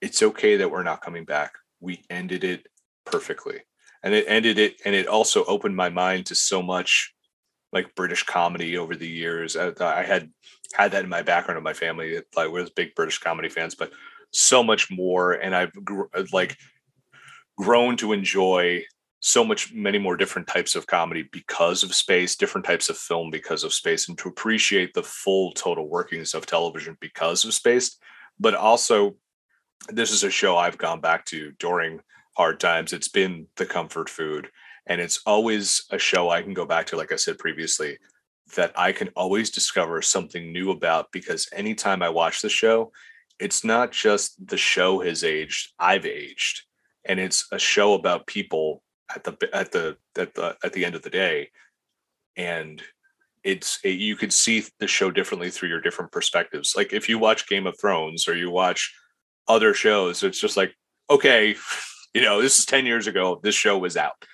it's 0.00 0.22
okay 0.22 0.56
that 0.56 0.70
we're 0.70 0.82
not 0.82 1.02
coming 1.02 1.24
back. 1.24 1.54
We 1.80 2.02
ended 2.10 2.44
it 2.44 2.66
perfectly. 3.04 3.60
And 4.02 4.14
it 4.14 4.24
ended 4.28 4.58
it, 4.58 4.80
and 4.84 4.94
it 4.94 5.06
also 5.06 5.44
opened 5.44 5.76
my 5.76 5.90
mind 5.90 6.26
to 6.26 6.34
so 6.34 6.62
much 6.62 7.14
like 7.72 7.94
British 7.94 8.22
comedy 8.22 8.78
over 8.78 8.96
the 8.96 9.08
years. 9.08 9.56
I, 9.56 9.72
I 9.80 10.02
had 10.02 10.30
had 10.74 10.92
that 10.92 11.04
in 11.04 11.10
my 11.10 11.22
background 11.22 11.58
of 11.58 11.64
my 11.64 11.72
family. 11.72 12.20
Like 12.34 12.50
we're 12.50 12.66
big 12.74 12.94
British 12.94 13.18
comedy 13.18 13.48
fans, 13.48 13.74
but 13.74 13.92
so 14.32 14.62
much 14.62 14.90
more. 14.90 15.32
And 15.32 15.54
I've 15.54 15.72
gr- 15.84 16.04
like 16.32 16.56
grown 17.58 17.96
to 17.98 18.12
enjoy 18.12 18.84
so 19.20 19.44
much 19.44 19.72
many 19.72 19.98
more 19.98 20.16
different 20.16 20.48
types 20.48 20.74
of 20.74 20.86
comedy 20.86 21.28
because 21.30 21.82
of 21.82 21.94
space, 21.94 22.36
different 22.36 22.66
types 22.66 22.88
of 22.88 22.96
film 22.96 23.30
because 23.30 23.64
of 23.64 23.72
space, 23.72 24.08
and 24.08 24.18
to 24.18 24.28
appreciate 24.28 24.94
the 24.94 25.02
full 25.02 25.52
total 25.52 25.88
workings 25.88 26.34
of 26.34 26.46
television 26.46 26.96
because 27.00 27.44
of 27.44 27.54
space. 27.54 27.98
But 28.38 28.54
also, 28.54 29.16
this 29.88 30.10
is 30.10 30.24
a 30.24 30.30
show 30.30 30.56
I've 30.56 30.78
gone 30.78 31.00
back 31.00 31.26
to 31.26 31.52
during 31.58 32.00
hard 32.36 32.60
times. 32.60 32.92
It's 32.92 33.08
been 33.08 33.46
the 33.56 33.66
comfort 33.66 34.08
food 34.08 34.48
and 34.86 35.00
it's 35.00 35.20
always 35.26 35.86
a 35.90 35.98
show 35.98 36.30
I 36.30 36.42
can 36.42 36.54
go 36.54 36.64
back 36.64 36.86
to, 36.86 36.96
like 36.96 37.12
I 37.12 37.16
said 37.16 37.38
previously, 37.38 37.98
that 38.56 38.72
I 38.76 38.92
can 38.92 39.08
always 39.14 39.50
discover 39.50 40.02
something 40.02 40.52
new 40.52 40.70
about 40.70 41.12
because 41.12 41.48
anytime 41.52 42.02
I 42.02 42.08
watch 42.08 42.42
the 42.42 42.48
show, 42.48 42.92
it's 43.38 43.62
not 43.64 43.92
just 43.92 44.46
the 44.46 44.56
show 44.56 45.00
has 45.00 45.22
aged, 45.22 45.72
I've 45.78 46.06
aged. 46.06 46.62
And 47.04 47.20
it's 47.20 47.46
a 47.52 47.58
show 47.58 47.94
about 47.94 48.26
people 48.26 48.82
at 49.14 49.24
the 49.24 49.48
at 49.52 49.72
the 49.72 49.96
at 50.18 50.34
the 50.34 50.56
at 50.62 50.72
the 50.72 50.84
end 50.84 50.94
of 50.94 51.02
the 51.02 51.10
day. 51.10 51.50
And 52.36 52.82
it's 53.42 53.78
it, 53.82 53.98
you 53.98 54.16
could 54.16 54.32
see 54.32 54.64
the 54.78 54.86
show 54.86 55.10
differently 55.10 55.50
through 55.50 55.70
your 55.70 55.80
different 55.80 56.12
perspectives. 56.12 56.74
Like 56.76 56.92
if 56.92 57.08
you 57.08 57.18
watch 57.18 57.48
Game 57.48 57.66
of 57.66 57.78
Thrones 57.78 58.28
or 58.28 58.36
you 58.36 58.50
watch 58.50 58.94
other 59.48 59.74
shows, 59.74 60.22
it's 60.22 60.40
just 60.40 60.56
like, 60.56 60.74
okay, 61.08 61.56
you 62.14 62.22
know, 62.22 62.42
this 62.42 62.58
is 62.58 62.66
10 62.66 62.86
years 62.86 63.06
ago, 63.06 63.40
this 63.42 63.54
show 63.54 63.78
was 63.78 63.96
out 63.96 64.24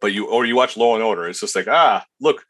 but 0.00 0.12
you 0.12 0.26
or 0.26 0.44
you 0.44 0.56
watch 0.56 0.76
Law 0.76 0.94
and 0.94 1.04
Order, 1.04 1.28
it's 1.28 1.40
just 1.40 1.54
like 1.54 1.68
ah, 1.68 2.04
look, 2.20 2.44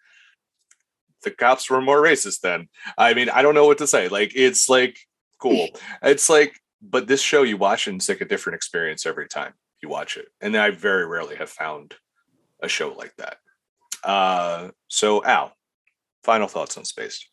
the 1.25 1.31
cops 1.31 1.69
were 1.69 1.81
more 1.81 2.03
racist 2.03 2.41
then. 2.41 2.69
I 2.97 3.15
mean, 3.15 3.29
I 3.29 3.43
don't 3.43 3.55
know 3.55 3.67
what 3.67 3.79
to 3.79 3.87
say. 3.87 4.09
Like 4.09 4.33
it's 4.35 4.69
like 4.69 4.99
cool. 5.39 5.69
It's 6.03 6.31
like, 6.31 6.59
but 6.81 7.07
this 7.07 7.21
show 7.21 7.43
you 7.43 7.57
watch 7.57 7.87
and 7.87 7.97
it's 7.97 8.09
like 8.09 8.21
a 8.21 8.27
different 8.27 8.57
experience 8.57 9.05
every 9.05 9.29
time 9.29 9.53
you 9.83 9.89
watch 9.89 10.17
it, 10.17 10.29
and 10.41 10.57
I 10.57 10.71
very 10.71 11.07
rarely 11.07 11.37
have 11.37 11.51
found 11.51 11.95
a 12.63 12.69
show 12.69 12.93
like 12.93 13.15
that. 13.17 13.39
Uh, 14.05 14.71
so 14.89 15.25
Al, 15.25 15.53
final 16.25 16.49
thoughts 16.49 16.77
on 16.77 16.85
Space? 16.85 17.27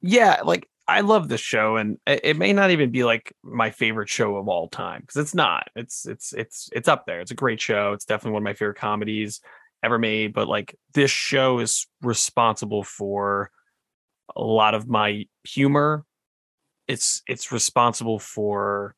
yeah, 0.00 0.40
like 0.44 0.68
I 0.86 1.00
love 1.00 1.28
this 1.28 1.40
show, 1.40 1.76
and 1.76 1.98
it, 2.06 2.20
it 2.24 2.36
may 2.36 2.52
not 2.52 2.70
even 2.70 2.90
be 2.90 3.04
like 3.04 3.34
my 3.42 3.70
favorite 3.70 4.08
show 4.08 4.36
of 4.36 4.48
all 4.48 4.68
time 4.68 5.02
because 5.02 5.16
it's 5.16 5.34
not. 5.34 5.68
It's 5.76 6.06
it's 6.06 6.32
it's 6.32 6.70
it's 6.72 6.88
up 6.88 7.04
there. 7.06 7.20
It's 7.20 7.30
a 7.30 7.36
great 7.36 7.60
show. 7.60 7.92
It's 7.92 8.04
definitely 8.04 8.32
one 8.32 8.42
of 8.42 8.44
my 8.44 8.54
favorite 8.54 8.78
comedies 8.78 9.40
ever 9.82 9.98
made. 9.98 10.32
But 10.32 10.48
like 10.48 10.76
this 10.94 11.10
show 11.10 11.58
is 11.58 11.86
responsible 12.02 12.84
for 12.84 13.50
a 14.34 14.42
lot 14.42 14.74
of 14.74 14.88
my 14.88 15.26
humor. 15.44 16.04
It's 16.86 17.22
it's 17.28 17.52
responsible 17.52 18.18
for, 18.18 18.94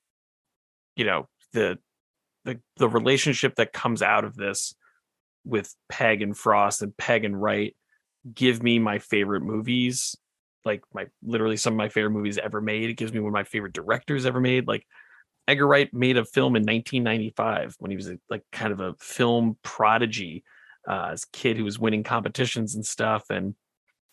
you 0.97 1.05
know, 1.05 1.29
the 1.53 1.79
the 2.45 2.61
the 2.77 2.89
relationship 2.89 3.57
that 3.57 3.73
comes 3.73 4.03
out 4.03 4.25
of 4.25 4.37
this 4.37 4.75
with 5.45 5.75
Pegg 5.89 6.23
and 6.23 6.37
Frost 6.37 6.83
and 6.83 6.97
Pegg 6.97 7.25
and 7.25 7.41
Wright 7.41 7.77
give 8.35 8.63
me 8.63 8.79
my 8.79 8.99
favorite 8.99 9.41
movies 9.41 10.17
like 10.65 10.83
my 10.93 11.07
literally 11.23 11.57
some 11.57 11.75
of 11.75 11.79
my 11.79 11.89
favorite 11.89 12.11
movies 12.11 12.39
ever 12.39 12.61
made. 12.61 12.91
It 12.91 12.95
gives 12.95 13.13
me 13.13 13.21
one 13.21 13.29
of 13.29 13.35
my 13.35 13.45
favorite 13.45 13.73
directors 13.73 14.27
ever 14.27 14.41
made. 14.41 14.67
Like 14.67 14.87
Edgar 15.49 15.67
Wright 15.67 15.93
made 15.93 16.17
a 16.17 16.25
film 16.25 16.57
in 16.57 16.63
1995 16.63 17.77
when 17.79 17.91
he 17.91 17.97
was 17.97 18.09
a, 18.09 18.19
like 18.29 18.43
kind 18.53 18.73
of 18.73 18.81
a 18.81 18.95
film 18.99 19.57
prodigy, 19.63 20.45
uh, 20.89 21.11
as 21.13 21.25
kid 21.25 21.57
who 21.57 21.65
was 21.65 21.79
winning 21.79 22.03
competitions 22.03 22.75
and 22.75 22.85
stuff 22.85 23.31
and 23.31 23.55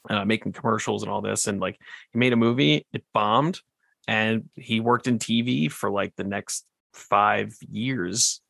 uh, 0.10 0.26
making 0.26 0.54
commercials 0.54 1.04
and 1.04 1.12
all 1.12 1.22
this. 1.22 1.48
And 1.48 1.60
like 1.60 1.80
he 2.12 2.20
made 2.20 2.34
a 2.34 2.38
movie, 2.38 2.86
it 2.94 3.04
bombed, 3.14 3.62
and 4.08 4.50
he 4.56 4.80
worked 4.80 5.08
in 5.08 5.20
TV 5.20 5.72
for 5.72 5.92
like 5.92 6.16
the 6.16 6.24
next 6.24 6.66
five 6.98 7.56
years, 7.70 8.42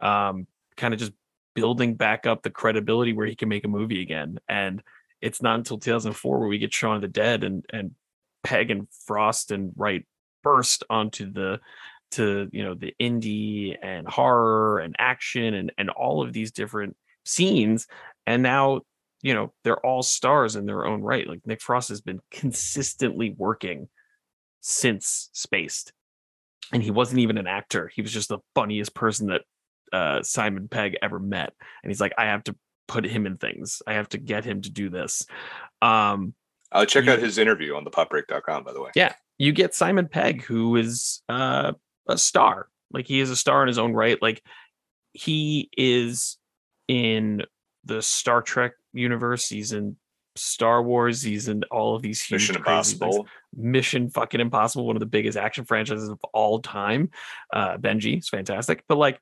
um, 0.00 0.46
kind 0.76 0.94
of 0.94 1.00
just 1.00 1.12
building 1.54 1.94
back 1.94 2.26
up 2.26 2.42
the 2.42 2.50
credibility 2.50 3.12
where 3.12 3.26
he 3.26 3.34
can 3.34 3.48
make 3.48 3.64
a 3.64 3.68
movie 3.68 4.00
again. 4.00 4.38
And 4.48 4.82
it's 5.20 5.42
not 5.42 5.56
until 5.56 5.78
2004 5.78 6.38
where 6.38 6.48
we 6.48 6.58
get 6.58 6.72
Shaun 6.72 6.96
of 6.96 7.02
the 7.02 7.08
Dead 7.08 7.44
and 7.44 7.64
and 7.72 7.94
Pegg 8.44 8.70
and 8.70 8.86
Frost 9.06 9.50
and 9.50 9.72
Wright 9.76 10.06
burst 10.44 10.84
onto 10.88 11.32
the 11.32 11.60
to 12.12 12.48
you 12.52 12.62
know 12.62 12.74
the 12.74 12.94
indie 13.00 13.76
and 13.82 14.06
horror 14.06 14.78
and 14.78 14.94
action 14.98 15.54
and 15.54 15.72
and 15.76 15.90
all 15.90 16.22
of 16.22 16.32
these 16.32 16.52
different 16.52 16.96
scenes. 17.24 17.86
And 18.26 18.42
now 18.42 18.82
you 19.22 19.34
know 19.34 19.52
they're 19.64 19.84
all 19.84 20.02
stars 20.02 20.54
in 20.54 20.66
their 20.66 20.86
own 20.86 21.02
right. 21.02 21.26
Like 21.26 21.44
Nick 21.44 21.60
Frost 21.60 21.88
has 21.88 22.00
been 22.00 22.20
consistently 22.30 23.34
working 23.36 23.88
since 24.60 25.30
Spaced 25.32 25.92
and 26.72 26.82
he 26.82 26.90
wasn't 26.90 27.18
even 27.18 27.38
an 27.38 27.46
actor 27.46 27.90
he 27.94 28.02
was 28.02 28.12
just 28.12 28.28
the 28.28 28.38
funniest 28.54 28.94
person 28.94 29.28
that 29.28 29.42
uh 29.92 30.22
Simon 30.22 30.68
Pegg 30.68 30.96
ever 31.02 31.18
met 31.18 31.52
and 31.82 31.90
he's 31.90 32.00
like 32.00 32.12
I 32.18 32.26
have 32.26 32.44
to 32.44 32.56
put 32.86 33.04
him 33.04 33.26
in 33.26 33.36
things. 33.36 33.82
I 33.86 33.92
have 33.94 34.08
to 34.10 34.18
get 34.18 34.46
him 34.46 34.62
to 34.62 34.70
do 34.70 34.88
this. 34.88 35.26
Um, 35.82 36.32
I'll 36.72 36.86
check 36.86 37.04
You- 37.04 37.12
out 37.12 37.18
his 37.18 37.36
interview 37.36 37.76
on 37.76 37.84
the 37.84 37.90
thepopbreak.com, 37.90 38.64
by 38.64 38.72
the 38.72 38.80
way. 38.80 38.90
Yeah. 38.94 39.12
you 39.36 39.52
get 39.52 39.74
Simon 39.74 40.08
Pegg, 40.08 40.42
who 40.42 40.74
is 40.76 41.22
uh, 41.28 41.72
a 42.08 42.16
star. 42.16 42.68
Like 42.90 43.06
he 43.06 43.20
is 43.20 43.28
a 43.30 43.36
star 43.36 43.60
in 43.62 43.68
his 43.68 43.76
own 43.78 43.92
right. 43.92 44.16
Like 44.22 44.42
he 45.12 45.68
is 45.76 46.38
in 46.88 47.42
the 47.84 48.00
Star 48.00 48.40
Trek 48.40 48.72
universe. 48.94 49.48
He's 49.50 49.72
in 49.72 49.96
Star 50.36 50.82
Wars. 50.82 51.20
He's 51.22 51.48
in 51.48 51.64
all 51.70 51.94
of 51.94 52.00
these 52.00 52.22
huge 52.22 52.48
Mission 52.48 52.62
crazy 52.62 52.96
things. 52.96 53.16
Mission 53.56 54.10
fucking 54.10 54.40
Impossible, 54.40 54.86
one 54.86 54.96
of 54.96 55.00
the 55.00 55.06
biggest 55.06 55.38
action 55.38 55.64
franchises 55.64 56.08
of 56.08 56.20
all 56.32 56.60
time. 56.60 57.10
Uh, 57.52 57.76
Benji 57.76 58.18
is 58.18 58.28
fantastic, 58.28 58.84
but 58.88 58.98
like 58.98 59.20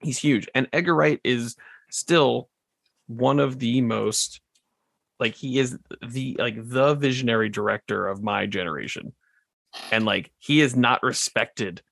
he's 0.00 0.18
huge. 0.18 0.48
And 0.54 0.68
Edgar 0.72 0.94
Wright 0.94 1.20
is 1.24 1.56
still 1.90 2.48
one 3.06 3.40
of 3.40 3.58
the 3.58 3.80
most 3.80 4.40
like 5.18 5.34
he 5.34 5.58
is 5.58 5.78
the 6.06 6.36
like 6.38 6.56
the 6.56 6.94
visionary 6.94 7.48
director 7.48 8.06
of 8.06 8.22
my 8.22 8.46
generation. 8.46 9.12
And 9.92 10.04
like 10.04 10.32
he 10.38 10.60
is 10.60 10.74
not 10.74 11.02
respected 11.02 11.82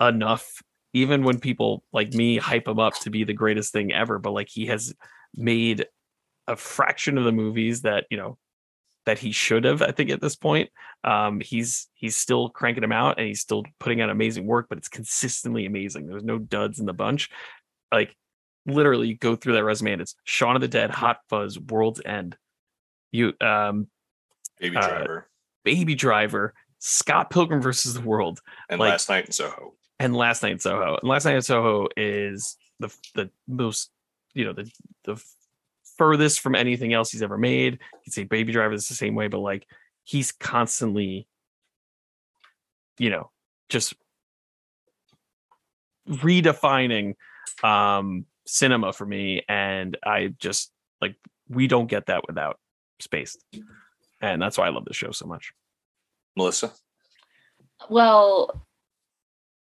enough 0.00 0.62
even 0.94 1.24
when 1.24 1.38
people 1.38 1.84
like 1.92 2.12
me 2.12 2.36
hype 2.36 2.68
him 2.68 2.78
up 2.78 2.94
to 3.00 3.10
be 3.10 3.24
the 3.24 3.32
greatest 3.32 3.72
thing 3.72 3.92
ever, 3.92 4.18
but 4.18 4.32
like 4.32 4.48
he 4.48 4.66
has 4.66 4.94
made 5.34 5.86
a 6.48 6.56
fraction 6.56 7.16
of 7.16 7.24
the 7.24 7.32
movies 7.32 7.82
that, 7.82 8.06
you 8.10 8.16
know, 8.16 8.36
that 9.04 9.18
he 9.18 9.32
should 9.32 9.64
have, 9.64 9.82
I 9.82 9.90
think, 9.90 10.10
at 10.10 10.20
this 10.20 10.36
point. 10.36 10.70
Um, 11.04 11.40
he's 11.40 11.88
he's 11.94 12.16
still 12.16 12.48
cranking 12.48 12.82
them 12.82 12.92
out 12.92 13.18
and 13.18 13.26
he's 13.26 13.40
still 13.40 13.64
putting 13.80 14.00
out 14.00 14.10
amazing 14.10 14.46
work, 14.46 14.66
but 14.68 14.78
it's 14.78 14.88
consistently 14.88 15.66
amazing. 15.66 16.06
There's 16.06 16.24
no 16.24 16.38
duds 16.38 16.78
in 16.78 16.86
the 16.86 16.92
bunch. 16.92 17.28
Like 17.90 18.14
literally 18.66 19.14
go 19.14 19.34
through 19.34 19.54
that 19.54 19.64
resume 19.64 19.92
and 19.94 20.02
it's 20.02 20.14
Shaun 20.24 20.54
of 20.54 20.62
the 20.62 20.68
Dead, 20.68 20.90
Hot 20.90 21.18
Fuzz, 21.28 21.58
World's 21.58 22.00
End. 22.04 22.36
You 23.10 23.34
um 23.40 23.88
Baby 24.60 24.76
uh, 24.76 24.88
Driver 24.88 25.28
Baby 25.64 25.94
Driver, 25.94 26.54
Scott 26.78 27.30
Pilgrim 27.30 27.60
versus 27.60 27.94
the 27.94 28.00
World, 28.00 28.40
and 28.68 28.80
like- 28.80 28.90
Last 28.90 29.08
Night 29.08 29.26
in 29.26 29.32
Soho. 29.32 29.74
and 29.98 30.14
Last 30.16 30.42
Night 30.42 30.52
in 30.52 30.58
Soho. 30.58 30.98
And 31.00 31.08
Last 31.08 31.24
Night 31.24 31.36
in 31.36 31.42
Soho 31.42 31.88
is 31.96 32.56
the 32.78 32.94
the 33.14 33.30
most, 33.48 33.90
you 34.34 34.44
know, 34.44 34.52
the 34.52 34.70
the 35.04 35.22
furthest 36.02 36.40
from 36.40 36.56
anything 36.56 36.92
else 36.92 37.12
he's 37.12 37.22
ever 37.22 37.38
made. 37.38 37.74
You 37.74 37.98
could 38.04 38.12
say 38.12 38.24
Baby 38.24 38.52
Driver 38.52 38.74
is 38.74 38.88
the 38.88 38.94
same 38.94 39.14
way, 39.14 39.28
but 39.28 39.38
like 39.38 39.68
he's 40.02 40.32
constantly, 40.32 41.28
you 42.98 43.08
know, 43.08 43.30
just 43.68 43.94
redefining 46.08 47.14
um 47.62 48.26
cinema 48.48 48.92
for 48.92 49.06
me. 49.06 49.44
And 49.48 49.96
I 50.04 50.34
just 50.38 50.72
like 51.00 51.14
we 51.48 51.68
don't 51.68 51.86
get 51.86 52.06
that 52.06 52.26
without 52.26 52.58
Spaced. 52.98 53.44
And 54.20 54.42
that's 54.42 54.58
why 54.58 54.66
I 54.66 54.70
love 54.70 54.84
this 54.84 54.96
show 54.96 55.12
so 55.12 55.26
much. 55.26 55.52
Melissa. 56.36 56.72
Well, 57.88 58.64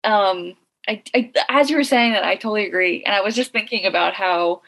um, 0.03 0.55
I, 0.87 1.03
I 1.13 1.31
as 1.49 1.69
you 1.69 1.77
were 1.77 1.83
saying 1.83 2.13
that, 2.13 2.23
I 2.23 2.35
totally 2.35 2.65
agree. 2.65 3.03
And 3.03 3.13
I 3.13 3.21
was 3.21 3.35
just 3.35 3.51
thinking 3.51 3.85
about 3.85 4.15
how 4.15 4.63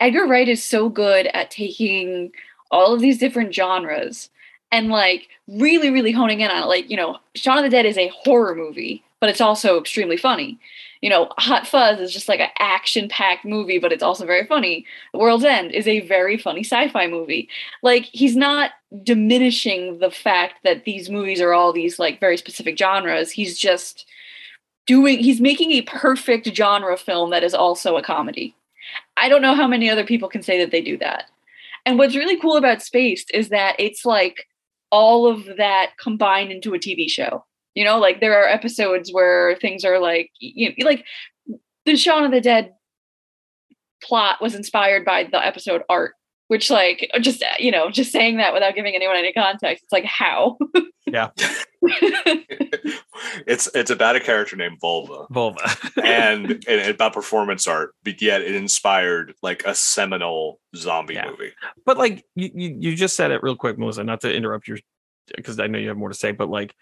Edgar 0.00 0.26
Wright 0.26 0.48
is 0.48 0.62
so 0.62 0.88
good 0.88 1.26
at 1.28 1.50
taking 1.50 2.32
all 2.70 2.92
of 2.92 3.00
these 3.00 3.18
different 3.18 3.54
genres 3.54 4.30
and 4.72 4.88
like 4.88 5.28
really, 5.46 5.90
really 5.90 6.12
honing 6.12 6.40
in 6.40 6.50
on 6.50 6.64
it. 6.64 6.66
Like, 6.66 6.90
you 6.90 6.96
know, 6.96 7.18
Shaun 7.34 7.58
of 7.58 7.64
the 7.64 7.70
Dead 7.70 7.86
is 7.86 7.96
a 7.96 8.08
horror 8.08 8.54
movie, 8.54 9.04
but 9.20 9.30
it's 9.30 9.40
also 9.40 9.78
extremely 9.78 10.16
funny. 10.16 10.58
You 11.00 11.10
know, 11.10 11.28
Hot 11.38 11.66
Fuzz 11.66 12.00
is 12.00 12.12
just 12.12 12.28
like 12.28 12.40
an 12.40 12.50
action 12.58 13.08
packed 13.08 13.44
movie, 13.44 13.78
but 13.78 13.92
it's 13.92 14.02
also 14.02 14.26
very 14.26 14.46
funny. 14.46 14.86
The 15.12 15.18
World's 15.18 15.44
End 15.44 15.70
is 15.70 15.86
a 15.86 16.00
very 16.00 16.38
funny 16.38 16.64
sci 16.64 16.88
fi 16.88 17.06
movie. 17.06 17.48
Like, 17.82 18.04
he's 18.06 18.34
not 18.34 18.70
diminishing 19.02 19.98
the 19.98 20.10
fact 20.10 20.54
that 20.64 20.84
these 20.84 21.10
movies 21.10 21.40
are 21.40 21.52
all 21.52 21.72
these 21.72 21.98
like 21.98 22.20
very 22.20 22.36
specific 22.36 22.78
genres. 22.78 23.30
He's 23.30 23.58
just 23.58 24.06
doing, 24.86 25.18
he's 25.18 25.40
making 25.40 25.72
a 25.72 25.82
perfect 25.82 26.48
genre 26.54 26.96
film 26.96 27.30
that 27.30 27.44
is 27.44 27.54
also 27.54 27.96
a 27.96 28.02
comedy. 28.02 28.56
I 29.16 29.28
don't 29.28 29.42
know 29.42 29.54
how 29.54 29.66
many 29.66 29.90
other 29.90 30.04
people 30.04 30.28
can 30.28 30.42
say 30.42 30.58
that 30.58 30.70
they 30.70 30.80
do 30.80 30.98
that. 30.98 31.24
And 31.86 31.98
what's 31.98 32.16
really 32.16 32.38
cool 32.38 32.56
about 32.56 32.82
Spaced 32.82 33.30
is 33.32 33.50
that 33.50 33.76
it's 33.78 34.04
like 34.04 34.46
all 34.90 35.26
of 35.26 35.44
that 35.56 35.92
combined 36.00 36.50
into 36.50 36.74
a 36.74 36.78
TV 36.78 37.08
show. 37.08 37.44
You 37.74 37.84
know, 37.84 37.98
like 37.98 38.20
there 38.20 38.38
are 38.38 38.46
episodes 38.48 39.12
where 39.12 39.56
things 39.56 39.84
are 39.84 39.98
like, 39.98 40.30
you 40.38 40.70
know, 40.70 40.74
like 40.84 41.04
the 41.84 41.96
Shaun 41.96 42.24
of 42.24 42.30
the 42.30 42.40
Dead 42.40 42.72
plot 44.02 44.40
was 44.40 44.54
inspired 44.54 45.04
by 45.04 45.24
the 45.24 45.44
episode 45.44 45.82
Art, 45.88 46.14
which, 46.48 46.70
like, 46.70 47.10
just, 47.20 47.42
you 47.58 47.70
know, 47.70 47.90
just 47.90 48.12
saying 48.12 48.36
that 48.36 48.52
without 48.52 48.74
giving 48.74 48.94
anyone 48.94 49.16
any 49.16 49.32
context, 49.32 49.82
it's 49.84 49.92
like, 49.92 50.04
how? 50.04 50.58
Yeah. 51.06 51.30
it's 53.46 53.68
it's 53.74 53.90
about 53.90 54.16
a 54.16 54.20
character 54.20 54.56
named 54.56 54.78
Vulva. 54.80 55.26
Vulva. 55.30 55.60
and, 56.02 56.64
and 56.68 56.90
about 56.90 57.12
performance 57.12 57.66
art, 57.66 57.94
but 58.04 58.20
yet 58.22 58.42
it 58.42 58.54
inspired 58.54 59.34
like 59.42 59.64
a 59.64 59.74
seminal 59.74 60.60
zombie 60.76 61.14
Yeah. 61.14 61.30
movie. 61.30 61.52
but 61.84 61.96
like 61.98 62.24
you, 62.34 62.50
you 62.54 62.96
just 62.96 63.16
said 63.16 63.30
it 63.30 63.42
real 63.42 63.56
quick 63.56 63.78
melissa 63.78 64.02
not 64.04 64.20
to 64.22 64.34
interrupt 64.34 64.66
your 64.66 64.78
because 65.36 65.58
i 65.60 65.66
know 65.66 65.78
you 65.78 65.88
have 65.88 65.96
more 65.96 66.08
to 66.08 66.14
say 66.14 66.32
but 66.32 66.48
like 66.48 66.74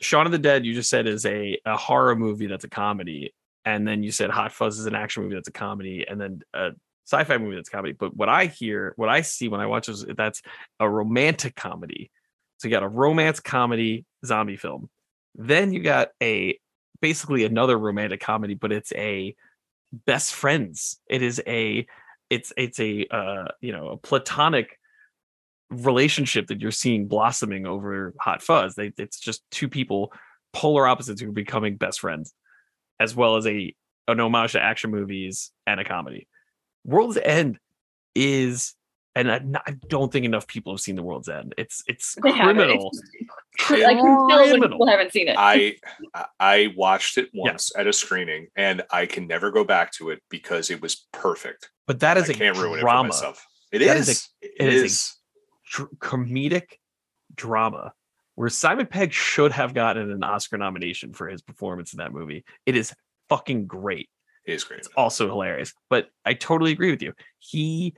Shaun 0.00 0.26
of 0.26 0.32
the 0.32 0.38
Dead, 0.38 0.66
you 0.66 0.74
just 0.74 0.90
said 0.90 1.06
is 1.06 1.24
a, 1.26 1.58
a 1.64 1.76
horror 1.76 2.16
movie 2.16 2.48
that's 2.48 2.64
a 2.64 2.68
comedy, 2.68 3.32
and 3.64 3.86
then 3.86 4.02
you 4.02 4.10
said 4.10 4.30
Hot 4.30 4.50
Fuzz 4.50 4.76
is 4.80 4.86
an 4.86 4.96
action 4.96 5.22
movie 5.22 5.36
that's 5.36 5.46
a 5.46 5.52
comedy, 5.52 6.04
and 6.08 6.20
then 6.20 6.40
a 6.54 6.70
sci-fi 7.06 7.38
movie 7.38 7.54
that's 7.54 7.68
a 7.68 7.70
comedy. 7.70 7.92
But 7.92 8.16
what 8.16 8.28
I 8.28 8.46
hear, 8.46 8.94
what 8.96 9.08
I 9.08 9.20
see 9.20 9.46
when 9.46 9.60
I 9.60 9.66
watch 9.66 9.88
is 9.88 10.04
that's 10.16 10.42
a 10.80 10.90
romantic 10.90 11.54
comedy. 11.54 12.10
So 12.62 12.68
you 12.68 12.72
got 12.72 12.84
a 12.84 12.88
romance 12.88 13.40
comedy 13.40 14.04
zombie 14.24 14.56
film, 14.56 14.88
then 15.34 15.72
you 15.72 15.82
got 15.82 16.10
a 16.22 16.56
basically 17.00 17.44
another 17.44 17.76
romantic 17.76 18.20
comedy, 18.20 18.54
but 18.54 18.70
it's 18.70 18.92
a 18.92 19.34
best 20.06 20.32
friends. 20.32 21.00
It 21.08 21.22
is 21.22 21.42
a 21.44 21.84
it's 22.30 22.52
it's 22.56 22.78
a 22.78 23.04
uh 23.10 23.48
you 23.60 23.72
know 23.72 23.88
a 23.88 23.96
platonic 23.96 24.78
relationship 25.70 26.46
that 26.46 26.60
you're 26.60 26.70
seeing 26.70 27.08
blossoming 27.08 27.66
over 27.66 28.14
hot 28.20 28.42
fuzz. 28.42 28.76
They, 28.76 28.92
it's 28.96 29.18
just 29.18 29.42
two 29.50 29.68
people 29.68 30.12
polar 30.52 30.86
opposites 30.86 31.20
who 31.20 31.30
are 31.30 31.32
becoming 31.32 31.74
best 31.76 31.98
friends 31.98 32.32
as 33.00 33.16
well 33.16 33.34
as 33.34 33.46
a 33.48 33.74
an 34.06 34.20
homage 34.20 34.52
to 34.52 34.62
action 34.62 34.92
movies 34.92 35.50
and 35.66 35.80
a 35.80 35.84
comedy. 35.84 36.28
World's 36.84 37.16
end 37.16 37.58
is 38.14 38.76
and 39.14 39.30
I, 39.30 39.40
I 39.66 39.72
don't 39.88 40.10
think 40.12 40.24
enough 40.24 40.46
people 40.46 40.72
have 40.72 40.80
seen 40.80 40.96
the 40.96 41.02
world's 41.02 41.28
end 41.28 41.54
it's 41.58 41.82
it's 41.86 42.16
They 42.22 42.32
haven't. 42.32 42.56
criminal 42.56 42.90
Cr- 43.58 43.74
I 43.74 43.94
can 43.94 44.28
tell 44.28 44.28
Criminal. 44.48 44.68
people 44.70 44.86
haven't 44.88 45.12
seen 45.12 45.28
it. 45.28 45.36
I 45.38 45.76
I 46.40 46.72
watched 46.76 47.18
it 47.18 47.28
once 47.34 47.70
at 47.76 47.86
a 47.86 47.92
screening, 47.92 48.46
and 48.56 48.82
I 48.90 49.04
can 49.06 49.26
never 49.26 49.50
go 49.50 49.62
back 49.64 49.92
to 49.92 50.08
it 50.10 50.22
because 50.30 50.70
it 50.70 50.80
was 50.80 51.06
perfect. 51.12 51.70
but 51.86 52.00
that 52.00 52.16
is 52.16 52.30
I 52.30 52.32
a 52.32 52.36
can't 52.36 52.56
ruin 52.56 52.72
it 52.72 52.76
for 52.76 52.80
drama 52.80 53.08
myself. 53.10 53.46
It 53.70 53.80
That 53.80 53.96
is. 53.98 54.08
is 54.08 54.28
It 54.40 54.52
it 54.58 54.72
is 54.72 54.82
a- 54.82 54.84
is. 54.86 55.16
dr- 55.70 55.90
comedic 55.98 56.78
drama 57.34 57.92
where 58.36 58.48
Simon 58.48 58.86
Pegg 58.86 59.12
should 59.12 59.52
have 59.52 59.74
gotten 59.74 60.10
an 60.10 60.24
Oscar 60.24 60.56
nomination 60.56 61.12
for 61.12 61.28
his 61.28 61.42
performance 61.42 61.92
in 61.92 61.98
that 61.98 62.12
movie. 62.12 62.44
It 62.64 62.74
is 62.76 62.94
fucking 63.28 63.66
great. 63.66 64.08
It 64.46 64.54
is 64.54 64.64
great. 64.64 64.78
It's 64.80 64.88
also 64.96 65.28
hilarious. 65.28 65.74
But 65.90 66.08
I 66.24 66.32
totally 66.34 66.72
agree 66.72 66.90
with 66.90 67.02
you. 67.02 67.12
He 67.38 67.94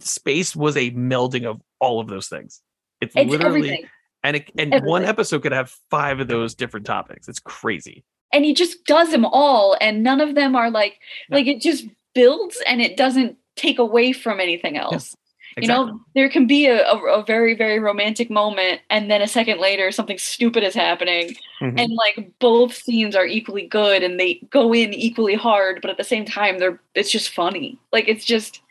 Spaced 0.00 0.56
was 0.56 0.76
a 0.76 0.90
melding 0.92 1.44
of 1.44 1.60
all 1.80 2.00
of 2.00 2.08
those 2.08 2.28
things. 2.28 2.60
It's, 3.00 3.14
it's 3.16 3.30
literally 3.30 3.58
everything. 3.68 3.88
and 4.22 4.36
it, 4.36 4.50
and 4.56 4.84
one 4.84 5.04
episode 5.04 5.42
could 5.42 5.52
have 5.52 5.74
five 5.90 6.20
of 6.20 6.28
those 6.28 6.54
different 6.54 6.86
topics. 6.86 7.28
It's 7.28 7.40
crazy. 7.40 8.04
and 8.32 8.44
he 8.44 8.54
just 8.54 8.84
does 8.86 9.10
them 9.10 9.24
all 9.26 9.76
and 9.80 10.02
none 10.02 10.20
of 10.20 10.34
them 10.34 10.56
are 10.56 10.70
like 10.70 10.98
No. 11.28 11.36
like 11.36 11.46
it 11.46 11.60
just 11.60 11.84
builds 12.14 12.62
and 12.66 12.80
it 12.80 12.96
doesn't 12.96 13.36
take 13.56 13.78
away 13.78 14.12
from 14.12 14.40
anything 14.40 14.78
else 14.78 15.14
you 15.58 15.68
know 15.68 16.00
there 16.14 16.30
can 16.30 16.46
be 16.46 16.64
a, 16.66 16.82
a, 16.86 16.96
a 17.20 17.24
very 17.26 17.54
very 17.54 17.78
romantic 17.78 18.30
moment 18.30 18.80
and 18.88 19.10
then 19.10 19.20
a 19.20 19.26
second 19.26 19.60
later 19.60 19.90
something 19.92 20.16
stupid 20.16 20.62
is 20.64 20.74
happening 20.74 21.34
Mhm. 21.60 21.78
and 21.78 21.92
like 21.92 22.32
both 22.38 22.74
scenes 22.74 23.14
are 23.14 23.26
equally 23.26 23.66
good 23.66 24.02
and 24.02 24.18
they 24.18 24.40
go 24.48 24.72
in 24.72 24.94
equally 24.94 25.34
hard 25.34 25.80
but 25.82 25.90
at 25.90 25.98
the 25.98 26.04
same 26.04 26.24
time 26.24 26.58
they're 26.58 26.80
it's 26.94 27.10
just 27.10 27.28
funny 27.34 27.78
like 27.92 28.08
it's 28.08 28.24
just 28.24 28.61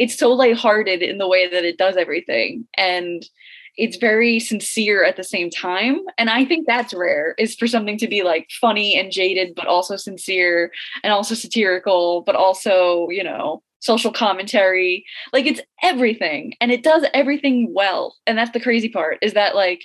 it's 0.00 0.18
so 0.18 0.32
lighthearted 0.32 1.02
in 1.02 1.18
the 1.18 1.28
way 1.28 1.48
that 1.48 1.64
it 1.64 1.78
does 1.78 1.96
everything 1.96 2.66
and 2.76 3.26
it's 3.76 3.96
very 3.98 4.40
sincere 4.40 5.04
at 5.04 5.16
the 5.16 5.22
same 5.22 5.48
time 5.48 6.00
and 6.18 6.28
i 6.28 6.44
think 6.44 6.66
that's 6.66 6.92
rare 6.92 7.34
is 7.38 7.54
for 7.54 7.68
something 7.68 7.96
to 7.98 8.08
be 8.08 8.22
like 8.22 8.48
funny 8.60 8.98
and 8.98 9.12
jaded 9.12 9.54
but 9.54 9.66
also 9.66 9.96
sincere 9.96 10.72
and 11.04 11.12
also 11.12 11.34
satirical 11.34 12.22
but 12.22 12.34
also 12.34 13.08
you 13.10 13.22
know 13.22 13.62
social 13.80 14.12
commentary. 14.12 15.04
Like 15.32 15.46
it's 15.46 15.60
everything 15.82 16.54
and 16.60 16.70
it 16.70 16.82
does 16.82 17.04
everything 17.12 17.72
well 17.74 18.16
and 18.26 18.38
that's 18.38 18.52
the 18.52 18.60
crazy 18.60 18.88
part 18.88 19.18
is 19.22 19.32
that 19.34 19.56
like 19.56 19.82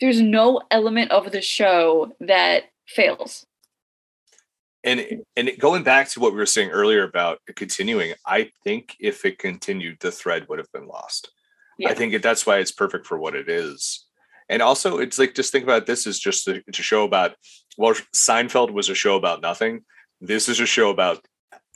there's 0.00 0.20
no 0.20 0.60
element 0.70 1.10
of 1.10 1.32
the 1.32 1.42
show 1.42 2.12
that 2.20 2.64
fails 2.86 3.46
and 4.88 5.22
and 5.36 5.50
going 5.58 5.82
back 5.84 6.08
to 6.10 6.20
what 6.20 6.32
we 6.32 6.38
were 6.38 6.46
saying 6.46 6.70
earlier 6.70 7.04
about 7.04 7.38
continuing, 7.56 8.14
I 8.26 8.50
think 8.64 8.96
if 8.98 9.24
it 9.24 9.38
continued, 9.38 9.98
the 10.00 10.10
thread 10.10 10.48
would 10.48 10.58
have 10.58 10.72
been 10.72 10.86
lost. 10.86 11.30
Yeah. 11.78 11.90
I 11.90 11.94
think 11.94 12.20
that's 12.22 12.44
why 12.46 12.58
it's 12.58 12.72
perfect 12.72 13.06
for 13.06 13.18
what 13.18 13.36
it 13.36 13.48
is. 13.48 14.06
And 14.48 14.62
also, 14.62 14.98
it's 14.98 15.18
like 15.18 15.34
just 15.34 15.52
think 15.52 15.64
about 15.64 15.86
this 15.86 16.06
is 16.06 16.18
just 16.18 16.48
a, 16.48 16.62
it's 16.66 16.78
a 16.78 16.82
show 16.82 17.04
about. 17.04 17.34
Well, 17.76 17.94
Seinfeld 18.14 18.72
was 18.72 18.88
a 18.88 18.94
show 18.94 19.14
about 19.16 19.42
nothing. 19.42 19.84
This 20.20 20.48
is 20.48 20.58
a 20.58 20.66
show 20.66 20.90
about 20.90 21.24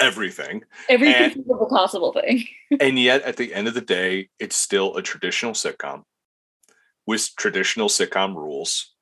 everything, 0.00 0.64
every 0.88 1.14
And- 1.14 1.36
possible 1.70 2.12
thing 2.12 2.44
and 2.80 2.98
yet 2.98 3.22
at 3.22 3.36
the 3.36 3.54
end 3.54 3.68
of 3.68 3.74
the 3.74 3.80
day, 3.80 4.28
it's 4.40 4.56
still 4.56 4.96
a 4.96 5.02
traditional 5.02 5.52
sitcom. 5.52 6.02
with 7.06 7.30
traditional 7.36 7.88
sitcom 7.88 8.34
rules 8.34 8.94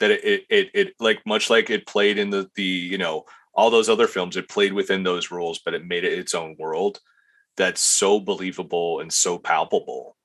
that 0.00 0.10
it, 0.10 0.24
it 0.24 0.44
it 0.50 0.70
it 0.74 0.88
like 1.00 1.20
much 1.26 1.50
like 1.50 1.70
it 1.70 1.86
played 1.86 2.18
in 2.18 2.30
the 2.30 2.48
the 2.54 2.62
you 2.92 2.98
know 2.98 3.24
all 3.58 3.70
those 3.70 3.88
other 3.88 4.06
films 4.06 4.36
it 4.36 4.48
played 4.48 4.72
within 4.72 5.02
those 5.02 5.32
rules 5.32 5.58
but 5.58 5.74
it 5.74 5.84
made 5.84 6.04
it 6.04 6.16
its 6.16 6.32
own 6.32 6.54
world 6.58 7.00
that's 7.56 7.80
so 7.80 8.20
believable 8.20 9.00
and 9.00 9.12
so 9.12 9.36
palpable 9.36 10.16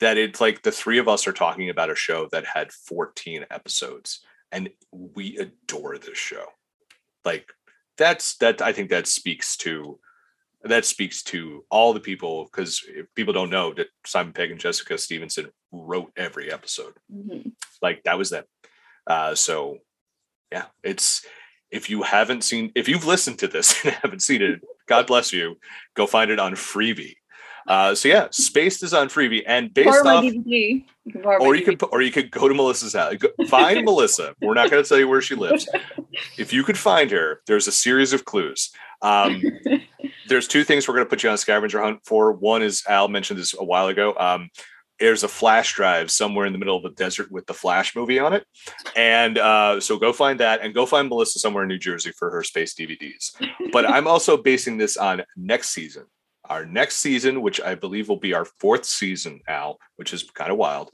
that 0.00 0.16
it's 0.16 0.40
like 0.40 0.62
the 0.62 0.72
three 0.72 0.98
of 0.98 1.06
us 1.06 1.26
are 1.26 1.32
talking 1.34 1.68
about 1.68 1.90
a 1.90 1.94
show 1.94 2.28
that 2.32 2.46
had 2.46 2.72
14 2.72 3.44
episodes 3.50 4.24
and 4.50 4.70
we 4.90 5.36
adore 5.36 5.98
this 5.98 6.16
show. 6.16 6.46
Like 7.24 7.52
that's 7.98 8.36
that 8.36 8.62
i 8.62 8.72
think 8.72 8.88
that 8.90 9.06
speaks 9.06 9.56
to 9.58 9.98
that 10.62 10.84
speaks 10.84 11.22
to 11.24 11.64
all 11.68 11.92
the 11.92 12.00
people 12.00 12.44
because 12.44 12.82
people 13.14 13.34
don't 13.34 13.50
know 13.50 13.74
that 13.74 13.88
simon 14.06 14.32
pegg 14.32 14.50
and 14.50 14.60
jessica 14.60 14.96
stevenson 14.96 15.50
wrote 15.72 16.10
every 16.16 16.50
episode. 16.50 16.94
Mhm. 17.12 17.52
like 17.82 18.02
that 18.04 18.16
was 18.16 18.30
them. 18.30 18.44
Uh 19.06 19.34
so 19.34 19.78
yeah 20.50 20.66
it's 20.82 21.26
if 21.70 21.90
you 21.90 22.02
haven't 22.02 22.44
seen 22.44 22.72
if 22.74 22.88
you've 22.88 23.06
listened 23.06 23.38
to 23.38 23.48
this 23.48 23.74
and 23.84 23.94
haven't 23.94 24.22
seen 24.22 24.42
it 24.42 24.60
god 24.86 25.06
bless 25.06 25.32
you. 25.32 25.58
Go 25.94 26.06
find 26.06 26.30
it 26.30 26.38
on 26.38 26.52
Freevee. 26.54 27.16
Uh 27.66 27.94
so 27.94 28.08
yeah 28.08 28.28
spaced 28.30 28.82
is 28.82 28.94
on 28.94 29.08
Freevee 29.08 29.42
and 29.46 29.72
based 29.72 29.88
Borrow 29.88 30.16
off 30.16 30.24
DVD. 30.24 30.84
You 31.04 31.22
or 31.22 31.54
you 31.54 31.64
could 31.64 31.82
or 31.92 32.02
you 32.02 32.10
could 32.10 32.30
go 32.30 32.48
to 32.48 32.54
melissa's 32.54 32.94
house. 32.94 33.14
Find 33.48 33.84
melissa. 33.84 34.34
We're 34.40 34.54
not 34.54 34.70
going 34.70 34.82
to 34.82 34.88
tell 34.88 34.98
you 34.98 35.08
where 35.08 35.22
she 35.22 35.34
lives. 35.34 35.68
If 36.36 36.52
you 36.52 36.64
could 36.64 36.78
find 36.78 37.10
her 37.10 37.42
there's 37.46 37.66
a 37.66 37.72
series 37.72 38.12
of 38.12 38.24
clues. 38.24 38.70
Um 39.02 39.42
there's 40.28 40.46
two 40.46 40.64
things 40.64 40.86
we're 40.86 40.94
going 40.94 41.06
to 41.06 41.10
put 41.10 41.22
you 41.22 41.28
on 41.28 41.34
a 41.34 41.38
scavenger 41.38 41.80
hunt 41.82 42.00
for. 42.04 42.32
One 42.32 42.62
is 42.62 42.84
Al 42.88 43.08
mentioned 43.08 43.38
this 43.38 43.54
a 43.58 43.64
while 43.64 43.88
ago. 43.88 44.14
Um, 44.18 44.50
there's 44.98 45.22
a 45.22 45.28
flash 45.28 45.74
drive 45.74 46.10
somewhere 46.10 46.46
in 46.46 46.52
the 46.52 46.58
middle 46.58 46.76
of 46.76 46.82
the 46.82 46.90
desert 46.90 47.30
with 47.30 47.46
the 47.46 47.54
Flash 47.54 47.94
movie 47.94 48.18
on 48.18 48.32
it, 48.32 48.46
and 48.96 49.38
uh, 49.38 49.80
so 49.80 49.98
go 49.98 50.12
find 50.12 50.40
that, 50.40 50.60
and 50.60 50.74
go 50.74 50.86
find 50.86 51.08
Melissa 51.08 51.38
somewhere 51.38 51.62
in 51.62 51.68
New 51.68 51.78
Jersey 51.78 52.12
for 52.12 52.30
her 52.30 52.42
Spaced 52.42 52.78
DVDs. 52.78 53.32
But 53.72 53.88
I'm 53.88 54.06
also 54.06 54.36
basing 54.36 54.76
this 54.78 54.96
on 54.96 55.22
next 55.36 55.70
season. 55.70 56.06
Our 56.44 56.64
next 56.64 56.96
season, 56.96 57.42
which 57.42 57.60
I 57.60 57.74
believe 57.74 58.08
will 58.08 58.18
be 58.18 58.32
our 58.34 58.44
fourth 58.44 58.84
season, 58.86 59.40
Al, 59.46 59.78
which 59.96 60.12
is 60.12 60.22
kind 60.30 60.50
of 60.50 60.56
wild. 60.56 60.90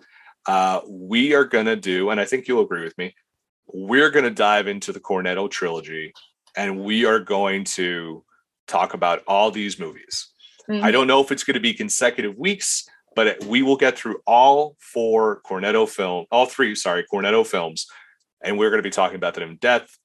Uh, 0.47 0.81
we 0.89 1.35
are 1.35 1.45
going 1.45 1.67
to 1.67 1.77
do, 1.77 2.11
and 2.11 2.21
I 2.21 2.25
think 2.25 2.47
you'll 2.49 2.63
agree 2.63 2.83
with 2.83 2.99
me. 2.99 3.15
We're 3.67 4.11
going 4.11 4.25
to 4.25 4.31
dive 4.31 4.67
into 4.69 4.93
the 4.93 5.01
Cornetto 5.01 5.51
trilogy, 5.51 6.13
and 6.57 6.85
we 6.85 7.07
are 7.07 7.21
going 7.21 7.65
to 7.65 8.25
talk 8.67 8.95
about 8.95 9.23
all 9.27 9.51
these 9.51 9.79
movies. 9.79 10.29
Mhm. 10.69 10.83
I 10.83 10.91
don't 10.91 11.07
know 11.07 11.21
if 11.21 11.31
it's 11.31 11.45
going 11.45 11.55
to 11.55 11.61
be 11.61 11.73
consecutive 11.75 12.37
weeks, 12.37 12.89
but 13.15 13.27
it- 13.27 13.45
we 13.45 13.63
will 13.63 13.77
get 13.77 13.97
through 13.99 14.21
all 14.27 14.77
four 14.81 15.41
Cornetto 15.47 15.89
film, 15.89 16.27
all 16.31 16.47
three, 16.47 16.75
sorry, 16.75 17.05
Cornetto 17.13 17.47
films, 17.47 17.87
and 18.43 18.59
we're 18.59 18.71
going 18.71 18.83
to 18.83 18.87
be 18.87 18.91
talking 18.91 19.17
about 19.17 19.35
them 19.35 19.49
in 19.51 19.57
depth. 19.57 19.97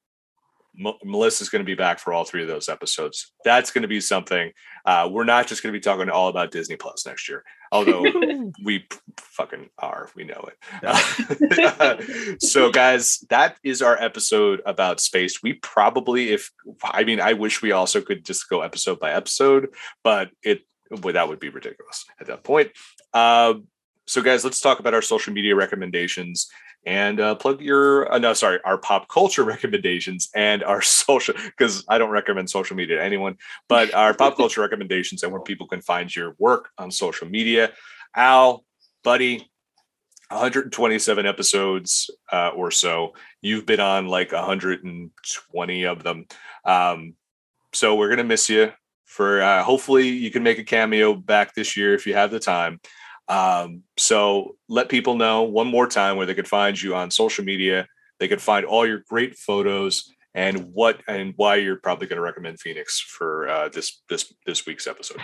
M- 0.80 0.94
Melissa's 1.04 1.50
going 1.50 1.62
to 1.62 1.66
be 1.66 1.76
back 1.76 2.00
for 2.00 2.14
all 2.14 2.24
three 2.24 2.42
of 2.42 2.48
those 2.48 2.70
episodes. 2.70 3.34
That's 3.44 3.72
going 3.72 3.82
to 3.82 3.88
be 3.88 4.00
something. 4.00 4.52
Uh, 4.86 5.10
we're 5.12 5.26
not 5.26 5.48
just 5.48 5.62
going 5.62 5.74
to 5.74 5.78
be 5.78 5.82
talking 5.84 6.10
all 6.10 6.30
about 6.30 6.52
Disney 6.52 6.78
Plus 6.78 7.06
next 7.06 7.28
year, 7.28 7.44
although 7.72 8.02
we 8.64 8.80
p- 8.80 8.98
fucking 9.18 9.70
are. 9.80 10.10
We 10.16 10.24
know 10.24 10.48
it. 10.84 12.42
so, 12.42 12.72
guys, 12.72 13.20
that 13.30 13.58
is 13.64 13.82
our 13.82 14.02
episode 14.02 14.62
about 14.66 15.00
Spaced. 15.02 15.44
We 15.44 15.54
probably, 15.54 16.32
if 16.32 16.52
I 16.84 17.04
mean, 17.04 17.20
I 17.20 17.34
wish 17.34 17.62
we 17.62 17.72
also 17.72 18.00
could 18.00 18.24
just 18.24 18.48
go 18.48 18.62
episode 18.62 19.00
by 19.00 19.12
episode, 19.12 19.70
but 20.04 20.30
it 20.44 20.62
well, 20.90 21.14
that 21.14 21.28
would 21.28 21.40
be 21.40 21.50
ridiculous 21.50 22.06
at 22.20 22.28
that 22.28 22.44
point. 22.44 22.72
Um, 23.14 23.68
so, 24.08 24.22
guys, 24.22 24.44
let's 24.44 24.60
talk 24.60 24.80
about 24.80 24.94
our 24.94 25.02
social 25.02 25.34
media 25.34 25.56
recommendations 25.56 26.50
and 26.86 27.20
uh, 27.20 27.36
plug 27.36 27.62
your 27.62 28.12
uh, 28.12 28.18
no, 28.18 28.34
sorry, 28.34 28.60
our 28.66 28.78
pop 28.78 29.08
culture 29.08 29.44
recommendations 29.56 30.30
and 30.36 30.64
our 30.64 30.82
social 30.82 31.36
because 31.36 31.84
I 31.88 31.98
don't 31.98 32.10
recommend 32.10 32.50
social 32.50 32.76
media 32.76 32.98
to 32.98 33.04
anyone, 33.04 33.38
but 33.68 33.94
our 33.94 34.14
pop 34.14 34.36
culture 34.38 34.62
recommendations 34.62 35.24
and 35.24 35.32
where 35.32 35.42
people 35.42 35.68
can 35.68 35.82
find 35.82 36.14
your 36.16 36.36
work 36.40 36.70
on 36.78 36.92
social 36.92 37.28
media. 37.28 37.72
Al, 38.16 38.66
buddy, 39.04 39.50
127 40.30 41.26
episodes 41.26 42.10
uh, 42.32 42.50
or 42.56 42.72
so. 42.72 43.14
You've 43.42 43.66
been 43.66 43.80
on 43.80 44.08
like 44.08 44.32
120 44.32 45.84
of 45.86 46.04
them. 46.04 46.26
Um, 46.66 47.14
so 47.74 47.96
we're 47.96 48.10
gonna 48.10 48.24
miss 48.24 48.50
you. 48.50 48.72
For 49.10 49.42
uh, 49.42 49.64
hopefully 49.64 50.08
you 50.08 50.30
can 50.30 50.44
make 50.44 50.60
a 50.60 50.64
cameo 50.64 51.16
back 51.16 51.56
this 51.56 51.76
year 51.76 51.96
if 51.96 52.06
you 52.06 52.14
have 52.14 52.30
the 52.30 52.40
time. 52.40 52.80
Um, 53.28 53.82
so 53.98 54.56
let 54.68 54.88
people 54.88 55.16
know 55.16 55.42
one 55.44 55.68
more 55.68 55.88
time 55.88 56.16
where 56.16 56.28
they 56.28 56.36
could 56.36 56.48
find 56.48 56.80
you 56.80 56.96
on 56.96 57.10
social 57.10 57.44
media. 57.44 57.88
They 58.20 58.28
could 58.28 58.42
find 58.42 58.66
all 58.66 58.86
your 58.86 59.04
great 59.10 59.36
photos 59.36 60.14
and 60.36 60.72
what 60.74 61.02
and 61.08 61.34
why 61.38 61.56
you're 61.56 61.78
probably 61.78 62.06
going 62.06 62.18
to 62.18 62.24
recommend 62.24 62.60
Phoenix 62.60 63.00
for 63.00 63.50
uh, 63.50 63.70
this 63.70 64.02
this 64.10 64.32
this 64.46 64.68
week's 64.68 64.86
episode. 64.86 65.22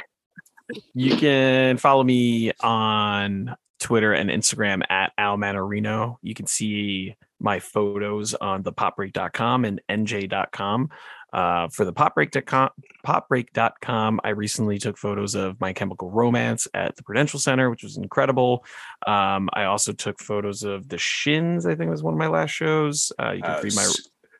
You 0.96 1.16
can 1.16 1.78
follow 1.78 2.04
me 2.04 2.54
on 2.62 3.56
Twitter 3.80 4.14
and 4.14 4.32
Instagram 4.32 4.82
at 4.90 5.14
almanarino. 5.20 6.18
You 6.24 6.34
can 6.34 6.48
see 6.48 7.16
my 7.40 7.60
photos 7.60 8.34
on 8.34 8.64
the 8.64 8.74
popbreak.com 8.74 9.64
and 9.64 9.80
nj.com. 9.88 10.90
Uh, 11.34 11.68
for 11.70 11.86
the 11.86 11.94
popbreak.com, 11.94 12.70
popbreak.com, 13.06 14.22
I 14.24 14.30
recently 14.30 14.78
took 14.78 14.98
photos 14.98 15.36
of 15.36 15.60
my 15.60 15.74
chemical 15.74 16.10
romance 16.10 16.68
at 16.74 16.96
the 16.96 17.04
Prudential 17.04 17.40
Center, 17.40 17.70
which 17.70 17.84
was 17.84 17.98
incredible. 17.98 18.66
Um, 19.06 19.50
I 19.54 19.66
also 19.66 19.92
took 19.92 20.20
photos 20.20 20.64
of 20.64 20.88
the 20.88 20.98
Shins, 20.98 21.66
I 21.66 21.76
think 21.76 21.92
was 21.92 22.04
one 22.04 22.14
of 22.14 22.18
my 22.18 22.28
last 22.28 22.52
shows. 22.52 23.12
Uh, 23.22 23.32
you 23.32 23.42
can 23.42 23.52
Uh, 23.52 23.62
read 23.62 23.76
my 23.76 23.92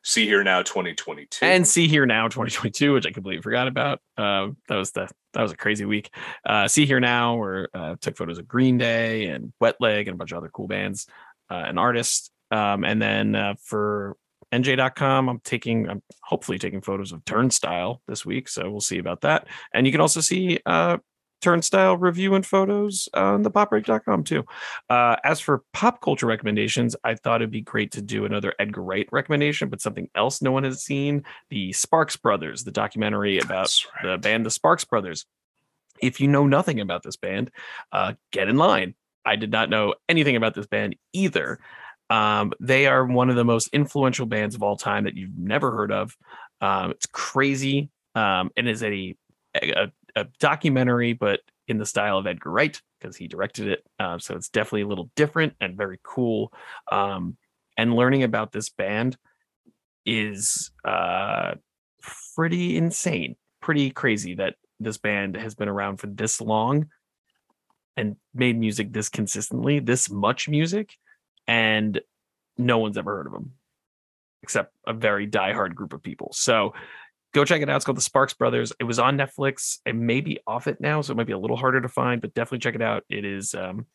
Sea.Hear.Now 0.04 0.62
2022 0.62 1.44
and 1.44 1.68
Sea.Hear.Now 1.68 2.28
2022 2.28 2.94
which 2.94 3.08
i 3.08 3.12
completely 3.12 3.42
forgot 3.42 3.68
about 3.68 4.00
um 4.18 4.56
that 4.68 4.76
was 4.76 4.92
the 4.92 5.10
that 5.34 5.42
was 5.42 5.52
a 5.52 5.58
crazy 5.58 5.84
week 5.84 6.12
uh 6.46 6.68
Sea.Hear.Now 6.68 7.38
where 7.38 7.70
uh 7.74 7.96
took 8.00 8.16
photos 8.16 8.38
of 8.38 8.48
green 8.48 8.78
day 8.78 9.26
and 9.26 9.52
wet 9.60 9.78
leg 9.80 10.08
and 10.08 10.14
a 10.14 10.18
bunch 10.20 10.32
of 10.32 10.38
other 10.38 10.50
cool 10.50 10.68
bands 10.68 11.08
uh, 11.50 11.56
and 11.56 11.80
artists 11.80 12.30
um 12.52 12.84
and 12.84 13.02
then 13.02 13.34
uh, 13.34 13.56
for 13.64 14.16
nj.com 14.64 15.30
i'm 15.30 15.40
taking 15.40 15.90
i'm 15.90 16.02
hopefully 16.22 16.58
taking 16.58 16.82
photos 16.82 17.12
of 17.12 17.24
turnstile 17.26 18.02
this 18.08 18.26
week 18.26 18.48
so 18.48 18.70
we'll 18.70 18.82
see 18.82 18.98
about 18.98 19.22
that 19.22 19.48
and 19.74 19.86
you 19.86 19.92
can 19.92 20.02
also 20.02 20.22
see 20.22 20.60
uh 20.66 20.98
turnstile 21.42 21.96
review 21.98 22.34
and 22.34 22.46
photos 22.46 23.08
on 23.14 23.44
the 23.44 23.52
popbreak.com 23.52 24.24
too 24.24 24.44
uh, 24.90 25.16
as 25.24 25.40
for 25.40 25.64
pop 25.74 26.02
culture 26.02 26.26
recommendations, 26.26 26.96
I 27.04 27.16
thought 27.16 27.42
it'd 27.42 27.52
be 27.52 27.62
great 27.62 27.92
to 27.92 28.02
do 28.02 28.26
another 28.26 28.54
Edgar 28.60 28.82
Wright 28.82 29.08
recommendation, 29.12 29.70
but 29.70 29.82
something 29.82 30.10
else 30.16 30.42
no 30.42 30.52
one 30.52 30.64
has 30.64 30.84
seen 30.84 31.24
the 31.50 31.74
Sparks 31.74 32.18
Brothers, 32.18 32.64
the 32.64 32.72
documentary 32.72 33.40
about 33.40 33.72
right. 33.96 34.12
the 34.12 34.18
band 34.18 34.46
the 34.46 34.52
Sparks 34.52 34.86
Brothers. 34.86 35.26
If 36.02 36.20
you 36.20 36.28
know 36.28 36.46
nothing 36.46 36.80
about 36.80 37.04
this 37.04 37.16
band, 37.16 37.52
uh, 37.92 38.14
get 38.32 38.48
in 38.50 38.58
line. 38.58 38.96
I 39.26 39.36
did 39.36 39.52
not 39.52 39.70
know 39.70 39.96
anything 40.08 40.36
about 40.36 40.54
this 40.54 40.68
band 40.68 40.96
either. 41.14 41.60
Um, 42.10 42.54
they 42.60 42.88
are 42.88 43.06
one 43.06 43.30
of 43.30 43.36
the 43.36 43.46
most 43.46 43.70
influential 43.74 44.26
bands 44.26 44.56
of 44.56 44.64
all 44.64 44.78
time 44.78 45.06
that 45.06 45.16
you've 45.16 45.38
never 45.38 45.72
heard 45.72 45.92
of. 45.92 46.16
Um, 46.62 46.92
it's 46.92 47.08
crazy. 47.08 47.90
Um, 48.14 48.52
it 48.56 48.68
is 48.68 48.84
a, 48.84 49.16
a 49.56 49.92
a 50.16 50.26
documentary, 50.40 51.14
but 51.14 51.42
in 51.68 51.78
the 51.78 51.86
style 51.86 52.18
of 52.18 52.28
Edgar 52.28 52.52
Wright 52.52 52.80
because 53.00 53.16
he 53.16 53.28
directed 53.28 53.68
it. 53.68 53.84
Uh, 54.00 54.18
so 54.18 54.36
it's 54.36 54.50
definitely 54.50 54.82
a 54.82 54.88
little 54.88 55.10
different 55.16 55.54
and 55.60 55.76
very 55.76 56.00
cool. 56.04 56.54
Um, 56.92 57.38
and 57.78 57.96
learning 57.96 58.24
about 58.24 58.52
this 58.52 58.70
band 58.70 59.18
is 60.06 60.72
uh, 60.86 61.56
pretty 62.36 62.78
insane, 62.78 63.36
pretty 63.62 63.90
crazy 63.92 64.36
that 64.36 64.56
this 64.80 64.98
band 64.98 65.36
has 65.36 65.56
been 65.56 65.68
around 65.68 65.98
for 65.98 66.08
this 66.08 66.40
long 66.40 66.88
and 67.98 68.16
made 68.34 68.58
music 68.58 68.94
this 68.94 69.10
consistently, 69.10 69.80
this 69.80 70.10
much 70.10 70.48
music, 70.48 70.96
and 71.48 72.02
no 72.58 72.78
one's 72.80 72.98
ever 72.98 73.18
heard 73.18 73.28
of 73.28 73.34
them 73.34 73.54
except 74.46 74.76
a 74.86 74.94
very 74.94 75.28
diehard 75.28 75.74
group 75.74 75.92
of 75.92 76.04
people. 76.04 76.30
So 76.32 76.74
go 77.34 77.44
check 77.44 77.64
it 77.64 77.70
out. 77.70 77.78
It's 77.78 77.86
called 77.86 77.98
the 77.98 78.02
Sparks 78.02 78.36
Brothers. 78.36 78.72
It 78.80 78.84
was 78.84 79.00
on 79.00 79.18
Netflix. 79.18 79.80
It 79.88 79.96
may 79.96 80.22
be 80.22 80.40
off 80.46 80.68
it 80.68 80.80
now, 80.80 81.02
so 81.02 81.12
it 81.12 81.18
might 81.18 81.26
be 81.26 81.34
a 81.34 81.38
little 81.38 81.58
harder 81.58 81.82
to 81.82 81.90
find, 81.90 82.22
but 82.22 82.36
definitely 82.36 82.60
check 82.60 82.76
it 82.76 82.82
out. 82.82 83.04
It 83.10 83.26
is 83.26 83.56
um, 83.56 83.88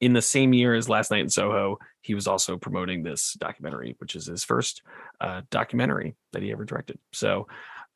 in 0.00 0.12
the 0.12 0.22
same 0.22 0.52
year 0.52 0.74
as 0.74 0.88
Last 0.88 1.12
Night 1.12 1.20
in 1.20 1.28
Soho. 1.28 1.78
He 2.00 2.14
was 2.14 2.26
also 2.26 2.56
promoting 2.56 3.04
this 3.04 3.34
documentary, 3.34 3.94
which 3.98 4.16
is 4.16 4.26
his 4.26 4.42
first 4.42 4.82
uh, 5.20 5.42
documentary 5.50 6.16
that 6.32 6.42
he 6.42 6.50
ever 6.50 6.64
directed. 6.64 6.98
So, 7.12 7.46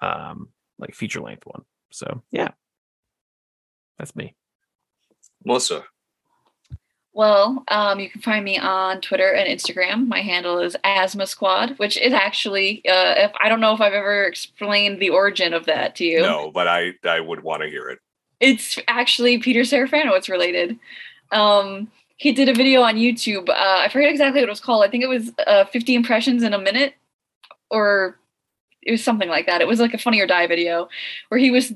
um, 0.01 0.49
like 0.79 0.95
feature 0.95 1.21
length 1.21 1.45
one. 1.45 1.63
So, 1.91 2.23
yeah, 2.31 2.51
that's 3.99 4.15
me. 4.15 4.37
Melissa. 5.45 5.85
Well, 7.15 7.63
um, 7.69 8.01
you 8.01 8.11
can 8.11 8.21
find 8.21 8.45
me 8.45 8.59
on 8.59 9.01
Twitter 9.01 9.33
and 9.33 9.49
Instagram. 9.49 10.09
My 10.09 10.21
handle 10.21 10.59
is 10.59 10.77
Asthma 10.83 11.29
Squad, 11.29 11.79
which 11.79 11.97
is 11.97 12.13
actually, 12.13 12.83
uh, 12.89 13.15
if 13.17 13.33
I 13.41 13.49
don't 13.49 13.61
know 13.61 13.73
if 13.73 13.81
I've 13.81 13.93
ever 13.93 14.25
explained 14.25 14.99
the 15.01 15.11
origin 15.11 15.55
of 15.55 15.67
that 15.67 15.95
to 15.97 16.05
you. 16.05 16.23
No, 16.23 16.51
but 16.51 16.67
I 16.67 16.95
I 17.05 17.21
would 17.21 17.45
want 17.45 17.63
to 17.63 17.69
hear 17.69 17.89
it. 17.89 18.01
It's 18.41 18.81
actually 18.89 19.39
Peter 19.39 19.61
Serafinowicz. 19.61 20.19
It's 20.19 20.29
related. 20.29 20.77
Um, 21.31 21.89
he 22.17 22.33
did 22.33 22.49
a 22.49 22.55
video 22.55 22.83
on 22.83 22.97
YouTube. 22.97 23.49
Uh, 23.49 23.55
I 23.55 23.89
forget 23.89 24.11
exactly 24.11 24.41
what 24.41 24.49
it 24.49 24.53
was 24.53 24.61
called. 24.61 24.85
I 24.85 24.91
think 24.91 25.05
it 25.05 25.09
was 25.09 25.31
uh, 25.47 25.67
50 25.67 25.95
impressions 25.95 26.43
in 26.43 26.53
a 26.53 26.59
minute, 26.59 26.95
or 27.71 28.19
it 28.83 28.91
was 28.91 29.05
something 29.05 29.29
like 29.29 29.47
that. 29.47 29.61
It 29.61 29.69
was 29.69 29.79
like 29.79 29.95
a 29.95 29.99
funny 29.99 30.21
or 30.21 30.27
die 30.27 30.49
video 30.49 30.89
where 31.29 31.39
he 31.39 31.53
was. 31.53 31.73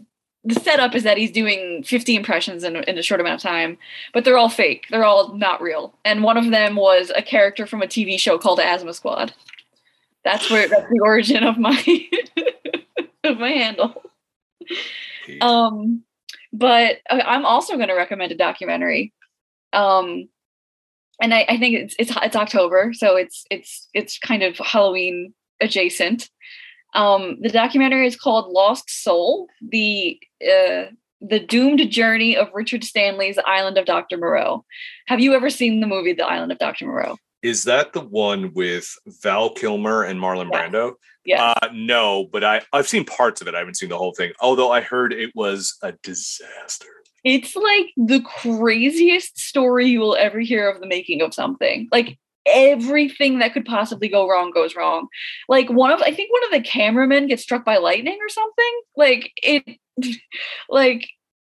The 0.49 0.61
setup 0.61 0.95
is 0.95 1.03
that 1.03 1.19
he's 1.19 1.31
doing 1.31 1.83
50 1.83 2.17
impressions 2.17 2.65
in, 2.65 2.77
in 2.77 2.97
a 2.97 3.03
short 3.03 3.21
amount 3.21 3.35
of 3.37 3.43
time, 3.43 3.77
but 4.15 4.25
they're 4.25 4.39
all 4.39 4.49
fake. 4.49 4.87
They're 4.91 5.05
all 5.05 5.37
not 5.37 5.61
real. 5.61 5.95
And 6.07 6.23
one 6.23 6.39
of 6.39 6.51
them 6.51 6.77
was 6.77 7.13
a 7.15 7.23
character 7.23 7.67
from 7.67 7.83
a 7.83 7.87
TV 7.87 8.19
show 8.19 8.39
called 8.39 8.59
Asthma 8.59 8.95
Squad. 8.95 9.35
That's 10.25 10.51
where 10.51 10.67
that's 10.67 10.91
the 10.91 11.01
origin 11.03 11.45
of 11.45 11.59
my 11.59 12.09
of 13.25 13.39
my 13.39 13.51
handle. 13.51 14.03
Um, 15.43 16.03
but 16.53 16.97
I'm 17.11 17.45
also 17.45 17.77
going 17.77 17.89
to 17.89 17.95
recommend 17.95 18.33
a 18.33 18.37
documentary. 18.37 19.13
Um, 19.73 20.29
and 21.21 21.35
I, 21.35 21.45
I 21.49 21.59
think 21.59 21.77
it's 21.77 21.95
it's 21.99 22.13
it's 22.23 22.37
October, 22.37 22.93
so 22.95 23.17
it's 23.17 23.45
it's 23.51 23.89
it's 23.93 24.19
kind 24.19 24.43
of 24.43 24.57
Halloween 24.59 25.35
adjacent. 25.61 26.31
Um, 26.95 27.37
the 27.41 27.51
documentary 27.51 28.07
is 28.07 28.17
called 28.17 28.53
Lost 28.53 28.91
Soul: 28.91 29.49
the 29.61 30.19
uh, 30.43 30.87
the 31.21 31.41
doomed 31.41 31.91
journey 31.91 32.37
of 32.37 32.49
Richard 32.55 32.85
Stanley's 32.85 33.39
Island 33.47 33.79
of 33.79 33.87
Dr. 33.87 34.17
Moreau. 34.17 34.65
Have 35.07 35.21
you 35.21 35.35
ever 35.35 35.51
seen 35.51 35.81
the 35.81 35.87
movie 35.87 36.13
The 36.13 36.27
Island 36.27 36.53
of 36.53 36.59
Dr. 36.59 36.87
Moreau? 36.87 37.17
Is 37.43 37.65
that 37.65 37.93
the 37.93 38.01
one 38.01 38.53
with 38.55 38.89
Val 39.23 39.51
Kilmer 39.51 40.03
and 40.03 40.21
Marlon 40.21 40.49
Yeah. 40.53 40.69
Brando? 40.69 40.93
Yeah. 41.25 41.55
Uh, 41.63 41.69
no, 41.73 42.29
but 42.33 42.43
I 42.43 42.63
I've 42.73 42.89
seen 42.89 43.05
parts 43.05 43.41
of 43.41 43.49
it. 43.49 43.55
I 43.55 43.59
haven't 43.59 43.77
seen 43.77 43.91
the 43.91 43.99
whole 43.99 44.15
thing. 44.15 44.33
Although 44.41 44.71
I 44.73 44.81
heard 44.81 45.13
it 45.13 45.31
was 45.35 45.77
a 45.83 45.93
disaster. 46.03 46.89
It's 47.25 47.55
like 47.55 47.87
the 47.97 48.21
craziest 48.21 49.39
story 49.39 49.87
you 49.89 50.01
will 50.01 50.17
ever 50.17 50.41
hear 50.41 50.69
of 50.71 50.81
the 50.81 50.87
making 50.87 51.21
of 51.21 51.35
something. 51.35 51.89
Like 51.93 52.19
everything 52.49 53.39
that 53.39 53.53
could 53.53 53.65
possibly 53.65 54.09
go 54.09 54.29
wrong 54.29 54.51
goes 54.51 54.75
wrong. 54.75 55.09
Like 55.49 55.69
one 55.71 55.93
of 55.93 56.01
I 56.03 56.13
think 56.13 56.33
one 56.33 56.45
of 56.45 56.51
the 56.51 56.69
cameramen 56.69 57.27
gets 57.27 57.43
struck 57.43 57.65
by 57.65 57.77
lightning 57.79 58.19
or 58.21 58.29
something. 58.29 58.81
Like 58.97 59.33
it 59.43 59.79
like 60.69 61.09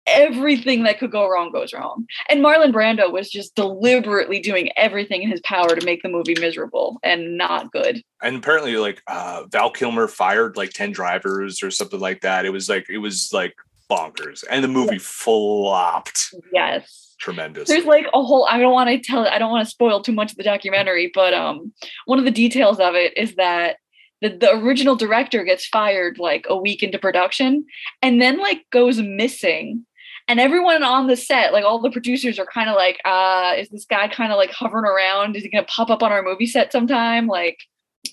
everything 0.07 0.83
that 0.83 0.99
could 0.99 1.11
go 1.11 1.29
wrong 1.29 1.51
goes 1.51 1.73
wrong. 1.73 2.05
And 2.29 2.41
Marlon 2.41 2.71
Brando 2.71 3.11
was 3.11 3.29
just 3.29 3.55
deliberately 3.55 4.39
doing 4.39 4.71
everything 4.77 5.21
in 5.21 5.29
his 5.29 5.41
power 5.41 5.75
to 5.75 5.85
make 5.85 6.01
the 6.01 6.09
movie 6.09 6.35
miserable 6.39 6.97
and 7.03 7.37
not 7.37 7.71
good. 7.71 8.01
And 8.21 8.37
apparently, 8.37 8.77
like 8.77 9.03
uh, 9.07 9.43
Val 9.51 9.69
Kilmer 9.69 10.07
fired 10.07 10.57
like 10.57 10.71
ten 10.71 10.91
drivers 10.91 11.61
or 11.61 11.69
something 11.69 11.99
like 11.99 12.21
that. 12.21 12.45
It 12.45 12.51
was 12.51 12.69
like 12.69 12.89
it 12.89 12.99
was 12.99 13.31
like 13.33 13.55
bonkers, 13.89 14.43
and 14.49 14.63
the 14.63 14.67
movie 14.67 14.97
flopped 14.99 16.33
Yes. 16.51 17.15
tremendous. 17.19 17.67
there's 17.67 17.85
like 17.85 18.05
a 18.13 18.21
whole 18.23 18.45
i 18.49 18.57
don't 18.59 18.73
want 18.73 18.89
to 18.89 18.99
tell 18.99 19.27
i 19.27 19.37
don't 19.39 19.49
want 19.51 19.65
to 19.65 19.69
spoil 19.71 20.01
too 20.01 20.11
much 20.11 20.31
of 20.31 20.37
the 20.37 20.43
documentary 20.43 21.09
but 21.13 21.33
um 21.33 21.71
one 22.05 22.19
of 22.19 22.25
the 22.25 22.31
details 22.31 22.79
of 22.79 22.95
it 22.95 23.17
is 23.17 23.35
that 23.35 23.77
the, 24.21 24.29
the 24.29 24.51
original 24.55 24.95
director 24.95 25.43
gets 25.43 25.65
fired 25.67 26.17
like 26.19 26.45
a 26.49 26.57
week 26.57 26.81
into 26.83 26.97
production 26.99 27.65
and 28.01 28.21
then 28.21 28.37
like 28.39 28.65
goes 28.71 28.99
missing 29.01 29.85
and 30.27 30.39
everyone 30.39 30.83
on 30.83 31.07
the 31.07 31.15
set 31.15 31.53
like 31.53 31.63
all 31.63 31.79
the 31.81 31.89
producers 31.91 32.37
are 32.39 32.45
kind 32.45 32.69
of 32.69 32.75
like 32.75 32.99
uh 33.05 33.53
is 33.57 33.69
this 33.69 33.85
guy 33.85 34.07
kind 34.07 34.31
of 34.31 34.37
like 34.37 34.51
hovering 34.51 34.85
around 34.85 35.35
is 35.35 35.43
he 35.43 35.49
gonna 35.49 35.63
pop 35.65 35.89
up 35.89 36.03
on 36.03 36.11
our 36.11 36.23
movie 36.23 36.45
set 36.47 36.71
sometime 36.71 37.27
like 37.27 37.57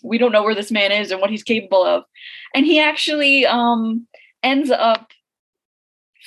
we 0.02 0.18
don't 0.18 0.32
know 0.32 0.42
where 0.42 0.54
this 0.54 0.70
man 0.70 0.92
is 0.92 1.10
and 1.10 1.20
what 1.20 1.30
he's 1.30 1.42
capable 1.42 1.84
of 1.84 2.04
and 2.54 2.64
he 2.66 2.80
actually 2.80 3.44
um 3.46 4.06
ends 4.42 4.70
up 4.70 5.08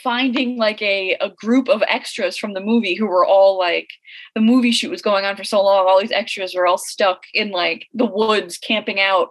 finding 0.03 0.57
like 0.57 0.81
a, 0.81 1.15
a 1.19 1.29
group 1.29 1.67
of 1.69 1.83
extras 1.89 2.37
from 2.37 2.53
the 2.53 2.61
movie 2.61 2.95
who 2.95 3.07
were 3.07 3.25
all 3.25 3.57
like 3.57 3.89
the 4.35 4.41
movie 4.41 4.71
shoot 4.71 4.91
was 4.91 5.01
going 5.01 5.25
on 5.25 5.35
for 5.35 5.43
so 5.43 5.61
long 5.63 5.87
all 5.87 5.99
these 5.99 6.11
extras 6.11 6.53
were 6.55 6.67
all 6.67 6.77
stuck 6.77 7.21
in 7.33 7.51
like 7.51 7.87
the 7.93 8.05
woods 8.05 8.57
camping 8.57 8.99
out 8.99 9.29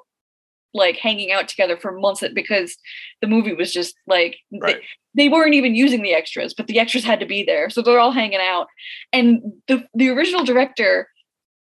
like 0.75 0.97
hanging 0.97 1.33
out 1.33 1.49
together 1.49 1.77
for 1.77 1.93
months 1.93 2.23
because 2.35 2.77
the 3.21 3.29
movie 3.29 3.55
was 3.55 3.73
just 3.73 3.95
like 4.07 4.37
Right. 4.61 4.81
they, 5.15 5.25
they 5.25 5.29
weren't 5.29 5.55
even 5.55 5.75
using 5.75 6.03
the 6.03 6.15
extras 6.15 6.53
but 6.53 6.67
the 6.67 6.79
extras 6.79 7.05
had 7.05 7.21
to 7.21 7.27
be 7.27 7.43
there 7.43 7.71
so 7.71 7.81
they're 7.83 8.01
all 8.01 8.13
hanging 8.13 8.41
out 8.41 8.67
and 9.13 9.41
the 9.69 9.87
the 9.95 10.09
original 10.09 10.45
director 10.45 11.09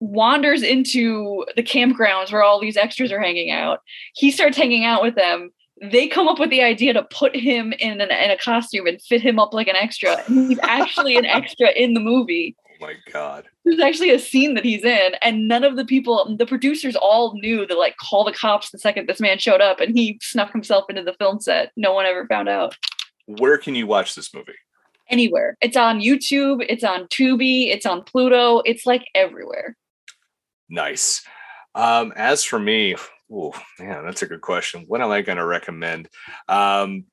wanders 0.00 0.62
into 0.62 1.44
the 1.56 1.62
campgrounds 1.62 2.32
where 2.32 2.42
all 2.42 2.60
these 2.60 2.76
extras 2.76 3.12
are 3.12 3.20
hanging 3.20 3.50
out 3.50 3.80
he 4.14 4.30
starts 4.30 4.56
hanging 4.56 4.84
out 4.84 5.02
with 5.02 5.14
them 5.14 5.50
they 5.80 6.08
come 6.08 6.28
up 6.28 6.38
with 6.38 6.50
the 6.50 6.62
idea 6.62 6.92
to 6.92 7.02
put 7.04 7.34
him 7.34 7.72
in, 7.78 8.00
an, 8.00 8.10
in 8.10 8.30
a 8.30 8.36
costume 8.36 8.86
and 8.86 9.00
fit 9.00 9.22
him 9.22 9.38
up 9.38 9.54
like 9.54 9.66
an 9.66 9.76
extra. 9.76 10.22
And 10.26 10.48
he's 10.50 10.58
actually 10.62 11.16
an 11.16 11.24
extra 11.24 11.70
in 11.70 11.94
the 11.94 12.00
movie. 12.00 12.54
oh 12.68 12.86
my 12.86 12.94
god! 13.12 13.46
There's 13.64 13.80
actually 13.80 14.10
a 14.10 14.18
scene 14.18 14.54
that 14.54 14.64
he's 14.64 14.84
in, 14.84 15.12
and 15.22 15.48
none 15.48 15.64
of 15.64 15.76
the 15.76 15.84
people, 15.84 16.36
the 16.38 16.46
producers 16.46 16.96
all 16.96 17.34
knew 17.40 17.66
to 17.66 17.74
like 17.78 17.96
call 17.96 18.24
the 18.24 18.32
cops 18.32 18.70
the 18.70 18.78
second 18.78 19.08
this 19.08 19.20
man 19.20 19.38
showed 19.38 19.60
up, 19.60 19.80
and 19.80 19.96
he 19.96 20.18
snuck 20.22 20.52
himself 20.52 20.84
into 20.88 21.02
the 21.02 21.14
film 21.14 21.40
set. 21.40 21.72
No 21.76 21.94
one 21.94 22.06
ever 22.06 22.26
found 22.26 22.48
out. 22.48 22.76
Where 23.26 23.58
can 23.58 23.74
you 23.74 23.86
watch 23.86 24.14
this 24.14 24.34
movie? 24.34 24.52
Anywhere. 25.08 25.56
It's 25.60 25.76
on 25.76 26.00
YouTube, 26.00 26.64
it's 26.68 26.84
on 26.84 27.06
Tubi, 27.08 27.68
it's 27.68 27.86
on 27.86 28.02
Pluto, 28.04 28.60
it's 28.60 28.86
like 28.86 29.04
everywhere. 29.14 29.76
Nice. 30.68 31.22
Um, 31.74 32.12
as 32.16 32.44
for 32.44 32.58
me, 32.58 32.94
oh 33.32 33.52
man, 33.78 34.04
that's 34.04 34.22
a 34.22 34.26
good 34.26 34.40
question. 34.40 34.84
What 34.86 35.00
am 35.00 35.10
I 35.10 35.22
going 35.22 35.38
to 35.38 35.44
recommend? 35.44 36.08
Um, 36.48 37.04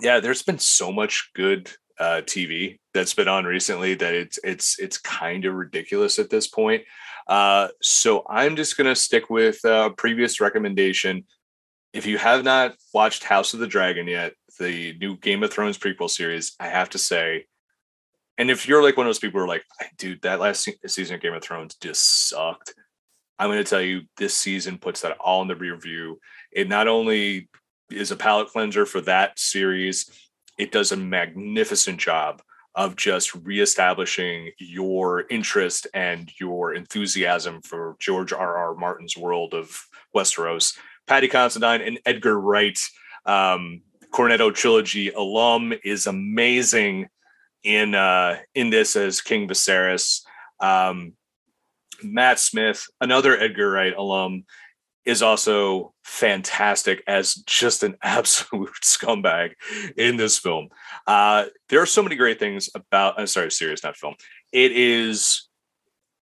yeah, 0.00 0.20
there's 0.20 0.42
been 0.42 0.58
so 0.58 0.92
much 0.92 1.30
good 1.34 1.70
uh, 1.98 2.22
TV 2.24 2.78
that's 2.94 3.14
been 3.14 3.28
on 3.28 3.44
recently 3.44 3.94
that 3.94 4.14
it's 4.14 4.38
it's 4.44 4.78
it's 4.78 4.98
kind 4.98 5.44
of 5.44 5.54
ridiculous 5.54 6.18
at 6.18 6.30
this 6.30 6.46
point. 6.46 6.82
Uh, 7.26 7.68
so 7.82 8.24
I'm 8.28 8.56
just 8.56 8.76
going 8.76 8.86
to 8.86 8.94
stick 8.94 9.28
with 9.28 9.64
uh, 9.64 9.90
previous 9.90 10.40
recommendation. 10.40 11.24
If 11.92 12.06
you 12.06 12.18
have 12.18 12.44
not 12.44 12.74
watched 12.94 13.24
House 13.24 13.54
of 13.54 13.60
the 13.60 13.66
Dragon 13.66 14.06
yet, 14.06 14.34
the 14.58 14.96
new 15.00 15.16
Game 15.16 15.42
of 15.42 15.52
Thrones 15.52 15.78
prequel 15.78 16.10
series, 16.10 16.54
I 16.60 16.68
have 16.68 16.90
to 16.90 16.98
say, 16.98 17.46
and 18.38 18.50
if 18.50 18.68
you're 18.68 18.82
like 18.82 18.96
one 18.96 19.06
of 19.06 19.08
those 19.08 19.18
people 19.18 19.40
who 19.40 19.44
are 19.44 19.48
like, 19.48 19.64
dude, 19.98 20.22
that 20.22 20.40
last 20.40 20.62
se- 20.62 20.78
season 20.86 21.16
of 21.16 21.20
Game 21.20 21.34
of 21.34 21.42
Thrones 21.42 21.74
just 21.74 22.28
sucked. 22.28 22.74
I'm 23.38 23.48
going 23.48 23.62
to 23.62 23.68
tell 23.68 23.80
you, 23.80 24.02
this 24.16 24.34
season 24.34 24.78
puts 24.78 25.02
that 25.02 25.16
all 25.18 25.42
in 25.42 25.48
the 25.48 25.56
rear 25.56 25.76
view. 25.76 26.18
It 26.50 26.68
not 26.68 26.88
only 26.88 27.48
is 27.90 28.10
a 28.10 28.16
palate 28.16 28.48
cleanser 28.48 28.84
for 28.84 29.00
that 29.02 29.38
series, 29.38 30.10
it 30.58 30.72
does 30.72 30.92
a 30.92 30.96
magnificent 30.96 31.98
job 31.98 32.42
of 32.74 32.96
just 32.96 33.34
reestablishing 33.34 34.52
your 34.58 35.24
interest 35.30 35.86
and 35.94 36.30
your 36.40 36.74
enthusiasm 36.74 37.62
for 37.62 37.96
George 37.98 38.32
R. 38.32 38.56
R. 38.56 38.74
Martin's 38.74 39.16
world 39.16 39.54
of 39.54 39.86
Westeros. 40.14 40.76
Paddy 41.06 41.28
Considine 41.28 41.80
and 41.80 41.98
Edgar 42.04 42.38
Wright, 42.38 42.78
um, 43.24 43.82
Cornetto 44.12 44.54
trilogy 44.54 45.10
alum, 45.10 45.72
is 45.84 46.06
amazing 46.06 47.08
in 47.64 47.94
uh, 47.94 48.36
in 48.54 48.70
this 48.70 48.94
as 48.96 49.20
King 49.20 49.48
Viserys. 49.48 50.22
Um, 50.60 51.14
Matt 52.02 52.38
Smith, 52.38 52.86
another 53.00 53.38
Edgar 53.38 53.70
Wright 53.70 53.94
alum, 53.96 54.44
is 55.04 55.22
also 55.22 55.94
fantastic 56.04 57.02
as 57.06 57.34
just 57.46 57.82
an 57.82 57.96
absolute 58.02 58.70
scumbag 58.82 59.52
in 59.96 60.16
this 60.16 60.38
film. 60.38 60.68
Uh, 61.06 61.46
there 61.70 61.80
are 61.80 61.86
so 61.86 62.02
many 62.02 62.16
great 62.16 62.38
things 62.38 62.68
about. 62.74 63.18
I'm 63.18 63.26
sorry, 63.26 63.50
serious, 63.50 63.82
not 63.82 63.96
film. 63.96 64.14
It 64.52 64.72
is 64.72 65.48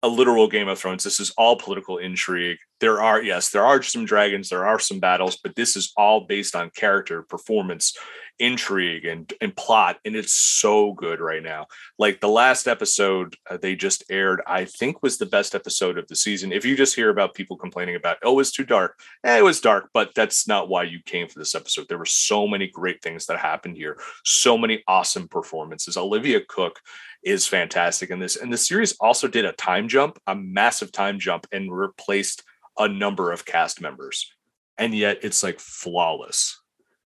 a 0.02 0.08
literal 0.08 0.46
Game 0.46 0.68
of 0.68 0.78
Thrones. 0.78 1.02
This 1.02 1.18
is 1.18 1.32
all 1.36 1.56
political 1.56 1.98
intrigue. 1.98 2.58
There 2.78 3.02
are 3.02 3.20
yes, 3.20 3.50
there 3.50 3.64
are 3.64 3.82
some 3.82 4.04
dragons, 4.04 4.48
there 4.48 4.66
are 4.66 4.78
some 4.78 5.00
battles, 5.00 5.36
but 5.42 5.56
this 5.56 5.76
is 5.76 5.92
all 5.96 6.26
based 6.26 6.54
on 6.54 6.70
character, 6.70 7.22
performance, 7.22 7.96
intrigue, 8.38 9.04
and 9.04 9.32
and 9.40 9.56
plot, 9.56 9.98
and 10.04 10.14
it's 10.14 10.32
so 10.32 10.92
good 10.92 11.20
right 11.20 11.42
now. 11.42 11.66
Like 11.98 12.20
the 12.20 12.28
last 12.28 12.68
episode 12.68 13.36
uh, 13.48 13.56
they 13.56 13.74
just 13.74 14.04
aired 14.10 14.40
i 14.46 14.64
think 14.64 15.02
was 15.02 15.18
the 15.18 15.26
best 15.26 15.54
episode 15.54 15.98
of 15.98 16.06
the 16.08 16.16
season. 16.16 16.52
If 16.52 16.64
you 16.64 16.76
just 16.76 16.94
hear 16.94 17.10
about 17.10 17.34
people 17.34 17.56
complaining 17.56 17.96
about 17.96 18.18
oh 18.22 18.32
it 18.32 18.36
was 18.36 18.52
too 18.52 18.64
dark 18.64 18.98
eh, 19.24 19.38
it 19.38 19.44
was 19.44 19.60
dark 19.60 19.90
but 19.92 20.14
that's 20.14 20.46
not 20.46 20.68
why 20.68 20.84
you 20.84 21.00
came 21.04 21.28
for 21.28 21.38
this 21.38 21.54
episode. 21.54 21.86
There 21.88 21.98
were 21.98 22.04
so 22.04 22.46
many 22.46 22.68
great 22.68 23.02
things 23.02 23.26
that 23.26 23.38
happened 23.38 23.76
here. 23.76 23.98
So 24.24 24.58
many 24.58 24.82
awesome 24.86 25.28
performances. 25.28 25.96
Olivia 25.96 26.40
Cooke 26.48 26.80
is 27.22 27.46
fantastic 27.46 28.10
in 28.10 28.18
this 28.18 28.36
and 28.36 28.52
the 28.52 28.58
series 28.58 28.92
also 29.00 29.28
did 29.28 29.44
a 29.44 29.52
time 29.52 29.88
jump 29.88 30.18
a 30.26 30.34
massive 30.34 30.92
time 30.92 31.18
jump 31.18 31.46
and 31.52 31.72
replaced 31.72 32.42
a 32.78 32.88
number 32.88 33.32
of 33.32 33.44
cast 33.44 33.80
members. 33.80 34.30
And 34.78 34.94
yet 34.94 35.18
it's 35.22 35.42
like 35.42 35.58
flawless 35.58 36.60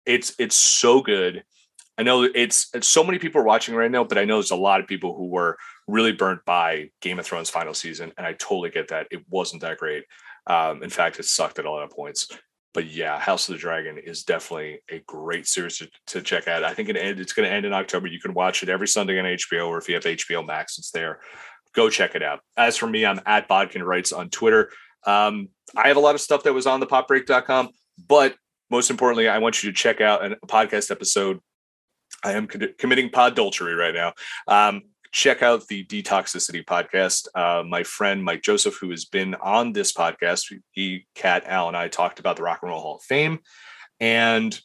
it's 0.10 0.34
it's 0.40 0.56
so 0.56 1.02
good 1.02 1.44
I 1.98 2.04
know 2.04 2.24
it's, 2.24 2.70
it's 2.74 2.88
so 2.88 3.04
many 3.04 3.20
people 3.20 3.42
are 3.42 3.44
watching 3.44 3.76
right 3.76 3.92
now, 3.92 4.06
but 4.06 4.18
I 4.18 4.24
know 4.24 4.36
there's 4.36 4.52
a 4.52 4.56
lot 4.56 4.80
of 4.80 4.88
people 4.88 5.18
who 5.18 5.28
were 5.28 5.58
really 5.86 6.14
burnt 6.14 6.46
by 6.46 6.92
Game 7.02 7.20
of 7.20 7.26
Thrones 7.26 7.50
final 7.50 7.74
season, 7.74 8.14
and 8.18 8.26
I 8.26 8.32
totally 8.32 8.70
get 8.70 8.88
that. 8.88 9.08
It 9.12 9.26
wasn't 9.30 9.64
that 9.64 9.80
great. 9.80 10.06
Um, 10.48 10.82
in 10.82 10.90
fact, 10.90 11.20
it 11.20 11.26
sucked 11.26 11.60
at 11.60 11.66
a 11.66 11.70
lot 11.70 11.84
of 11.84 11.90
points. 11.90 12.30
But 12.74 12.88
yeah, 12.88 13.20
House 13.20 13.50
of 13.50 13.56
the 13.56 13.60
Dragon 13.60 13.98
is 13.98 14.24
definitely 14.24 14.80
a 14.90 15.00
great 15.08 15.46
series 15.46 15.80
to, 15.80 15.90
to 16.08 16.22
check 16.22 16.48
out. 16.48 16.64
I 16.64 16.74
think 16.74 16.88
it 16.88 16.96
end, 16.96 17.20
it's 17.20 17.34
going 17.34 17.50
to 17.50 17.54
end 17.54 17.66
in 17.66 17.74
October. 17.74 18.08
You 18.08 18.22
can 18.22 18.34
watch 18.34 18.64
it 18.64 18.70
every 18.70 18.88
Sunday 18.88 19.20
on 19.20 19.26
HBO, 19.26 19.68
or 19.68 19.78
if 19.78 19.90
you 19.90 19.96
have 19.96 20.06
HBO 20.06 20.48
Max, 20.48 20.78
it's 20.78 20.92
there 20.92 21.20
go 21.74 21.90
check 21.90 22.16
it 22.16 22.24
out. 22.24 22.40
As 22.58 22.78
for 22.78 22.88
me, 22.88 23.06
I'm 23.06 23.20
at 23.26 23.48
Bodkin 23.48 23.84
Writes 23.84 24.12
on 24.12 24.30
Twitter. 24.30 24.72
Um, 25.06 25.50
I 25.76 25.88
have 25.88 25.98
a 25.98 26.02
lot 26.02 26.16
of 26.16 26.22
stuff 26.22 26.44
that 26.44 26.54
was 26.54 26.68
on 26.68 26.80
the 26.80 26.88
popbreak.com, 26.88 27.70
but 28.08 28.36
most 28.70 28.90
importantly, 28.90 29.28
I 29.28 29.40
want 29.40 29.64
you 29.64 29.72
to 29.72 29.76
check 29.76 30.02
out 30.02 30.26
a 30.26 30.36
podcast 30.48 30.92
episode. 30.92 31.40
I 32.24 32.34
am 32.34 32.48
co- 32.48 32.74
committing 32.78 33.10
poddultery 33.10 33.78
right 33.78 33.94
now. 33.94 34.14
Um, 34.48 34.84
check 35.12 35.42
out 35.42 35.68
the 35.68 35.86
Detoxicity 35.86 36.64
podcast. 36.64 37.28
Uh, 37.34 37.64
my 37.64 37.84
friend 37.84 38.24
Mike 38.24 38.44
Joseph, 38.44 38.78
who 38.80 38.92
has 38.92 39.06
been 39.06 39.36
on 39.36 39.74
this 39.74 39.94
podcast, 39.94 40.54
he, 40.72 41.06
Kat, 41.16 41.44
Al, 41.46 41.68
and 41.68 41.78
I 41.78 41.88
talked 41.88 42.20
about 42.20 42.36
the 42.36 42.44
Rock 42.44 42.60
and 42.62 42.70
Roll 42.70 42.82
Hall 42.82 42.96
of 42.98 43.04
Fame. 43.04 43.40
And 44.00 44.60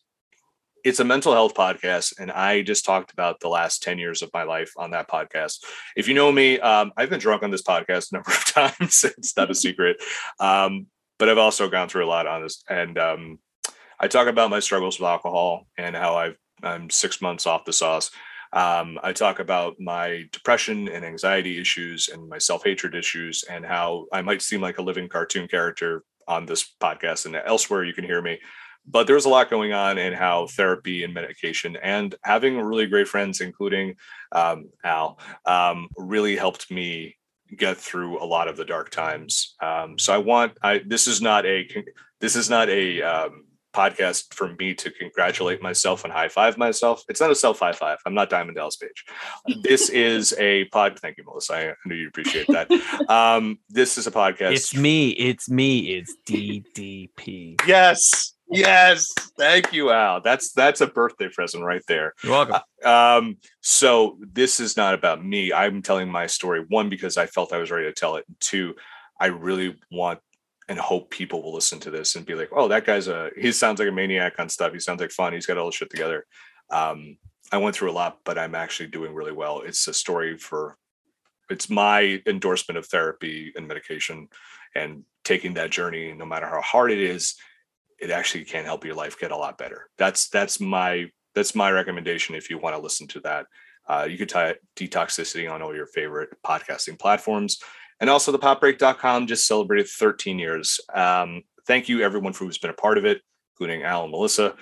it's 0.85 1.01
a 1.01 1.05
mental 1.05 1.33
health 1.33 1.55
podcast. 1.55 2.19
And 2.21 2.31
I 2.31 2.63
just 2.63 2.85
talked 2.85 3.13
about 3.13 3.41
the 3.41 3.49
last 3.49 3.83
10 3.83 3.99
years 3.99 4.21
of 4.21 4.31
my 4.35 4.43
life 4.43 4.73
on 4.77 4.91
that 4.91 5.09
podcast. 5.09 5.65
If 5.97 6.09
you 6.09 6.15
know 6.15 6.31
me, 6.31 6.61
um, 6.61 6.93
I've 6.97 7.11
been 7.11 7.21
drunk 7.21 7.43
on 7.43 7.51
this 7.51 7.63
podcast 7.63 8.13
a 8.13 8.17
number 8.17 8.31
of 8.31 8.45
times. 8.79 9.05
it's 9.17 9.37
not 9.37 9.51
a 9.51 9.55
secret. 9.55 9.97
Um, 10.39 10.87
but 11.19 11.29
I've 11.29 11.39
also 11.39 11.71
gone 11.71 11.89
through 11.89 12.05
a 12.05 12.09
lot 12.09 12.27
on 12.27 12.43
this. 12.43 12.63
And 12.69 12.99
um, 12.99 13.39
I 14.01 14.09
talk 14.09 14.29
about 14.29 14.51
my 14.51 14.61
struggles 14.61 14.99
with 14.99 15.09
alcohol 15.09 15.67
and 15.79 15.95
how 15.95 16.17
I've, 16.17 16.37
I'm 16.63 16.91
six 16.91 17.21
months 17.21 17.47
off 17.47 17.65
the 17.65 17.73
sauce. 17.73 18.11
Um, 18.53 19.01
I 19.03 19.13
talk 19.13 19.41
about 19.41 19.81
my 19.81 20.25
depression 20.33 20.89
and 20.89 21.05
anxiety 21.05 21.61
issues 21.61 22.09
and 22.09 22.29
my 22.29 22.39
self 22.39 22.65
hatred 22.65 22.95
issues 22.95 23.45
and 23.51 23.67
how 23.67 24.07
I 24.13 24.23
might 24.23 24.43
seem 24.43 24.61
like 24.61 24.79
a 24.79 24.83
living 24.83 25.09
cartoon 25.09 25.49
character 25.49 26.05
on 26.29 26.47
this 26.47 26.73
podcast 26.81 27.27
and 27.27 27.37
elsewhere 27.37 27.85
you 27.85 27.93
can 27.93 28.05
hear 28.05 28.23
me. 28.23 28.39
But 28.87 29.07
there's 29.07 29.25
a 29.25 29.31
lot 29.31 29.51
going 29.51 29.73
on 29.73 29.99
in 29.99 30.13
how 30.13 30.47
therapy 30.47 31.05
and 31.05 31.13
medication 31.15 31.77
and 31.77 32.15
having 32.23 32.61
really 32.61 32.87
great 32.87 33.09
friends, 33.09 33.41
including 33.41 33.97
um, 34.31 34.71
Al, 34.85 35.19
um, 35.47 35.89
really 35.97 36.37
helped 36.37 36.71
me 36.71 37.17
get 37.57 37.77
through 37.77 38.23
a 38.23 38.27
lot 38.27 38.47
of 38.47 38.57
the 38.57 38.65
dark 38.65 38.91
times. 38.91 39.55
Um, 39.61 39.99
so 39.99 40.13
I 40.15 40.19
want 40.19 40.59
I 40.63 40.83
this 40.87 41.07
is 41.07 41.21
not 41.21 41.47
a 41.47 41.67
this 42.21 42.37
is 42.37 42.51
not 42.51 42.69
a 42.69 43.03
um, 43.03 43.45
podcast 43.75 44.33
for 44.35 44.55
me 44.59 44.75
to 44.75 44.91
congratulate 44.91 45.63
myself 45.63 46.05
and 46.05 46.13
high 46.13 46.29
five 46.29 46.57
myself. 46.57 47.03
It's 47.09 47.21
not 47.21 47.31
a 47.31 47.35
self 47.35 47.59
high 47.59 47.73
five. 47.73 47.99
I'm 48.07 48.15
not 48.15 48.31
Diamond 48.31 48.57
Dallas 48.57 48.77
Page. 48.77 49.05
This 49.63 49.89
is 49.91 50.35
a 50.39 50.67
pod. 50.67 50.99
Thank 50.99 51.19
you, 51.19 51.25
Melissa. 51.25 51.55
I 51.55 51.75
knew 51.87 51.95
you 51.95 52.09
appreciate 52.09 52.47
that. 52.49 52.71
Um, 53.09 53.59
this 53.69 53.99
is 53.99 54.07
a 54.07 54.11
podcast. 54.11 54.53
It's 54.53 54.75
me. 54.75 55.11
It's 55.11 55.51
me. 55.51 55.95
It's 55.95 56.17
DDP. 56.27 57.61
yes. 57.67 58.35
Yes. 58.51 59.13
Thank 59.39 59.73
you, 59.73 59.91
Al. 59.91 60.21
That's 60.21 60.53
that's 60.53 60.81
a 60.81 60.87
birthday 60.87 61.29
present 61.29 61.65
right 61.65 61.83
there. 61.89 62.13
You're 62.23 62.33
welcome. 62.33 62.61
Uh, 62.85 62.89
um, 63.19 63.39
so 63.63 64.19
this 64.21 64.61
is 64.61 64.77
not 64.77 64.95
about 64.95 65.25
me. 65.25 65.53
I'm 65.53 65.83
telling 65.83 66.11
my 66.11 66.27
story, 66.27 66.65
one, 66.69 66.89
because 66.89 67.17
I 67.17 67.27
felt 67.27 67.53
I 67.53 67.59
was 67.59 67.71
ready 67.71 67.87
to 67.87 67.93
tell 67.93 68.17
it. 68.17 68.25
And 68.29 68.37
two, 68.41 68.75
I 69.19 69.27
really 69.27 69.77
want 69.91 70.21
and 70.69 70.79
hope 70.79 71.11
people 71.11 71.43
will 71.43 71.55
listen 71.55 71.79
to 71.81 71.91
this 71.91 72.17
and 72.17 72.25
be 72.25 72.35
like, 72.35 72.51
oh, 72.53 72.69
that 72.69 72.87
guy's 72.87 73.09
a 73.09 73.31
he 73.37 73.53
sounds 73.53 73.79
like 73.79 73.89
a 73.89 73.93
maniac 73.93 74.35
on 74.39 74.49
stuff. 74.49 74.73
He 74.73 74.81
sounds 74.81 75.01
like 75.01 75.11
fun. 75.11 75.33
He's 75.33 75.47
got 75.47 75.59
all 75.59 75.67
the 75.67 75.73
shit 75.73 75.91
together. 75.91 76.27
Um, 76.71 77.19
I 77.53 77.59
went 77.59 77.77
through 77.77 77.91
a 77.91 77.93
lot, 77.93 78.21
but 78.25 78.39
I'm 78.39 78.55
actually 78.55 78.89
doing 78.89 79.15
really 79.15 79.33
well. 79.33 79.61
It's 79.61 79.87
a 79.87 79.95
story 79.95 80.39
for 80.39 80.77
it's 81.51 81.69
my 81.69 82.23
endorsement 82.27 82.79
of 82.79 82.87
therapy 82.87 83.53
and 83.55 83.69
medication 83.69 84.29
and 84.75 85.05
taking 85.25 85.55
that 85.55 85.71
journey, 85.71 86.13
no 86.13 86.25
matter 86.25 86.47
how 86.47 86.61
hard 86.61 86.91
it 86.91 86.99
is, 86.99 87.35
it 88.01 88.11
actually 88.11 88.45
can 88.45 88.65
help 88.65 88.85
your 88.85 88.95
life 88.95 89.19
get 89.19 89.31
a 89.31 89.37
lot 89.37 89.59
better. 89.59 89.89
That's 89.99 90.29
that's 90.29 90.61
my 90.61 91.11
that's 91.35 91.55
my 91.55 91.71
recommendation 91.71 92.35
if 92.35 92.51
you 92.51 92.59
want 92.59 92.77
to 92.77 92.83
listen 92.83 93.07
to 93.09 93.21
that. 93.21 93.47
Uh, 93.87 94.07
you 94.09 94.17
could 94.17 94.29
type 94.29 94.61
detoxicity 94.77 95.51
on 95.51 95.63
all 95.63 95.75
your 95.75 95.87
favorite 95.87 96.31
podcasting 96.45 96.99
platforms. 96.99 97.61
And 98.01 98.11
also 98.11 98.33
the 98.33 98.39
popbreak.com 98.39 99.27
just 99.27 99.47
celebrated 99.47 99.89
13 99.89 100.39
years. 100.39 100.81
Um, 100.93 101.43
thank 101.67 101.89
you 101.89 102.03
everyone 102.03 102.33
who's 102.33 102.59
been 102.59 102.71
a 102.71 102.75
part 102.75 102.99
of 102.99 103.05
it, 103.05 103.23
including 103.55 103.83
Al 103.83 104.03
and 104.05 104.11
Melissa. 104.11 104.55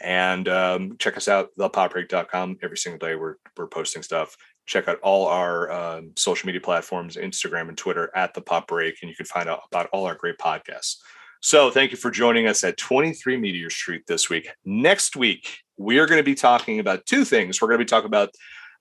And 0.00 0.48
um, 0.48 0.96
check 0.98 1.16
us 1.16 1.28
out, 1.28 1.50
thepopbreak.com. 1.58 2.58
Every 2.62 2.76
single 2.76 2.98
day 2.98 3.14
we're, 3.14 3.36
we're 3.56 3.68
posting 3.68 4.02
stuff. 4.02 4.36
Check 4.66 4.88
out 4.88 4.98
all 5.00 5.26
our 5.26 5.70
um, 5.70 6.12
social 6.16 6.46
media 6.46 6.60
platforms, 6.60 7.16
Instagram 7.16 7.68
and 7.68 7.76
Twitter 7.76 8.10
at 8.14 8.34
the 8.34 8.40
Pop 8.40 8.68
Break, 8.68 8.96
and 9.02 9.08
you 9.08 9.16
can 9.16 9.26
find 9.26 9.48
out 9.48 9.62
about 9.70 9.88
all 9.92 10.06
our 10.06 10.14
great 10.14 10.38
podcasts. 10.38 10.96
So 11.40 11.70
thank 11.70 11.90
you 11.90 11.96
for 11.96 12.10
joining 12.10 12.46
us 12.46 12.62
at 12.62 12.76
23 12.76 13.36
Meteor 13.36 13.70
Street 13.70 14.02
this 14.06 14.30
week. 14.30 14.48
Next 14.64 15.16
week, 15.16 15.58
we 15.76 15.98
are 15.98 16.06
going 16.06 16.20
to 16.20 16.24
be 16.24 16.36
talking 16.36 16.78
about 16.78 17.04
two 17.06 17.24
things. 17.24 17.60
We're 17.60 17.68
going 17.68 17.80
to 17.80 17.84
be 17.84 17.88
talking 17.88 18.06
about, 18.06 18.30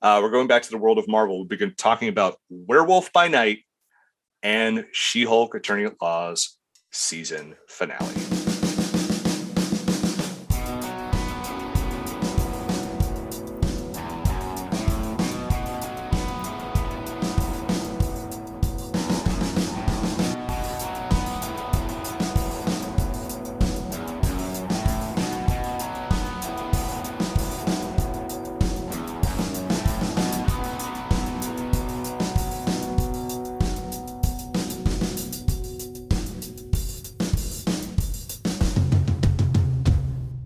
uh, 0.03 0.19
we're 0.21 0.29
going 0.29 0.47
back 0.47 0.61
to 0.63 0.69
the 0.69 0.77
world 0.77 0.99
of 0.99 1.07
Marvel. 1.07 1.37
We'll 1.37 1.45
be 1.45 1.71
talking 1.71 2.07
about 2.07 2.37
Werewolf 2.49 3.11
by 3.11 3.27
Night 3.27 3.59
and 4.43 4.85
She 4.91 5.23
Hulk 5.25 5.55
Attorney 5.55 5.85
at 5.85 6.01
Law's 6.01 6.57
season 6.91 7.55
finale. 7.67 8.30